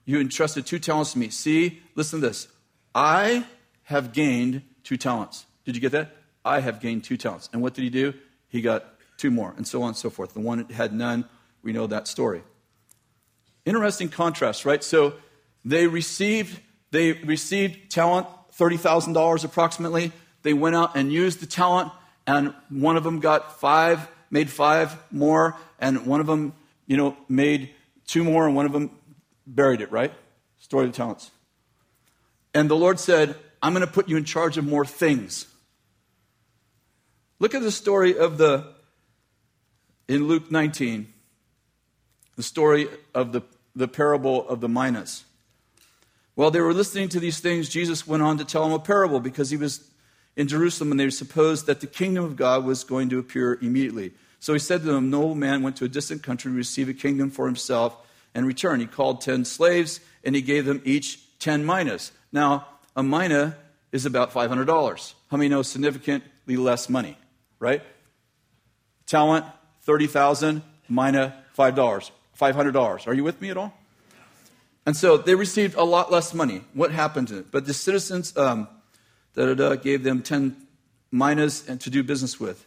you 0.05 0.19
entrusted 0.19 0.65
two 0.65 0.79
talents 0.79 1.13
to 1.13 1.19
me. 1.19 1.29
See, 1.29 1.81
listen 1.93 2.19
to 2.19 2.27
this. 2.27 2.47
I 2.93 3.45
have 3.85 4.13
gained 4.13 4.61
two 4.83 4.97
talents. 4.97 5.45
Did 5.63 5.75
you 5.75 5.81
get 5.81 5.91
that? 5.93 6.15
I 6.43 6.59
have 6.59 6.79
gained 6.79 7.03
two 7.03 7.17
talents. 7.17 7.49
And 7.51 7.61
what 7.61 7.73
did 7.73 7.83
he 7.83 7.89
do? 7.89 8.13
He 8.47 8.61
got 8.61 8.85
two 9.17 9.31
more, 9.31 9.53
and 9.57 9.67
so 9.67 9.81
on 9.81 9.89
and 9.89 9.97
so 9.97 10.09
forth. 10.09 10.33
The 10.33 10.39
one 10.41 10.59
that 10.59 10.71
had 10.71 10.93
none, 10.93 11.25
we 11.63 11.73
know 11.73 11.87
that 11.87 12.07
story. 12.07 12.43
Interesting 13.65 14.09
contrast, 14.09 14.65
right? 14.65 14.83
So 14.83 15.15
they 15.63 15.87
received 15.87 16.59
they 16.91 17.13
received 17.13 17.89
talent, 17.91 18.27
thirty 18.51 18.77
thousand 18.77 19.13
dollars 19.13 19.43
approximately 19.43 20.11
they 20.45 20.53
went 20.53 20.75
out 20.75 20.95
and 20.95 21.11
used 21.11 21.39
the 21.39 21.47
talent, 21.47 21.91
and 22.27 22.53
one 22.69 22.97
of 22.97 23.03
them 23.03 23.19
got 23.19 23.59
five, 23.59 24.07
made 24.29 24.47
five 24.47 24.95
more, 25.11 25.57
and 25.79 26.05
one 26.05 26.21
of 26.21 26.27
them, 26.27 26.53
you 26.85 26.97
know, 26.97 27.17
made 27.27 27.71
two 28.05 28.23
more, 28.23 28.45
and 28.45 28.55
one 28.55 28.67
of 28.67 28.71
them 28.71 28.91
buried 29.47 29.81
it, 29.81 29.91
right? 29.91 30.13
Story 30.59 30.85
of 30.85 30.91
the 30.91 30.97
talents. 30.97 31.31
And 32.53 32.69
the 32.69 32.75
Lord 32.75 32.99
said, 32.99 33.35
I'm 33.65 33.73
going 33.73 33.83
to 33.83 33.91
put 33.91 34.07
you 34.07 34.15
in 34.15 34.25
charge 34.25 34.59
of 34.59 34.65
more 34.67 34.85
things. 34.85 35.47
Look 37.39 37.55
at 37.55 37.63
the 37.63 37.71
story 37.71 38.15
of 38.15 38.37
the, 38.37 38.63
in 40.07 40.27
Luke 40.27 40.51
19, 40.51 41.11
the 42.35 42.43
story 42.43 42.87
of 43.15 43.31
the, 43.31 43.41
the 43.75 43.87
parable 43.87 44.47
of 44.47 44.61
the 44.61 44.69
minas. 44.69 45.25
While 46.35 46.51
they 46.51 46.61
were 46.61 46.75
listening 46.75 47.09
to 47.09 47.19
these 47.19 47.39
things, 47.39 47.67
Jesus 47.67 48.05
went 48.05 48.21
on 48.21 48.37
to 48.37 48.45
tell 48.45 48.65
them 48.65 48.73
a 48.73 48.77
parable 48.77 49.19
because 49.19 49.49
he 49.49 49.57
was 49.57 49.89
in 50.35 50.47
Jerusalem, 50.47 50.91
and 50.91 50.99
they 50.99 51.09
supposed 51.09 51.65
that 51.65 51.81
the 51.81 51.87
kingdom 51.87 52.23
of 52.23 52.35
God 52.35 52.65
was 52.65 52.83
going 52.83 53.09
to 53.09 53.17
appear 53.17 53.57
immediately. 53.63 54.13
So 54.39 54.53
he 54.53 54.59
said 54.59 54.81
to 54.81 54.91
them, 54.91 55.09
No 55.09 55.33
man 55.33 55.63
went 55.63 55.77
to 55.77 55.85
a 55.85 55.89
distant 55.89 56.21
country 56.21 56.51
to 56.51 56.55
receive 56.55 56.87
a 56.87 56.93
kingdom 56.93 57.31
for 57.31 57.47
himself 57.47 57.97
and 58.35 58.45
return. 58.45 58.79
He 58.79 58.85
called 58.85 59.21
ten 59.21 59.43
slaves, 59.43 60.01
and 60.23 60.35
he 60.35 60.43
gave 60.43 60.65
them 60.65 60.83
each 60.85 61.39
ten 61.39 61.65
minas. 61.65 62.11
Now, 62.31 62.67
a 62.95 63.03
mina 63.03 63.57
is 63.91 64.05
about 64.05 64.33
$500. 64.33 65.13
How 65.29 65.37
many 65.37 65.49
know 65.49 65.61
significantly 65.61 66.57
less 66.57 66.89
money, 66.89 67.17
right? 67.59 67.81
Talent, 69.05 69.45
30000 69.81 70.61
mina, 70.89 71.43
$5. 71.57 72.11
$500. 72.39 73.07
Are 73.07 73.13
you 73.13 73.23
with 73.23 73.41
me 73.41 73.49
at 73.49 73.57
all? 73.57 73.73
And 74.85 74.95
so 74.95 75.17
they 75.17 75.35
received 75.35 75.75
a 75.75 75.83
lot 75.83 76.11
less 76.11 76.33
money. 76.33 76.61
What 76.73 76.91
happened 76.91 77.29
to? 77.29 77.45
But 77.49 77.65
the 77.65 77.73
citizens, 77.73 78.35
um, 78.37 78.67
gave 79.35 80.03
them 80.03 80.21
10 80.21 80.55
minas 81.11 81.67
and 81.67 81.81
to 81.81 81.89
do 81.89 82.03
business 82.03 82.39
with. 82.39 82.65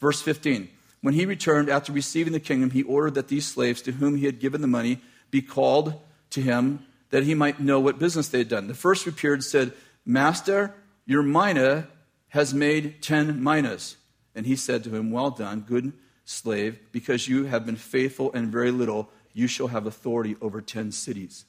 Verse 0.00 0.20
15. 0.20 0.68
When 1.02 1.14
he 1.14 1.24
returned 1.24 1.70
after 1.70 1.92
receiving 1.92 2.32
the 2.32 2.40
kingdom, 2.40 2.70
he 2.70 2.82
ordered 2.82 3.14
that 3.14 3.28
these 3.28 3.46
slaves 3.46 3.80
to 3.82 3.92
whom 3.92 4.16
he 4.16 4.26
had 4.26 4.40
given 4.40 4.60
the 4.60 4.66
money 4.66 5.00
be 5.30 5.40
called 5.40 5.94
to 6.30 6.42
him 6.42 6.84
that 7.10 7.24
he 7.24 7.34
might 7.34 7.60
know 7.60 7.80
what 7.80 7.98
business 7.98 8.28
they 8.28 8.38
had 8.38 8.48
done. 8.48 8.68
The 8.68 8.74
first 8.74 9.06
appeared 9.06 9.40
and 9.40 9.44
said, 9.44 9.72
Master, 10.04 10.74
your 11.06 11.22
mina 11.22 11.88
has 12.28 12.54
made 12.54 13.02
ten 13.02 13.42
minas. 13.42 13.96
And 14.34 14.46
he 14.46 14.56
said 14.56 14.84
to 14.84 14.94
him, 14.94 15.10
Well 15.10 15.30
done, 15.30 15.60
good 15.60 15.92
slave, 16.24 16.78
because 16.92 17.28
you 17.28 17.44
have 17.44 17.66
been 17.66 17.76
faithful 17.76 18.30
in 18.30 18.50
very 18.50 18.70
little, 18.70 19.10
you 19.32 19.46
shall 19.46 19.68
have 19.68 19.86
authority 19.86 20.36
over 20.40 20.60
ten 20.60 20.92
cities. 20.92 21.44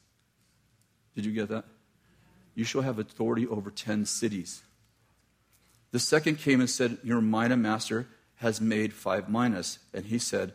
Did 1.16 1.26
you 1.26 1.32
get 1.32 1.50
that? 1.50 1.66
You 2.56 2.64
shall 2.64 2.82
have 2.82 3.00
authority 3.00 3.48
over 3.48 3.70
ten 3.70 4.06
cities. 4.06 4.64
The 5.92 6.00
second 6.00 6.38
came 6.38 6.60
and 6.60 6.70
said, 6.70 6.98
Your 7.04 7.22
mina 7.22 7.58
master 7.58 8.08
has 8.36 8.60
made 8.60 8.94
five 8.94 9.30
minas. 9.30 9.80
And 9.94 10.06
he 10.06 10.18
said, 10.18 10.54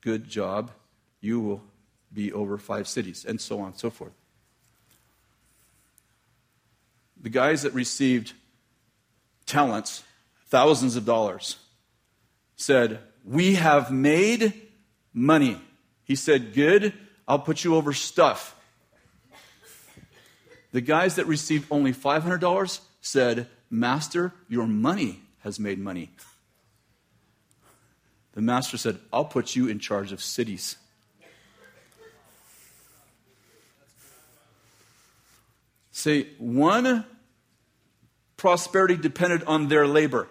Good 0.00 0.28
job, 0.28 0.70
you 1.20 1.40
will 1.40 1.62
be 2.12 2.32
over 2.32 2.56
five 2.56 2.88
cities, 2.88 3.24
and 3.24 3.40
so 3.40 3.60
on 3.60 3.66
and 3.68 3.76
so 3.76 3.90
forth. 3.90 4.12
The 7.20 7.28
guys 7.28 7.62
that 7.62 7.74
received 7.74 8.32
talents, 9.46 10.02
thousands 10.48 10.96
of 10.96 11.04
dollars, 11.04 11.56
said, 12.56 13.00
We 13.24 13.54
have 13.54 13.90
made 13.90 14.54
money. 15.12 15.60
He 16.04 16.14
said, 16.14 16.54
Good, 16.54 16.94
I'll 17.28 17.38
put 17.38 17.64
you 17.64 17.76
over 17.76 17.92
stuff. 17.92 18.56
The 20.72 20.80
guys 20.80 21.16
that 21.16 21.26
received 21.26 21.66
only 21.70 21.92
$500 21.92 22.80
said, 23.00 23.48
Master, 23.70 24.32
your 24.48 24.66
money 24.66 25.20
has 25.40 25.58
made 25.58 25.78
money. 25.78 26.10
The 28.32 28.40
master 28.40 28.76
said, 28.76 28.98
I'll 29.12 29.24
put 29.24 29.56
you 29.56 29.68
in 29.68 29.78
charge 29.78 30.12
of 30.12 30.22
cities. 30.22 30.76
Say, 35.92 36.28
one 36.38 37.04
prosperity 38.36 38.96
depended 38.96 39.44
on 39.44 39.68
their 39.68 39.86
labor, 39.86 40.28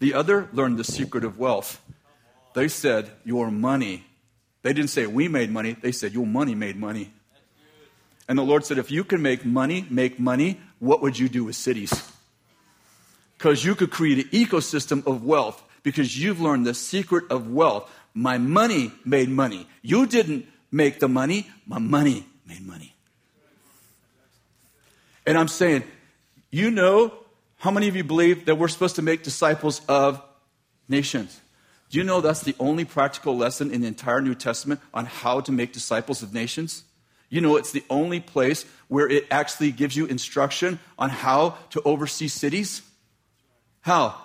the 0.00 0.14
other 0.14 0.48
learned 0.52 0.78
the 0.78 0.84
secret 0.84 1.24
of 1.24 1.38
wealth. 1.38 1.80
They 2.54 2.68
said, 2.68 3.10
Your 3.24 3.50
money. 3.50 4.04
They 4.62 4.72
didn't 4.72 4.90
say, 4.90 5.06
We 5.06 5.28
made 5.28 5.50
money. 5.50 5.76
They 5.80 5.92
said, 5.92 6.12
Your 6.12 6.26
money 6.26 6.54
made 6.54 6.76
money. 6.76 7.12
And 8.28 8.38
the 8.38 8.42
Lord 8.42 8.64
said, 8.64 8.78
If 8.78 8.90
you 8.90 9.04
can 9.04 9.22
make 9.22 9.44
money, 9.44 9.86
make 9.90 10.18
money, 10.18 10.60
what 10.78 11.02
would 11.02 11.18
you 11.18 11.28
do 11.28 11.44
with 11.44 11.56
cities? 11.56 11.92
Because 13.38 13.64
you 13.64 13.74
could 13.74 13.90
create 13.90 14.18
an 14.26 14.30
ecosystem 14.30 15.06
of 15.06 15.24
wealth 15.24 15.62
because 15.82 16.18
you've 16.18 16.40
learned 16.40 16.66
the 16.66 16.74
secret 16.74 17.30
of 17.30 17.50
wealth. 17.50 17.90
My 18.14 18.38
money 18.38 18.92
made 19.04 19.28
money. 19.28 19.66
You 19.82 20.06
didn't 20.06 20.46
make 20.70 21.00
the 21.00 21.08
money, 21.08 21.50
my 21.66 21.78
money 21.78 22.26
made 22.46 22.66
money. 22.66 22.91
And 25.26 25.38
I'm 25.38 25.48
saying, 25.48 25.84
you 26.50 26.70
know 26.70 27.12
how 27.56 27.70
many 27.70 27.88
of 27.88 27.96
you 27.96 28.04
believe 28.04 28.46
that 28.46 28.56
we're 28.56 28.68
supposed 28.68 28.96
to 28.96 29.02
make 29.02 29.22
disciples 29.22 29.80
of 29.88 30.22
nations? 30.88 31.40
Do 31.90 31.98
you 31.98 32.04
know 32.04 32.20
that's 32.20 32.40
the 32.40 32.56
only 32.58 32.84
practical 32.84 33.36
lesson 33.36 33.70
in 33.70 33.82
the 33.82 33.86
entire 33.86 34.20
New 34.20 34.34
Testament 34.34 34.80
on 34.92 35.06
how 35.06 35.40
to 35.40 35.52
make 35.52 35.72
disciples 35.72 36.22
of 36.22 36.32
nations? 36.32 36.84
You 37.28 37.40
know, 37.40 37.56
it's 37.56 37.72
the 37.72 37.84
only 37.88 38.20
place 38.20 38.64
where 38.88 39.08
it 39.08 39.26
actually 39.30 39.72
gives 39.72 39.96
you 39.96 40.06
instruction 40.06 40.78
on 40.98 41.10
how 41.10 41.56
to 41.70 41.82
oversee 41.84 42.28
cities. 42.28 42.82
How? 43.82 44.16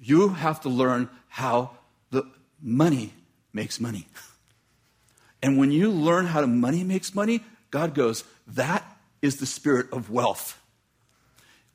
You 0.00 0.30
have 0.30 0.60
to 0.62 0.68
learn 0.68 1.08
how 1.28 1.70
the 2.10 2.24
money 2.60 3.12
makes 3.52 3.80
money. 3.80 4.06
And 5.42 5.58
when 5.58 5.70
you 5.70 5.90
learn 5.90 6.24
how 6.24 6.40
the 6.40 6.46
money 6.46 6.84
makes 6.84 7.14
money, 7.14 7.44
God 7.70 7.92
goes, 7.92 8.24
that 8.46 8.93
is 9.24 9.36
the 9.36 9.46
spirit 9.46 9.90
of 9.90 10.10
wealth. 10.10 10.60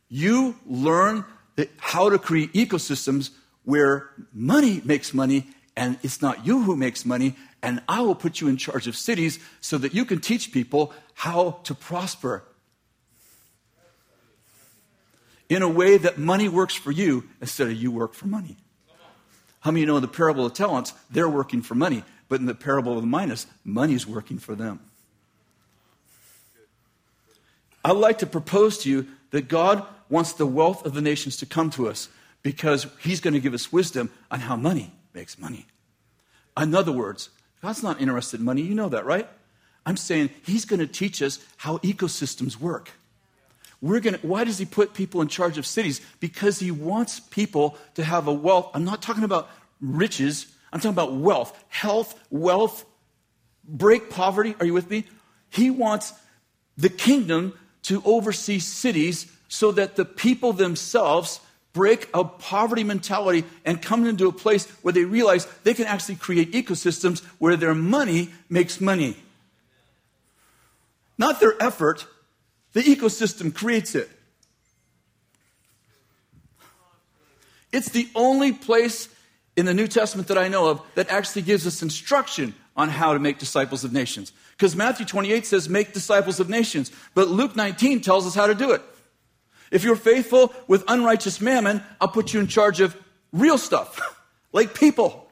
You 0.08 0.56
learn 0.68 1.26
how 1.78 2.10
to 2.10 2.20
create 2.20 2.54
ecosystems 2.54 3.32
where 3.64 4.12
money 4.32 4.82
makes 4.86 5.16
money 5.16 5.48
and 5.76 5.98
it's 6.04 6.22
not 6.22 6.46
you 6.46 6.62
who 6.62 6.76
makes 6.76 7.06
money, 7.06 7.36
and 7.64 7.82
I 7.88 8.02
will 8.02 8.14
put 8.14 8.40
you 8.40 8.50
in 8.50 8.58
charge 8.58 8.86
of 8.86 8.96
cities 8.96 9.40
so 9.62 9.78
that 9.80 9.94
you 9.94 10.06
can 10.06 10.20
teach 10.20 10.52
people 10.52 10.94
how 11.14 11.62
to 11.64 11.74
prosper 11.74 12.44
in 15.48 15.64
a 15.64 15.70
way 15.70 15.98
that 15.98 16.20
money 16.20 16.50
works 16.50 16.76
for 16.76 16.92
you 16.92 17.24
instead 17.42 17.68
of 17.68 17.74
you 17.74 17.92
work 17.92 18.14
for 18.14 18.28
money. 18.28 18.58
How 19.62 19.72
many 19.72 19.86
know 19.86 19.96
in 19.96 20.02
the 20.04 20.08
parable 20.08 20.46
of 20.46 20.54
talents, 20.54 20.94
they're 21.10 21.30
working 21.30 21.62
for 21.64 21.76
money, 21.76 22.04
but 22.28 22.40
in 22.40 22.46
the 22.46 22.54
parable 22.54 22.96
of 22.96 23.02
the 23.02 23.08
minas, 23.08 23.48
money's 23.64 24.06
working 24.06 24.38
for 24.38 24.54
them. 24.54 24.82
I'd 27.84 27.92
like 27.94 28.20
to 28.20 28.26
propose 28.26 28.80
to 28.80 28.90
you 28.90 29.08
that 29.32 29.48
God 29.48 29.86
wants 30.10 30.34
the 30.34 30.46
wealth 30.46 30.86
of 30.86 30.94
the 30.94 31.02
nations 31.02 31.38
to 31.38 31.46
come 31.46 31.70
to 31.72 31.88
us 31.88 32.10
because 32.42 32.88
He's 33.00 33.20
going 33.20 33.34
to 33.34 33.40
give 33.40 33.54
us 33.54 33.72
wisdom 33.72 34.12
on 34.32 34.42
how 34.42 34.56
money 34.56 34.92
makes 35.14 35.38
money. 35.38 35.68
In 36.60 36.76
other 36.76 36.92
words, 36.92 37.30
God's 37.62 37.84
not 37.84 38.02
interested 38.02 38.40
in 38.40 38.46
money. 38.46 38.62
You 38.62 38.76
know 38.76 38.90
that, 38.90 39.06
right? 39.06 39.28
I'm 39.86 39.98
saying 39.98 40.30
He's 40.44 40.66
going 40.66 40.80
to 40.80 40.88
teach 40.88 41.22
us 41.22 41.40
how 41.58 41.78
ecosystems 41.80 42.58
work. 42.58 42.92
We're 43.82 44.02
going 44.02 44.16
to, 44.16 44.28
why 44.28 44.44
does 44.44 44.58
he 44.58 44.66
put 44.66 44.94
people 44.94 45.22
in 45.22 45.30
charge 45.30 45.58
of 45.58 45.66
cities? 45.66 46.02
Because 46.20 46.60
he 46.60 46.70
wants 46.70 47.20
people 47.20 47.78
to 47.96 48.04
have 48.04 48.28
a 48.28 48.34
wealth. 48.34 48.72
I'm 48.74 48.84
not 48.84 49.02
talking 49.02 49.24
about 49.24 49.50
riches, 49.80 50.48
I'm 50.74 50.80
talking 50.80 50.92
about 50.92 51.14
wealth, 51.14 51.58
health, 51.70 52.20
wealth, 52.30 52.86
break 53.64 54.10
poverty. 54.10 54.56
Are 54.60 54.66
you 54.66 54.74
with 54.74 54.90
me? 54.90 55.06
He 55.50 55.70
wants 55.70 56.14
the 56.78 56.90
kingdom 56.90 57.58
to 57.90 58.04
oversee 58.06 58.60
cities 58.60 59.26
so 59.48 59.72
that 59.72 59.96
the 59.96 60.06
people 60.06 60.54
themselves 60.54 61.40
break 61.74 62.08
a 62.14 62.24
poverty 62.24 62.84
mentality 62.84 63.44
and 63.66 63.82
come 63.82 64.06
into 64.06 64.28
a 64.28 64.32
place 64.32 64.68
where 64.84 64.92
they 64.92 65.06
realize 65.06 65.48
they 65.64 65.74
can 65.74 65.88
actually 65.88 66.16
create 66.16 66.52
ecosystems 66.52 67.24
where 67.40 67.56
their 67.56 67.74
money 67.74 68.30
makes 68.48 68.80
money. 68.80 69.18
Not 71.18 71.40
their 71.40 71.56
effort, 71.60 72.06
the 72.74 72.82
ecosystem 72.82 73.52
creates 73.52 73.96
it. 73.96 74.08
It's 77.72 77.90
the 77.90 78.08
only 78.14 78.52
place 78.52 79.10
in 79.56 79.66
the 79.66 79.74
New 79.74 79.88
Testament 79.88 80.28
that 80.28 80.38
I 80.38 80.48
know 80.48 80.68
of 80.68 80.82
that 80.94 81.10
actually 81.10 81.42
gives 81.42 81.66
us 81.66 81.82
instruction 81.82 82.54
on 82.76 82.90
how 82.90 83.14
to 83.14 83.20
make 83.20 83.40
disciples 83.40 83.84
of 83.84 83.94
nations. 83.94 84.32
Because 84.52 84.76
Matthew 84.76 85.06
28 85.06 85.46
says, 85.46 85.70
make 85.70 85.94
disciples 85.94 86.40
of 86.40 86.50
nations. 86.50 86.92
But 87.14 87.28
Luke 87.28 87.56
19 87.56 88.02
tells 88.02 88.26
us 88.26 88.36
how 88.36 88.48
to 88.48 88.56
do 88.56 88.72
it. 88.72 88.82
If 89.72 89.84
you're 89.84 89.96
faithful 89.96 90.54
with 90.68 90.84
unrighteous 90.88 91.42
mammon, 91.42 91.84
I'll 92.02 92.08
put 92.08 92.34
you 92.34 92.40
in 92.40 92.48
charge 92.48 92.82
of 92.82 92.96
real 93.32 93.58
stuff, 93.58 94.00
like 94.52 94.74
people. 94.74 95.30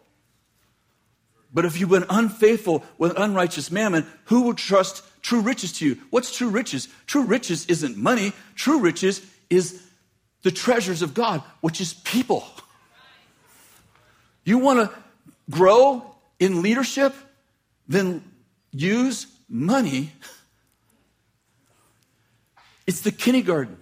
But 1.53 1.65
if 1.65 1.79
you've 1.79 1.89
been 1.89 2.05
unfaithful 2.09 2.83
with 2.97 3.17
unrighteous 3.17 3.71
mammon, 3.71 4.05
who 4.25 4.41
will 4.41 4.53
trust 4.53 5.03
true 5.21 5.41
riches 5.41 5.73
to 5.73 5.85
you. 5.85 5.97
What's 6.09 6.35
true 6.35 6.49
riches? 6.49 6.87
True 7.07 7.23
riches 7.23 7.65
isn't 7.65 7.97
money, 7.97 8.33
true 8.55 8.79
riches 8.79 9.25
is 9.49 9.81
the 10.43 10.51
treasures 10.51 11.01
of 11.01 11.13
God, 11.13 11.41
which 11.61 11.81
is 11.81 11.93
people. 11.93 12.45
You 14.43 14.59
want 14.59 14.79
to 14.79 14.97
grow 15.49 16.15
in 16.39 16.61
leadership? 16.61 17.13
Then 17.87 18.23
use 18.71 19.27
money. 19.47 20.11
It's 22.85 23.01
the 23.01 23.11
kindergarten. 23.11 23.77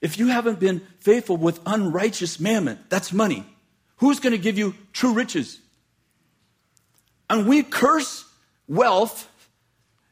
If 0.00 0.18
you 0.18 0.28
haven't 0.28 0.60
been 0.60 0.82
faithful 1.00 1.36
with 1.36 1.60
unrighteous 1.66 2.38
mammon, 2.38 2.78
that's 2.88 3.12
money. 3.12 3.46
Who's 3.96 4.20
going 4.20 4.32
to 4.32 4.38
give 4.38 4.58
you 4.58 4.74
true 4.92 5.12
riches? 5.12 5.58
And 7.28 7.46
we 7.46 7.62
curse 7.62 8.24
wealth 8.68 9.28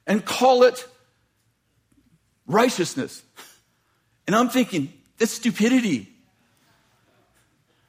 and 0.07 0.25
call 0.25 0.63
it 0.65 0.87
righteousness. 2.47 3.23
And 4.27 4.35
I'm 4.35 4.49
thinking, 4.49 4.93
that's 5.19 5.33
stupidity. 5.33 6.14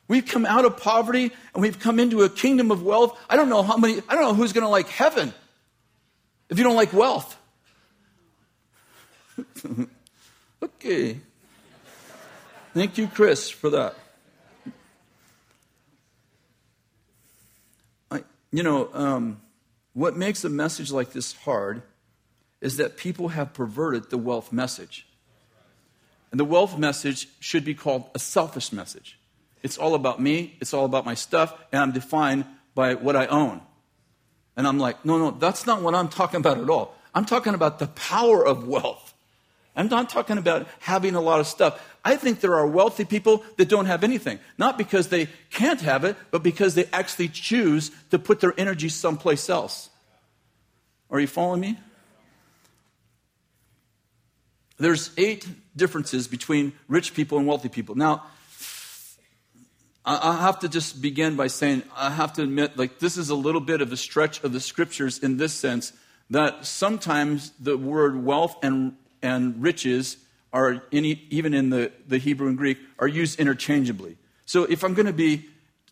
We've 0.08 0.26
come 0.26 0.46
out 0.46 0.66
of 0.66 0.78
poverty 0.78 1.32
and 1.54 1.64
we've 1.64 1.80
come 1.80 2.00
into 2.00 2.22
a 2.22 2.30
kingdom 2.30 2.72
of 2.72 2.84
wealth. 2.84 3.20
I 3.30 3.36
don't 3.36 3.50
know 3.50 3.64
how 3.64 3.78
many, 3.78 4.02
I 4.08 4.16
don't 4.16 4.24
know 4.24 4.34
who's 4.34 4.54
going 4.54 4.64
to 4.64 4.70
like 4.70 4.88
heaven 4.88 5.34
if 6.50 6.58
you 6.58 6.64
don't 6.64 6.76
like 6.76 6.94
wealth. 6.94 7.36
okay. 10.64 11.20
Thank 12.74 12.98
you, 12.98 13.08
Chris, 13.08 13.50
for 13.50 13.70
that. 13.72 13.96
I, 18.12 18.24
you 18.52 18.64
know, 18.64 18.90
um, 18.94 19.42
what 19.94 20.16
makes 20.16 20.44
a 20.44 20.50
message 20.50 20.92
like 20.92 21.14
this 21.14 21.34
hard 21.34 21.82
is 22.62 22.78
that 22.78 22.98
people 22.98 23.30
have 23.30 23.54
perverted 23.54 24.10
the 24.10 24.18
wealth 24.18 24.52
message. 24.52 25.08
And 26.32 26.40
the 26.40 26.46
wealth 26.46 26.78
message 26.78 27.30
should 27.40 27.64
be 27.64 27.74
called 27.74 28.10
a 28.14 28.20
selfish 28.20 28.74
message. 28.74 29.18
It's 29.66 29.80
all 29.80 29.96
about 29.96 30.22
me, 30.22 30.56
it's 30.62 30.76
all 30.76 30.86
about 30.86 31.06
my 31.06 31.16
stuff, 31.16 31.52
and 31.72 31.82
I'm 31.82 31.92
defined 31.92 32.46
by 32.76 32.94
what 32.94 33.16
I 33.16 33.26
own. 33.26 33.62
And 34.56 34.68
I'm 34.68 34.78
like, 34.78 35.04
no, 35.04 35.18
no, 35.18 35.32
that's 35.32 35.66
not 35.66 35.82
what 35.82 35.96
I'm 35.96 36.08
talking 36.08 36.40
about 36.40 36.60
at 36.60 36.70
all. 36.70 36.94
I'm 37.16 37.26
talking 37.26 37.56
about 37.56 37.80
the 37.80 37.88
power 37.88 38.46
of 38.46 38.68
wealth. 38.68 39.16
I'm 39.76 39.88
not 39.88 40.12
talking 40.12 40.38
about 40.38 40.68
having 40.82 41.16
a 41.16 41.20
lot 41.20 41.40
of 41.40 41.48
stuff. 41.48 41.84
I 42.06 42.16
think 42.16 42.42
there 42.42 42.54
are 42.54 42.68
wealthy 42.68 43.06
people 43.06 43.44
that 43.58 43.68
don't 43.68 43.88
have 43.88 44.04
anything. 44.04 44.38
Not 44.60 44.78
because 44.78 45.10
they 45.10 45.30
can't 45.50 45.82
have 45.82 46.04
it, 46.04 46.16
but 46.30 46.44
because 46.44 46.76
they 46.76 46.86
actually 46.94 47.30
choose 47.30 47.90
to 48.12 48.20
put 48.20 48.42
their 48.42 48.54
energy 48.60 48.90
someplace 48.90 49.50
else. 49.50 49.90
Are 51.10 51.20
you 51.20 51.26
following 51.26 51.62
me? 51.62 51.80
There's 54.78 55.10
eight 55.18 55.48
differences 55.76 56.28
between 56.28 56.74
rich 56.88 57.16
people 57.16 57.40
and 57.40 57.48
wealthy 57.48 57.70
people. 57.70 57.96
Now, 57.96 58.26
I 60.08 60.40
have 60.42 60.60
to 60.60 60.70
just 60.70 61.02
begin 61.02 61.36
by 61.36 61.48
saying, 61.48 61.82
I 61.96 62.12
have 62.12 62.34
to 62.34 62.44
admit, 62.44 62.78
like, 62.78 63.00
this 63.00 63.18
is 63.18 63.30
a 63.30 63.36
little 63.36 63.62
bit 63.62 63.82
of 63.82 63.92
a 63.92 63.98
stretch 63.98 64.44
of 64.44 64.54
the 64.54 64.60
scriptures 64.60 65.18
in 65.18 65.38
this 65.38 65.52
sense 65.52 65.94
that 66.30 66.66
sometimes 66.66 67.52
the 67.60 67.76
word 67.76 68.24
wealth 68.24 68.56
and, 68.64 68.98
and 69.24 69.60
riches 69.62 70.18
are, 70.54 70.84
in, 70.92 71.06
even 71.06 71.56
in 71.56 71.72
the, 71.72 71.92
the 72.08 72.20
Hebrew 72.20 72.48
and 72.48 72.58
Greek, 72.58 72.78
are 73.00 73.08
used 73.08 73.40
interchangeably. 73.40 74.18
So 74.46 74.66
if 74.66 74.84
I'm 74.84 74.94
going 74.94 75.08
to 75.08 75.14
be 75.14 75.46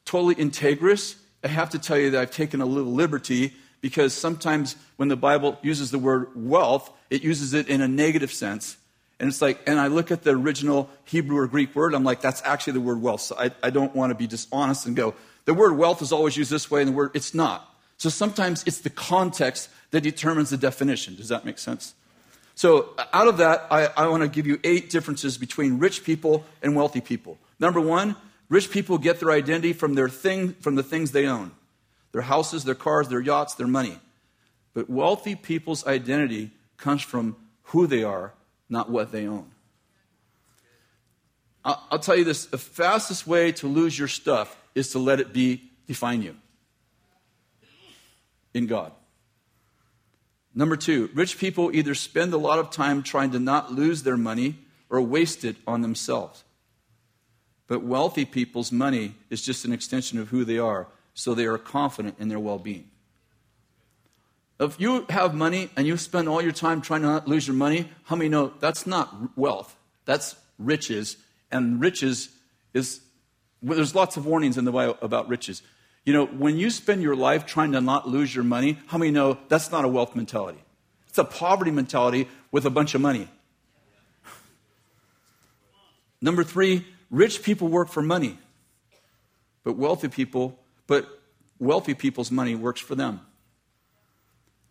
totally 0.05 0.35
integrous, 0.35 1.15
I 1.43 1.47
have 1.47 1.71
to 1.71 1.79
tell 1.79 1.97
you 1.97 2.11
that 2.11 2.21
I've 2.21 2.31
taken 2.31 2.61
a 2.61 2.65
little 2.67 2.93
liberty 2.93 3.53
because 3.81 4.13
sometimes 4.13 4.75
when 4.95 5.09
the 5.09 5.15
Bible 5.15 5.57
uses 5.63 5.89
the 5.89 5.99
word 5.99 6.27
wealth, 6.35 6.91
it 7.09 7.23
uses 7.23 7.53
it 7.53 7.67
in 7.67 7.81
a 7.81 7.87
negative 7.87 8.31
sense. 8.31 8.77
And 9.19 9.29
it's 9.29 9.41
like, 9.41 9.61
and 9.67 9.79
I 9.79 9.87
look 9.87 10.11
at 10.11 10.23
the 10.23 10.31
original 10.31 10.89
Hebrew 11.05 11.37
or 11.37 11.47
Greek 11.47 11.75
word, 11.75 11.93
I'm 11.93 12.03
like, 12.03 12.21
that's 12.21 12.41
actually 12.43 12.73
the 12.73 12.81
word 12.81 13.01
wealth. 13.01 13.21
So 13.21 13.35
I, 13.37 13.51
I 13.61 13.69
don't 13.69 13.95
want 13.95 14.11
to 14.11 14.15
be 14.15 14.27
dishonest 14.27 14.85
and 14.85 14.95
go, 14.95 15.13
the 15.45 15.53
word 15.53 15.77
wealth 15.77 16.01
is 16.01 16.11
always 16.11 16.37
used 16.37 16.51
this 16.51 16.71
way, 16.71 16.81
and 16.81 16.89
the 16.89 16.95
word, 16.95 17.11
it's 17.13 17.33
not. 17.33 17.69
So 17.97 18.09
sometimes 18.09 18.63
it's 18.65 18.79
the 18.79 18.89
context 18.89 19.69
that 19.91 20.01
determines 20.01 20.49
the 20.49 20.57
definition. 20.57 21.15
Does 21.15 21.29
that 21.29 21.45
make 21.45 21.59
sense? 21.59 21.93
So 22.55 22.89
uh, 22.97 23.05
out 23.13 23.27
of 23.27 23.37
that, 23.37 23.67
I, 23.71 23.87
I 23.97 24.07
want 24.07 24.23
to 24.23 24.29
give 24.29 24.45
you 24.45 24.59
eight 24.63 24.89
differences 24.89 25.37
between 25.37 25.79
rich 25.79 26.03
people 26.03 26.45
and 26.61 26.75
wealthy 26.75 27.01
people. 27.01 27.37
Number 27.59 27.79
one, 27.79 28.15
rich 28.49 28.71
people 28.71 28.97
get 28.97 29.19
their 29.19 29.31
identity 29.31 29.73
from 29.73 29.95
their 29.95 30.09
thing, 30.09 30.53
from 30.53 30.75
the 30.75 30.83
things 30.83 31.11
they 31.11 31.27
own 31.27 31.51
their 32.11 32.21
houses, 32.21 32.63
their 32.63 32.75
cars, 32.75 33.07
their 33.09 33.19
yachts, 33.19 33.55
their 33.55 33.67
money. 33.67 33.99
But 34.75 34.87
wealthy 34.87 35.35
people's 35.35 35.85
identity 35.87 36.51
comes 36.77 37.01
from 37.01 37.35
who 37.63 37.87
they 37.87 38.03
are, 38.03 38.33
not 38.69 38.89
what 38.89 39.11
they 39.11 39.27
own. 39.27 39.49
I'll, 41.65 41.99
tell 41.99 42.17
you 42.17 42.25
this 42.25 42.45
the 42.47 42.57
fastest 42.57 43.25
way 43.25 43.53
to 43.53 43.67
lose 43.67 43.97
your 43.97 44.09
stuff 44.09 44.61
is 44.75 44.91
to 44.91 44.99
let 44.99 45.21
it 45.21 45.31
be 45.31 45.71
define 45.87 46.21
you 46.21 46.35
in 48.53 48.67
God. 48.67 48.91
Number 50.53 50.75
two, 50.75 51.09
rich 51.13 51.37
people 51.37 51.73
either 51.73 51.95
spend 51.95 52.33
a 52.33 52.37
lot 52.37 52.59
of 52.59 52.69
time 52.69 53.01
trying 53.01 53.31
to 53.31 53.39
not 53.39 53.71
lose 53.71 54.03
their 54.03 54.17
money 54.17 54.55
or 54.89 55.01
waste 55.01 55.43
it 55.43 55.55
on 55.65 55.81
themselves. 55.81 56.43
But 57.67 57.81
wealthy 57.83 58.25
people's 58.25 58.71
money 58.71 59.15
is 59.29 59.41
just 59.41 59.65
an 59.65 59.73
extension 59.73 60.19
of 60.19 60.29
who 60.29 60.45
they 60.45 60.59
are 60.59 60.87
so 61.13 61.33
they 61.33 61.45
are 61.45 61.57
confident 61.57 62.15
in 62.19 62.27
their 62.27 62.39
well 62.39 62.59
being. 62.59 62.89
If 64.65 64.79
you 64.79 65.05
have 65.09 65.33
money 65.33 65.69
and 65.75 65.85
you 65.85 65.97
spend 65.97 66.27
all 66.29 66.41
your 66.41 66.51
time 66.51 66.81
trying 66.81 67.01
to 67.01 67.07
not 67.07 67.27
lose 67.27 67.47
your 67.47 67.55
money, 67.55 67.89
how 68.05 68.15
many 68.15 68.29
know 68.29 68.53
that's 68.59 68.85
not 68.87 69.37
wealth? 69.37 69.75
That's 70.05 70.35
riches. 70.57 71.17
And 71.51 71.81
riches 71.81 72.29
is, 72.73 73.01
well, 73.61 73.75
there's 73.75 73.95
lots 73.95 74.17
of 74.17 74.25
warnings 74.25 74.57
in 74.57 74.65
the 74.65 74.71
Bible 74.71 74.97
about 75.01 75.27
riches. 75.27 75.61
You 76.05 76.13
know, 76.13 76.25
when 76.25 76.57
you 76.57 76.69
spend 76.69 77.01
your 77.01 77.15
life 77.15 77.45
trying 77.45 77.71
to 77.73 77.81
not 77.81 78.07
lose 78.07 78.33
your 78.33 78.43
money, 78.43 78.77
how 78.87 78.97
many 78.97 79.11
know 79.11 79.37
that's 79.47 79.71
not 79.71 79.85
a 79.85 79.87
wealth 79.87 80.15
mentality? 80.15 80.59
It's 81.07 81.17
a 81.17 81.23
poverty 81.23 81.71
mentality 81.71 82.27
with 82.51 82.65
a 82.65 82.69
bunch 82.69 82.95
of 82.95 83.01
money. 83.01 83.27
Number 86.21 86.43
three, 86.43 86.85
rich 87.09 87.43
people 87.43 87.67
work 87.67 87.89
for 87.89 88.01
money, 88.01 88.37
but 89.63 89.77
wealthy 89.77 90.07
people 90.07 90.59
but 90.87 91.07
wealthy 91.59 91.93
people's 91.93 92.31
money 92.31 92.55
works 92.55 92.81
for 92.81 92.95
them. 92.95 93.21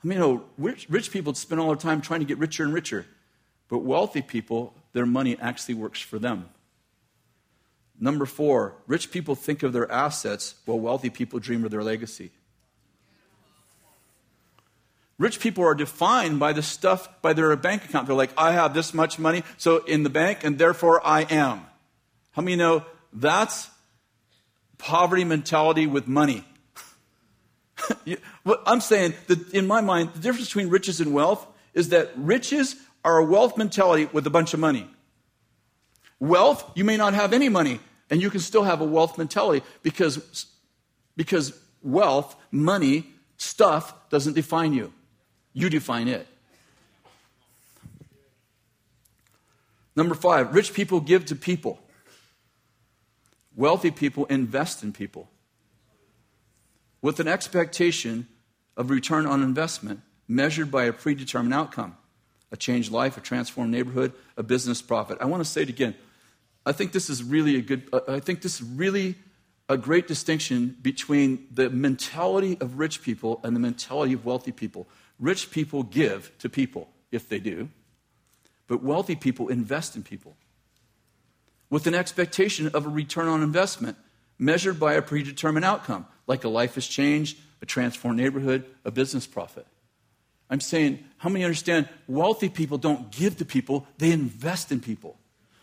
I 0.02 0.08
mean, 0.08 0.18
you 0.18 0.24
know, 0.24 0.44
rich, 0.58 0.86
rich 0.88 1.10
people 1.12 1.34
spend 1.34 1.60
all 1.60 1.68
their 1.68 1.76
time 1.76 2.00
trying 2.00 2.20
to 2.20 2.26
get 2.26 2.38
richer 2.38 2.64
and 2.64 2.72
richer, 2.72 3.06
but 3.68 3.78
wealthy 3.78 4.22
people, 4.22 4.74
their 4.92 5.06
money 5.06 5.36
actually 5.40 5.74
works 5.74 6.00
for 6.00 6.18
them. 6.18 6.48
Number 8.00 8.26
four, 8.26 8.74
rich 8.86 9.12
people 9.12 9.34
think 9.34 9.62
of 9.62 9.72
their 9.72 9.90
assets 9.90 10.56
while 10.64 10.80
wealthy 10.80 11.10
people 11.10 11.38
dream 11.38 11.64
of 11.64 11.70
their 11.70 11.84
legacy. 11.84 12.32
Rich 15.18 15.38
people 15.38 15.62
are 15.62 15.74
defined 15.74 16.40
by 16.40 16.52
the 16.52 16.62
stuff, 16.62 17.08
by 17.22 17.32
their 17.32 17.54
bank 17.54 17.84
account. 17.84 18.08
They're 18.08 18.16
like, 18.16 18.32
I 18.36 18.52
have 18.52 18.74
this 18.74 18.92
much 18.92 19.20
money, 19.20 19.44
so 19.56 19.84
in 19.84 20.02
the 20.02 20.10
bank, 20.10 20.42
and 20.42 20.58
therefore 20.58 21.00
I 21.06 21.22
am. 21.22 21.64
How 22.32 22.42
many 22.42 22.56
know 22.56 22.84
that's 23.12 23.70
poverty 24.82 25.22
mentality 25.22 25.86
with 25.86 26.08
money. 26.08 26.44
I'm 28.66 28.80
saying 28.80 29.14
that 29.26 29.50
in 29.52 29.66
my 29.66 29.80
mind, 29.80 30.12
the 30.14 30.20
difference 30.20 30.48
between 30.48 30.68
riches 30.68 31.00
and 31.00 31.12
wealth 31.12 31.46
is 31.74 31.90
that 31.90 32.10
riches 32.16 32.76
are 33.04 33.18
a 33.18 33.24
wealth 33.24 33.56
mentality 33.56 34.08
with 34.12 34.26
a 34.26 34.30
bunch 34.30 34.54
of 34.54 34.60
money. 34.60 34.88
Wealth, 36.20 36.70
you 36.74 36.84
may 36.84 36.96
not 36.96 37.14
have 37.14 37.32
any 37.32 37.48
money, 37.48 37.80
and 38.10 38.22
you 38.22 38.30
can 38.30 38.40
still 38.40 38.62
have 38.62 38.80
a 38.80 38.84
wealth 38.84 39.18
mentality 39.18 39.64
because, 39.82 40.46
because 41.16 41.58
wealth, 41.82 42.36
money, 42.50 43.06
stuff 43.36 44.08
doesn't 44.10 44.34
define 44.34 44.72
you. 44.72 44.92
You 45.52 45.68
define 45.68 46.08
it. 46.08 46.26
Number 49.96 50.14
five, 50.14 50.54
rich 50.54 50.72
people 50.72 51.00
give 51.00 51.26
to 51.26 51.36
people. 51.36 51.78
Wealthy 53.54 53.90
people 53.90 54.24
invest 54.26 54.82
in 54.82 54.92
people 54.92 55.28
with 57.02 57.20
an 57.20 57.28
expectation 57.28 58.26
of 58.76 58.88
return 58.88 59.26
on 59.26 59.42
investment 59.42 60.00
measured 60.26 60.70
by 60.70 60.84
a 60.84 60.92
predetermined 60.92 61.52
outcome 61.52 61.96
a 62.52 62.56
changed 62.56 62.92
life, 62.92 63.16
a 63.16 63.20
transformed 63.20 63.70
neighborhood, 63.70 64.12
a 64.36 64.42
business 64.42 64.82
profit. 64.82 65.16
I 65.22 65.24
want 65.24 65.42
to 65.42 65.48
say 65.48 65.62
it 65.62 65.70
again. 65.70 65.94
I 66.66 66.72
think 66.72 66.92
this 66.92 67.08
is 67.08 67.24
really 67.24 67.56
a 67.56 67.62
good, 67.62 67.88
I 68.06 68.20
think 68.20 68.42
this 68.42 68.60
is 68.60 68.62
really 68.62 69.16
a 69.70 69.78
great 69.78 70.06
distinction 70.06 70.76
between 70.82 71.46
the 71.50 71.70
mentality 71.70 72.58
of 72.60 72.78
rich 72.78 73.00
people 73.02 73.40
and 73.42 73.56
the 73.56 73.60
mentality 73.60 74.12
of 74.12 74.26
wealthy 74.26 74.52
people. 74.52 74.86
Rich 75.18 75.50
people 75.50 75.82
give 75.82 76.30
to 76.38 76.50
people, 76.50 76.90
if 77.10 77.26
they 77.26 77.40
do, 77.40 77.70
but 78.66 78.82
wealthy 78.82 79.16
people 79.16 79.48
invest 79.48 79.96
in 79.96 80.02
people 80.02 80.36
with 81.70 81.86
an 81.86 81.94
expectation 81.94 82.66
of 82.74 82.84
a 82.84 82.88
return 82.90 83.28
on 83.28 83.42
investment 83.42 83.96
measured 84.38 84.78
by 84.78 84.92
a 84.92 85.00
predetermined 85.00 85.64
outcome, 85.64 86.06
like 86.26 86.44
a 86.44 86.48
life 86.48 86.74
has 86.76 86.86
changed, 86.86 87.38
a 87.60 87.66
transformed 87.66 88.18
neighborhood, 88.18 88.64
a 88.84 88.90
business 88.90 89.26
profit. 89.26 89.66
I'm 90.50 90.60
saying, 90.60 91.02
how 91.18 91.28
many 91.28 91.44
understand 91.44 91.88
wealthy 92.06 92.48
people 92.48 92.78
don't 92.78 93.10
give 93.10 93.38
to 93.38 93.44
people, 93.44 93.86
they 93.98 94.12
invest 94.12 94.70
in 94.70 94.80
people? 94.80 95.18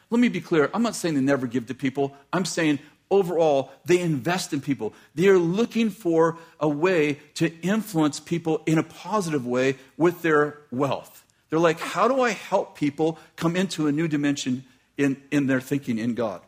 Let 0.09 0.19
me 0.19 0.29
be 0.29 0.41
clear. 0.41 0.69
I'm 0.73 0.81
not 0.81 0.95
saying 0.95 1.15
they 1.15 1.21
never 1.21 1.45
give 1.45 1.67
to 1.67 1.75
people. 1.75 2.15
I'm 2.33 2.45
saying 2.45 2.79
overall, 3.11 3.71
they 3.85 3.99
invest 3.99 4.53
in 4.53 4.61
people. 4.61 4.93
They 5.13 5.27
are 5.27 5.37
looking 5.37 5.91
for 5.91 6.37
a 6.59 6.67
way 6.67 7.19
to 7.35 7.55
influence 7.61 8.19
people 8.19 8.63
in 8.65 8.77
a 8.77 8.83
positive 8.83 9.45
way 9.45 9.77
with 9.97 10.23
their 10.23 10.57
wealth. 10.71 11.23
They're 11.49 11.59
like, 11.59 11.79
how 11.79 12.07
do 12.07 12.21
I 12.21 12.31
help 12.31 12.77
people 12.77 13.19
come 13.35 13.55
into 13.55 13.87
a 13.87 13.91
new 13.91 14.07
dimension 14.07 14.63
in, 14.99 15.15
in 15.31 15.47
their 15.47 15.61
thinking 15.61 15.97
in 15.97 16.13
God. 16.13 16.41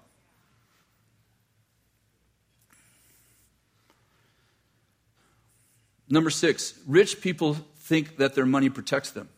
Number 6.12 6.30
six, 6.30 6.74
rich 6.86 7.22
people 7.22 7.54
think 7.78 8.18
that 8.18 8.36
their 8.36 8.46
money 8.46 8.70
protects 8.70 9.12
them. 9.12 9.30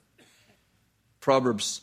Proverbs 1.20 1.82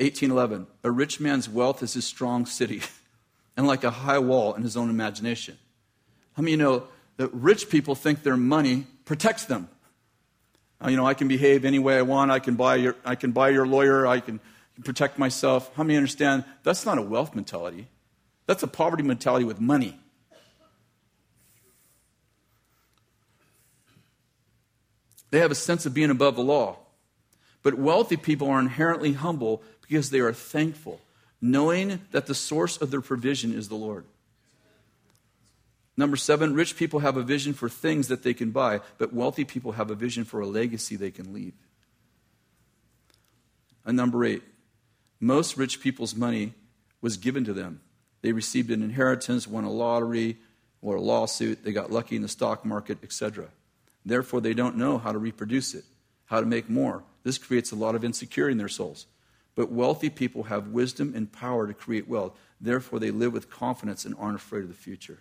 18:11, 0.00 0.66
a 0.82 0.90
rich 0.90 1.20
man's 1.20 1.48
wealth 1.48 1.82
is 1.84 1.94
his 1.94 2.04
strong 2.04 2.44
city, 2.44 2.82
and 3.56 3.66
like 3.66 3.84
a 3.84 3.90
high 3.90 4.18
wall 4.18 4.54
in 4.54 4.62
his 4.62 4.76
own 4.76 4.90
imagination. 4.90 5.56
How 6.32 6.42
many 6.42 6.50
you 6.50 6.56
know 6.56 6.88
that 7.16 7.32
rich 7.32 7.70
people 7.70 7.94
think 7.94 8.24
their 8.24 8.36
money 8.36 8.88
protects 9.04 9.44
them? 9.44 9.68
Uh, 10.84 10.88
you 10.88 10.96
know, 10.96 11.06
I 11.06 11.14
can 11.14 11.28
behave 11.28 11.64
any 11.64 11.78
way 11.78 11.96
I 11.96 12.02
want. 12.02 12.32
I 12.32 12.40
can 12.40 12.56
buy 12.56 12.74
your, 12.74 12.96
I 13.04 13.14
can 13.14 13.30
buy 13.30 13.50
your 13.50 13.66
lawyer. 13.66 14.04
I 14.04 14.18
can 14.18 14.40
protect 14.82 15.16
myself. 15.16 15.70
How 15.76 15.84
many 15.84 15.96
understand 15.96 16.44
that's 16.64 16.84
not 16.84 16.98
a 16.98 17.02
wealth 17.02 17.36
mentality? 17.36 17.86
That's 18.46 18.64
a 18.64 18.66
poverty 18.66 19.04
mentality 19.04 19.44
with 19.44 19.60
money. 19.60 19.96
They 25.34 25.40
have 25.40 25.50
a 25.50 25.56
sense 25.56 25.84
of 25.84 25.92
being 25.92 26.10
above 26.10 26.36
the 26.36 26.44
law. 26.44 26.76
But 27.64 27.74
wealthy 27.74 28.16
people 28.16 28.48
are 28.48 28.60
inherently 28.60 29.14
humble 29.14 29.64
because 29.80 30.10
they 30.10 30.20
are 30.20 30.32
thankful, 30.32 31.00
knowing 31.40 32.02
that 32.12 32.26
the 32.26 32.36
source 32.36 32.76
of 32.76 32.92
their 32.92 33.00
provision 33.00 33.52
is 33.52 33.68
the 33.68 33.74
Lord. 33.74 34.04
Number 35.96 36.16
seven, 36.16 36.54
rich 36.54 36.76
people 36.76 37.00
have 37.00 37.16
a 37.16 37.24
vision 37.24 37.52
for 37.52 37.68
things 37.68 38.06
that 38.06 38.22
they 38.22 38.32
can 38.32 38.52
buy, 38.52 38.80
but 38.96 39.12
wealthy 39.12 39.44
people 39.44 39.72
have 39.72 39.90
a 39.90 39.96
vision 39.96 40.24
for 40.24 40.38
a 40.38 40.46
legacy 40.46 40.94
they 40.94 41.10
can 41.10 41.32
leave. 41.32 41.54
And 43.84 43.96
number 43.96 44.24
eight, 44.24 44.44
most 45.18 45.56
rich 45.56 45.80
people's 45.80 46.14
money 46.14 46.54
was 47.00 47.16
given 47.16 47.42
to 47.42 47.52
them. 47.52 47.80
They 48.22 48.30
received 48.30 48.70
an 48.70 48.84
inheritance, 48.84 49.48
won 49.48 49.64
a 49.64 49.72
lottery 49.72 50.36
or 50.80 50.94
a 50.94 51.00
lawsuit, 51.00 51.64
they 51.64 51.72
got 51.72 51.90
lucky 51.90 52.14
in 52.14 52.22
the 52.22 52.28
stock 52.28 52.64
market, 52.64 52.98
etc. 53.02 53.48
Therefore, 54.04 54.40
they 54.40 54.54
don't 54.54 54.76
know 54.76 54.98
how 54.98 55.12
to 55.12 55.18
reproduce 55.18 55.74
it, 55.74 55.84
how 56.26 56.40
to 56.40 56.46
make 56.46 56.68
more. 56.68 57.04
This 57.22 57.38
creates 57.38 57.72
a 57.72 57.76
lot 57.76 57.94
of 57.94 58.04
insecurity 58.04 58.52
in 58.52 58.58
their 58.58 58.68
souls. 58.68 59.06
But 59.54 59.70
wealthy 59.70 60.10
people 60.10 60.44
have 60.44 60.68
wisdom 60.68 61.12
and 61.14 61.30
power 61.30 61.66
to 61.66 61.74
create 61.74 62.08
wealth. 62.08 62.36
Therefore, 62.60 62.98
they 62.98 63.10
live 63.10 63.32
with 63.32 63.50
confidence 63.50 64.04
and 64.04 64.14
aren't 64.18 64.36
afraid 64.36 64.64
of 64.64 64.68
the 64.68 64.74
future. 64.74 65.20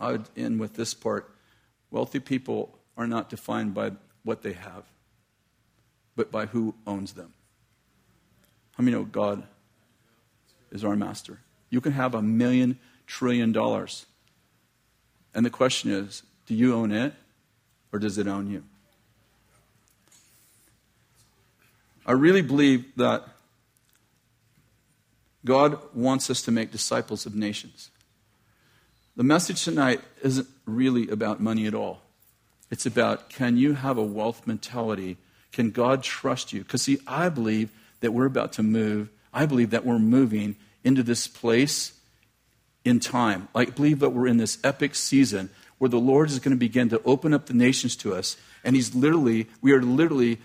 I 0.00 0.12
would 0.12 0.28
end 0.36 0.60
with 0.60 0.74
this 0.74 0.94
part. 0.94 1.34
Wealthy 1.90 2.20
people 2.20 2.78
are 2.96 3.06
not 3.06 3.30
defined 3.30 3.74
by 3.74 3.92
what 4.22 4.42
they 4.42 4.52
have, 4.52 4.84
but 6.16 6.30
by 6.30 6.46
who 6.46 6.74
owns 6.86 7.12
them. 7.12 7.32
How 8.72 8.84
many 8.84 8.96
know 8.96 9.04
God 9.04 9.44
is 10.70 10.84
our 10.84 10.96
master? 10.96 11.40
You 11.70 11.80
can 11.80 11.92
have 11.92 12.14
a 12.14 12.22
million 12.22 12.78
trillion 13.06 13.52
dollars. 13.52 14.06
And 15.34 15.44
the 15.44 15.50
question 15.50 15.90
is 15.90 16.22
do 16.46 16.54
you 16.54 16.74
own 16.74 16.92
it 16.92 17.14
or 17.92 17.98
does 17.98 18.18
it 18.18 18.26
own 18.26 18.50
you? 18.50 18.64
I 22.06 22.12
really 22.12 22.42
believe 22.42 22.86
that 22.96 23.24
God 25.44 25.78
wants 25.94 26.30
us 26.30 26.42
to 26.42 26.50
make 26.50 26.70
disciples 26.70 27.26
of 27.26 27.34
nations. 27.34 27.90
The 29.16 29.24
message 29.24 29.64
tonight 29.64 30.00
isn't 30.22 30.48
really 30.64 31.08
about 31.08 31.40
money 31.40 31.66
at 31.66 31.74
all. 31.74 32.02
It's 32.70 32.86
about 32.86 33.30
can 33.30 33.56
you 33.56 33.74
have 33.74 33.98
a 33.98 34.02
wealth 34.02 34.46
mentality? 34.46 35.16
Can 35.52 35.70
God 35.70 36.02
trust 36.02 36.52
you? 36.52 36.62
Because, 36.62 36.82
see, 36.82 36.98
I 37.06 37.28
believe 37.28 37.70
that 38.00 38.12
we're 38.12 38.26
about 38.26 38.52
to 38.54 38.62
move. 38.62 39.08
I 39.32 39.46
believe 39.46 39.70
that 39.70 39.84
we're 39.84 39.98
moving 39.98 40.56
into 40.84 41.02
this 41.02 41.26
place 41.26 41.97
in 42.88 43.00
time. 43.00 43.48
I 43.54 43.66
believe 43.66 44.00
that 44.00 44.10
we're 44.10 44.26
in 44.26 44.38
this 44.38 44.58
epic 44.64 44.94
season 44.94 45.50
where 45.78 45.88
the 45.88 46.00
Lord 46.00 46.30
is 46.30 46.38
going 46.38 46.50
to 46.50 46.58
begin 46.58 46.88
to 46.88 47.02
open 47.04 47.32
up 47.34 47.46
the 47.46 47.54
nations 47.54 47.94
to 47.96 48.14
us. 48.14 48.36
And 48.64 48.74
He's 48.74 48.94
literally, 48.94 49.48
we 49.60 49.72
are 49.72 49.82
literally 49.82 50.38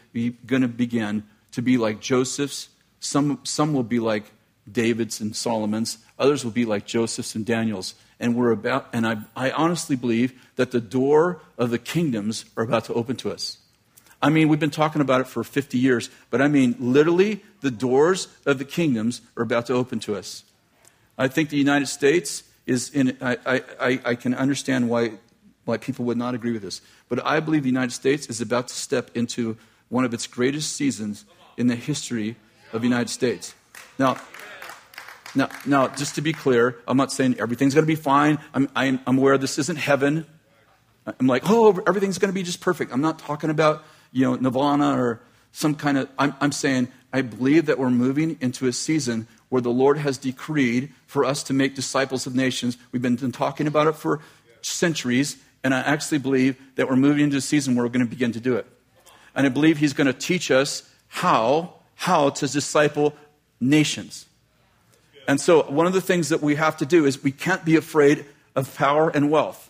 going 0.46 0.62
to 0.62 0.68
begin 0.68 1.24
to 1.54 1.62
be 1.62 1.78
like 1.78 2.00
Joseph's. 2.00 2.70
Some, 3.00 3.40
some 3.44 3.74
will 3.74 3.84
be 3.84 4.00
like 4.00 4.32
David's 4.72 5.20
and 5.20 5.36
Solomon's. 5.36 5.98
Others 6.20 6.44
will 6.44 6.52
be 6.52 6.66
like 6.66 6.86
Joseph's 6.86 7.36
and 7.36 7.46
Daniel's 7.46 7.96
and 8.24 8.38
we're 8.38 8.52
about, 8.52 8.88
and 8.94 9.06
I, 9.06 9.18
I 9.36 9.52
honestly 9.52 9.98
believe 9.98 10.34
that 10.56 10.72
the 10.72 10.80
door 10.80 11.42
of 11.58 11.72
the 11.72 11.78
kingdoms 11.78 12.46
are 12.56 12.64
about 12.64 12.86
to 12.86 12.94
open 12.94 13.18
to 13.18 13.32
us. 13.32 13.58
I 14.22 14.30
mean, 14.30 14.48
we've 14.48 14.62
been 14.62 14.70
talking 14.70 15.02
about 15.02 15.20
it 15.20 15.28
for 15.28 15.44
50 15.44 15.78
years, 15.78 16.10
but 16.30 16.42
I 16.42 16.48
mean, 16.48 16.78
literally, 16.80 17.44
the 17.60 17.70
doors 17.70 18.30
of 18.46 18.60
the 18.60 18.66
kingdoms 18.66 19.20
are 19.36 19.44
about 19.44 19.66
to 19.66 19.74
open 19.74 20.00
to 20.02 20.16
us. 20.16 20.46
I 21.18 21.28
think 21.28 21.50
the 21.50 21.58
United 21.58 21.88
States 21.88 22.44
is 22.66 22.90
in, 22.90 23.18
I, 23.22 23.38
I, 23.80 24.00
I 24.06 24.16
can 24.16 24.34
understand 24.34 24.90
why, 24.90 25.12
why 25.66 25.78
people 25.78 26.06
would 26.06 26.18
not 26.18 26.34
agree 26.34 26.52
with 26.52 26.62
this, 26.62 26.82
but 27.10 27.24
I 27.26 27.40
believe 27.40 27.64
the 27.64 27.70
United 27.70 27.92
States 27.92 28.28
is 28.28 28.42
about 28.42 28.70
to 28.70 28.74
step 28.74 29.12
into 29.16 29.58
one 29.90 30.06
of 30.06 30.14
its 30.14 30.28
greatest 30.28 30.76
seasons 30.76 31.26
in 31.58 31.68
the 31.68 31.76
history 31.76 32.36
of 32.72 32.82
the 32.82 32.88
United 32.88 33.10
States. 33.10 33.54
Now, 34.00 34.18
now, 35.36 35.50
now, 35.66 35.88
just 35.88 36.16
to 36.16 36.22
be 36.22 36.32
clear, 36.32 36.78
I'm 36.88 36.98
not 36.98 37.12
saying 37.12 37.40
everything's 37.40 37.74
going 37.74 37.86
to 37.86 37.92
be 37.92 37.96
fine. 37.96 38.38
I'm, 38.54 38.70
I'm, 38.76 39.00
I'm 39.08 39.18
aware 39.18 39.38
this 39.38 39.58
isn't 39.58 39.78
heaven. 39.78 40.26
I'm 41.06 41.28
like, 41.28 41.50
oh, 41.50 41.82
everything's 41.88 42.18
going 42.18 42.30
to 42.30 42.36
be 42.36 42.44
just 42.44 42.62
perfect. 42.62 42.94
I'm 42.94 43.02
not 43.02 43.20
talking 43.20 43.50
about, 43.50 43.84
you 44.12 44.26
know, 44.26 44.36
nirvana 44.36 45.00
or 45.00 45.22
some 45.52 45.76
kind 45.76 45.98
of, 45.98 46.10
I'm, 46.18 46.36
I'm 46.40 46.52
saying 46.52 46.88
I 47.12 47.22
believe 47.22 47.66
that 47.66 47.78
we're 47.78 47.90
moving 47.90 48.38
into 48.42 48.68
a 48.68 48.74
season 48.74 49.28
where 49.54 49.62
the 49.62 49.70
Lord 49.70 50.00
has 50.00 50.18
decreed 50.18 50.92
for 51.06 51.24
us 51.24 51.44
to 51.44 51.54
make 51.54 51.76
disciples 51.76 52.26
of 52.26 52.34
nations. 52.34 52.76
We've 52.92 53.04
been 53.04 53.32
talking 53.32 53.68
about 53.68 53.86
it 53.86 53.94
for 53.94 54.20
centuries, 54.64 55.38
and 55.64 55.76
I 55.76 55.82
actually 55.82 56.18
believe 56.18 56.60
that 56.74 56.90
we're 56.90 56.96
moving 56.96 57.26
into 57.26 57.38
a 57.38 57.42
season 57.42 57.76
where 57.76 57.86
we're 57.86 57.92
going 57.92 58.04
to 58.04 58.10
begin 58.10 58.32
to 58.32 58.40
do 58.40 58.56
it. 58.56 58.66
And 59.36 59.46
I 59.46 59.50
believe 59.50 59.78
He's 59.78 59.94
going 59.94 60.08
to 60.08 60.14
teach 60.14 60.50
us 60.50 60.90
how, 61.08 61.76
how 61.94 62.32
to 62.32 62.48
disciple 62.48 63.14
nations. 63.62 64.26
And 65.28 65.40
so, 65.40 65.62
one 65.62 65.86
of 65.86 65.94
the 65.94 66.02
things 66.02 66.30
that 66.30 66.42
we 66.42 66.56
have 66.56 66.76
to 66.78 66.86
do 66.88 67.06
is 67.06 67.22
we 67.22 67.32
can't 67.32 67.64
be 67.64 67.76
afraid 67.76 68.26
of 68.56 68.76
power 68.76 69.12
and 69.12 69.30
wealth. 69.30 69.70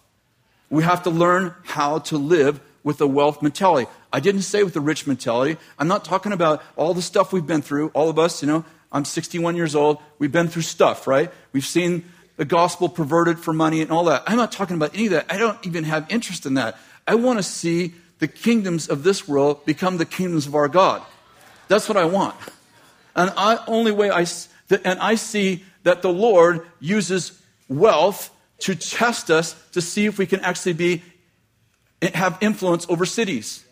We 0.70 0.84
have 0.84 1.04
to 1.04 1.10
learn 1.10 1.56
how 1.66 2.00
to 2.00 2.18
live 2.18 2.62
with 2.86 3.02
a 3.02 3.08
wealth 3.08 3.42
mentality. 3.42 3.92
I 4.14 4.22
didn't 4.22 4.44
say 4.44 4.64
with 4.64 4.78
a 4.78 4.82
rich 4.82 5.08
mentality. 5.08 5.58
I'm 5.78 5.90
not 5.90 6.06
talking 6.06 6.32
about 6.32 6.64
all 6.78 6.94
the 6.94 7.02
stuff 7.02 7.34
we've 7.34 7.46
been 7.46 7.62
through. 7.62 7.90
All 7.90 8.10
of 8.10 8.18
us, 8.18 8.42
you 8.42 8.48
know, 8.48 8.64
I'm 8.94 9.06
61 9.06 9.56
years 9.56 9.76
old. 9.76 9.98
We've 10.20 10.32
been 10.32 10.48
through 10.48 10.62
stuff, 10.62 11.08
right? 11.08 11.32
We've 11.52 11.66
seen 11.66 12.06
the 12.38 12.46
gospel 12.46 12.90
perverted 12.90 13.40
for 13.40 13.52
money 13.52 13.82
and 13.82 13.92
all 13.92 14.06
that. 14.06 14.24
I'm 14.28 14.38
not 14.38 14.52
talking 14.52 14.76
about 14.76 14.94
any 14.94 15.08
of 15.08 15.12
that. 15.12 15.26
I 15.30 15.38
don't 15.38 15.58
even 15.66 15.84
have 15.84 16.06
interest 16.10 16.46
in 16.46 16.54
that. 16.56 16.78
I 17.08 17.16
want 17.16 17.40
to 17.40 17.44
see 17.44 17.94
the 18.20 18.28
kingdoms 18.28 18.88
of 18.88 19.04
this 19.04 19.28
world 19.28 19.66
become 19.66 19.98
the 19.98 20.06
kingdoms 20.06 20.48
of 20.48 20.56
our 20.56 20.68
God. 20.68 21.02
That's 21.68 21.90
what 21.90 21.98
I 21.98 22.06
want. 22.06 22.36
And 23.16 23.30
the 23.30 23.64
only 23.68 23.92
way 23.92 24.10
I 24.12 24.26
and 24.84 25.00
I 25.00 25.16
see 25.16 25.64
that 25.84 26.02
the 26.02 26.12
Lord 26.12 26.66
uses 26.80 27.40
wealth 27.68 28.32
to 28.60 28.76
test 28.76 29.30
us 29.30 29.56
to 29.72 29.82
see 29.82 30.06
if 30.06 30.18
we 30.18 30.26
can 30.26 30.40
actually 30.40 30.74
be 30.74 31.04
have 32.14 32.38
influence 32.42 32.86
over 32.90 33.06
cities. 33.06 33.66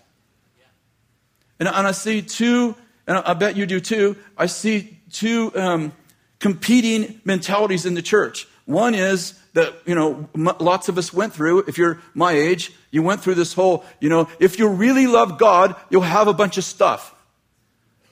And, 1.60 1.68
and 1.68 1.88
I 1.88 1.92
see 1.92 2.22
two, 2.22 2.76
and 3.08 3.18
I 3.18 3.34
bet 3.34 3.56
you 3.56 3.66
do 3.66 3.80
too. 3.80 4.16
I 4.38 4.46
see 4.46 5.01
two 5.12 5.52
um, 5.56 5.94
competing 6.40 7.22
mentalities 7.26 7.86
in 7.86 7.94
the 7.94 8.02
church. 8.02 8.48
One 8.66 8.96
is 8.96 9.40
that 9.54 9.74
you 9.86 9.96
know 9.96 10.30
lots 10.36 10.90
of 10.90 10.98
us 10.98 11.14
went 11.14 11.34
through. 11.34 11.66
If 11.68 11.78
you're 11.78 12.00
my 12.14 12.32
age, 12.32 12.72
you 12.90 13.04
went 13.04 13.22
through 13.22 13.36
this 13.36 13.54
whole 13.54 13.84
you 14.00 14.10
know 14.10 14.28
if 14.40 14.60
you 14.60 14.68
really 14.68 15.08
love 15.08 15.38
God, 15.38 15.76
you'll 15.90 16.02
have 16.02 16.28
a 16.28 16.34
bunch 16.34 16.58
of 16.58 16.64
stuff. 16.64 17.16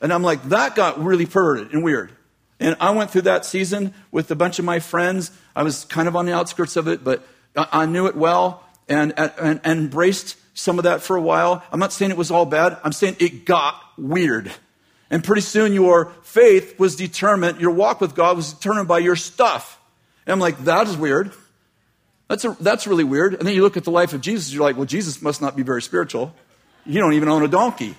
And 0.01 0.13
I'm 0.13 0.23
like 0.23 0.43
that 0.49 0.75
got 0.75 1.03
really 1.03 1.25
perverted 1.25 1.73
and 1.73 1.83
weird. 1.83 2.11
And 2.59 2.75
I 2.79 2.91
went 2.91 3.11
through 3.11 3.21
that 3.21 3.45
season 3.45 3.93
with 4.11 4.29
a 4.31 4.35
bunch 4.35 4.59
of 4.59 4.65
my 4.65 4.79
friends. 4.79 5.31
I 5.55 5.63
was 5.63 5.85
kind 5.85 6.07
of 6.07 6.15
on 6.15 6.25
the 6.25 6.33
outskirts 6.33 6.75
of 6.75 6.87
it, 6.87 7.03
but 7.03 7.23
I 7.55 7.85
knew 7.85 8.05
it 8.07 8.15
well 8.15 8.63
and, 8.89 9.13
and, 9.17 9.31
and 9.39 9.61
embraced 9.65 10.35
some 10.53 10.77
of 10.77 10.83
that 10.83 11.01
for 11.01 11.15
a 11.15 11.21
while. 11.21 11.63
I'm 11.71 11.79
not 11.79 11.93
saying 11.93 12.11
it 12.11 12.17
was 12.17 12.31
all 12.31 12.45
bad. 12.45 12.77
I'm 12.83 12.91
saying 12.91 13.15
it 13.19 13.45
got 13.45 13.81
weird. 13.97 14.51
And 15.09 15.23
pretty 15.23 15.41
soon 15.41 15.73
your 15.73 16.11
faith 16.21 16.79
was 16.79 16.95
determined, 16.95 17.59
your 17.59 17.71
walk 17.71 17.99
with 17.99 18.15
God 18.15 18.37
was 18.37 18.53
determined 18.53 18.87
by 18.87 18.99
your 18.99 19.15
stuff. 19.15 19.79
And 20.25 20.33
I'm 20.33 20.39
like, 20.39 20.57
that 20.65 20.87
is 20.87 20.95
weird. 20.95 21.31
That's, 22.27 22.45
a, 22.45 22.55
that's 22.59 22.85
really 22.85 23.03
weird. 23.03 23.33
And 23.33 23.47
then 23.47 23.55
you 23.55 23.63
look 23.63 23.75
at 23.75 23.83
the 23.83 23.91
life 23.91 24.13
of 24.13 24.21
Jesus, 24.21 24.53
you're 24.53 24.63
like, 24.63 24.75
well, 24.75 24.85
Jesus 24.85 25.21
must 25.21 25.41
not 25.41 25.55
be 25.55 25.63
very 25.63 25.81
spiritual. 25.81 26.35
You 26.85 26.99
don't 26.99 27.13
even 27.13 27.27
own 27.27 27.43
a 27.43 27.47
donkey. 27.47 27.95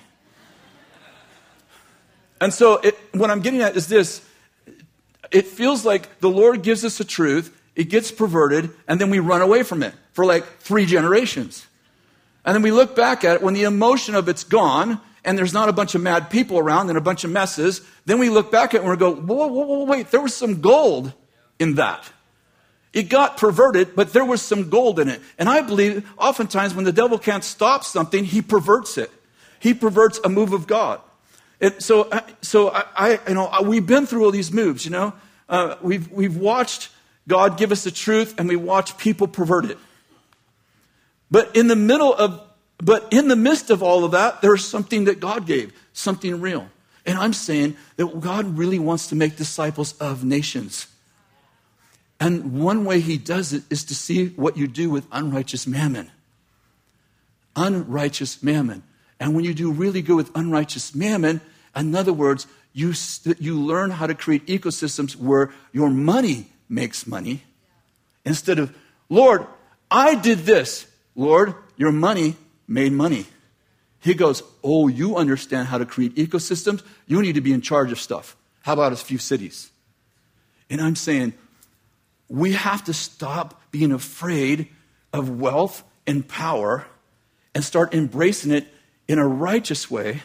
And 2.39 2.53
so, 2.53 2.77
it, 2.77 2.97
what 3.11 3.29
I'm 3.29 3.41
getting 3.41 3.61
at 3.61 3.75
is 3.75 3.87
this 3.87 4.25
it 5.31 5.47
feels 5.47 5.85
like 5.85 6.19
the 6.19 6.29
Lord 6.29 6.63
gives 6.63 6.83
us 6.83 6.99
a 6.99 7.05
truth, 7.05 7.55
it 7.75 7.85
gets 7.85 8.11
perverted, 8.11 8.71
and 8.87 8.99
then 8.99 9.09
we 9.09 9.19
run 9.19 9.41
away 9.41 9.63
from 9.63 9.83
it 9.83 9.93
for 10.13 10.25
like 10.25 10.45
three 10.59 10.85
generations. 10.85 11.67
And 12.43 12.55
then 12.55 12.63
we 12.63 12.71
look 12.71 12.95
back 12.95 13.23
at 13.23 13.35
it 13.35 13.41
when 13.41 13.53
the 13.53 13.63
emotion 13.63 14.15
of 14.15 14.27
it's 14.27 14.43
gone 14.43 14.99
and 15.23 15.37
there's 15.37 15.53
not 15.53 15.69
a 15.69 15.73
bunch 15.73 15.95
of 15.95 16.01
mad 16.01 16.29
people 16.29 16.57
around 16.57 16.89
and 16.89 16.97
a 16.97 17.01
bunch 17.01 17.23
of 17.23 17.31
messes. 17.31 17.81
Then 18.05 18.19
we 18.19 18.29
look 18.29 18.51
back 18.51 18.73
at 18.73 18.77
it 18.77 18.81
and 18.81 18.89
we 18.89 18.97
go, 18.97 19.13
whoa, 19.13 19.47
whoa, 19.47 19.65
whoa, 19.65 19.83
wait, 19.85 20.11
there 20.11 20.21
was 20.21 20.35
some 20.35 20.61
gold 20.61 21.13
in 21.59 21.75
that. 21.75 22.11
It 22.93 23.03
got 23.03 23.37
perverted, 23.37 23.95
but 23.95 24.11
there 24.11 24.25
was 24.25 24.41
some 24.41 24.69
gold 24.69 24.99
in 24.99 25.07
it. 25.07 25.21
And 25.37 25.47
I 25.47 25.61
believe 25.61 26.09
oftentimes 26.17 26.73
when 26.73 26.83
the 26.83 26.91
devil 26.91 27.17
can't 27.17 27.43
stop 27.43 27.83
something, 27.83 28.25
he 28.25 28.41
perverts 28.41 28.97
it. 28.97 29.11
He 29.59 29.73
perverts 29.73 30.19
a 30.23 30.29
move 30.29 30.53
of 30.53 30.67
God. 30.67 30.99
It, 31.59 31.83
so, 31.83 32.09
uh, 32.09 32.21
so 32.41 32.71
I, 32.71 32.83
I, 32.95 33.19
you 33.27 33.35
know, 33.35 33.49
we've 33.63 33.85
been 33.85 34.07
through 34.07 34.25
all 34.25 34.31
these 34.31 34.51
moves. 34.51 34.83
You 34.83 34.91
know, 34.91 35.13
uh, 35.47 35.75
we've 35.81 36.11
we've 36.11 36.35
watched 36.35 36.89
God 37.27 37.57
give 37.57 37.71
us 37.71 37.83
the 37.83 37.91
truth, 37.91 38.33
and 38.39 38.49
we 38.49 38.55
watch 38.55 38.97
people 38.97 39.27
pervert 39.27 39.65
it. 39.65 39.77
But 41.29 41.55
in 41.55 41.67
the 41.67 41.75
middle 41.75 42.13
of, 42.13 42.41
but 42.81 43.07
in 43.11 43.27
the 43.27 43.35
midst 43.35 43.69
of 43.69 43.83
all 43.83 44.03
of 44.03 44.11
that, 44.11 44.41
there's 44.41 44.65
something 44.65 45.05
that 45.05 45.19
God 45.19 45.45
gave, 45.45 45.71
something 45.93 46.41
real. 46.41 46.67
And 47.05 47.17
I'm 47.17 47.33
saying 47.33 47.77
that 47.95 48.19
God 48.19 48.57
really 48.57 48.79
wants 48.79 49.07
to 49.07 49.15
make 49.15 49.35
disciples 49.35 49.93
of 49.99 50.23
nations. 50.23 50.87
And 52.19 52.59
one 52.61 52.85
way 52.85 52.99
he 52.99 53.17
does 53.17 53.53
it 53.53 53.63
is 53.69 53.83
to 53.85 53.95
see 53.95 54.27
what 54.29 54.57
you 54.57 54.67
do 54.67 54.89
with 54.89 55.07
unrighteous 55.11 55.65
mammon. 55.67 56.11
Unrighteous 57.55 58.41
mammon. 58.41 58.83
And 59.19 59.35
when 59.35 59.43
you 59.43 59.53
do 59.53 59.71
really 59.71 60.01
good 60.01 60.15
with 60.15 60.35
unrighteous 60.35 60.95
mammon, 60.95 61.41
in 61.75 61.95
other 61.95 62.13
words, 62.13 62.47
you, 62.73 62.93
you 63.39 63.59
learn 63.59 63.91
how 63.91 64.07
to 64.07 64.15
create 64.15 64.47
ecosystems 64.47 65.15
where 65.15 65.51
your 65.71 65.89
money 65.89 66.47
makes 66.69 67.05
money. 67.05 67.43
Instead 68.25 68.59
of, 68.59 68.75
Lord, 69.09 69.45
I 69.89 70.15
did 70.15 70.39
this. 70.39 70.87
Lord, 71.15 71.53
your 71.75 71.91
money 71.91 72.35
made 72.71 72.93
money. 72.93 73.25
He 73.99 74.13
goes, 74.13 74.41
Oh, 74.63 74.87
you 74.87 75.17
understand 75.17 75.67
how 75.67 75.77
to 75.77 75.85
create 75.85 76.15
ecosystems? 76.15 76.81
You 77.05 77.21
need 77.21 77.35
to 77.35 77.41
be 77.41 77.53
in 77.53 77.61
charge 77.61 77.91
of 77.91 77.99
stuff. 77.99 78.35
How 78.63 78.73
about 78.73 78.93
a 78.93 78.95
few 78.95 79.17
cities? 79.17 79.71
And 80.69 80.81
I'm 80.81 80.95
saying, 80.95 81.33
we 82.29 82.53
have 82.53 82.83
to 82.85 82.93
stop 82.93 83.61
being 83.71 83.91
afraid 83.91 84.69
of 85.11 85.39
wealth 85.39 85.83
and 86.07 86.27
power 86.27 86.87
and 87.53 87.63
start 87.63 87.93
embracing 87.93 88.51
it 88.51 88.67
in 89.07 89.19
a 89.19 89.27
righteous 89.27 89.91
way 89.91 90.21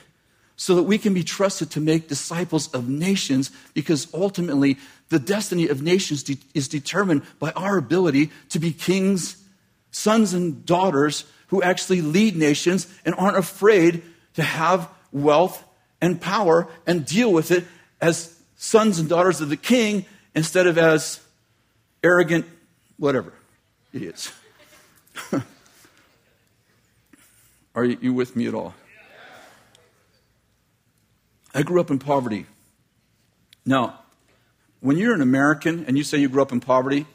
so 0.54 0.76
that 0.76 0.84
we 0.84 0.96
can 0.96 1.12
be 1.12 1.24
trusted 1.24 1.70
to 1.72 1.80
make 1.80 2.08
disciples 2.08 2.68
of 2.68 2.88
nations 2.88 3.50
because 3.74 4.06
ultimately 4.14 4.78
the 5.08 5.18
destiny 5.18 5.68
of 5.68 5.82
nations 5.82 6.22
de- 6.22 6.38
is 6.54 6.68
determined 6.68 7.22
by 7.38 7.50
our 7.52 7.76
ability 7.76 8.30
to 8.48 8.58
be 8.58 8.72
kings, 8.72 9.36
sons, 9.90 10.32
and 10.32 10.64
daughters 10.64 11.24
who 11.48 11.62
actually 11.62 12.00
lead 12.00 12.36
nations 12.36 12.86
and 13.04 13.14
aren't 13.16 13.36
afraid 13.36 14.02
to 14.34 14.42
have 14.42 14.88
wealth 15.12 15.64
and 16.00 16.20
power 16.20 16.68
and 16.86 17.06
deal 17.06 17.32
with 17.32 17.50
it 17.50 17.64
as 18.00 18.38
sons 18.56 18.98
and 18.98 19.08
daughters 19.08 19.40
of 19.40 19.48
the 19.48 19.56
king 19.56 20.04
instead 20.34 20.66
of 20.66 20.76
as 20.78 21.20
arrogant, 22.02 22.46
whatever, 22.98 23.32
idiots. 23.92 24.32
Are 27.74 27.84
you 27.84 28.12
with 28.14 28.36
me 28.36 28.46
at 28.46 28.54
all? 28.54 28.74
I 31.54 31.62
grew 31.62 31.80
up 31.80 31.90
in 31.90 31.98
poverty. 31.98 32.46
Now, 33.64 34.00
when 34.80 34.98
you're 34.98 35.14
an 35.14 35.22
American 35.22 35.84
and 35.86 35.96
you 35.98 36.04
say 36.04 36.18
you 36.18 36.28
grew 36.28 36.42
up 36.42 36.52
in 36.52 36.60
poverty, 36.60 37.06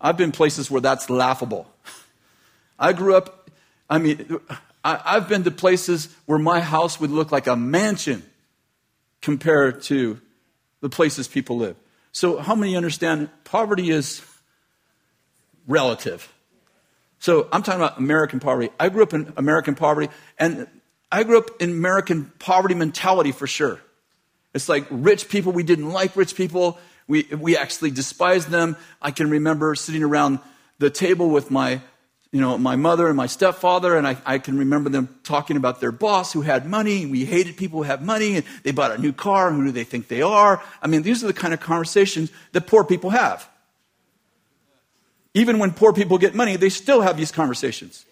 I've 0.00 0.16
been 0.16 0.32
places 0.32 0.70
where 0.70 0.80
that's 0.80 1.10
laughable. 1.10 1.70
I 2.78 2.92
grew 2.92 3.14
up, 3.14 3.39
I 3.90 3.98
mean, 3.98 4.38
I, 4.84 5.14
have 5.14 5.28
been 5.28 5.42
to 5.42 5.50
places 5.50 6.08
where 6.24 6.38
my 6.38 6.60
house 6.60 7.00
would 7.00 7.10
look 7.10 7.32
like 7.32 7.48
a 7.48 7.56
mansion 7.56 8.22
compared 9.20 9.82
to 9.82 10.20
the 10.80 10.88
places 10.88 11.26
people 11.28 11.58
live. 11.58 11.76
So, 12.12 12.38
how 12.38 12.54
many 12.54 12.76
understand 12.76 13.28
poverty 13.44 13.90
is 13.90 14.24
relative? 15.66 16.32
So, 17.18 17.48
I'm 17.52 17.62
talking 17.62 17.80
about 17.80 17.98
American 17.98 18.40
poverty. 18.40 18.70
I 18.78 18.88
grew 18.88 19.02
up 19.02 19.12
in 19.12 19.32
American 19.36 19.74
poverty, 19.74 20.08
and 20.38 20.68
I 21.12 21.24
grew 21.24 21.38
up 21.38 21.50
in 21.60 21.70
American 21.70 22.32
poverty 22.38 22.74
mentality 22.74 23.32
for 23.32 23.46
sure. 23.46 23.80
It's 24.54 24.68
like 24.68 24.86
rich 24.90 25.28
people, 25.28 25.52
we 25.52 25.62
didn't 25.62 25.90
like 25.90 26.16
rich 26.16 26.34
people. 26.34 26.78
We, 27.06 27.24
we 27.24 27.56
actually 27.56 27.90
despised 27.90 28.50
them. 28.50 28.76
I 29.02 29.10
can 29.10 29.30
remember 29.30 29.74
sitting 29.74 30.04
around 30.04 30.38
the 30.78 30.90
table 30.90 31.28
with 31.28 31.50
my, 31.50 31.80
you 32.32 32.40
know, 32.40 32.56
my 32.58 32.76
mother 32.76 33.08
and 33.08 33.16
my 33.16 33.26
stepfather, 33.26 33.96
and 33.96 34.06
I, 34.06 34.16
I 34.24 34.38
can 34.38 34.58
remember 34.58 34.88
them 34.88 35.08
talking 35.24 35.56
about 35.56 35.80
their 35.80 35.92
boss 35.92 36.32
who 36.32 36.42
had 36.42 36.64
money. 36.66 37.06
We 37.06 37.24
hated 37.24 37.56
people 37.56 37.80
who 37.80 37.84
have 37.84 38.02
money, 38.02 38.36
and 38.36 38.44
they 38.62 38.70
bought 38.70 38.92
a 38.92 38.98
new 38.98 39.12
car, 39.12 39.52
who 39.52 39.64
do 39.64 39.72
they 39.72 39.84
think 39.84 40.08
they 40.08 40.22
are? 40.22 40.62
I 40.80 40.86
mean, 40.86 41.02
these 41.02 41.24
are 41.24 41.26
the 41.26 41.32
kind 41.32 41.52
of 41.52 41.60
conversations 41.60 42.30
that 42.52 42.66
poor 42.66 42.84
people 42.84 43.10
have. 43.10 43.48
Even 45.34 45.58
when 45.58 45.72
poor 45.72 45.92
people 45.92 46.18
get 46.18 46.34
money, 46.34 46.56
they 46.56 46.68
still 46.68 47.00
have 47.00 47.16
these 47.16 47.32
conversations 47.32 48.04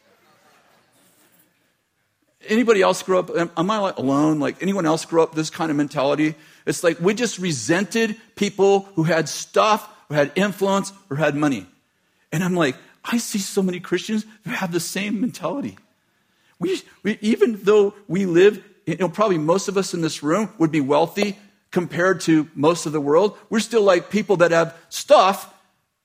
anybody 2.49 2.83
else 2.83 3.03
grow 3.03 3.21
up? 3.21 3.31
Am 3.57 3.71
I 3.71 3.93
alone? 3.97 4.41
Like 4.41 4.63
anyone 4.63 4.87
else 4.87 5.05
grow 5.05 5.23
up 5.23 5.35
this 5.35 5.51
kind 5.51 5.71
of 5.71 5.77
mentality? 5.77 6.35
It's 6.67 6.83
like 6.83 7.01
we 7.01 7.15
just 7.15 7.39
resented 7.39 8.17
people 8.35 8.81
who 8.95 9.05
had 9.05 9.29
stuff, 9.29 9.89
who 10.09 10.15
had 10.15 10.33
influence, 10.35 10.93
or 11.11 11.17
had 11.17 11.35
money. 11.35 11.67
And 12.33 12.45
I'm 12.45 12.55
like, 12.55 12.77
I 13.11 13.17
see 13.17 13.39
so 13.39 13.63
many 13.63 13.81
Christians 13.81 14.27
who 14.45 14.51
have 14.51 14.71
the 14.71 14.81
same 14.81 15.21
mentality. 15.21 15.79
We, 16.59 16.83
we, 17.03 17.19
even 17.23 17.59
though 17.63 17.95
we 18.07 18.27
live, 18.27 18.63
you 18.85 18.97
know, 18.97 19.09
probably 19.09 19.39
most 19.39 19.67
of 19.69 19.79
us 19.79 19.95
in 19.95 20.03
this 20.03 20.23
room 20.23 20.53
would 20.59 20.71
be 20.71 20.83
wealthy 20.83 21.39
compared 21.71 22.21
to 22.23 22.49
most 22.55 22.85
of 22.85 22.93
the 22.93 23.01
world, 23.01 23.39
we're 23.49 23.61
still 23.61 23.83
like 23.83 24.11
people 24.11 24.37
that 24.39 24.51
have 24.51 24.77
stuff 24.91 25.55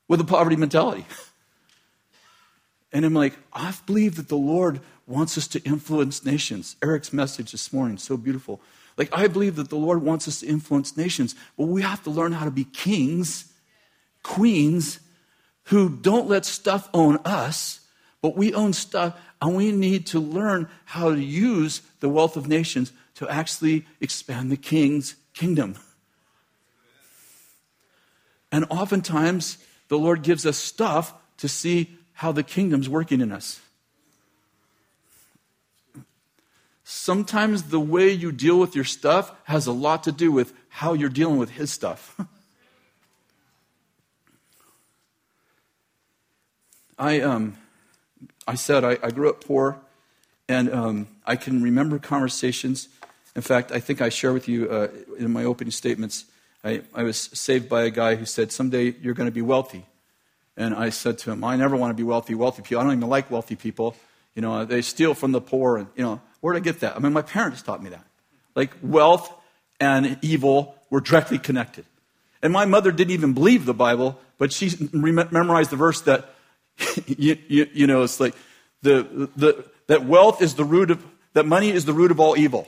with 0.08 0.22
a 0.22 0.26
poverty 0.26 0.56
mentality. 0.56 1.06
And 2.96 3.06
I'm 3.06 3.16
like, 3.16 3.34
I 3.52 3.74
believe 3.88 4.18
that 4.18 4.28
the 4.28 4.38
Lord 4.38 4.80
wants 5.08 5.36
us 5.36 5.48
to 5.48 5.60
influence 5.64 6.24
nations. 6.24 6.76
Eric's 6.80 7.12
message 7.12 7.52
this 7.52 7.74
morning, 7.74 7.98
so 7.98 8.16
beautiful. 8.16 8.62
Like, 8.98 9.10
I 9.12 9.26
believe 9.26 9.56
that 9.56 9.70
the 9.70 9.78
Lord 9.78 10.04
wants 10.04 10.28
us 10.28 10.42
to 10.42 10.46
influence 10.46 10.96
nations, 10.96 11.34
but 11.58 11.66
we 11.66 11.82
have 11.82 12.04
to 12.04 12.12
learn 12.12 12.34
how 12.34 12.46
to 12.46 12.52
be 12.52 12.66
kings, 12.66 13.52
queens, 14.22 15.00
who 15.66 15.90
don't 15.90 16.28
let 16.28 16.46
stuff 16.46 16.90
own 16.94 17.18
us, 17.26 17.82
but 18.22 18.36
we 18.36 18.54
own 18.54 18.74
stuff, 18.74 19.20
and 19.42 19.56
we 19.56 19.72
need 19.72 20.06
to 20.08 20.20
learn 20.20 20.70
how 20.86 21.14
to 21.14 21.22
use 21.22 21.82
the 22.00 22.10
wealth 22.10 22.38
of 22.38 22.48
nations 22.48 22.92
to 23.16 23.30
actually 23.30 23.86
expand 24.02 24.52
the 24.52 24.58
king's 24.58 25.16
kingdom. 25.34 25.76
And 28.52 28.66
oftentimes, 28.70 29.58
the 29.88 29.98
Lord 29.98 30.22
gives 30.22 30.46
us 30.46 30.58
stuff 30.58 31.14
to 31.38 31.48
see 31.48 31.98
how 32.14 32.32
the 32.32 32.44
kingdom's 32.44 32.88
working 32.88 33.22
in 33.22 33.32
us. 33.32 33.60
Sometimes 36.84 37.64
the 37.64 37.80
way 37.80 38.12
you 38.12 38.32
deal 38.32 38.60
with 38.60 38.76
your 38.76 38.84
stuff 38.84 39.34
has 39.46 39.66
a 39.68 39.72
lot 39.72 40.04
to 40.04 40.12
do 40.12 40.32
with 40.32 40.54
how 40.70 40.94
you're 40.94 41.10
dealing 41.10 41.38
with 41.38 41.52
his 41.52 41.72
stuff. 41.72 42.16
I, 46.98 47.22
um, 47.22 47.58
I 48.48 48.56
said 48.56 48.84
I, 48.84 48.98
I 49.02 49.12
grew 49.12 49.30
up 49.30 49.44
poor, 49.44 49.80
and 50.48 50.74
um, 50.74 51.08
I 51.26 51.36
can 51.36 51.62
remember 51.64 52.00
conversations. 52.00 52.88
In 53.36 53.42
fact, 53.42 53.72
I 53.72 53.80
think 53.80 54.02
I 54.02 54.10
share 54.10 54.34
with 54.34 54.48
you 54.48 54.70
uh, 54.70 54.88
in 55.18 55.32
my 55.32 55.44
opening 55.44 55.72
statements. 55.72 56.26
I, 56.64 56.82
I 56.94 57.04
was 57.04 57.18
saved 57.18 57.68
by 57.68 57.84
a 57.84 57.90
guy 57.90 58.16
who 58.16 58.26
said, 58.26 58.52
Someday 58.52 58.96
you're 59.02 59.14
going 59.14 59.28
to 59.28 59.34
be 59.34 59.42
wealthy. 59.42 59.86
And 60.56 60.76
I 60.76 60.90
said 60.90 61.18
to 61.20 61.32
him, 61.32 61.44
I 61.44 61.56
never 61.56 61.76
want 61.76 61.90
to 61.90 61.96
be 61.96 62.04
wealthy, 62.04 62.36
wealthy 62.36 62.62
people. 62.62 62.80
I 62.80 62.84
don't 62.84 62.98
even 62.98 63.10
like 63.10 63.32
wealthy 63.32 63.56
people. 63.56 63.96
You 64.36 64.44
know, 64.44 64.66
they 64.66 64.82
steal 64.84 65.16
from 65.16 65.32
the 65.32 65.42
poor. 65.42 65.78
And, 65.78 65.88
you 65.96 66.04
know, 66.04 66.22
where 66.42 66.54
did 66.54 66.62
I 66.62 66.64
get 66.64 66.80
that? 66.82 66.96
I 66.96 67.00
mean, 67.00 67.14
my 67.14 67.24
parents 67.24 67.62
taught 67.64 67.82
me 67.82 67.90
that. 67.90 68.06
Like, 68.56 68.72
wealth 68.84 69.34
and 69.80 70.18
evil 70.22 70.76
were 70.92 71.02
directly 71.02 71.40
connected. 71.40 71.86
And 72.44 72.54
my 72.54 72.66
mother 72.66 72.92
didn't 72.92 73.12
even 73.12 73.34
believe 73.34 73.66
the 73.66 73.74
Bible, 73.74 74.20
but 74.38 74.52
she 74.52 74.72
memorized 74.92 75.72
the 75.72 75.76
verse 75.76 76.02
that, 76.02 76.33
you, 77.06 77.38
you, 77.48 77.68
you, 77.74 77.88
know, 77.88 78.04
it's 78.04 78.20
like 78.20 78.36
the, 78.82 79.30
the, 79.36 79.66
that 79.88 80.06
wealth 80.06 80.42
is 80.42 80.56
the 80.56 80.66
root 80.66 80.92
of, 80.92 81.06
that 81.34 81.46
money 81.46 81.72
is 81.72 81.86
the 81.86 81.94
root 81.94 82.12
of 82.12 82.20
all 82.20 82.38
evil. 82.38 82.68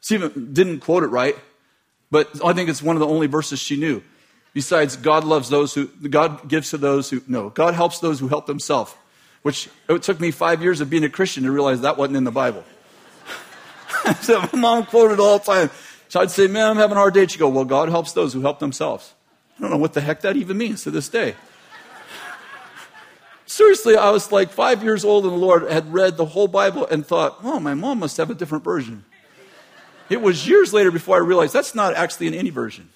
Stephen 0.00 0.52
didn't 0.52 0.80
quote 0.80 1.02
it 1.02 1.08
right, 1.08 1.36
but 2.10 2.28
I 2.44 2.52
think 2.52 2.68
it's 2.68 2.82
one 2.82 2.96
of 2.96 3.00
the 3.00 3.06
only 3.06 3.26
verses 3.26 3.58
she 3.58 3.76
knew. 3.76 4.02
Besides, 4.52 4.96
God 4.96 5.24
loves 5.24 5.48
those 5.48 5.74
who, 5.74 5.86
God 5.86 6.48
gives 6.48 6.70
to 6.70 6.78
those 6.78 7.08
who, 7.10 7.22
no, 7.28 7.50
God 7.50 7.74
helps 7.74 8.00
those 8.00 8.18
who 8.18 8.28
help 8.28 8.46
themselves, 8.46 8.94
which 9.42 9.68
it 9.88 10.02
took 10.02 10.18
me 10.18 10.30
five 10.30 10.62
years 10.62 10.80
of 10.80 10.90
being 10.90 11.04
a 11.04 11.08
Christian 11.08 11.44
to 11.44 11.52
realize 11.52 11.82
that 11.82 11.96
wasn't 11.96 12.16
in 12.16 12.24
the 12.24 12.32
Bible. 12.32 12.64
so 14.22 14.40
my 14.52 14.58
mom 14.58 14.86
quoted 14.86 15.20
all 15.20 15.38
the 15.38 15.44
time. 15.44 15.70
So 16.08 16.20
I'd 16.20 16.30
say, 16.30 16.48
man, 16.48 16.66
I'm 16.70 16.76
having 16.76 16.96
a 16.96 17.00
hard 17.00 17.14
day. 17.14 17.26
She'd 17.26 17.38
go, 17.38 17.48
well, 17.48 17.64
God 17.64 17.88
helps 17.88 18.12
those 18.12 18.32
who 18.32 18.40
help 18.40 18.58
themselves. 18.58 19.14
I 19.56 19.62
don't 19.62 19.70
know 19.70 19.76
what 19.76 19.92
the 19.92 20.00
heck 20.00 20.22
that 20.22 20.36
even 20.36 20.58
means 20.58 20.82
to 20.82 20.90
this 20.90 21.08
day. 21.08 21.36
Seriously, 23.50 23.96
I 23.96 24.10
was 24.10 24.30
like 24.30 24.52
five 24.52 24.84
years 24.84 25.04
old 25.04 25.24
and 25.24 25.32
the 25.32 25.36
Lord 25.36 25.68
had 25.68 25.92
read 25.92 26.16
the 26.16 26.24
whole 26.24 26.46
Bible 26.46 26.86
and 26.86 27.04
thought, 27.04 27.40
oh, 27.42 27.58
my 27.58 27.74
mom 27.74 27.98
must 27.98 28.16
have 28.18 28.30
a 28.30 28.34
different 28.34 28.62
version. 28.62 29.04
It 30.08 30.22
was 30.22 30.46
years 30.46 30.72
later 30.72 30.92
before 30.92 31.16
I 31.16 31.18
realized 31.18 31.52
that's 31.52 31.74
not 31.74 31.96
actually 31.96 32.28
in 32.28 32.34
any 32.34 32.50
version. 32.50 32.90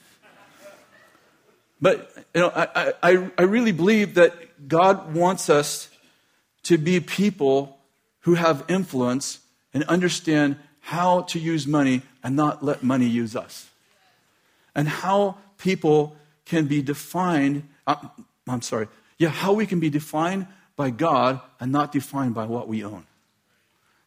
But 1.80 2.08
you 2.32 2.40
know, 2.40 2.52
I, 2.54 2.92
I, 3.02 3.30
I 3.36 3.42
really 3.42 3.72
believe 3.72 4.14
that 4.14 4.68
God 4.68 5.12
wants 5.12 5.50
us 5.50 5.88
to 6.62 6.78
be 6.78 7.00
people 7.00 7.76
who 8.20 8.34
have 8.34 8.64
influence 8.68 9.40
and 9.74 9.82
understand 9.84 10.54
how 10.78 11.22
to 11.22 11.40
use 11.40 11.66
money 11.66 12.02
and 12.22 12.36
not 12.36 12.62
let 12.62 12.84
money 12.84 13.06
use 13.06 13.34
us. 13.34 13.68
And 14.72 14.86
how 14.86 15.36
people 15.58 16.16
can 16.44 16.66
be 16.66 16.80
defined, 16.80 17.68
uh, 17.88 17.96
I'm 18.46 18.62
sorry, 18.62 18.86
yeah, 19.18 19.28
how 19.28 19.52
we 19.52 19.66
can 19.66 19.80
be 19.80 19.90
defined 19.90 20.46
by 20.76 20.90
God 20.90 21.40
and 21.60 21.70
not 21.70 21.92
defined 21.92 22.34
by 22.34 22.46
what 22.46 22.68
we 22.68 22.84
own. 22.84 23.06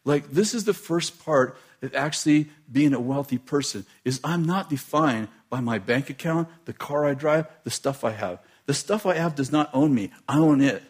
Like, 0.04 0.30
this 0.30 0.54
is 0.54 0.64
the 0.64 0.74
first 0.74 1.24
part 1.24 1.58
of 1.82 1.94
actually 1.94 2.50
being 2.70 2.92
a 2.92 3.00
wealthy 3.00 3.38
person, 3.38 3.86
is 4.04 4.20
I'm 4.22 4.44
not 4.44 4.68
defined 4.68 5.28
by 5.50 5.60
my 5.60 5.78
bank 5.78 6.10
account, 6.10 6.48
the 6.64 6.72
car 6.72 7.06
I 7.06 7.14
drive, 7.14 7.46
the 7.64 7.70
stuff 7.70 8.04
I 8.04 8.10
have. 8.10 8.38
The 8.66 8.74
stuff 8.74 9.06
I 9.06 9.14
have 9.14 9.34
does 9.34 9.50
not 9.50 9.70
own 9.72 9.94
me, 9.94 10.10
I 10.28 10.38
own 10.38 10.60
it. 10.60 10.82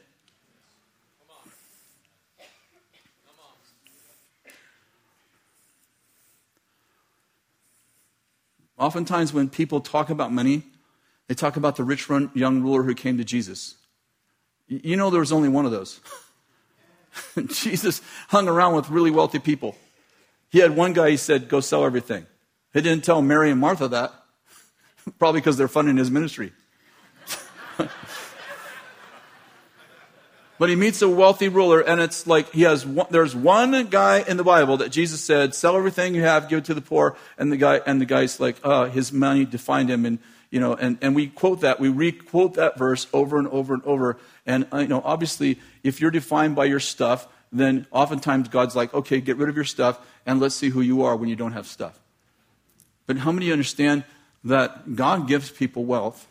Oftentimes, 8.76 9.32
when 9.32 9.48
people 9.48 9.80
talk 9.80 10.10
about 10.10 10.32
money, 10.32 10.62
They 11.28 11.34
talk 11.34 11.56
about 11.56 11.76
the 11.76 11.84
rich 11.84 12.08
young 12.08 12.62
ruler 12.62 12.82
who 12.82 12.94
came 12.94 13.18
to 13.18 13.24
Jesus. 13.24 13.74
You 14.68 14.96
know, 14.96 15.10
there 15.10 15.20
was 15.20 15.32
only 15.32 15.48
one 15.48 15.64
of 15.64 15.72
those. 15.72 16.00
Jesus 17.46 18.02
hung 18.28 18.48
around 18.48 18.74
with 18.74 18.90
really 18.90 19.10
wealthy 19.10 19.38
people. 19.38 19.76
He 20.50 20.58
had 20.58 20.76
one 20.76 20.92
guy, 20.92 21.10
he 21.10 21.16
said, 21.16 21.48
go 21.48 21.60
sell 21.60 21.84
everything. 21.84 22.26
He 22.72 22.80
didn't 22.80 23.04
tell 23.04 23.22
Mary 23.22 23.50
and 23.50 23.60
Martha 23.60 23.88
that, 23.88 24.12
probably 25.18 25.40
because 25.40 25.56
they're 25.56 25.68
funding 25.68 25.96
his 25.96 26.10
ministry. 26.10 26.52
but 30.58 30.68
he 30.68 30.76
meets 30.76 31.00
a 31.00 31.08
wealthy 31.08 31.48
ruler, 31.48 31.80
and 31.80 32.00
it's 32.00 32.26
like 32.26 32.52
he 32.52 32.62
has 32.62 32.84
one, 32.84 33.06
there's 33.10 33.34
one 33.34 33.86
guy 33.86 34.22
in 34.26 34.36
the 34.36 34.44
Bible 34.44 34.76
that 34.78 34.90
Jesus 34.90 35.20
said, 35.22 35.54
"Sell 35.54 35.76
everything 35.76 36.14
you 36.14 36.22
have, 36.22 36.48
give 36.48 36.58
it 36.58 36.64
to 36.66 36.74
the 36.74 36.80
poor." 36.80 37.16
And 37.38 37.52
the 37.52 37.56
guy 37.56 37.80
and 37.86 38.00
the 38.00 38.04
guy's 38.04 38.40
like, 38.40 38.56
uh, 38.64 38.86
his 38.86 39.12
money 39.12 39.44
defined 39.44 39.90
him, 39.90 40.04
and 40.04 40.18
you 40.50 40.60
know, 40.60 40.74
and, 40.74 40.98
and 41.02 41.14
we 41.14 41.26
quote 41.26 41.60
that, 41.60 41.78
we 41.78 41.88
re-quote 41.88 42.54
that 42.54 42.78
verse 42.78 43.06
over 43.12 43.38
and 43.38 43.48
over 43.48 43.74
and 43.74 43.82
over. 43.84 44.18
And 44.48 44.66
uh, 44.72 44.78
you 44.78 44.88
know, 44.88 45.02
obviously, 45.04 45.60
if 45.84 46.00
you're 46.00 46.10
defined 46.10 46.56
by 46.56 46.64
your 46.64 46.80
stuff, 46.80 47.28
then 47.52 47.86
oftentimes 47.92 48.48
God's 48.48 48.74
like, 48.74 48.92
okay, 48.94 49.20
get 49.20 49.36
rid 49.36 49.50
of 49.50 49.54
your 49.54 49.64
stuff, 49.66 50.00
and 50.24 50.40
let's 50.40 50.54
see 50.54 50.70
who 50.70 50.80
you 50.80 51.02
are 51.02 51.14
when 51.14 51.28
you 51.28 51.36
don't 51.36 51.52
have 51.52 51.66
stuff. 51.66 52.00
But 53.06 53.18
how 53.18 53.30
many 53.30 53.52
understand 53.52 54.04
that 54.42 54.96
God 54.96 55.28
gives 55.28 55.50
people 55.50 55.84
wealth? 55.84 56.26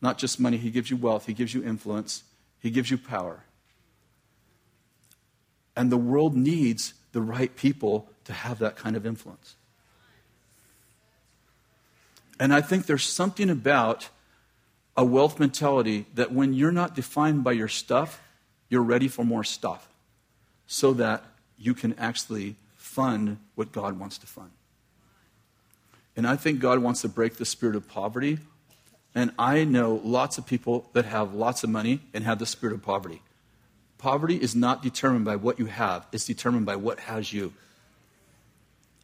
Not 0.00 0.18
just 0.18 0.38
money, 0.38 0.56
He 0.56 0.70
gives 0.70 0.88
you 0.88 0.96
wealth, 0.96 1.26
He 1.26 1.34
gives 1.34 1.52
you 1.52 1.64
influence, 1.64 2.22
He 2.60 2.70
gives 2.70 2.88
you 2.88 2.96
power. 2.96 3.42
And 5.74 5.90
the 5.90 5.96
world 5.96 6.36
needs 6.36 6.94
the 7.10 7.20
right 7.20 7.54
people 7.56 8.08
to 8.24 8.32
have 8.32 8.60
that 8.60 8.76
kind 8.76 8.94
of 8.94 9.04
influence. 9.04 9.56
And 12.38 12.54
I 12.54 12.60
think 12.60 12.86
there's 12.86 13.04
something 13.04 13.50
about 13.50 14.10
a 14.96 15.04
wealth 15.04 15.38
mentality 15.38 16.06
that 16.14 16.32
when 16.32 16.54
you're 16.54 16.72
not 16.72 16.94
defined 16.94 17.44
by 17.44 17.52
your 17.52 17.68
stuff, 17.68 18.20
you're 18.68 18.82
ready 18.82 19.08
for 19.08 19.24
more 19.24 19.44
stuff 19.44 19.88
so 20.66 20.92
that 20.94 21.22
you 21.58 21.74
can 21.74 21.94
actually 21.98 22.56
fund 22.76 23.38
what 23.54 23.72
God 23.72 23.98
wants 23.98 24.18
to 24.18 24.26
fund. 24.26 24.50
And 26.16 26.26
I 26.26 26.36
think 26.36 26.60
God 26.60 26.78
wants 26.78 27.02
to 27.02 27.08
break 27.08 27.36
the 27.36 27.44
spirit 27.44 27.76
of 27.76 27.86
poverty. 27.88 28.38
And 29.14 29.32
I 29.38 29.64
know 29.64 30.00
lots 30.02 30.38
of 30.38 30.46
people 30.46 30.88
that 30.94 31.04
have 31.04 31.34
lots 31.34 31.62
of 31.62 31.70
money 31.70 32.00
and 32.14 32.24
have 32.24 32.38
the 32.38 32.46
spirit 32.46 32.74
of 32.74 32.82
poverty. 32.82 33.22
Poverty 33.98 34.36
is 34.36 34.54
not 34.54 34.82
determined 34.82 35.24
by 35.24 35.36
what 35.36 35.58
you 35.58 35.66
have, 35.66 36.06
it's 36.12 36.24
determined 36.24 36.66
by 36.66 36.76
what 36.76 37.00
has 37.00 37.32
you. 37.32 37.52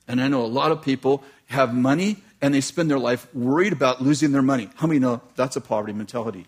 And 0.09 0.21
I 0.21 0.29
know 0.29 0.45
a 0.45 0.47
lot 0.47 0.73
of 0.73 0.83
people 0.83 1.23
have 1.47 1.75
money 1.75 2.19
and 2.41 2.53
they 2.53 2.61
spend 2.61 2.91
their 2.91 2.99
life 2.99 3.33
worried 3.35 3.73
about 3.73 4.03
losing 4.03 4.33
their 4.33 4.43
money. 4.43 4.69
How 4.77 4.87
many 4.87 4.99
know 4.99 5.21
that's 5.37 5.57
a 5.57 5.61
poverty 5.61 5.93
mentality? 5.93 6.47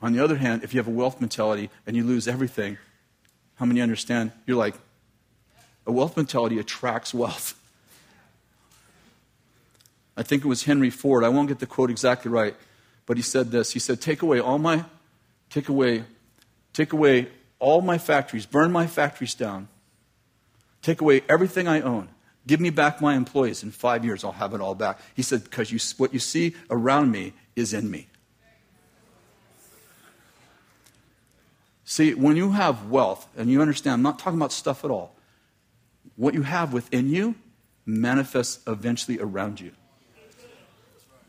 On 0.00 0.12
the 0.12 0.22
other 0.22 0.36
hand, 0.36 0.64
if 0.64 0.74
you 0.74 0.78
have 0.78 0.88
a 0.88 0.92
wealth 0.92 1.20
mentality 1.20 1.70
and 1.86 1.96
you 1.96 2.04
lose 2.04 2.26
everything, 2.26 2.78
how 3.56 3.66
many 3.66 3.80
understand? 3.80 4.32
You're 4.46 4.56
like, 4.56 4.74
a 5.86 5.92
wealth 5.92 6.16
mentality 6.16 6.58
attracts 6.58 7.12
wealth. 7.12 7.58
I 10.16 10.22
think 10.22 10.44
it 10.44 10.48
was 10.48 10.64
Henry 10.64 10.90
Ford. 10.90 11.24
I 11.24 11.28
won't 11.28 11.48
get 11.48 11.58
the 11.58 11.66
quote 11.66 11.90
exactly 11.90 12.30
right, 12.30 12.54
but 13.06 13.16
he 13.16 13.22
said 13.22 13.50
this. 13.50 13.72
He 13.72 13.78
said, 13.78 14.00
Take 14.00 14.22
away 14.22 14.40
all 14.40 14.58
my, 14.58 14.84
take 15.50 15.68
away, 15.68 16.04
take 16.72 16.92
away 16.92 17.28
all 17.62 17.80
my 17.80 17.96
factories, 17.96 18.44
burn 18.44 18.72
my 18.72 18.88
factories 18.88 19.34
down, 19.34 19.68
take 20.82 21.00
away 21.00 21.22
everything 21.28 21.68
I 21.68 21.80
own. 21.80 22.08
Give 22.44 22.60
me 22.60 22.70
back 22.70 23.00
my 23.00 23.14
employees. 23.14 23.62
In 23.62 23.70
five 23.70 24.04
years, 24.04 24.24
I'll 24.24 24.32
have 24.32 24.52
it 24.52 24.60
all 24.60 24.74
back. 24.74 24.98
He 25.14 25.22
said, 25.22 25.44
Because 25.44 25.70
what 25.96 26.12
you 26.12 26.18
see 26.18 26.56
around 26.70 27.12
me 27.12 27.34
is 27.54 27.72
in 27.72 27.88
me. 27.88 28.08
See, 31.84 32.14
when 32.14 32.36
you 32.36 32.50
have 32.50 32.90
wealth, 32.90 33.28
and 33.36 33.48
you 33.48 33.62
understand, 33.62 33.94
I'm 33.94 34.02
not 34.02 34.18
talking 34.18 34.38
about 34.38 34.50
stuff 34.50 34.84
at 34.84 34.90
all, 34.90 35.14
what 36.16 36.34
you 36.34 36.42
have 36.42 36.72
within 36.72 37.10
you 37.10 37.36
manifests 37.86 38.58
eventually 38.66 39.20
around 39.20 39.60
you. 39.60 39.70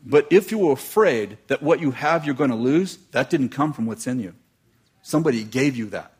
But 0.04 0.26
if 0.30 0.50
you 0.50 0.58
were 0.58 0.72
afraid 0.72 1.38
that 1.46 1.62
what 1.62 1.80
you 1.80 1.92
have 1.92 2.26
you're 2.26 2.34
going 2.34 2.50
to 2.50 2.56
lose, 2.56 2.96
that 3.12 3.30
didn't 3.30 3.50
come 3.50 3.72
from 3.72 3.86
what's 3.86 4.06
in 4.06 4.18
you. 4.18 4.34
Somebody 5.02 5.44
gave 5.44 5.76
you 5.76 5.86
that. 5.90 6.13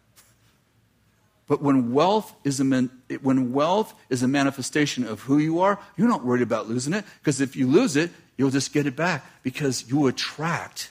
But 1.47 1.61
when 1.61 1.92
wealth 1.92 2.34
is 2.42 2.59
a 2.61 2.64
man, 2.64 2.90
when 3.20 3.53
wealth 3.53 3.95
is 4.09 4.22
a 4.22 4.28
manifestation 4.28 5.05
of 5.05 5.20
who 5.20 5.38
you 5.38 5.61
are, 5.61 5.78
you're 5.97 6.09
not 6.09 6.24
worried 6.24 6.42
about 6.42 6.68
losing 6.68 6.95
it 6.95 7.05
because 7.20 7.40
if 7.40 7.55
you 7.55 7.66
lose 7.66 7.97
it, 7.97 8.11
you'll 8.36 8.51
just 8.51 8.72
get 8.72 8.86
it 8.86 8.97
back 8.97 9.24
because 9.42 9.88
you 9.88 10.07
attract 10.07 10.90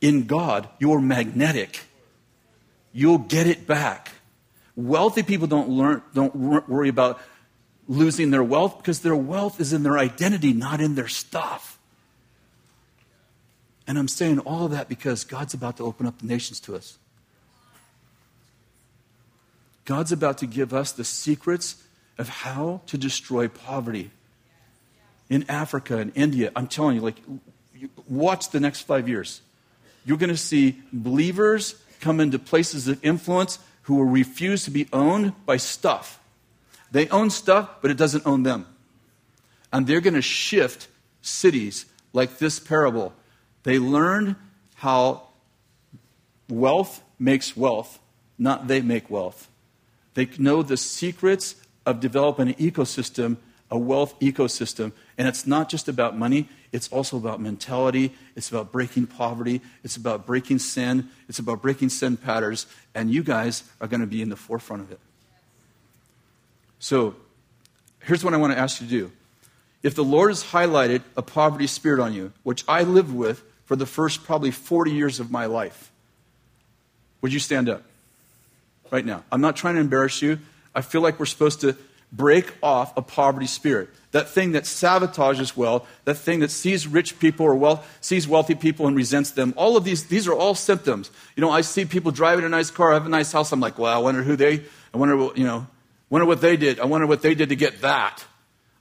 in 0.00 0.26
God, 0.26 0.68
you're 0.78 1.00
magnetic. 1.00 1.84
You'll 2.92 3.18
get 3.18 3.46
it 3.46 3.66
back. 3.66 4.12
Wealthy 4.76 5.22
people 5.22 5.46
don't 5.46 5.68
learn, 5.68 6.02
don't 6.14 6.34
worry 6.34 6.88
about 6.88 7.20
losing 7.88 8.30
their 8.30 8.44
wealth 8.44 8.78
because 8.78 9.00
their 9.00 9.16
wealth 9.16 9.60
is 9.60 9.72
in 9.72 9.82
their 9.82 9.98
identity, 9.98 10.52
not 10.52 10.80
in 10.80 10.94
their 10.94 11.08
stuff. 11.08 11.78
And 13.86 13.98
I'm 13.98 14.08
saying 14.08 14.40
all 14.40 14.66
of 14.66 14.70
that 14.72 14.88
because 14.88 15.24
God's 15.24 15.54
about 15.54 15.78
to 15.78 15.84
open 15.84 16.06
up 16.06 16.18
the 16.18 16.26
nations 16.26 16.60
to 16.60 16.76
us. 16.76 16.98
God's 19.88 20.12
about 20.12 20.36
to 20.38 20.46
give 20.46 20.74
us 20.74 20.92
the 20.92 21.02
secrets 21.02 21.82
of 22.18 22.28
how 22.28 22.82
to 22.88 22.98
destroy 22.98 23.48
poverty 23.48 24.10
in 25.30 25.46
Africa 25.48 25.96
and 25.96 26.12
India. 26.14 26.52
I'm 26.54 26.66
telling 26.66 26.96
you, 26.96 27.00
like, 27.00 27.16
watch 28.06 28.50
the 28.50 28.60
next 28.60 28.82
five 28.82 29.08
years 29.08 29.40
you're 30.04 30.18
going 30.18 30.28
to 30.28 30.36
see 30.36 30.78
believers 30.92 31.74
come 32.00 32.20
into 32.20 32.38
places 32.38 32.86
of 32.86 33.02
influence 33.02 33.58
who 33.82 33.94
will 33.96 34.04
refuse 34.04 34.64
to 34.64 34.70
be 34.70 34.88
owned 34.92 35.32
by 35.46 35.56
stuff. 35.56 36.20
They 36.90 37.08
own 37.08 37.30
stuff, 37.30 37.70
but 37.80 37.90
it 37.90 37.96
doesn't 37.96 38.26
own 38.26 38.42
them. 38.42 38.66
And 39.72 39.86
they're 39.86 40.02
going 40.02 40.14
to 40.14 40.22
shift 40.22 40.88
cities 41.22 41.86
like 42.12 42.36
this 42.38 42.60
parable. 42.60 43.14
They 43.62 43.78
learned 43.78 44.36
how 44.74 45.28
wealth 46.48 47.02
makes 47.18 47.56
wealth, 47.56 47.98
not 48.38 48.68
they 48.68 48.82
make 48.82 49.08
wealth. 49.08 49.48
They 50.18 50.28
know 50.36 50.64
the 50.64 50.76
secrets 50.76 51.54
of 51.86 52.00
developing 52.00 52.48
an 52.48 52.54
ecosystem, 52.54 53.36
a 53.70 53.78
wealth 53.78 54.18
ecosystem. 54.18 54.90
And 55.16 55.28
it's 55.28 55.46
not 55.46 55.68
just 55.68 55.86
about 55.86 56.18
money, 56.18 56.48
it's 56.72 56.88
also 56.88 57.16
about 57.16 57.40
mentality. 57.40 58.12
It's 58.34 58.50
about 58.50 58.72
breaking 58.72 59.06
poverty. 59.06 59.60
It's 59.84 59.96
about 59.96 60.26
breaking 60.26 60.58
sin. 60.58 61.08
It's 61.28 61.38
about 61.38 61.62
breaking 61.62 61.90
sin 61.90 62.16
patterns. 62.16 62.66
And 62.96 63.12
you 63.12 63.22
guys 63.22 63.62
are 63.80 63.86
going 63.86 64.00
to 64.00 64.08
be 64.08 64.20
in 64.20 64.28
the 64.28 64.34
forefront 64.34 64.82
of 64.82 64.90
it. 64.90 64.98
So, 66.80 67.14
here's 68.02 68.24
what 68.24 68.34
I 68.34 68.38
want 68.38 68.52
to 68.52 68.58
ask 68.58 68.80
you 68.80 68.88
to 68.88 68.90
do. 68.90 69.12
If 69.84 69.94
the 69.94 70.02
Lord 70.02 70.30
has 70.30 70.42
highlighted 70.42 71.02
a 71.16 71.22
poverty 71.22 71.68
spirit 71.68 72.00
on 72.00 72.12
you, 72.12 72.32
which 72.42 72.64
I 72.66 72.82
lived 72.82 73.14
with 73.14 73.44
for 73.66 73.76
the 73.76 73.86
first 73.86 74.24
probably 74.24 74.50
40 74.50 74.90
years 74.90 75.20
of 75.20 75.30
my 75.30 75.46
life, 75.46 75.92
would 77.20 77.32
you 77.32 77.38
stand 77.38 77.68
up 77.68 77.84
right 78.90 79.04
now? 79.04 79.24
I'm 79.30 79.40
not 79.40 79.56
trying 79.56 79.74
to 79.74 79.80
embarrass 79.80 80.22
you. 80.22 80.38
I 80.74 80.80
feel 80.80 81.00
like 81.00 81.18
we're 81.18 81.26
supposed 81.26 81.60
to 81.62 81.76
break 82.12 82.54
off 82.62 82.96
a 82.96 83.02
poverty 83.02 83.46
spirit 83.46 83.90
that 84.12 84.28
thing 84.28 84.52
that 84.52 84.64
sabotages 84.64 85.56
wealth, 85.56 85.88
that 86.04 86.14
thing 86.14 86.40
that 86.40 86.50
sees 86.50 86.86
rich 86.86 87.18
people 87.18 87.44
or 87.44 87.54
wealth, 87.54 87.98
sees 88.00 88.26
wealthy 88.26 88.54
people 88.54 88.86
and 88.86 88.96
resents 88.96 89.32
them. 89.32 89.52
All 89.56 89.76
of 89.76 89.84
these, 89.84 90.06
these 90.06 90.26
are 90.26 90.32
all 90.34 90.54
symptoms. 90.54 91.10
You 91.36 91.42
know, 91.42 91.50
I 91.50 91.60
see 91.60 91.84
people 91.84 92.10
driving 92.10 92.44
a 92.44 92.48
nice 92.48 92.70
car, 92.70 92.92
have 92.94 93.04
a 93.04 93.10
nice 93.10 93.32
house. 93.32 93.52
I'm 93.52 93.60
like, 93.60 93.78
well, 93.78 93.94
I 93.94 93.98
wonder 93.98 94.22
who 94.22 94.36
they, 94.36 94.62
I 94.94 94.96
wonder, 94.96 95.28
you 95.34 95.44
know, 95.44 95.66
wonder 96.08 96.26
what 96.26 96.40
they 96.40 96.56
did. 96.56 96.80
I 96.80 96.86
wonder 96.86 97.06
what 97.06 97.20
they 97.20 97.34
did 97.34 97.50
to 97.50 97.56
get 97.56 97.82
that. 97.82 98.24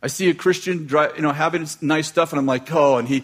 I 0.01 0.08
see 0.08 0.30
a 0.30 0.34
Christian, 0.34 0.86
drive, 0.86 1.18
you 1.18 1.24
know, 1.24 1.34
having 1.34 1.68
nice 1.82 2.08
stuff, 2.08 2.32
and 2.32 2.39
I'm 2.39 2.45
like, 2.45 2.72
oh, 2.72 2.97
and 2.97 3.08
he, 3.08 3.24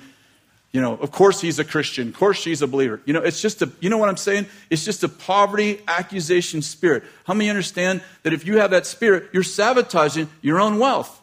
you 0.74 0.82
know, 0.82 0.96
of 0.96 1.12
course 1.12 1.40
he's 1.40 1.60
a 1.60 1.64
Christian. 1.64 2.10
Of 2.10 2.16
course 2.16 2.38
she's 2.38 2.64
a 2.64 2.68
believer. 2.68 3.00
You 3.06 3.14
know, 3.14 3.22
it's 3.22 3.40
just 3.40 3.62
a, 3.62 3.72
you 3.80 3.92
know 3.92 4.00
what 4.00 4.10
I'm 4.10 4.18
saying? 4.18 4.48
It's 4.72 4.84
just 4.84 5.04
a 5.04 5.08
poverty 5.08 5.80
accusation 5.88 6.64
spirit. 6.64 7.04
How 7.26 7.36
many 7.36 7.50
understand 7.50 8.02
that 8.24 8.34
if 8.34 8.46
you 8.48 8.58
have 8.58 8.72
that 8.72 8.88
spirit, 8.88 9.30
you're 9.32 9.44
sabotaging 9.44 10.30
your 10.42 10.60
own 10.60 10.80
wealth? 10.80 11.22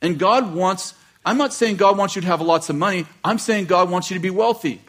And 0.00 0.20
God 0.20 0.54
wants, 0.54 0.94
I'm 1.24 1.36
not 1.36 1.52
saying 1.52 1.76
God 1.76 1.98
wants 1.98 2.14
you 2.14 2.22
to 2.22 2.28
have 2.28 2.40
lots 2.40 2.70
of 2.70 2.76
money, 2.76 3.06
I'm 3.24 3.38
saying 3.38 3.66
God 3.66 3.90
wants 3.90 4.08
you 4.08 4.14
to 4.14 4.22
be 4.22 4.30
wealthy. 4.30 4.80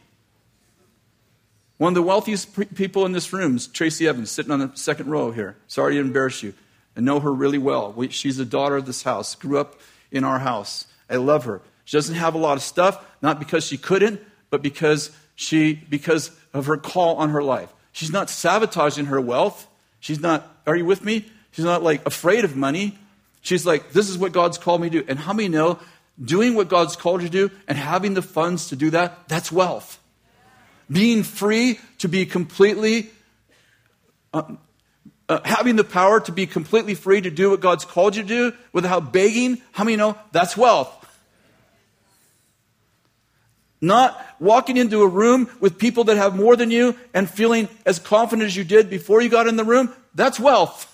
One 1.78 1.90
of 1.90 1.96
the 1.96 2.04
wealthiest 2.04 2.76
people 2.76 3.06
in 3.08 3.14
this 3.14 3.34
room 3.34 3.56
is 3.56 3.66
Tracy 3.66 4.08
Evans, 4.08 4.30
sitting 4.30 4.52
on 4.52 4.60
the 4.60 4.72
second 4.76 5.10
row 5.10 5.32
here. 5.32 5.58
Sorry 5.68 5.96
to 5.96 6.00
embarrass 6.00 6.44
you. 6.44 6.54
I 6.96 7.02
know 7.02 7.20
her 7.20 7.34
really 7.34 7.58
well. 7.58 7.92
We, 7.92 8.10
she's 8.10 8.38
the 8.38 8.46
daughter 8.46 8.78
of 8.78 8.86
this 8.86 9.02
house, 9.02 9.34
grew 9.34 9.58
up 9.58 9.80
in 10.12 10.24
our 10.24 10.38
house. 10.38 10.86
I 11.10 11.16
love 11.16 11.46
her. 11.46 11.62
She 11.86 11.98
doesn't 11.98 12.16
have 12.16 12.36
a 12.36 12.38
lot 12.38 12.58
of 12.58 12.64
stuff, 12.64 13.04
not 13.22 13.40
because 13.40 13.66
she 13.66 13.78
couldn't, 13.78 14.22
but 14.50 14.62
because 14.62 15.12
she 15.36 15.74
because 15.74 16.32
of 16.54 16.68
her 16.68 16.78
call 16.78 17.18
on 17.18 17.30
her 17.30 17.44
life. 17.44 17.74
She's 17.92 18.12
not 18.12 18.30
sabotaging 18.30 19.06
her 19.06 19.22
wealth. 19.22 19.68
She's 20.00 20.20
not, 20.20 20.48
are 20.68 20.76
you 20.76 20.86
with 20.86 21.04
me? 21.04 21.26
She's 21.52 21.64
not 21.64 21.84
like 21.84 22.06
afraid 22.06 22.44
of 22.44 22.56
money. 22.56 22.98
She's 23.42 23.66
like, 23.66 23.92
this 23.92 24.10
is 24.10 24.18
what 24.18 24.32
God's 24.32 24.58
called 24.58 24.82
me 24.82 24.90
to 24.90 25.02
do. 25.02 25.06
And 25.08 25.20
how 25.20 25.34
many 25.34 25.48
know 25.48 25.80
doing 26.24 26.56
what 26.56 26.70
God's 26.70 26.96
called 26.96 27.22
you 27.22 27.30
to 27.30 27.48
do 27.48 27.56
and 27.68 27.78
having 27.78 28.14
the 28.14 28.22
funds 28.22 28.70
to 28.70 28.76
do 28.76 28.90
that, 28.92 29.28
that's 29.28 29.52
wealth. 29.52 30.00
Being 30.92 31.24
free 31.24 31.80
to 32.00 32.08
be 32.08 32.26
completely, 32.26 33.12
uh, 34.34 34.44
uh, 35.30 35.40
having 35.46 35.76
the 35.76 35.84
power 35.84 36.20
to 36.22 36.32
be 36.32 36.46
completely 36.46 36.96
free 36.96 37.22
to 37.22 37.30
do 37.30 37.52
what 37.52 37.62
God's 37.62 37.86
called 37.86 38.16
you 38.16 38.24
to 38.24 38.28
do 38.28 38.54
without 38.74 39.14
begging, 39.14 39.62
how 39.72 39.84
many 39.84 39.98
know 39.98 40.18
that's 40.32 40.58
wealth? 40.58 41.03
Not 43.84 44.26
walking 44.40 44.78
into 44.78 45.02
a 45.02 45.08
room 45.08 45.50
with 45.60 45.78
people 45.78 46.06
that 46.06 46.16
have 46.16 46.38
more 46.38 46.56
than 46.56 46.72
you 46.72 46.96
and 47.14 47.30
feeling 47.30 47.68
as 47.86 48.00
confident 48.00 48.46
as 48.46 48.56
you 48.56 48.64
did 48.64 48.90
before 48.90 49.22
you 49.22 49.28
got 49.28 49.46
in 49.46 49.58
the 49.58 49.66
room, 49.66 49.94
that's 50.16 50.40
wealth. 50.40 50.90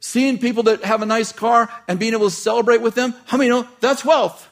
Seeing 0.00 0.36
people 0.36 0.64
that 0.64 0.84
have 0.84 1.00
a 1.00 1.06
nice 1.06 1.32
car 1.32 1.70
and 1.88 1.98
being 1.98 2.12
able 2.12 2.28
to 2.28 2.34
celebrate 2.34 2.82
with 2.82 2.94
them, 2.94 3.14
how 3.24 3.38
many 3.38 3.48
know 3.48 3.66
that's 3.80 4.04
wealth? 4.04 4.50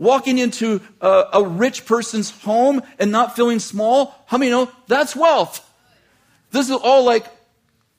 Walking 0.00 0.38
into 0.38 0.80
a, 1.00 1.24
a 1.34 1.44
rich 1.44 1.86
person's 1.86 2.30
home 2.40 2.82
and 2.98 3.12
not 3.12 3.36
feeling 3.36 3.60
small, 3.60 4.20
how 4.26 4.38
many 4.38 4.50
know 4.50 4.68
that's 4.88 5.14
wealth? 5.14 5.64
This 6.50 6.68
is 6.68 6.74
all 6.74 7.04
like, 7.04 7.24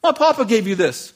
my 0.04 0.12
papa 0.12 0.44
gave 0.44 0.68
you 0.68 0.76
this. 0.76 1.14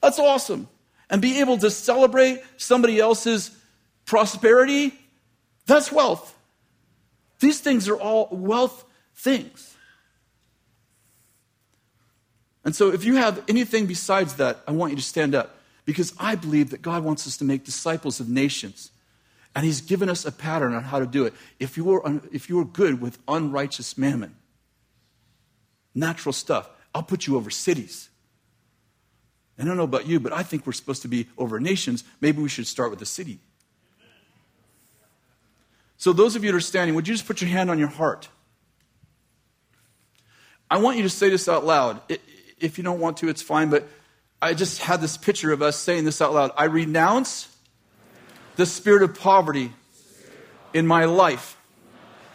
That's 0.00 0.20
awesome. 0.20 0.68
And 1.10 1.20
be 1.20 1.40
able 1.40 1.58
to 1.58 1.72
celebrate 1.72 2.40
somebody 2.56 3.00
else's 3.00 3.50
prosperity, 4.06 4.92
that's 5.66 5.90
wealth. 5.90 6.36
These 7.40 7.60
things 7.60 7.88
are 7.88 7.96
all 7.96 8.28
wealth 8.30 8.84
things. 9.14 9.74
And 12.64 12.74
so, 12.74 12.90
if 12.90 13.04
you 13.04 13.16
have 13.16 13.42
anything 13.48 13.86
besides 13.86 14.36
that, 14.36 14.60
I 14.66 14.72
want 14.72 14.92
you 14.92 14.96
to 14.96 15.02
stand 15.02 15.34
up 15.34 15.56
because 15.84 16.14
I 16.18 16.34
believe 16.34 16.70
that 16.70 16.80
God 16.80 17.04
wants 17.04 17.26
us 17.26 17.36
to 17.38 17.44
make 17.44 17.64
disciples 17.64 18.20
of 18.20 18.28
nations. 18.28 18.90
And 19.54 19.64
He's 19.64 19.82
given 19.82 20.08
us 20.08 20.24
a 20.24 20.32
pattern 20.32 20.74
on 20.74 20.82
how 20.82 20.98
to 20.98 21.06
do 21.06 21.26
it. 21.26 21.34
If 21.60 21.76
you 21.76 21.92
are, 21.92 22.20
if 22.32 22.48
you 22.48 22.58
are 22.60 22.64
good 22.64 23.00
with 23.00 23.18
unrighteous 23.28 23.98
mammon, 23.98 24.34
natural 25.94 26.32
stuff, 26.32 26.70
I'll 26.94 27.02
put 27.02 27.26
you 27.26 27.36
over 27.36 27.50
cities. 27.50 28.08
I 29.58 29.64
don't 29.64 29.76
know 29.76 29.84
about 29.84 30.06
you, 30.06 30.18
but 30.18 30.32
I 30.32 30.42
think 30.42 30.66
we're 30.66 30.72
supposed 30.72 31.02
to 31.02 31.08
be 31.08 31.28
over 31.38 31.60
nations. 31.60 32.02
Maybe 32.20 32.42
we 32.42 32.48
should 32.48 32.66
start 32.66 32.90
with 32.90 32.98
the 32.98 33.06
city. 33.06 33.38
So, 36.04 36.12
those 36.12 36.36
of 36.36 36.44
you 36.44 36.52
that 36.52 36.56
are 36.58 36.60
standing, 36.60 36.94
would 36.96 37.08
you 37.08 37.14
just 37.14 37.26
put 37.26 37.40
your 37.40 37.48
hand 37.48 37.70
on 37.70 37.78
your 37.78 37.88
heart? 37.88 38.28
I 40.70 40.76
want 40.76 40.98
you 40.98 41.02
to 41.04 41.08
say 41.08 41.30
this 41.30 41.48
out 41.48 41.64
loud. 41.64 41.98
If 42.60 42.76
you 42.76 42.84
don't 42.84 43.00
want 43.00 43.16
to, 43.16 43.30
it's 43.30 43.40
fine, 43.40 43.70
but 43.70 43.88
I 44.42 44.52
just 44.52 44.82
had 44.82 45.00
this 45.00 45.16
picture 45.16 45.50
of 45.50 45.62
us 45.62 45.78
saying 45.78 46.04
this 46.04 46.20
out 46.20 46.34
loud. 46.34 46.50
I 46.58 46.64
renounce 46.64 47.48
the 48.56 48.66
spirit 48.66 49.02
of 49.02 49.18
poverty 49.18 49.72
in 50.74 50.86
my 50.86 51.06
life. 51.06 51.56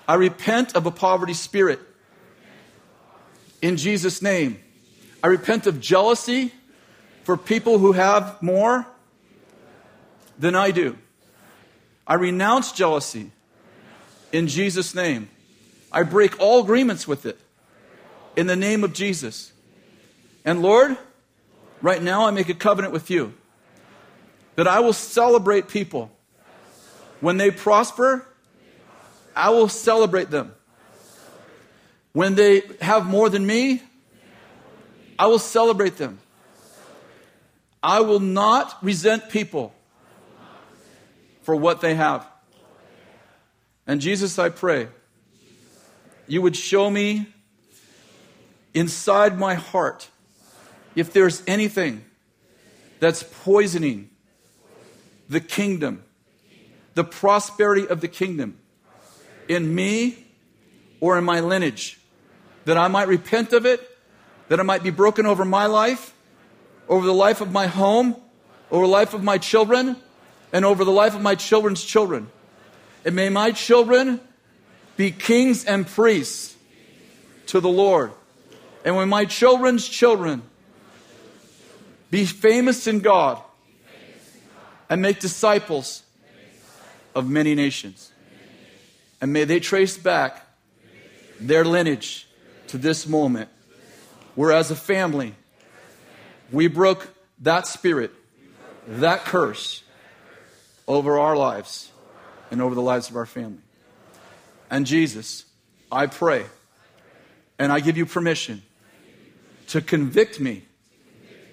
I 0.07 0.15
repent 0.15 0.76
of 0.76 0.88
a 0.88 0.91
poverty 0.91 1.36
spirit. 1.36 1.80
In 3.61 3.78
Jesus' 3.78 4.20
name. 4.20 4.59
I 5.24 5.28
repent 5.28 5.67
of 5.67 5.80
jealousy 5.80 6.51
for 7.22 7.38
people 7.38 7.78
who 7.78 7.91
have 7.91 8.41
more 8.41 8.88
than 10.39 10.55
I 10.55 10.72
do. 10.72 10.97
I 12.07 12.15
renounce 12.15 12.72
jealousy 12.72 13.32
in 14.32 14.47
Jesus' 14.47 14.93
name. 14.93 15.30
I 15.91 16.03
break 16.03 16.39
all 16.39 16.61
agreements 16.63 17.07
with 17.07 17.25
it 17.25 17.39
in 18.36 18.47
the 18.47 18.55
name 18.55 18.84
of 18.84 18.93
Jesus. 18.93 19.51
And 20.45 20.61
Lord, 20.61 20.97
right 21.82 22.01
now 22.01 22.25
I 22.25 22.32
make 22.32 22.49
a 22.49 22.53
covenant 22.53 22.93
with 22.93 23.09
you 23.09 23.34
that 24.55 24.67
I 24.67 24.80
will 24.80 24.93
celebrate 24.93 25.67
people. 25.67 26.11
When 27.21 27.38
they 27.38 27.51
prosper, 27.51 28.27
I 29.36 29.49
will 29.49 29.69
celebrate 29.69 30.30
them. 30.30 30.53
When 32.13 32.36
they 32.36 32.63
have 32.82 33.05
more 33.05 33.30
than 33.30 33.45
me, 33.45 33.82
I 35.17 35.27
will 35.27 35.39
celebrate 35.39 35.97
them. 35.97 36.19
I 37.82 38.01
will 38.01 38.19
not 38.19 38.77
resent 38.82 39.30
people 39.30 39.73
for 41.41 41.55
what 41.55 41.82
they 41.82 41.95
have. 41.95 42.25
And 43.90 44.00
Jesus, 44.00 44.38
I 44.38 44.50
pray, 44.50 44.88
you 46.28 46.44
would 46.44 46.56
show 46.56 46.92
me 46.92 47.26
inside 48.72 49.40
my 49.40 49.56
heart 49.56 50.10
if 50.96 51.12
there's 51.12 51.42
anything 51.48 52.06
that's 53.00 53.24
poisoning 53.44 54.12
the 55.28 55.40
kingdom, 55.40 56.04
the 56.94 57.04
prosperity 57.04 57.88
of 57.88 58.00
the 58.00 58.08
kingdom 58.08 58.60
in 59.48 59.74
me 59.74 60.28
or 61.00 61.18
in 61.18 61.24
my 61.24 61.40
lineage, 61.40 62.00
that 62.66 62.78
I 62.78 62.90
might 62.90 63.08
repent 63.08 63.54
of 63.54 63.66
it, 63.66 63.82
that 64.50 64.60
it 64.60 64.66
might 64.66 64.84
be 64.84 64.92
broken 64.92 65.26
over 65.26 65.44
my 65.44 65.66
life, 65.66 66.14
over 66.88 67.08
the 67.08 67.12
life 67.12 67.42
of 67.42 67.52
my 67.52 67.66
home, 67.66 68.16
over 68.70 68.86
the 68.86 68.92
life 68.92 69.16
of 69.16 69.24
my 69.24 69.40
children, 69.40 69.96
and 70.54 70.64
over 70.64 70.86
the 70.86 70.92
life 70.92 71.16
of 71.16 71.24
my 71.24 71.34
children's 71.34 71.84
children. 71.84 72.30
And 73.06 73.16
may 73.16 73.30
my 73.30 73.52
children 73.52 74.20
be 74.97 75.12
kings 75.12 75.66
and 75.66 75.88
priests 75.88 76.56
to 77.47 77.60
the 77.60 77.70
Lord. 77.70 78.12
And 78.84 78.95
when 78.95 79.10
my 79.10 79.26
children's 79.26 79.88
children 79.88 80.41
be 82.12 82.26
famous 82.26 82.88
in 82.88 83.00
God 83.00 83.41
and 84.89 85.02
make 85.02 85.20
disciples 85.20 86.04
of 87.16 87.30
many 87.30 87.56
nations. 87.56 88.12
And 89.22 89.32
may 89.32 89.43
they 89.43 89.60
trace 89.60 89.97
back 89.97 90.45
their 91.39 91.64
lineage 91.64 92.28
to 92.68 92.78
this 92.78 93.08
moment, 93.08 93.50
where 94.36 94.52
as 94.52 94.72
a 94.72 94.76
family, 94.76 95.36
we 96.52 96.68
broke 96.68 97.10
that 97.41 97.68
spirit, 97.68 98.12
that 98.88 99.26
curse 99.26 99.84
over 100.88 101.20
our 101.20 101.36
lives 101.36 101.89
and 102.52 102.62
over 102.62 102.76
the 102.76 102.82
lives 102.82 103.10
of 103.10 103.16
our 103.16 103.26
family. 103.26 103.62
And 104.70 104.86
Jesus, 104.86 105.45
I 105.91 106.06
pray, 106.06 106.45
and 107.58 107.72
I 107.72 107.80
give 107.80 107.97
you 107.97 108.06
permission 108.06 108.62
to 109.68 109.82
convict 109.82 110.39
me 110.39 110.64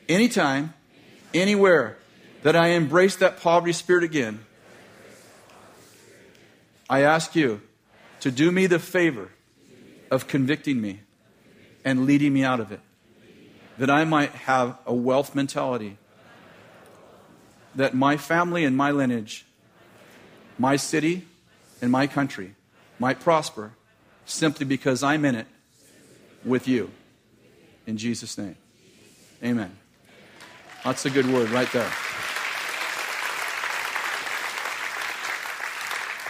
anytime, 0.09 0.75
anywhere 1.35 1.99
that 2.43 2.57
I 2.57 2.69
embrace 2.69 3.17
that 3.17 3.41
poverty 3.41 3.73
spirit 3.73 4.05
again. 4.05 4.45
I 6.89 7.01
ask 7.01 7.35
you 7.35 7.61
to 8.21 8.31
do 8.31 8.53
me 8.53 8.67
the 8.67 8.79
favor 8.79 9.31
of 10.11 10.29
convicting 10.29 10.81
me 10.81 11.01
and 11.85 12.07
leading 12.07 12.33
me 12.33 12.45
out 12.45 12.61
of 12.61 12.73
it, 12.73 12.81
that 13.79 13.91
I 13.91 14.05
might 14.05 14.31
have 14.31 14.79
a 14.87 14.95
wealth 14.95 15.35
mentality, 15.35 15.99
that 17.75 17.95
my 17.95 18.17
family 18.17 18.65
and 18.65 18.77
my 18.77 18.91
lineage 18.91 19.45
my 20.59 20.77
city 20.77 21.27
and 21.81 21.91
my 21.91 22.07
country 22.07 22.55
might 22.99 23.21
prosper 23.21 23.73
simply 24.25 24.67
because 24.67 25.03
I'm 25.03 25.25
in 25.25 25.35
it 25.35 25.47
with 26.45 26.67
you. 26.67 26.91
In 27.87 27.97
Jesus' 27.97 28.37
name. 28.39 28.57
Amen. 29.43 29.77
That's 30.85 31.05
a 31.05 31.11
good 31.11 31.27
word 31.27 31.51
right 31.51 31.71
there. 31.73 31.91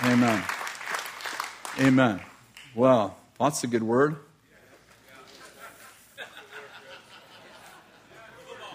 Amen. 0.05 0.43
Amen. 1.81 2.21
Well, 2.75 3.17
that's 3.39 3.65
a 3.65 3.67
good 3.67 3.83
word. 3.83 4.17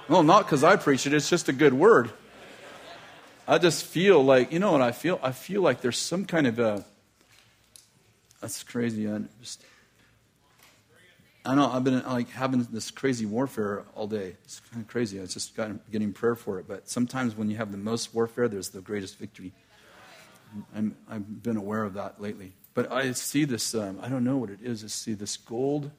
Well, 0.08 0.24
not 0.24 0.46
because 0.46 0.64
I 0.64 0.76
preach 0.76 1.08
it, 1.08 1.14
it's 1.14 1.30
just 1.30 1.48
a 1.48 1.54
good 1.54 1.74
word. 1.74 2.12
I 3.48 3.58
just 3.58 3.86
feel 3.86 4.24
like, 4.24 4.52
you 4.52 4.60
know 4.60 4.72
what 4.72 4.82
I 4.82 4.92
feel? 4.92 5.20
I 5.24 5.32
feel 5.32 5.62
like 5.62 5.82
there's 5.82 5.98
some 5.98 6.26
kind 6.26 6.48
of 6.48 6.60
a. 6.60 6.86
That's 8.40 8.64
crazy. 8.64 9.10
I 9.10 9.22
just. 9.40 9.64
I 11.44 11.56
know 11.56 11.72
I've 11.72 11.84
been 11.84 12.04
like 12.04 12.30
having 12.30 12.64
this 12.72 12.92
crazy 12.92 13.26
warfare 13.26 13.84
all 13.96 14.06
day. 14.06 14.36
It's 14.44 14.60
kind 14.72 14.84
of 14.84 14.88
crazy. 14.88 15.20
I 15.20 15.26
just 15.26 15.56
got 15.56 15.72
getting 15.92 16.14
prayer 16.14 16.36
for 16.36 16.60
it. 16.60 16.68
But 16.68 16.88
sometimes 16.88 17.36
when 17.36 17.50
you 17.50 17.58
have 17.58 17.72
the 17.72 17.80
most 17.80 18.14
warfare, 18.14 18.48
there's 18.48 18.70
the 18.70 18.82
greatest 18.82 19.18
victory. 19.18 19.52
i 20.76 20.84
have 21.12 21.44
been 21.44 21.58
aware 21.58 21.84
of 21.84 21.96
that 21.96 22.22
lately. 22.22 22.54
But 22.76 22.92
I 22.92 23.12
see 23.14 23.46
this. 23.46 23.74
Um, 23.74 24.00
I 24.04 24.08
don't 24.08 24.24
know 24.24 24.38
what 24.38 24.52
it 24.52 24.60
is. 24.62 24.84
I 24.84 24.88
see 24.88 25.14
this 25.14 25.36
gold, 25.36 25.90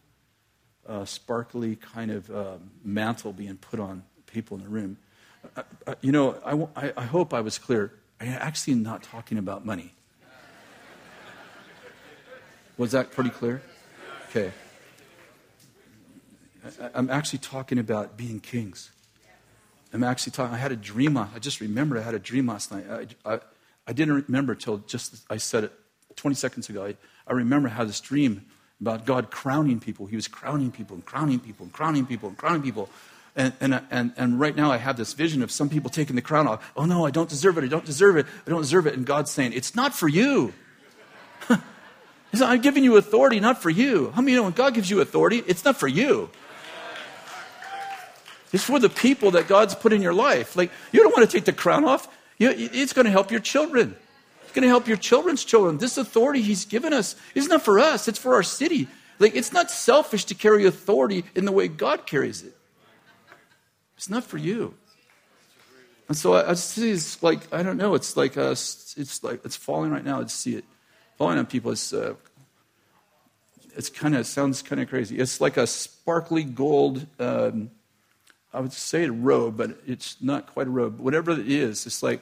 uh, 0.87 1.05
sparkly 1.07 1.75
kind 1.75 2.13
of 2.13 2.31
uh, 2.31 2.59
mantle 2.85 3.33
being 3.33 3.57
put 3.57 3.81
on 3.81 4.05
people 4.27 4.57
in 4.57 4.63
the 4.63 4.71
room 4.71 4.97
you 6.01 6.13
know, 6.13 6.69
I, 6.77 6.93
I 6.97 7.05
hope 7.05 7.35
I 7.35 7.41
was 7.41 7.59
clear. 7.59 7.93
I 8.21 8.27
actually 8.27 8.75
am 8.75 8.83
not 8.83 9.03
talking 9.03 9.39
about 9.39 9.67
money. 9.67 9.95
Was 12.79 12.93
that 12.93 13.13
pretty 13.13 13.31
clear? 13.31 13.63
Okay. 14.31 14.53
I'm 16.95 17.11
actually 17.11 17.41
talking 17.41 17.79
about 17.79 18.17
being 18.17 18.41
kings. 18.41 18.93
I'm 19.93 20.05
actually 20.05 20.33
talking, 20.33 20.55
I 20.55 20.59
had 20.59 20.73
a 20.73 20.77
dream, 20.77 21.17
I 21.19 21.39
just 21.39 21.61
remembered 21.61 21.99
I 21.99 22.03
had 22.03 22.15
a 22.15 22.19
dream 22.19 22.47
last 22.47 22.73
night. 22.73 22.87
I, 22.91 23.35
I, 23.35 23.41
I 23.87 23.93
didn't 23.93 24.25
remember 24.27 24.53
until 24.53 24.79
just, 24.79 25.25
I 25.29 25.37
said 25.37 25.65
it 25.65 25.73
20 26.17 26.35
seconds 26.35 26.69
ago. 26.71 26.87
I, 26.87 26.97
I 27.27 27.35
remember 27.35 27.69
I 27.69 27.73
had 27.73 27.89
this 27.89 28.01
dream 28.01 28.47
about 28.81 29.05
God 29.05 29.31
crowning 29.31 29.81
people. 29.81 30.07
He 30.07 30.17
was 30.17 30.29
crowning 30.29 30.71
people 30.71 30.95
and 30.95 31.05
crowning 31.05 31.41
people 31.41 31.65
and 31.65 31.73
crowning 31.73 32.07
people 32.07 32.29
and 32.31 32.39
crowning 32.39 32.63
people. 32.63 32.89
And, 33.35 33.55
and, 33.61 33.81
and, 33.91 34.13
and 34.17 34.39
right 34.39 34.55
now 34.55 34.71
I 34.71 34.77
have 34.77 34.97
this 34.97 35.15
vision 35.15 35.43
of 35.43 35.51
some 35.51 35.71
people 35.71 35.89
taking 35.89 36.17
the 36.17 36.23
crown 36.23 36.47
off. 36.47 36.71
Oh 36.77 36.85
no, 36.85 37.07
I 37.07 37.11
don't 37.11 37.29
deserve 37.29 37.57
it. 37.57 37.65
I 37.65 37.69
don't 37.69 37.85
deserve 37.85 38.17
it. 38.17 38.27
I 38.47 38.51
don't 38.51 38.61
deserve 38.61 38.87
it. 38.87 38.95
And 38.95 39.07
God's 39.07 39.31
saying, 39.31 39.53
it's 39.55 39.75
not 39.75 39.95
for 39.95 40.07
you. 40.07 40.53
I'm 42.35 42.61
giving 42.61 42.85
you 42.85 42.97
authority, 42.97 43.41
not 43.41 43.63
for 43.63 43.71
you. 43.71 44.11
How 44.11 44.21
many 44.21 44.37
know 44.37 44.43
when 44.43 44.53
God 44.53 44.75
gives 44.75 44.91
you 44.91 45.01
authority, 45.01 45.43
it's 45.47 45.65
not 45.65 45.77
for 45.77 45.89
you? 45.89 46.31
It's 48.53 48.65
for 48.65 48.79
the 48.79 48.91
people 48.91 49.31
that 49.33 49.49
God's 49.49 49.75
put 49.75 49.95
in 49.95 50.03
your 50.03 50.13
life. 50.13 50.57
Like, 50.57 50.71
you 50.93 51.03
don't 51.03 51.17
want 51.17 51.29
to 51.29 51.37
take 51.37 51.47
the 51.47 51.55
crown 51.55 51.85
off. 51.85 52.07
it's 52.39 52.93
going 52.93 53.07
to 53.07 53.11
help 53.11 53.31
your 53.31 53.41
children. 53.41 53.97
It's 54.43 54.53
going 54.53 54.63
to 54.63 54.69
help 54.69 54.87
your 54.87 54.99
children's 54.99 55.43
children. 55.45 55.79
This 55.79 55.97
authority 55.97 56.43
He's 56.43 56.67
given 56.67 56.93
us 56.93 57.17
is 57.35 57.49
not 57.49 57.63
for 57.63 57.79
us, 57.79 58.09
it's 58.09 58.19
for 58.19 58.35
our 58.35 58.43
city. 58.43 58.89
Like, 59.19 59.35
it's 59.35 59.53
not 59.53 59.71
selfish 59.71 60.27
to 60.27 60.35
carry 60.35 60.67
authority 60.67 61.25
in 61.35 61.47
the 61.47 61.53
way 61.53 61.69
God 61.69 62.07
carries 62.07 62.43
it. 62.43 62.55
It's 63.97 64.11
not 64.11 64.25
for 64.25 64.39
you. 64.39 64.75
And 66.09 66.17
so 66.17 66.35
I, 66.35 66.51
I 66.51 66.55
see 66.55 66.91
it's 66.91 67.23
like, 67.23 67.41
I 67.53 67.63
don't 67.63 67.77
know, 67.77 67.95
it's 67.95 68.17
like, 68.17 68.37
a, 68.37 68.51
it's 68.51 69.23
like, 69.23 69.45
it's 69.45 69.57
falling 69.57 69.91
right 69.91 70.05
now. 70.05 70.21
I 70.21 70.27
see 70.27 70.57
it 70.57 70.65
falling 71.17 71.39
on 71.39 71.47
people. 71.47 71.73
It's, 71.73 71.93
uh, 71.93 72.15
it's 73.77 73.89
kind 73.89 74.15
of, 74.15 74.27
sounds 74.27 74.61
kind 74.61 74.83
of 74.83 74.89
crazy. 74.89 75.19
It's 75.19 75.41
like 75.41 75.57
a 75.57 75.67
sparkly 75.67 76.45
gold, 76.45 77.07
um, 77.19 77.71
I 78.53 78.61
would 78.61 78.73
say 78.73 79.05
a 79.05 79.13
robe, 79.13 79.57
but 79.57 79.79
it's 79.87 80.17
not 80.21 80.47
quite 80.53 80.67
a 80.67 80.71
robe. 80.71 81.01
Whatever 81.01 81.31
it 81.31 81.51
is, 81.51 81.87
it's 81.87 82.03
like, 82.03 82.21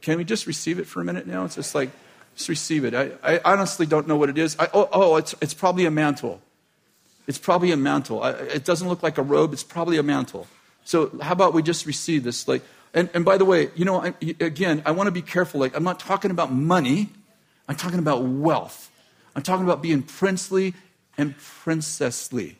can 0.00 0.18
we 0.18 0.24
just 0.24 0.46
receive 0.46 0.78
it 0.78 0.86
for 0.86 1.00
a 1.00 1.04
minute 1.04 1.26
now? 1.26 1.44
It's 1.44 1.56
just 1.56 1.74
like, 1.74 1.90
just 2.36 2.48
receive 2.48 2.84
it. 2.84 2.94
I, 2.94 3.10
I 3.24 3.40
honestly 3.44 3.84
don't 3.86 4.06
know 4.06 4.16
what 4.16 4.28
it 4.28 4.38
is. 4.38 4.56
I, 4.58 4.68
oh, 4.72 4.88
oh 4.92 5.16
it's, 5.16 5.34
it's 5.40 5.54
probably 5.54 5.86
a 5.86 5.90
mantle. 5.90 6.40
It's 7.26 7.38
probably 7.38 7.72
a 7.72 7.76
mantle. 7.76 8.22
I, 8.22 8.30
it 8.30 8.64
doesn't 8.64 8.88
look 8.88 9.02
like 9.02 9.18
a 9.18 9.22
robe. 9.22 9.52
It's 9.52 9.64
probably 9.64 9.98
a 9.98 10.02
mantle. 10.02 10.46
So 10.84 11.16
how 11.20 11.32
about 11.32 11.54
we 11.54 11.62
just 11.62 11.86
receive 11.86 12.24
this? 12.24 12.48
Like, 12.48 12.62
and, 12.94 13.08
and 13.14 13.24
by 13.24 13.38
the 13.38 13.44
way, 13.44 13.70
you 13.74 13.84
know, 13.84 14.02
I, 14.02 14.14
again, 14.40 14.82
I 14.84 14.90
want 14.90 15.06
to 15.06 15.12
be 15.12 15.22
careful. 15.22 15.60
Like, 15.60 15.76
I'm 15.76 15.84
not 15.84 15.98
talking 15.98 16.30
about 16.30 16.52
money. 16.52 17.08
I'm 17.68 17.76
talking 17.76 17.98
about 17.98 18.22
wealth. 18.24 18.90
I'm 19.34 19.42
talking 19.42 19.64
about 19.64 19.82
being 19.82 20.02
princely 20.02 20.74
and 21.16 21.36
princessly. 21.38 22.56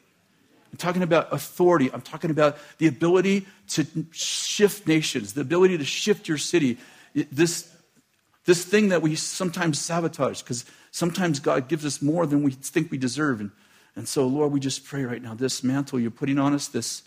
I'm 0.70 0.78
talking 0.78 1.02
about 1.02 1.32
authority. 1.32 1.90
I'm 1.92 2.00
talking 2.00 2.30
about 2.30 2.56
the 2.78 2.86
ability 2.86 3.46
to 3.70 3.86
shift 4.10 4.86
nations, 4.86 5.34
the 5.34 5.42
ability 5.42 5.76
to 5.78 5.84
shift 5.84 6.28
your 6.28 6.38
city. 6.38 6.78
This, 7.14 7.70
this 8.46 8.64
thing 8.64 8.88
that 8.88 9.02
we 9.02 9.14
sometimes 9.16 9.78
sabotage 9.78 10.40
because 10.40 10.64
sometimes 10.90 11.40
God 11.40 11.68
gives 11.68 11.84
us 11.84 12.00
more 12.00 12.26
than 12.26 12.42
we 12.42 12.52
think 12.52 12.90
we 12.90 12.96
deserve. 12.96 13.40
And, 13.40 13.50
and 13.96 14.08
so, 14.08 14.26
Lord, 14.26 14.50
we 14.50 14.60
just 14.60 14.84
pray 14.84 15.04
right 15.04 15.20
now 15.20 15.34
this 15.34 15.62
mantle 15.62 16.00
you're 16.00 16.10
putting 16.10 16.38
on 16.38 16.54
us, 16.54 16.68
this, 16.68 17.02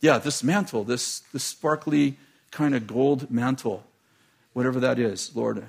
yeah, 0.00 0.18
this 0.18 0.42
mantle, 0.42 0.84
this, 0.84 1.20
this 1.32 1.44
sparkly 1.44 2.16
kind 2.50 2.74
of 2.74 2.86
gold 2.86 3.30
mantle, 3.30 3.84
whatever 4.52 4.80
that 4.80 4.98
is, 4.98 5.34
Lord, 5.34 5.64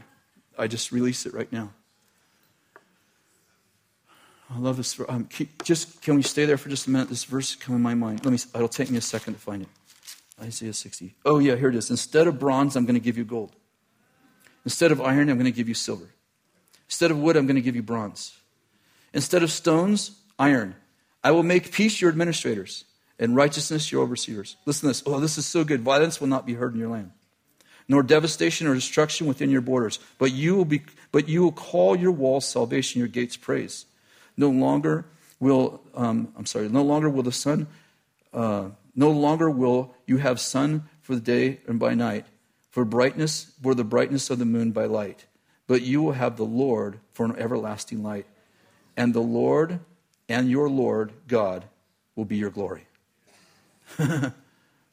I 0.58 0.68
just 0.68 0.92
release 0.92 1.26
it 1.26 1.34
right 1.34 1.52
now. 1.52 1.72
I 4.50 4.60
love 4.60 4.78
this. 4.78 5.00
Um, 5.10 5.26
keep, 5.26 5.64
just 5.64 6.02
can 6.02 6.16
we 6.16 6.22
stay 6.22 6.46
there 6.46 6.58
for 6.58 6.70
just 6.70 6.88
a 6.88 6.90
minute? 6.90 7.10
This 7.10 7.26
verse 7.26 7.56
come 7.56 7.76
in 7.76 7.82
my 7.82 7.94
mind. 7.96 8.24
Let 8.24 8.32
me. 8.32 8.40
It'll 8.56 8.70
take 8.70 8.90
me 8.90 8.98
a 8.98 9.02
second 9.02 9.34
to 9.34 9.40
find 9.40 9.64
it. 9.64 9.68
Isaiah 10.42 10.74
60. 10.74 11.16
Oh 11.26 11.40
yeah, 11.40 11.56
here 11.56 11.70
it 11.70 11.76
is. 11.76 11.90
Instead 11.90 12.28
of 12.28 12.40
bronze, 12.40 12.76
I'm 12.76 12.86
going 12.86 12.96
to 12.96 13.02
give 13.02 13.18
you 13.18 13.26
gold. 13.26 13.52
Instead 14.64 14.92
of 14.92 15.02
iron, 15.02 15.30
I'm 15.30 15.38
going 15.38 15.52
to 15.52 15.56
give 15.56 15.68
you 15.68 15.74
silver. 15.74 16.10
Instead 16.88 17.12
of 17.12 17.20
wood, 17.20 17.36
I'm 17.36 17.46
going 17.46 17.56
to 17.56 17.62
give 17.62 17.76
you 17.76 17.84
bronze. 17.84 18.38
Instead 19.14 19.44
of 19.44 19.52
stones, 19.52 20.12
iron. 20.40 20.76
I 21.24 21.32
will 21.32 21.44
make 21.44 21.72
peace 21.72 22.00
your 22.00 22.10
administrators 22.10 22.86
and 23.20 23.36
righteousness 23.36 23.92
your 23.92 24.04
overseers. 24.04 24.58
Listen 24.66 24.82
to 24.82 24.88
this. 24.88 25.04
Oh, 25.06 25.20
this 25.20 25.38
is 25.38 25.46
so 25.46 25.64
good. 25.64 25.82
Violence 25.82 26.20
will 26.20 26.28
not 26.28 26.46
be 26.46 26.54
heard 26.54 26.74
in 26.74 26.80
your 26.80 26.90
land, 26.90 27.12
nor 27.88 28.04
devastation 28.04 28.68
or 28.68 28.76
destruction 28.76 29.28
within 29.28 29.50
your 29.50 29.62
borders. 29.62 30.00
But 30.18 30.32
you 30.32 30.56
will 30.56 30.66
be. 30.66 30.84
But 31.12 31.28
you 31.28 31.42
will 31.44 31.52
call 31.52 31.96
your 31.96 32.12
walls 32.12 32.46
salvation, 32.46 33.00
your 33.00 33.08
gates 33.08 33.38
praise. 33.38 33.86
No 34.36 34.50
longer 34.50 35.06
will, 35.40 35.82
um, 35.96 36.34
I'm 36.38 36.46
sorry, 36.46 36.70
no 36.70 36.84
longer 36.84 37.10
will 37.10 37.24
the 37.24 37.32
sun, 37.32 37.68
uh, 38.34 38.70
no 38.96 39.12
longer 39.12 39.50
will 39.50 39.94
you 40.06 40.18
have 40.18 40.40
sun 40.40 40.84
for 41.02 41.16
the 41.16 41.22
day 41.22 41.60
and 41.68 41.80
by 41.80 41.94
night, 41.94 42.26
for 42.72 42.86
brightness, 42.86 43.52
for 43.62 43.76
the 43.76 43.84
brightness 43.84 44.30
of 44.30 44.40
the 44.40 44.46
moon 44.46 44.72
by 44.72 44.86
light. 44.86 45.26
But 45.68 45.82
you 45.82 46.02
will 46.02 46.14
have 46.14 46.38
the 46.38 46.46
Lord 46.46 47.00
for 47.14 47.26
an 47.26 47.36
everlasting 47.38 48.04
light. 48.04 48.26
And 48.96 49.14
the 49.14 49.22
Lord 49.22 49.80
and 50.28 50.50
your 50.50 50.70
Lord 50.70 51.12
God 51.28 51.66
will 52.16 52.26
be 52.26 52.38
your 52.38 52.50
glory. 52.50 52.87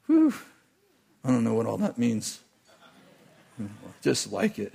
Whew. 0.05 0.33
I 1.23 1.29
don't 1.29 1.43
know 1.43 1.53
what 1.53 1.65
all 1.65 1.77
that 1.77 1.97
means. 1.97 2.39
Just 4.01 4.31
like 4.31 4.59
it. 4.59 4.73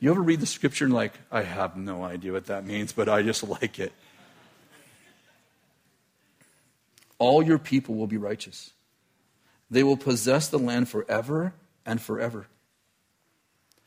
You 0.00 0.10
ever 0.10 0.22
read 0.22 0.40
the 0.40 0.46
scripture 0.46 0.84
and 0.84 0.94
like, 0.94 1.14
I 1.32 1.42
have 1.42 1.76
no 1.76 2.04
idea 2.04 2.32
what 2.32 2.46
that 2.46 2.64
means, 2.64 2.92
but 2.92 3.08
I 3.08 3.22
just 3.22 3.42
like 3.48 3.78
it. 3.78 3.92
All 7.18 7.42
your 7.42 7.58
people 7.58 7.94
will 7.94 8.06
be 8.06 8.16
righteous. 8.16 8.72
They 9.70 9.82
will 9.82 9.96
possess 9.96 10.48
the 10.48 10.58
land 10.58 10.88
forever 10.88 11.54
and 11.86 12.00
forever. 12.00 12.46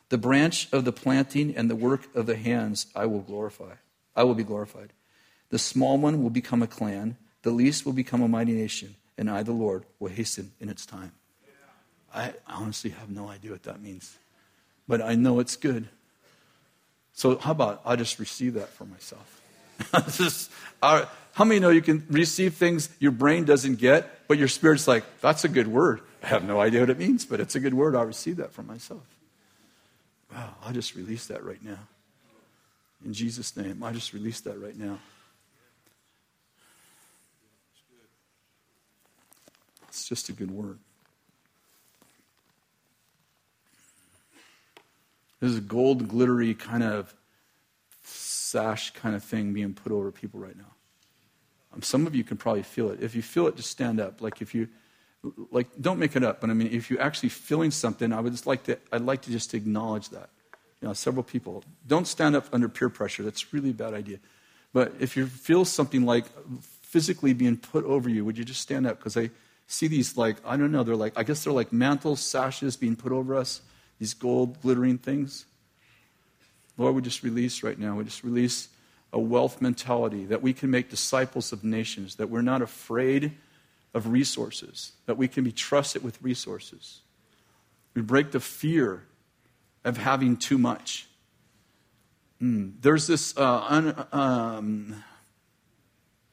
The 0.10 0.18
branch 0.18 0.70
of 0.72 0.86
the 0.86 0.92
planting 0.92 1.56
and 1.56 1.70
the 1.70 1.76
work 1.76 2.14
of 2.16 2.26
the 2.26 2.36
hands 2.36 2.88
I 2.96 3.06
will 3.06 3.22
glorify. 3.22 3.76
I 4.16 4.24
will 4.24 4.36
be 4.36 4.44
glorified. 4.44 4.94
The 5.50 5.60
small 5.60 5.98
one 5.98 6.24
will 6.24 6.30
become 6.30 6.62
a 6.62 6.68
clan, 6.68 7.18
the 7.44 7.52
least 7.52 7.86
will 7.86 7.94
become 7.94 8.22
a 8.22 8.28
mighty 8.28 8.54
nation, 8.54 8.96
and 9.18 9.30
I, 9.30 9.44
the 9.44 9.52
Lord, 9.52 9.84
will 10.00 10.10
hasten 10.10 10.52
in 10.60 10.70
its 10.70 10.86
time. 10.86 11.12
I 12.14 12.34
honestly 12.48 12.92
have 12.92 13.10
no 13.10 13.28
idea 13.28 13.52
what 13.52 13.64
that 13.64 13.82
means, 13.82 14.18
but 14.88 15.02
I 15.02 15.16
know 15.16 15.40
it's 15.40 15.56
good. 15.56 15.88
So, 17.14 17.38
how 17.38 17.52
about 17.52 17.82
I 17.86 17.96
just 17.96 18.20
receive 18.20 18.54
that 18.54 18.70
for 18.70 18.86
myself? 18.86 19.42
just, 20.18 20.52
how 20.82 21.46
many 21.46 21.60
know 21.60 21.70
you 21.70 21.82
can 21.82 22.06
receive 22.10 22.56
things 22.56 22.90
your 23.00 23.12
brain 23.12 23.46
doesn't 23.46 23.76
get, 23.76 24.28
but 24.28 24.38
your 24.38 24.48
spirit's 24.48 24.88
like, 24.88 25.04
that's 25.20 25.44
a 25.44 25.50
good 25.50 25.68
word. 25.68 26.02
I 26.24 26.28
have 26.28 26.44
no 26.44 26.60
idea 26.60 26.80
what 26.80 26.90
it 26.90 26.98
means, 26.98 27.26
but 27.26 27.40
it's 27.40 27.56
a 27.56 27.60
good 27.60 27.74
word. 27.74 27.96
I'll 27.96 28.06
receive 28.06 28.38
that 28.38 28.52
for 28.52 28.64
myself. 28.64 29.04
Wow, 30.34 30.56
I 30.66 30.72
just 30.72 30.96
release 30.96 31.28
that 31.28 31.44
right 31.44 31.64
now. 31.64 31.80
In 33.06 33.14
Jesus' 33.14 33.56
name, 33.56 33.84
I 33.84 33.92
just 33.92 34.14
release 34.14 34.42
that 34.42 34.60
right 34.60 34.78
now. 34.78 35.00
It's 39.98 40.08
just 40.08 40.30
a 40.30 40.32
good 40.32 40.52
word. 40.52 40.78
There's 45.40 45.58
a 45.58 45.62
gold, 45.62 46.08
glittery 46.08 46.54
kind 46.54 46.84
of 46.84 47.16
sash 48.04 48.92
kind 48.92 49.16
of 49.16 49.24
thing 49.24 49.54
being 49.54 49.74
put 49.74 49.92
over 49.92 50.12
people 50.12 50.40
right 50.40 50.56
now. 50.56 50.76
Um, 51.74 51.82
some 51.82 52.06
of 52.06 52.14
you 52.14 52.24
can 52.24 52.38
probably 52.38 52.62
feel 52.62 52.92
it. 52.92 53.02
If 53.02 53.16
you 53.16 53.24
feel 53.24 53.48
it, 53.48 53.56
just 53.56 53.72
stand 53.72 54.00
up. 54.00 54.22
Like 54.22 54.40
if 54.40 54.54
you, 54.54 54.68
like, 55.50 55.68
don't 55.82 55.98
make 55.98 56.16
it 56.16 56.24
up. 56.24 56.42
But 56.42 56.52
I 56.52 56.54
mean, 56.54 56.70
if 56.72 56.92
you're 56.92 57.02
actually 57.02 57.30
feeling 57.30 57.72
something, 57.72 58.14
I 58.14 58.20
would 58.20 58.34
just 58.34 58.46
like 58.46 58.66
to. 58.66 58.78
I'd 58.92 59.02
like 59.02 59.24
to 59.24 59.32
just 59.32 59.56
acknowledge 59.56 60.10
that. 60.10 60.30
You 60.80 60.90
know, 60.90 60.94
several 60.94 61.24
people 61.24 61.64
don't 61.88 62.06
stand 62.06 62.36
up 62.36 62.46
under 62.54 62.70
peer 62.70 62.90
pressure. 62.90 63.24
That's 63.24 63.52
really 63.52 63.72
a 63.72 63.74
bad 63.74 63.96
idea. 63.96 64.20
But 64.74 64.94
if 65.00 65.18
you 65.18 65.26
feel 65.26 65.66
something 65.66 66.06
like 66.06 66.26
physically 66.62 67.34
being 67.34 67.58
put 67.58 67.84
over 67.84 68.08
you, 68.10 68.24
would 68.26 68.38
you 68.38 68.46
just 68.46 68.62
stand 68.62 68.86
up? 68.86 69.00
Because 69.00 69.18
I 69.18 69.32
see 69.68 69.88
these 69.88 70.18
like 70.18 70.38
I 70.46 70.58
don't 70.58 70.72
know. 70.72 70.84
They're 70.84 70.96
like 70.96 71.14
I 71.16 71.24
guess 71.24 71.44
they're 71.44 71.54
like 71.54 71.72
mantles, 71.72 72.20
sashes 72.20 72.76
being 72.76 72.96
put 72.96 73.12
over 73.12 73.36
us 73.36 73.62
these 74.00 74.14
gold 74.14 74.62
glittering 74.62 74.98
things. 74.98 75.46
Lord, 76.78 76.96
we 76.96 77.02
just 77.02 77.24
release 77.24 77.64
right 77.64 77.78
now, 77.78 77.96
we 77.96 78.04
just 78.04 78.24
release 78.24 78.70
a 79.14 79.20
wealth 79.20 79.62
mentality 79.62 80.26
that 80.26 80.42
we 80.42 80.54
can 80.54 80.70
make 80.70 80.90
disciples 80.90 81.52
of 81.52 81.64
nations, 81.64 82.16
that 82.16 82.30
we're 82.30 82.42
not 82.42 82.62
afraid 82.62 83.32
of 83.94 84.08
resources, 84.08 84.92
that 85.06 85.18
we 85.18 85.28
can 85.28 85.44
be 85.44 85.52
trusted 85.52 86.04
with 86.04 86.22
resources. 86.22 87.02
We 87.96 88.02
break 88.02 88.32
the 88.32 88.40
fear 88.40 89.06
of 89.84 89.98
having 89.98 90.38
too 90.38 90.58
much. 90.58 91.08
Mm. 92.42 92.74
There's 92.82 93.08
this, 93.08 93.36
uh, 93.36 93.66
un, 93.68 94.06
um, 94.12 95.04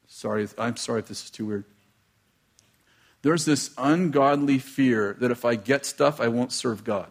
sorry, 0.07 0.47
I'm 0.57 0.77
sorry 0.77 0.99
if 0.99 1.07
this 1.07 1.23
is 1.23 1.31
too 1.31 1.47
weird. 1.47 1.65
There's 3.25 3.43
this 3.43 3.71
ungodly 3.75 4.59
fear 4.59 5.17
that 5.19 5.31
if 5.31 5.45
I 5.45 5.55
get 5.55 5.83
stuff, 5.83 6.21
I 6.21 6.27
won't 6.27 6.51
serve 6.51 6.83
God. 6.83 7.07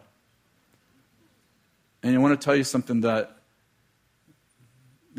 And 2.01 2.15
I 2.15 2.19
want 2.19 2.39
to 2.39 2.45
tell 2.45 2.55
you 2.55 2.63
something 2.63 3.01
that 3.01 3.35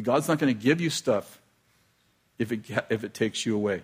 God's 0.01 0.27
not 0.27 0.39
going 0.39 0.57
to 0.57 0.59
give 0.59 0.81
you 0.81 0.89
stuff 0.89 1.39
if 2.39 2.51
it, 2.51 2.61
if 2.89 3.05
it 3.05 3.13
takes 3.13 3.45
you 3.45 3.55
away. 3.55 3.83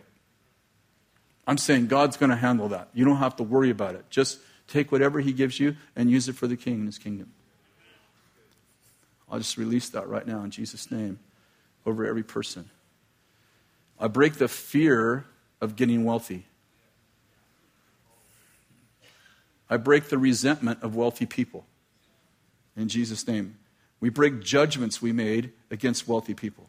I'm 1.47 1.59
saying 1.59 1.89
God's 1.89 2.17
going 2.17 2.31
to 2.31 2.37
handle 2.37 2.71
that. 2.71 2.89
You 2.95 3.05
don't 3.05 3.19
have 3.19 3.37
to 3.37 3.43
worry 3.43 3.69
about 3.69 3.95
it. 3.95 4.09
Just 4.09 4.39
take 4.67 4.91
whatever 4.91 5.21
He 5.21 5.35
gives 5.35 5.61
you 5.61 5.77
and 5.95 6.11
use 6.11 6.31
it 6.31 6.35
for 6.35 6.47
the 6.47 6.57
King 6.57 6.77
and 6.77 6.87
His 6.87 6.97
kingdom. 6.97 7.31
I'll 9.31 9.37
just 9.37 9.59
release 9.59 9.91
that 9.91 10.09
right 10.09 10.27
now 10.27 10.45
in 10.45 10.51
Jesus' 10.51 10.91
name 10.91 11.19
over 11.85 12.07
every 12.07 12.23
person. 12.23 12.71
I 14.01 14.09
break 14.09 14.37
the 14.37 14.49
fear 14.49 15.27
of 15.61 15.77
getting 15.77 16.05
wealthy. 16.05 16.47
I 19.73 19.79
break 19.79 20.11
the 20.11 20.19
resentment 20.19 20.83
of 20.83 20.95
wealthy 20.95 21.25
people 21.25 21.65
in 22.77 22.89
Jesus' 22.89 23.27
name. 23.27 23.57
We 24.01 24.11
break 24.11 24.43
judgments 24.43 25.01
we 25.01 25.13
made 25.13 25.51
against 25.71 26.07
wealthy 26.07 26.35
people, 26.35 26.69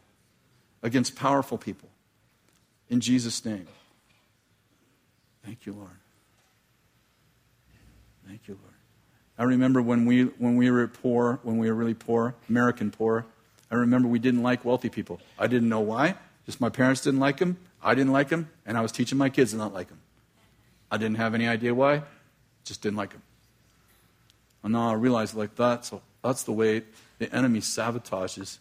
against 0.82 1.14
powerful 1.14 1.58
people 1.58 1.90
in 2.88 3.00
Jesus' 3.00 3.44
name. 3.44 3.66
Thank 5.44 5.66
you, 5.66 5.74
Lord. 5.74 5.98
Thank 8.26 8.48
you, 8.48 8.54
Lord. 8.54 8.74
I 9.36 9.42
remember 9.42 9.82
when 9.82 10.06
we, 10.06 10.22
when 10.22 10.56
we 10.56 10.70
were 10.70 10.88
poor, 10.88 11.40
when 11.42 11.58
we 11.58 11.68
were 11.68 11.74
really 11.74 11.92
poor, 11.92 12.34
American 12.48 12.90
poor, 12.90 13.26
I 13.70 13.74
remember 13.74 14.08
we 14.08 14.18
didn't 14.18 14.42
like 14.42 14.64
wealthy 14.64 14.88
people. 14.88 15.20
I 15.38 15.46
didn't 15.46 15.68
know 15.68 15.80
why. 15.80 16.14
Just 16.46 16.58
my 16.58 16.70
parents 16.70 17.02
didn't 17.02 17.20
like 17.20 17.36
them. 17.36 17.58
I 17.82 17.94
didn't 17.94 18.12
like 18.12 18.30
them. 18.30 18.48
And 18.64 18.78
I 18.78 18.80
was 18.80 18.92
teaching 18.92 19.18
my 19.18 19.28
kids 19.28 19.50
to 19.50 19.58
not 19.58 19.74
like 19.74 19.88
them. 19.88 20.00
I 20.90 20.96
didn't 20.96 21.16
have 21.16 21.34
any 21.34 21.46
idea 21.46 21.74
why. 21.74 22.04
Just 22.64 22.82
didn't 22.82 22.96
like 22.96 23.10
them. 23.10 23.22
And 24.62 24.72
now 24.72 24.90
I 24.90 24.94
realize 24.94 25.34
like 25.34 25.54
that, 25.56 25.84
so 25.84 26.00
that's 26.22 26.44
the 26.44 26.52
way 26.52 26.82
the 27.18 27.32
enemy 27.34 27.60
sabotages 27.60 28.58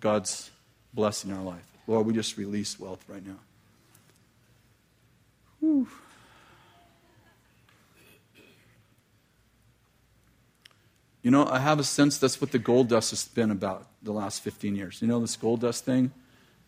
God's 0.00 0.50
blessing 0.92 1.30
in 1.30 1.36
our 1.36 1.42
life. 1.42 1.66
Lord, 1.86 2.06
we 2.06 2.12
just 2.12 2.36
release 2.36 2.78
wealth 2.78 3.02
right 3.08 3.24
now. 3.26 3.38
Whew. 5.60 5.88
You 11.22 11.30
know, 11.30 11.46
I 11.46 11.60
have 11.60 11.78
a 11.78 11.84
sense 11.84 12.18
that's 12.18 12.40
what 12.40 12.50
the 12.50 12.58
gold 12.58 12.88
dust 12.88 13.10
has 13.10 13.24
been 13.24 13.52
about 13.52 13.86
the 14.02 14.12
last 14.12 14.42
15 14.42 14.74
years. 14.74 15.00
You 15.00 15.06
know, 15.06 15.20
this 15.20 15.36
gold 15.36 15.60
dust 15.60 15.84
thing 15.84 16.10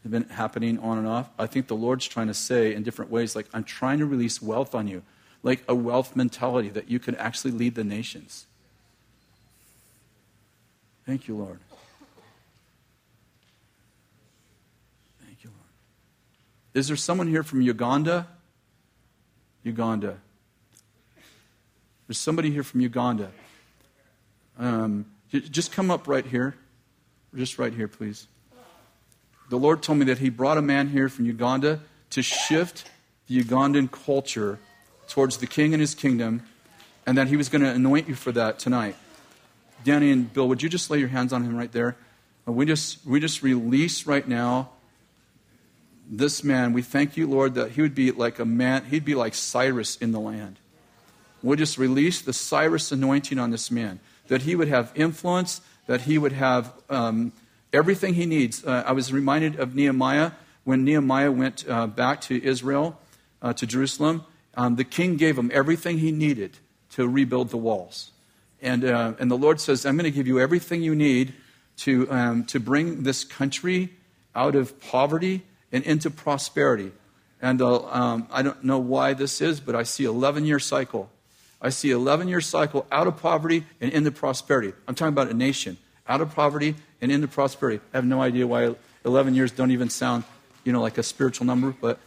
has 0.05 0.13
been 0.13 0.29
happening 0.29 0.79
on 0.79 0.99
and 0.99 1.09
off. 1.09 1.29
I 1.39 1.47
think 1.47 1.67
the 1.67 1.75
Lord's 1.75 2.07
trying 2.07 2.29
to 2.29 2.35
say 2.35 2.73
in 2.73 2.85
different 2.85 3.11
ways, 3.11 3.35
like, 3.35 3.47
I'm 3.53 3.65
trying 3.65 3.99
to 3.99 4.07
release 4.07 4.41
wealth 4.41 4.75
on 4.75 4.87
you, 4.87 5.03
like 5.45 5.63
a 5.69 5.75
wealth 5.75 6.17
mentality 6.17 6.71
that 6.71 6.91
you 6.91 6.99
can 6.99 7.15
actually 7.17 7.53
lead 7.53 7.77
the 7.77 7.85
nations. 7.85 8.47
Thank 11.07 11.29
you, 11.29 11.37
Lord. 11.37 11.61
Thank 15.23 15.45
you, 15.45 15.51
Lord. 15.51 15.69
Is 16.73 16.89
there 16.89 16.97
someone 16.97 17.29
here 17.29 17.43
from 17.43 17.61
Uganda? 17.61 18.27
Uganda. 19.63 20.17
There's 22.09 22.19
somebody 22.19 22.51
here 22.51 22.63
from 22.63 22.81
Uganda. 22.81 23.31
Um, 24.59 25.05
just 25.31 25.73
come 25.73 25.91
up 25.91 26.09
right 26.09 26.25
here. 26.25 26.57
Just 27.35 27.59
right 27.59 27.73
here, 27.73 27.89
please. 27.89 28.29
The 29.51 29.59
Lord 29.59 29.83
told 29.83 29.99
me 29.99 30.07
that 30.07 30.19
He 30.19 30.31
brought 30.31 30.57
a 30.57 30.63
man 30.63 30.89
here 30.89 31.11
from 31.11 31.27
Uganda 31.27 31.81
to 32.11 32.23
shift 32.23 32.89
the 33.27 33.43
Ugandan 33.43 33.91
culture 33.91 34.59
towards 35.09 35.39
the 35.39 35.47
king 35.47 35.75
and 35.75 35.81
his 35.81 35.95
kingdom, 35.95 36.43
and 37.07 37.19
that 37.19 37.29
He 37.29 37.37
was 37.37 37.49
going 37.49 37.63
to 37.63 37.71
anoint 37.71 38.09
you 38.09 38.15
for 38.15 38.33
that 38.33 38.59
tonight. 38.59 38.97
Danny 39.85 40.11
and 40.11 40.33
Bill, 40.33 40.49
would 40.49 40.63
you 40.63 40.69
just 40.69 40.91
lay 40.91 40.99
your 40.99 41.09
hands 41.09 41.33
on 41.33 41.45
him 41.45 41.57
right 41.57 41.71
there? 41.71 41.97
Uh, 42.49 42.53
we 42.53 42.65
just, 42.65 43.05
we 43.07 43.21
just 43.21 43.43
release 43.43 44.07
right 44.07 44.27
now 44.27 44.71
this 46.09 46.43
man. 46.43 46.73
We 46.73 46.83
thank 46.83 47.17
you, 47.17 47.27
Lord, 47.27 47.55
that 47.55 47.73
he 47.73 47.83
would 47.83 47.95
be 47.95 48.11
like 48.11 48.39
a 48.39 48.45
man, 48.45 48.87
he'd 48.87 49.05
be 49.05 49.15
like 49.15 49.35
Cyrus 49.35 49.97
in 49.97 50.13
the 50.13 50.21
land. 50.21 50.59
We'll 51.43 51.57
just 51.57 51.77
release 51.77 52.23
the 52.23 52.33
Cyrus 52.33 52.91
anointing 52.93 53.39
on 53.39 53.51
this 53.51 53.71
man 53.71 54.01
that 54.29 54.43
he 54.43 54.57
would 54.57 54.69
have 54.69 54.91
influence, 54.95 55.61
that 55.87 56.03
he 56.03 56.17
would 56.17 56.33
have 56.33 56.73
um, 56.89 57.33
everything 57.73 58.15
he 58.15 58.25
needs. 58.25 58.65
Uh, 58.65 58.83
I 58.87 58.93
was 58.93 59.13
reminded 59.13 59.61
of 59.61 59.75
Nehemiah 59.75 60.33
when 60.65 60.85
Nehemiah 60.85 61.31
went 61.31 61.69
uh, 61.69 61.87
back 61.87 62.23
to 62.23 62.43
Israel, 62.43 62.99
uh, 63.43 63.53
to 63.53 63.67
Jerusalem. 63.67 64.25
Um, 64.57 64.77
the 64.77 64.85
king 64.85 65.17
gave 65.17 65.39
him 65.39 65.51
everything 65.53 65.99
he 65.99 66.13
needed 66.13 66.59
to 66.91 67.09
rebuild 67.09 67.51
the 67.51 67.57
walls. 67.57 68.13
And, 68.63 68.85
uh, 68.85 69.15
and 69.19 69.31
the 69.31 69.37
Lord 69.37 69.61
says, 69.61 69.85
I'm 69.85 69.97
going 69.97 70.05
to 70.05 70.11
give 70.11 70.27
you 70.27 70.41
everything 70.41 70.83
you 70.83 70.95
need 70.95 71.35
to, 71.79 72.11
um, 72.11 72.45
to 72.47 72.61
bring 72.61 73.03
this 73.03 73.25
country 73.25 73.91
out 74.35 74.55
of 74.55 74.81
poverty 74.81 75.43
and 75.73 75.85
into 75.85 76.11
prosperity. 76.11 76.93
And 77.43 77.61
uh, 77.61 77.85
um, 77.87 78.29
I 78.31 78.43
don't 78.43 78.65
know 78.65 78.79
why 78.79 79.13
this 79.13 79.41
is, 79.41 79.61
but 79.61 79.75
I 79.75 79.83
see 79.83 80.05
11 80.05 80.47
year 80.47 80.59
cycle 80.59 81.11
I 81.65 81.71
see 81.71 81.91
11 81.93 82.29
year 82.29 82.43
cycle 82.43 82.87
out 82.93 83.07
of 83.07 83.17
poverty 83.17 83.65
and 83.81 83.91
into 83.91 84.13
prosperity. 84.13 84.75
I'm 84.87 84.95
talking 84.95 85.15
about 85.15 85.31
a 85.31 85.35
nation 85.35 85.79
out 86.07 86.21
of 86.21 86.35
poverty 86.35 86.77
and 87.01 87.11
into 87.11 87.27
prosperity. 87.27 87.81
I 87.95 87.97
have 87.97 88.05
no 88.05 88.21
idea 88.21 88.47
why 88.47 88.75
11 89.07 89.35
years 89.35 89.51
don't 89.51 89.71
even 89.71 89.89
sound, 89.89 90.25
you 90.65 90.73
know, 90.73 90.83
like 90.83 90.99
a 90.99 91.03
spiritual 91.03 91.47
number, 91.47 91.75
but 91.81 91.99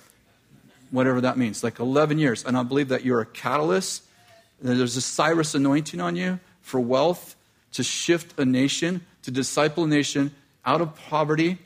whatever 0.91 1.21
that 1.21 1.37
means. 1.37 1.63
Like 1.63 1.79
11 1.79 2.19
years. 2.19 2.43
And 2.45 2.57
I 2.57 2.63
believe 2.63 2.89
that 2.89 3.03
you're 3.03 3.21
a 3.21 3.25
catalyst. 3.25 4.03
There's 4.61 4.97
a 4.97 5.01
Cyrus 5.01 5.55
anointing 5.55 6.01
on 6.01 6.15
you 6.15 6.39
for 6.61 6.79
wealth 6.79 7.35
to 7.73 7.83
shift 7.83 8.39
a 8.39 8.45
nation, 8.45 9.05
to 9.23 9.31
disciple 9.31 9.83
a 9.83 9.87
nation 9.87 10.33
out 10.65 10.81
of 10.81 10.95
poverty 10.95 11.57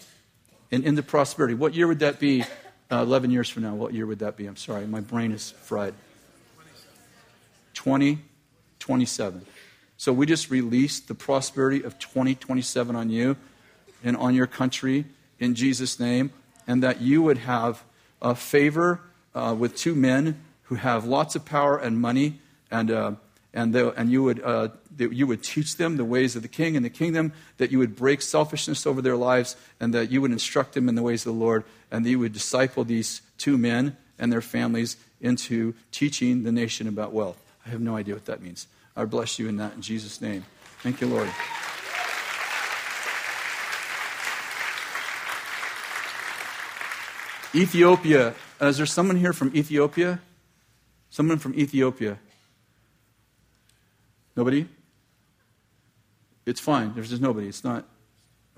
and 0.72 0.84
into 0.84 1.04
prosperity. 1.04 1.54
What 1.54 1.74
year 1.74 1.88
would 1.88 2.00
that 2.00 2.20
be 2.20 2.44
uh, 2.92 2.98
11 2.98 3.32
years 3.32 3.50
from 3.50 3.64
now? 3.64 3.76
What 3.76 3.94
year 3.94 4.06
would 4.06 4.20
that 4.20 4.38
be? 4.38 4.46
I'm 4.46 4.58
sorry, 4.58 4.86
my 4.86 5.00
brain 5.00 5.32
is 5.32 5.52
fried. 5.52 5.94
2027. 7.74 9.46
So 9.98 10.12
we 10.14 10.26
just 10.26 10.50
released 10.50 11.08
the 11.08 11.16
prosperity 11.16 11.84
of 11.84 11.98
2027 12.00 12.96
on 12.96 13.10
you 13.10 13.38
and 14.04 14.18
on 14.18 14.34
your 14.34 14.48
country 14.48 15.06
in 15.40 15.56
Jesus' 15.56 16.00
name, 16.00 16.32
and 16.68 16.84
that 16.84 17.02
you 17.02 17.22
would 17.22 17.40
have 17.40 17.84
a 18.22 18.36
favor 18.36 19.02
uh, 19.34 19.56
with 19.58 19.76
two 19.76 19.96
men 19.96 20.42
who 20.64 20.76
have 20.76 21.06
lots 21.06 21.36
of 21.36 21.46
power 21.46 21.78
and 21.78 22.00
money, 22.00 22.40
and, 22.70 22.90
uh, 22.90 23.12
and, 23.54 23.74
the, 23.74 23.92
and 24.00 24.12
you, 24.12 24.24
would, 24.24 24.42
uh, 24.42 24.70
you 24.98 25.28
would 25.28 25.44
teach 25.44 25.76
them 25.76 25.98
the 25.98 26.06
ways 26.06 26.36
of 26.36 26.42
the 26.42 26.48
king 26.48 26.76
and 26.76 26.86
the 26.86 26.90
kingdom, 26.90 27.34
that 27.58 27.72
you 27.72 27.80
would 27.80 27.96
break 27.96 28.22
selfishness 28.22 28.88
over 28.88 29.02
their 29.02 29.18
lives, 29.18 29.56
and 29.80 29.94
that 29.94 30.12
you 30.12 30.22
would 30.22 30.32
instruct 30.32 30.74
them 30.74 30.88
in 30.88 30.96
the 30.96 31.02
ways 31.02 31.26
of 31.26 31.34
the 31.34 31.40
Lord, 31.40 31.64
and 31.92 32.06
that 32.06 32.10
you 32.10 32.20
would 32.20 32.34
disciple 32.34 32.84
these 32.84 33.22
two 33.38 33.58
men 33.58 33.98
and 34.18 34.32
their 34.32 34.42
families 34.42 34.98
into 35.20 35.74
teaching 35.92 36.44
the 36.44 36.52
nation 36.52 36.88
about 36.88 37.12
wealth. 37.12 37.42
I 37.66 37.70
have 37.70 37.82
no 37.82 37.96
idea 37.96 38.14
what 38.14 38.26
that 38.26 38.42
means. 38.42 38.68
I 38.96 39.06
bless 39.06 39.40
you 39.40 39.48
in 39.48 39.58
that 39.58 39.74
in 39.74 39.82
Jesus' 39.82 40.22
name. 40.22 40.46
Thank 40.84 41.02
you, 41.02 41.08
Lord. 41.08 41.30
Ethiopia. 47.54 48.34
Uh, 48.62 48.68
is 48.68 48.78
there 48.78 48.86
someone 48.86 49.16
here 49.16 49.34
from 49.34 49.56
Ethiopia? 49.56 50.20
Someone 51.10 51.40
from 51.40 51.56
Ethiopia? 51.56 52.20
Nobody? 54.36 54.68
It's 56.46 56.60
fine. 56.60 56.94
There's 56.94 57.10
just 57.10 57.22
nobody. 57.22 57.48
It's 57.48 57.64
not. 57.64 57.86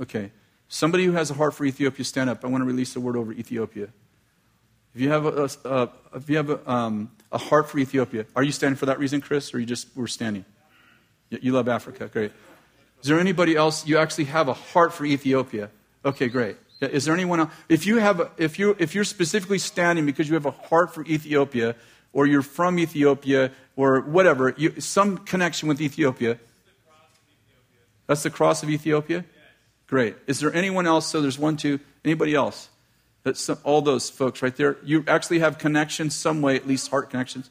Okay. 0.01 0.31
Somebody 0.67 1.05
who 1.05 1.13
has 1.13 1.31
a 1.31 1.33
heart 1.33 1.53
for 1.53 1.65
Ethiopia, 1.65 2.03
stand 2.03 2.29
up. 2.29 2.43
I 2.43 2.47
want 2.47 2.61
to 2.61 2.65
release 2.65 2.95
a 2.95 2.99
word 2.99 3.15
over 3.15 3.31
Ethiopia. 3.31 3.89
If 4.93 5.01
you 5.01 5.09
have 5.09 5.25
a, 5.25 5.49
a, 5.65 5.89
if 6.15 6.29
you 6.29 6.37
have 6.37 6.49
a, 6.49 6.69
um, 6.69 7.11
a 7.31 7.37
heart 7.37 7.69
for 7.69 7.79
Ethiopia, 7.79 8.25
are 8.35 8.43
you 8.43 8.51
standing 8.51 8.75
for 8.75 8.87
that 8.87 8.99
reason, 8.99 9.21
Chris, 9.21 9.53
or 9.53 9.59
you 9.59 9.65
just 9.65 9.95
were 9.95 10.07
standing? 10.07 10.45
You 11.29 11.51
love 11.53 11.67
Africa, 11.67 12.07
great. 12.07 12.31
Is 13.01 13.07
there 13.07 13.19
anybody 13.19 13.55
else 13.55 13.87
you 13.87 13.97
actually 13.97 14.25
have 14.25 14.47
a 14.49 14.53
heart 14.53 14.93
for 14.93 15.05
Ethiopia? 15.05 15.69
Okay, 16.05 16.27
great. 16.27 16.57
Is 16.87 17.05
there 17.05 17.13
anyone 17.13 17.41
else? 17.41 17.51
If 17.69 17.85
you 17.85 17.97
have, 17.97 18.31
if 18.37 18.59
you 18.59 18.75
if 18.79 18.95
you're 18.95 19.03
specifically 19.03 19.59
standing 19.59 20.05
because 20.05 20.27
you 20.27 20.35
have 20.35 20.45
a 20.45 20.51
heart 20.51 20.93
for 20.93 21.05
Ethiopia, 21.05 21.75
or 22.11 22.27
you're 22.27 22.41
from 22.41 22.79
Ethiopia, 22.79 23.51
or 23.75 24.01
whatever, 24.01 24.53
you, 24.57 24.79
some 24.79 25.17
connection 25.17 25.67
with 25.67 25.81
Ethiopia. 25.81 26.37
That's 28.07 28.23
the 28.23 28.29
cross 28.29 28.63
of 28.63 28.69
Ethiopia. 28.69 29.25
Great. 29.87 30.15
Is 30.27 30.39
there 30.39 30.53
anyone 30.53 30.87
else? 30.87 31.07
So 31.07 31.21
there's 31.21 31.39
one, 31.39 31.57
two. 31.57 31.79
Anybody 32.03 32.35
else? 32.35 32.69
That's 33.23 33.49
all 33.49 33.81
those 33.81 34.09
folks 34.09 34.41
right 34.41 34.55
there. 34.55 34.77
You 34.83 35.03
actually 35.07 35.39
have 35.39 35.57
connections 35.57 36.15
some 36.15 36.41
way, 36.41 36.55
at 36.55 36.67
least 36.67 36.89
heart 36.89 37.09
connections. 37.09 37.49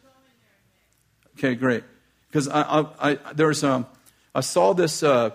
Okay, 1.38 1.54
great. 1.54 1.84
Because 2.28 2.48
I, 2.48 2.62
I, 2.62 3.10
I, 3.10 3.18
there's 3.34 3.64
um, 3.64 3.86
I 4.34 4.40
saw 4.40 4.74
this 4.74 5.02
uh, 5.02 5.30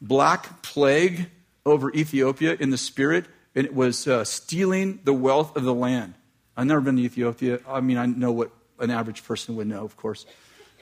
black 0.00 0.62
plague 0.62 1.26
over 1.66 1.92
Ethiopia 1.92 2.56
in 2.58 2.70
the 2.70 2.78
spirit, 2.78 3.26
it 3.54 3.74
was 3.74 4.06
uh, 4.06 4.24
stealing 4.24 5.00
the 5.04 5.12
wealth 5.12 5.56
of 5.56 5.62
the 5.62 5.74
land. 5.74 6.14
I've 6.56 6.66
never 6.66 6.80
been 6.80 6.96
to 6.96 7.02
Ethiopia. 7.02 7.60
I 7.68 7.80
mean, 7.80 7.98
I 7.98 8.06
know 8.06 8.32
what 8.32 8.50
an 8.78 8.90
average 8.90 9.24
person 9.24 9.56
would 9.56 9.66
know, 9.66 9.84
of 9.84 9.96
course. 9.96 10.26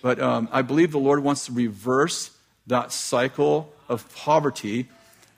But 0.03 0.21
um, 0.21 0.49
I 0.53 0.63
believe 0.63 0.93
the 0.93 0.99
Lord 0.99 1.23
wants 1.23 1.47
to 1.47 1.53
reverse 1.53 2.31
that 2.67 2.93
cycle 2.93 3.73
of 3.89 4.13
poverty. 4.15 4.89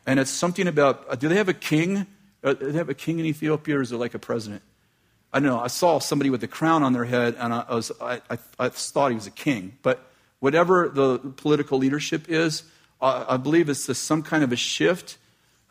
And 0.06 0.20
it's 0.20 0.30
something 0.30 0.66
about 0.66 1.04
uh, 1.08 1.14
do 1.16 1.28
they 1.28 1.36
have 1.36 1.48
a 1.48 1.54
king 1.54 2.06
uh, 2.44 2.54
they 2.60 2.72
have 2.72 2.90
a 2.90 2.94
king 2.94 3.18
in 3.18 3.24
Ethiopia, 3.24 3.78
or 3.78 3.80
is 3.80 3.90
it 3.90 3.96
like 3.96 4.14
a 4.14 4.18
president? 4.18 4.62
I 5.32 5.40
don't 5.40 5.48
know, 5.48 5.58
I 5.58 5.66
saw 5.66 5.98
somebody 5.98 6.30
with 6.30 6.44
a 6.44 6.46
crown 6.46 6.82
on 6.82 6.92
their 6.92 7.06
head, 7.06 7.34
and 7.38 7.52
I, 7.52 7.74
was, 7.74 7.90
I, 8.00 8.20
I, 8.30 8.38
I 8.58 8.68
thought 8.68 9.08
he 9.08 9.16
was 9.16 9.26
a 9.26 9.32
king. 9.32 9.78
But 9.82 10.06
whatever 10.38 10.88
the 10.88 11.18
political 11.18 11.78
leadership 11.78 12.28
is, 12.28 12.62
I, 13.00 13.24
I 13.30 13.36
believe 13.38 13.68
it's 13.68 13.98
some 13.98 14.22
kind 14.22 14.44
of 14.44 14.52
a 14.52 14.56
shift 14.56 15.16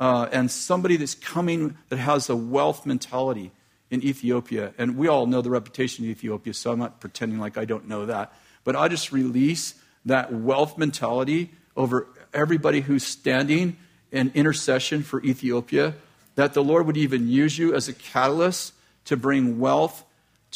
uh, 0.04 0.28
and 0.34 0.52
somebody 0.52 0.98
that's 0.98 1.16
coming 1.16 1.78
that 1.88 1.96
has 1.96 2.30
a 2.30 2.36
wealth 2.36 2.86
mentality 2.86 3.54
in 3.90 4.04
Ethiopia. 4.04 4.74
And 4.78 4.98
we 4.98 5.08
all 5.08 5.28
know 5.28 5.42
the 5.42 5.50
reputation 5.50 6.04
of 6.04 6.12
Ethiopia, 6.12 6.54
so 6.54 6.74
I'm 6.74 6.80
not 6.80 7.00
pretending 7.00 7.40
like 7.40 7.58
I 7.58 7.64
don't 7.64 7.88
know 7.88 8.06
that. 8.08 8.34
But 8.66 8.76
I 8.76 8.90
just 8.90 9.14
release 9.14 9.76
that 10.04 10.34
wealth 10.34 10.78
mentality 10.78 11.52
over 11.78 12.08
everybody 12.34 12.82
who's 12.82 13.06
standing 13.06 13.78
in 14.12 14.30
intercession 14.36 15.04
for 15.04 15.24
Ethiopia, 15.24 15.94
that 16.36 16.54
the 16.54 16.62
Lord 16.62 16.86
would 16.86 16.98
even 16.98 17.30
use 17.30 17.58
you 17.58 17.74
as 17.74 17.88
a 17.88 17.94
catalyst 17.94 18.74
to 19.06 19.16
bring 19.16 19.58
wealth 19.58 20.04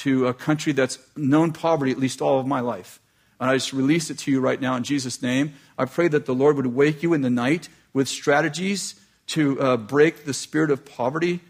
to 0.04 0.28
a 0.28 0.34
country 0.34 0.74
that's 0.74 1.00
known 1.16 1.54
poverty 1.54 1.94
at 1.94 2.00
least 2.00 2.22
all 2.22 2.38
of 2.38 2.46
my 2.46 2.60
life. 2.60 3.00
And 3.40 3.50
I 3.50 3.56
just 3.56 3.72
release 3.72 4.10
it 4.10 4.20
to 4.20 4.32
you 4.32 4.42
right 4.42 4.60
now 4.60 4.76
in 4.76 4.84
Jesus' 4.84 5.22
name. 5.22 5.54
I 5.78 5.86
pray 5.86 6.10
that 6.10 6.26
the 6.26 6.36
Lord 6.36 6.58
would 6.58 6.76
wake 6.76 7.02
you 7.02 7.14
in 7.14 7.22
the 7.22 7.30
night 7.30 7.70
with 7.94 8.10
strategies 8.10 8.96
to 9.28 9.60
uh, 9.62 9.78
break 9.78 10.26
the 10.26 10.34
spirit 10.34 10.72
of 10.72 10.86
poverty, 10.86 11.42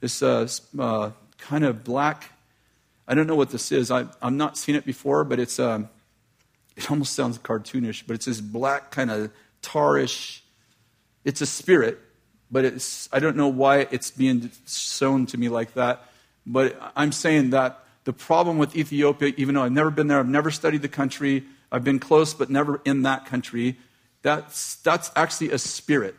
this 0.00 0.22
uh, 0.22 0.48
uh, 0.78 1.10
kind 1.38 1.64
of 1.64 1.84
black. 1.84 2.32
I 3.06 3.14
don't 3.14 3.26
know 3.26 3.36
what 3.36 3.50
this 3.50 3.70
is. 3.70 3.90
I, 3.90 4.06
I've 4.20 4.32
not 4.32 4.56
seen 4.56 4.74
it 4.74 4.84
before, 4.84 5.24
but 5.24 5.38
it's 5.38 5.58
um, 5.58 5.88
it 6.76 6.90
almost 6.90 7.14
sounds 7.14 7.38
cartoonish, 7.38 8.04
but 8.06 8.14
it's 8.14 8.26
this 8.26 8.40
black 8.40 8.90
kind 8.90 9.10
of 9.10 9.30
tarish. 9.62 10.40
It's 11.24 11.40
a 11.40 11.46
spirit, 11.46 11.98
but 12.50 12.64
it's 12.64 13.08
I 13.12 13.18
don't 13.18 13.36
know 13.36 13.48
why 13.48 13.86
it's 13.90 14.10
being 14.10 14.50
shown 14.66 15.26
to 15.26 15.38
me 15.38 15.48
like 15.48 15.74
that. 15.74 16.04
But 16.46 16.80
I'm 16.94 17.12
saying 17.12 17.50
that 17.50 17.84
the 18.04 18.12
problem 18.12 18.56
with 18.56 18.76
Ethiopia, 18.76 19.34
even 19.36 19.54
though 19.54 19.62
I've 19.62 19.72
never 19.72 19.90
been 19.90 20.06
there, 20.06 20.18
I've 20.18 20.28
never 20.28 20.50
studied 20.50 20.82
the 20.82 20.88
country, 20.88 21.44
I've 21.70 21.84
been 21.84 21.98
close, 21.98 22.34
but 22.34 22.50
never 22.50 22.80
in 22.84 23.02
that 23.02 23.26
country. 23.26 23.76
That's 24.22 24.76
that's 24.76 25.10
actually 25.16 25.50
a 25.50 25.58
spirit 25.58 26.14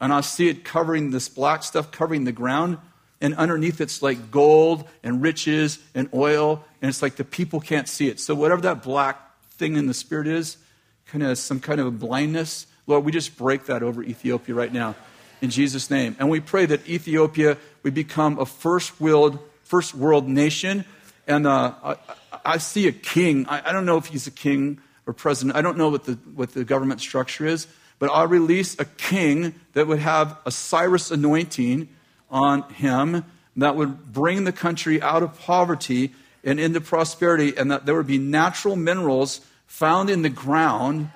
and 0.00 0.12
I 0.12 0.20
see 0.20 0.48
it 0.48 0.64
covering 0.64 1.10
this 1.10 1.28
black 1.28 1.62
stuff 1.62 1.90
covering 1.90 2.24
the 2.24 2.32
ground. 2.32 2.78
And 3.20 3.34
underneath 3.34 3.80
it's 3.80 4.02
like 4.02 4.30
gold 4.30 4.86
and 5.02 5.22
riches 5.22 5.78
and 5.94 6.08
oil. 6.12 6.62
And 6.82 6.88
it's 6.90 7.00
like 7.00 7.16
the 7.16 7.24
people 7.24 7.60
can't 7.60 7.88
see 7.88 8.08
it. 8.08 8.20
So, 8.20 8.34
whatever 8.34 8.60
that 8.62 8.82
black 8.82 9.18
thing 9.52 9.76
in 9.76 9.86
the 9.86 9.94
spirit 9.94 10.26
is, 10.26 10.58
kind 11.06 11.24
of 11.24 11.38
some 11.38 11.60
kind 11.60 11.80
of 11.80 11.98
blindness, 11.98 12.66
Lord, 12.86 13.04
we 13.04 13.12
just 13.12 13.36
break 13.38 13.66
that 13.66 13.82
over 13.82 14.02
Ethiopia 14.02 14.54
right 14.54 14.72
now 14.72 14.94
in 15.40 15.50
Jesus' 15.50 15.90
name. 15.90 16.16
And 16.18 16.30
we 16.30 16.40
pray 16.40 16.66
that 16.66 16.86
Ethiopia 16.88 17.56
would 17.82 17.94
become 17.94 18.38
a 18.38 18.46
first 18.46 19.00
world, 19.00 19.38
first 19.62 19.94
world 19.94 20.28
nation. 20.28 20.84
And 21.26 21.46
uh, 21.46 21.74
I, 21.82 21.96
I, 22.44 22.58
see 22.58 22.86
a 22.86 22.92
king. 22.92 23.46
I, 23.48 23.70
I 23.70 23.72
don't 23.72 23.86
know 23.86 23.96
if 23.96 24.06
he's 24.06 24.26
a 24.26 24.30
king 24.30 24.80
or 25.06 25.12
president. 25.12 25.56
I 25.56 25.62
don't 25.62 25.76
know 25.76 25.88
what 25.88 26.04
the, 26.04 26.12
what 26.34 26.54
the 26.54 26.64
government 26.64 27.00
structure 27.00 27.46
is. 27.46 27.66
But 27.98 28.10
I'll 28.10 28.26
release 28.26 28.78
a 28.78 28.84
king 28.84 29.54
that 29.72 29.86
would 29.86 30.00
have 30.00 30.38
a 30.44 30.50
Cyrus 30.50 31.10
anointing 31.10 31.88
on 32.30 32.62
him 32.74 33.24
that 33.56 33.76
would 33.76 34.12
bring 34.12 34.44
the 34.44 34.52
country 34.52 35.00
out 35.00 35.22
of 35.22 35.38
poverty 35.38 36.12
and 36.44 36.60
into 36.60 36.80
prosperity, 36.80 37.56
and 37.56 37.70
that 37.70 37.86
there 37.86 37.94
would 37.94 38.06
be 38.06 38.18
natural 38.18 38.76
minerals 38.76 39.40
found 39.66 40.10
in 40.10 40.22
the 40.22 40.28
ground 40.28 41.10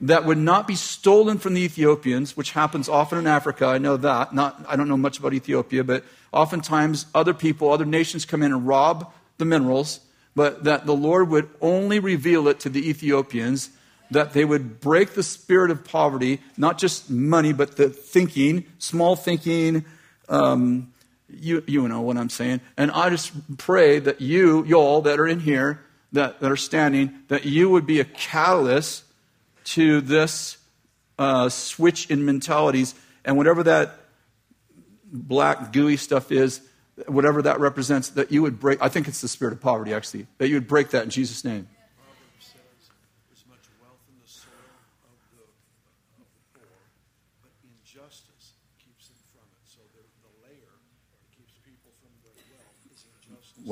that 0.00 0.24
would 0.24 0.38
not 0.38 0.66
be 0.66 0.74
stolen 0.74 1.38
from 1.38 1.54
the 1.54 1.62
Ethiopians, 1.62 2.36
which 2.36 2.50
happens 2.50 2.88
often 2.88 3.18
in 3.18 3.26
Africa. 3.28 3.66
I 3.66 3.78
know 3.78 3.96
that. 3.96 4.34
Not, 4.34 4.64
I 4.68 4.74
don't 4.74 4.88
know 4.88 4.96
much 4.96 5.20
about 5.20 5.32
Ethiopia, 5.32 5.84
but 5.84 6.04
oftentimes 6.32 7.06
other 7.14 7.32
people, 7.32 7.70
other 7.70 7.84
nations 7.84 8.24
come 8.24 8.42
in 8.42 8.52
and 8.52 8.66
rob 8.66 9.12
the 9.38 9.44
minerals, 9.44 10.00
but 10.34 10.64
that 10.64 10.86
the 10.86 10.96
Lord 10.96 11.28
would 11.28 11.48
only 11.60 12.00
reveal 12.00 12.48
it 12.48 12.58
to 12.60 12.68
the 12.68 12.88
Ethiopians 12.88 13.70
that 14.12 14.32
they 14.32 14.44
would 14.44 14.80
break 14.80 15.14
the 15.14 15.22
spirit 15.22 15.70
of 15.70 15.84
poverty, 15.84 16.40
not 16.56 16.78
just 16.78 17.10
money, 17.10 17.52
but 17.52 17.76
the 17.76 17.88
thinking, 17.88 18.64
small 18.78 19.16
thinking. 19.16 19.84
Um, 20.28 20.92
you, 21.28 21.62
you 21.66 21.86
know 21.88 22.00
what 22.00 22.16
I'm 22.16 22.28
saying. 22.28 22.60
And 22.76 22.90
I 22.90 23.10
just 23.10 23.56
pray 23.56 23.98
that 23.98 24.20
you, 24.20 24.64
y'all 24.64 25.02
that 25.02 25.18
are 25.18 25.26
in 25.26 25.40
here, 25.40 25.80
that, 26.12 26.40
that 26.40 26.50
are 26.50 26.56
standing, 26.56 27.20
that 27.28 27.44
you 27.44 27.70
would 27.70 27.86
be 27.86 28.00
a 28.00 28.04
catalyst 28.04 29.04
to 29.64 30.00
this 30.00 30.58
uh, 31.18 31.48
switch 31.48 32.10
in 32.10 32.24
mentalities. 32.24 32.94
And 33.24 33.36
whatever 33.36 33.62
that 33.62 33.98
black, 35.10 35.72
gooey 35.72 35.96
stuff 35.96 36.30
is, 36.30 36.60
whatever 37.06 37.42
that 37.42 37.60
represents, 37.60 38.10
that 38.10 38.30
you 38.30 38.42
would 38.42 38.60
break. 38.60 38.82
I 38.82 38.88
think 38.88 39.08
it's 39.08 39.20
the 39.20 39.28
spirit 39.28 39.54
of 39.54 39.60
poverty, 39.60 39.94
actually. 39.94 40.26
That 40.38 40.48
you 40.48 40.56
would 40.56 40.68
break 40.68 40.90
that 40.90 41.04
in 41.04 41.10
Jesus' 41.10 41.44
name. 41.44 41.68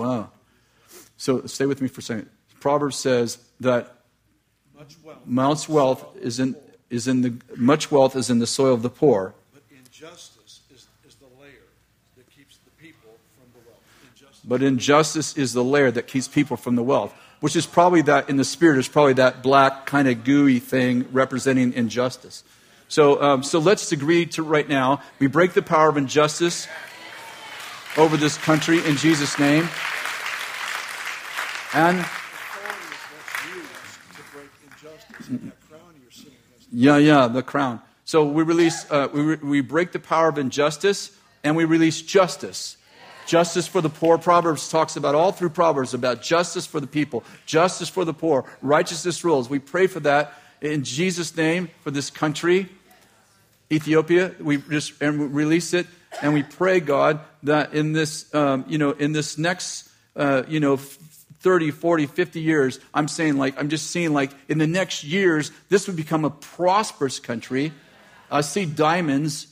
Wow. 0.01 0.31
So 1.18 1.44
stay 1.47 1.66
with 1.66 1.82
me 1.82 1.89
for 1.89 2.01
a 2.01 2.02
second. 2.02 2.31
Proverbs 2.60 2.97
says 2.97 3.39
that 3.60 3.97
much 4.74 4.97
wealth, 5.05 5.18
much 5.27 5.68
wealth 5.68 6.16
is 6.20 6.40
in 6.40 6.56
is 6.89 7.06
in 7.06 7.20
the 7.20 7.35
much 7.56 7.90
wealth 7.90 8.16
is 8.16 8.31
in 8.31 8.39
the 8.39 8.47
soil 8.47 8.72
of 8.72 8.82
the 8.82 8.89
poor. 8.89 9.35
But 9.52 9.62
injustice 9.70 10.60
is, 10.70 10.86
is 11.06 11.16
the 11.16 11.27
layer 11.39 11.66
that 12.16 12.31
keeps 12.31 12.56
the 12.64 12.70
people 12.82 13.10
from 13.36 13.52
the 13.52 13.68
wealth. 13.68 13.82
Injustice. 14.10 14.40
But 14.43 14.62
injustice 14.62 15.36
is 15.36 15.52
the 15.52 15.64
layer 15.64 15.90
that 15.90 16.06
keeps 16.06 16.28
people 16.28 16.56
from 16.56 16.77
the 16.77 16.82
wealth, 16.82 17.14
which 17.40 17.56
is 17.56 17.66
probably 17.66 18.01
that 18.02 18.31
in 18.31 18.39
the 18.39 18.44
spirit 18.44 18.78
is 18.78 18.89
probably 18.89 19.14
that 19.14 19.43
black 19.43 19.85
kind 19.85 20.09
of 20.09 20.24
gooey 20.24 20.60
thing 20.60 21.06
representing 21.12 21.74
injustice. 21.74 22.43
So, 22.89 23.22
um, 23.22 23.43
so 23.43 23.59
let's 23.59 23.93
agree 23.93 24.27
to 24.27 24.43
right 24.43 24.68
now. 24.68 25.02
We 25.20 25.28
break 25.28 25.52
the 25.52 25.62
power 25.62 25.90
of 25.90 25.97
injustice 25.97 26.66
over 27.96 28.16
this 28.16 28.36
country 28.38 28.84
in 28.86 28.96
Jesus' 28.96 29.38
name. 29.38 29.68
And 31.74 32.04
yeah, 36.72 36.96
yeah, 36.96 37.26
the 37.26 37.42
crown. 37.42 37.80
So 38.04 38.24
we 38.24 38.42
release, 38.42 38.90
uh, 38.90 39.08
we, 39.12 39.20
re- 39.20 39.38
we 39.42 39.60
break 39.60 39.92
the 39.92 39.98
power 39.98 40.28
of 40.28 40.38
injustice 40.38 41.16
and 41.44 41.56
we 41.56 41.64
release 41.64 42.02
justice. 42.02 42.76
Justice 43.26 43.68
for 43.68 43.80
the 43.80 43.88
poor. 43.88 44.18
Proverbs 44.18 44.68
talks 44.68 44.96
about 44.96 45.14
all 45.14 45.30
through 45.30 45.50
Proverbs 45.50 45.94
about 45.94 46.22
justice 46.22 46.66
for 46.66 46.80
the 46.80 46.86
people, 46.86 47.22
justice 47.46 47.88
for 47.88 48.04
the 48.04 48.14
poor, 48.14 48.44
righteousness 48.62 49.22
rules. 49.22 49.48
We 49.48 49.60
pray 49.60 49.86
for 49.86 50.00
that 50.00 50.34
in 50.60 50.82
Jesus' 50.82 51.36
name 51.36 51.70
for 51.82 51.90
this 51.90 52.10
country, 52.10 52.68
Ethiopia. 53.70 54.34
We 54.40 54.56
just 54.58 55.00
and 55.00 55.20
we 55.20 55.26
release 55.26 55.72
it 55.72 55.86
and 56.23 56.35
we 56.35 56.43
pray, 56.43 56.81
God, 56.81 57.20
that 57.45 57.74
in 57.74 57.93
this, 57.93 58.32
um, 58.35 58.65
you 58.69 58.78
know, 58.78 58.91
in 58.91 59.12
this 59.12 59.39
next, 59.39 59.89
uh, 60.16 60.43
you 60.49 60.61
know, 60.61 60.77
30, 60.77 61.70
40, 61.70 62.07
50 62.07 62.41
years, 62.41 62.78
I'm 62.93 63.09
saying 63.09 63.39
like, 63.39 63.59
I'm 63.59 63.69
just 63.69 63.91
seeing 63.91 64.12
like 64.12 64.32
in 64.49 64.59
the 64.59 64.66
next 64.66 65.05
years, 65.05 65.51
this 65.69 65.87
would 65.87 65.97
become 65.97 66.24
a 66.24 66.31
prosperous 66.31 67.19
country. 67.19 67.73
I 68.31 68.43
see 68.43 68.66
diamonds. 68.66 69.47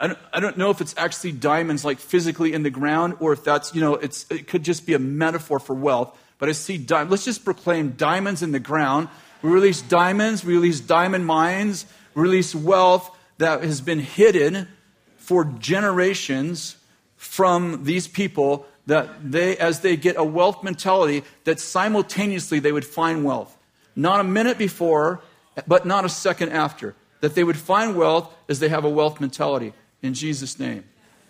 I 0.00 0.08
don't, 0.08 0.18
I 0.32 0.40
don't 0.40 0.58
know 0.58 0.70
if 0.70 0.80
it's 0.80 0.94
actually 0.96 1.32
diamonds 1.32 1.84
like 1.84 2.00
physically 2.00 2.54
in 2.54 2.64
the 2.64 2.70
ground 2.70 3.14
or 3.20 3.32
if 3.32 3.44
that's, 3.44 3.72
you 3.74 3.80
know, 3.80 3.94
it's, 3.94 4.28
it 4.30 4.48
could 4.48 4.64
just 4.64 4.84
be 4.84 4.94
a 4.94 4.98
metaphor 4.98 5.60
for 5.60 5.74
wealth. 5.74 6.18
But 6.38 6.48
I 6.48 6.52
see 6.52 6.76
diamonds. 6.76 7.12
Let's 7.12 7.24
just 7.24 7.44
proclaim 7.44 7.92
diamonds 7.92 8.42
in 8.42 8.50
the 8.50 8.58
ground. 8.58 9.08
We 9.42 9.50
release 9.50 9.80
diamonds, 9.80 10.44
we 10.44 10.54
release 10.54 10.80
diamond 10.80 11.26
mines, 11.26 11.86
we 12.14 12.22
release 12.22 12.54
wealth 12.54 13.11
that 13.38 13.62
has 13.62 13.80
been 13.80 14.00
hidden 14.00 14.68
for 15.16 15.44
generations 15.44 16.76
from 17.16 17.84
these 17.84 18.08
people 18.08 18.66
that 18.86 19.30
they, 19.30 19.56
as 19.56 19.80
they 19.80 19.96
get 19.96 20.16
a 20.16 20.24
wealth 20.24 20.62
mentality, 20.64 21.22
that 21.44 21.60
simultaneously 21.60 22.58
they 22.58 22.72
would 22.72 22.84
find 22.84 23.24
wealth. 23.24 23.56
Not 23.94 24.20
a 24.20 24.24
minute 24.24 24.58
before, 24.58 25.22
but 25.66 25.86
not 25.86 26.04
a 26.04 26.08
second 26.08 26.50
after. 26.50 26.94
That 27.20 27.34
they 27.34 27.44
would 27.44 27.56
find 27.56 27.96
wealth 27.96 28.34
as 28.48 28.58
they 28.58 28.68
have 28.68 28.84
a 28.84 28.88
wealth 28.88 29.20
mentality. 29.20 29.72
In 30.02 30.14
Jesus' 30.14 30.58
name. 30.58 30.84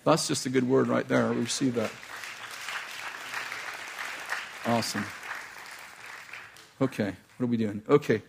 That's 0.04 0.26
just 0.26 0.46
a 0.46 0.48
good 0.48 0.66
word 0.68 0.88
right 0.88 1.06
there. 1.06 1.30
We 1.30 1.42
receive 1.42 1.74
that. 1.74 1.90
Awesome. 4.66 5.04
Okay, 6.80 7.14
what 7.36 7.44
are 7.44 7.46
we 7.46 7.56
doing? 7.56 7.82
Okay. 7.88 8.22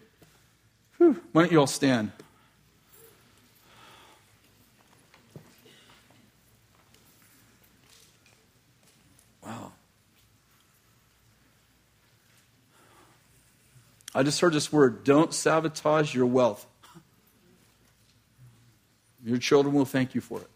Whew. 0.98 1.20
Why 1.32 1.44
don't 1.44 1.52
you 1.52 1.60
all 1.60 1.68
stand? 1.68 2.12
I 14.24 14.26
just 14.26 14.40
heard 14.40 14.54
this 14.54 14.72
word 14.72 15.04
don't 15.04 15.34
sabotage 15.34 16.16
your 16.16 16.28
wealth. 16.28 16.66
Your 19.22 19.38
children 19.38 19.76
will 19.76 19.84
thank 19.84 20.16
you 20.16 20.22
for 20.22 20.40
it. 20.40 20.48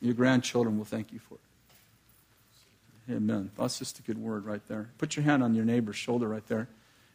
Your 0.00 0.14
grandchildren 0.14 0.76
will 0.76 0.84
thank 0.84 1.12
you 1.12 1.20
for 1.20 1.34
it. 1.34 3.14
Amen. 3.14 3.52
That's 3.56 3.78
just 3.78 4.00
a 4.00 4.02
good 4.02 4.18
word 4.18 4.44
right 4.44 4.60
there. 4.66 4.88
Put 4.98 5.14
your 5.14 5.22
hand 5.22 5.44
on 5.44 5.54
your 5.54 5.64
neighbor's 5.64 5.94
shoulder 5.94 6.26
right 6.26 6.44
there. 6.48 6.66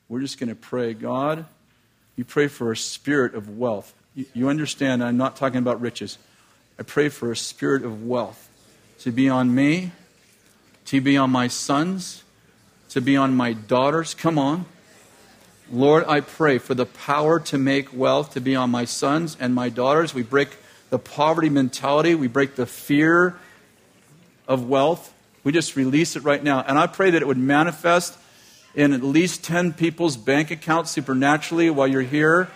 We're 0.07 0.21
just 0.21 0.39
going 0.39 0.47
to 0.47 0.55
pray. 0.55 0.93
God, 0.93 1.43
you 2.15 2.23
pray 2.23 2.47
for 2.47 2.71
a 2.71 2.77
spirit 2.77 3.35
of 3.35 3.57
wealth. 3.57 3.93
You, 4.15 4.47
understand, 4.47 5.03
I'm 5.03 5.17
not 5.17 5.35
talking 5.35 5.57
about 5.57 5.81
riches. 5.81 6.17
I 6.79 6.83
pray 6.83 7.09
for 7.09 7.33
a 7.33 7.35
spirit 7.35 7.83
of 7.83 8.05
wealth 8.05 8.49
to 8.99 9.11
be 9.11 9.27
on 9.27 9.53
me, 9.53 9.91
to 10.85 11.01
be 11.01 11.17
on 11.17 11.31
my 11.31 11.49
sons, 11.49 12.22
to 12.93 13.01
be 13.01 13.17
on 13.17 13.35
my 13.35 13.53
daughters. 13.53 14.13
Come 14.13 14.37
on. 14.37 14.65
Lord, 15.71 16.05
I 16.07 16.21
pray 16.21 16.59
for 16.59 16.75
the 16.75 16.85
power 16.85 17.39
to 17.39 17.57
make 17.57 17.91
wealth 17.91 18.33
to 18.33 18.41
be 18.41 18.55
on 18.55 18.69
my 18.69 18.85
sons 18.85 19.35
and 19.39 19.55
my 19.55 19.69
daughters. 19.69 20.13
We 20.13 20.21
break 20.21 20.49
the 20.91 20.99
poverty 20.99 21.49
mentality, 21.49 22.13
we 22.13 22.27
break 22.27 22.55
the 22.55 22.67
fear 22.67 23.35
of 24.47 24.69
wealth. 24.69 25.11
We 25.43 25.51
just 25.51 25.75
release 25.75 26.15
it 26.15 26.23
right 26.23 26.43
now. 26.43 26.61
And 26.61 26.77
I 26.77 26.85
pray 26.85 27.09
that 27.09 27.21
it 27.21 27.27
would 27.27 27.37
manifest 27.37 28.15
in 28.75 28.93
at 28.93 29.01
least 29.01 29.43
10 29.43 29.73
people's 29.73 30.15
bank 30.15 30.51
accounts 30.51 30.91
supernaturally 30.91 31.71
while 31.71 31.87
you're 31.87 32.01
here. 32.01 32.49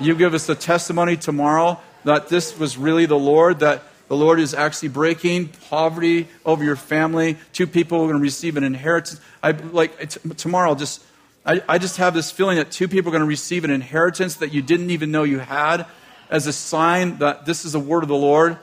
You 0.00 0.16
give 0.16 0.34
us 0.34 0.48
a 0.48 0.56
testimony 0.56 1.16
tomorrow 1.16 1.78
that 2.02 2.28
this 2.28 2.58
was 2.58 2.76
really 2.76 3.06
the 3.06 3.18
Lord, 3.18 3.60
that 3.60 3.84
the 4.10 4.16
Lord 4.16 4.40
is 4.40 4.54
actually 4.54 4.88
breaking 4.88 5.50
poverty 5.70 6.26
over 6.44 6.64
your 6.64 6.74
family. 6.74 7.36
Two 7.52 7.68
people 7.68 7.98
are 7.98 8.06
going 8.08 8.16
to 8.16 8.20
receive 8.20 8.56
an 8.56 8.64
inheritance. 8.64 9.20
I 9.40 9.52
like 9.52 10.10
t- 10.10 10.30
tomorrow. 10.30 10.74
Just 10.74 11.04
I, 11.46 11.62
I 11.68 11.78
just 11.78 11.98
have 11.98 12.12
this 12.12 12.28
feeling 12.28 12.56
that 12.56 12.72
two 12.72 12.88
people 12.88 13.10
are 13.10 13.12
going 13.12 13.22
to 13.22 13.28
receive 13.28 13.62
an 13.62 13.70
inheritance 13.70 14.34
that 14.38 14.52
you 14.52 14.62
didn't 14.62 14.90
even 14.90 15.12
know 15.12 15.22
you 15.22 15.38
had, 15.38 15.86
as 16.28 16.48
a 16.48 16.52
sign 16.52 17.18
that 17.18 17.46
this 17.46 17.64
is 17.64 17.76
a 17.76 17.78
word 17.78 18.02
of 18.02 18.08
the 18.08 18.16
Lord 18.16 18.58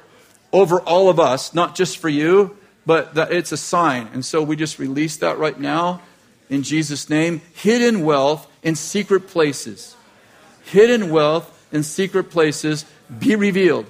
over 0.52 0.82
all 0.82 1.07
of 1.07 1.18
us, 1.18 1.53
not 1.53 1.76
just 1.76 1.98
for 1.98 2.10
you, 2.10 2.57
but 2.86 3.14
that 3.14 3.32
it's 3.32 3.53
a 3.53 3.57
sign. 3.57 4.10
And 4.11 4.26
so 4.26 4.44
we 4.44 4.57
just 4.57 4.80
release 4.80 5.15
that 5.15 5.38
right 5.38 5.57
now 5.57 6.02
in 6.49 6.61
Jesus' 6.61 7.10
name. 7.10 7.41
Hidden 7.53 8.03
wealth 8.03 8.52
in 8.64 8.76
secret 8.76 9.28
places. 9.28 9.95
Hidden 10.65 11.10
wealth 11.10 11.68
in 11.72 11.84
secret 11.84 12.32
places 12.32 12.84
be 13.18 13.38
revealed. 13.38 13.86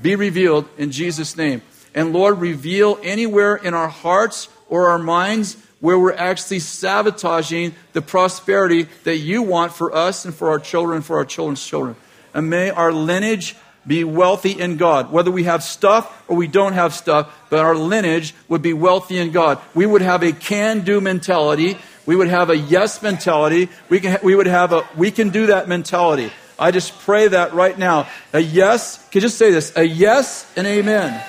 Be 0.00 0.16
revealed 0.16 0.68
in 0.78 0.90
Jesus' 0.90 1.36
name. 1.36 1.62
And 1.94 2.12
Lord, 2.12 2.40
reveal 2.40 2.98
anywhere 3.02 3.56
in 3.56 3.74
our 3.74 3.88
hearts 3.88 4.48
or 4.68 4.88
our 4.88 4.98
minds 4.98 5.56
where 5.80 5.98
we're 5.98 6.12
actually 6.12 6.58
sabotaging 6.58 7.74
the 7.92 8.02
prosperity 8.02 8.88
that 9.04 9.18
you 9.18 9.42
want 9.42 9.72
for 9.72 9.94
us 9.94 10.24
and 10.24 10.34
for 10.34 10.48
our 10.50 10.58
children 10.58 11.02
for 11.02 11.18
our 11.18 11.24
children's 11.24 11.64
children. 11.64 11.96
And 12.34 12.50
may 12.50 12.70
our 12.70 12.92
lineage 12.92 13.56
be 13.86 14.02
wealthy 14.04 14.50
in 14.50 14.76
God. 14.76 15.12
Whether 15.12 15.30
we 15.30 15.44
have 15.44 15.62
stuff 15.62 16.24
or 16.28 16.36
we 16.36 16.48
don't 16.48 16.72
have 16.72 16.92
stuff, 16.92 17.32
but 17.50 17.60
our 17.60 17.76
lineage 17.76 18.34
would 18.48 18.62
be 18.62 18.72
wealthy 18.72 19.18
in 19.18 19.30
God. 19.30 19.58
We 19.74 19.86
would 19.86 20.02
have 20.02 20.22
a 20.22 20.32
can 20.32 20.80
do 20.80 21.00
mentality. 21.00 21.78
We 22.04 22.16
would 22.16 22.28
have 22.28 22.50
a 22.50 22.56
yes 22.56 23.00
mentality. 23.02 23.68
We, 23.88 24.00
can, 24.00 24.18
we 24.22 24.34
would 24.34 24.48
have 24.48 24.72
a 24.72 24.86
we 24.96 25.10
can 25.10 25.30
do 25.30 25.46
that 25.46 25.68
mentality. 25.68 26.32
I 26.58 26.70
just 26.70 26.98
pray 27.00 27.28
that 27.28 27.54
right 27.54 27.78
now. 27.78 28.08
A 28.32 28.40
yes, 28.40 28.96
can 29.10 29.18
you 29.18 29.20
just 29.22 29.38
say 29.38 29.50
this? 29.50 29.76
A 29.76 29.84
yes 29.84 30.50
and 30.56 30.66
amen. 30.66 31.22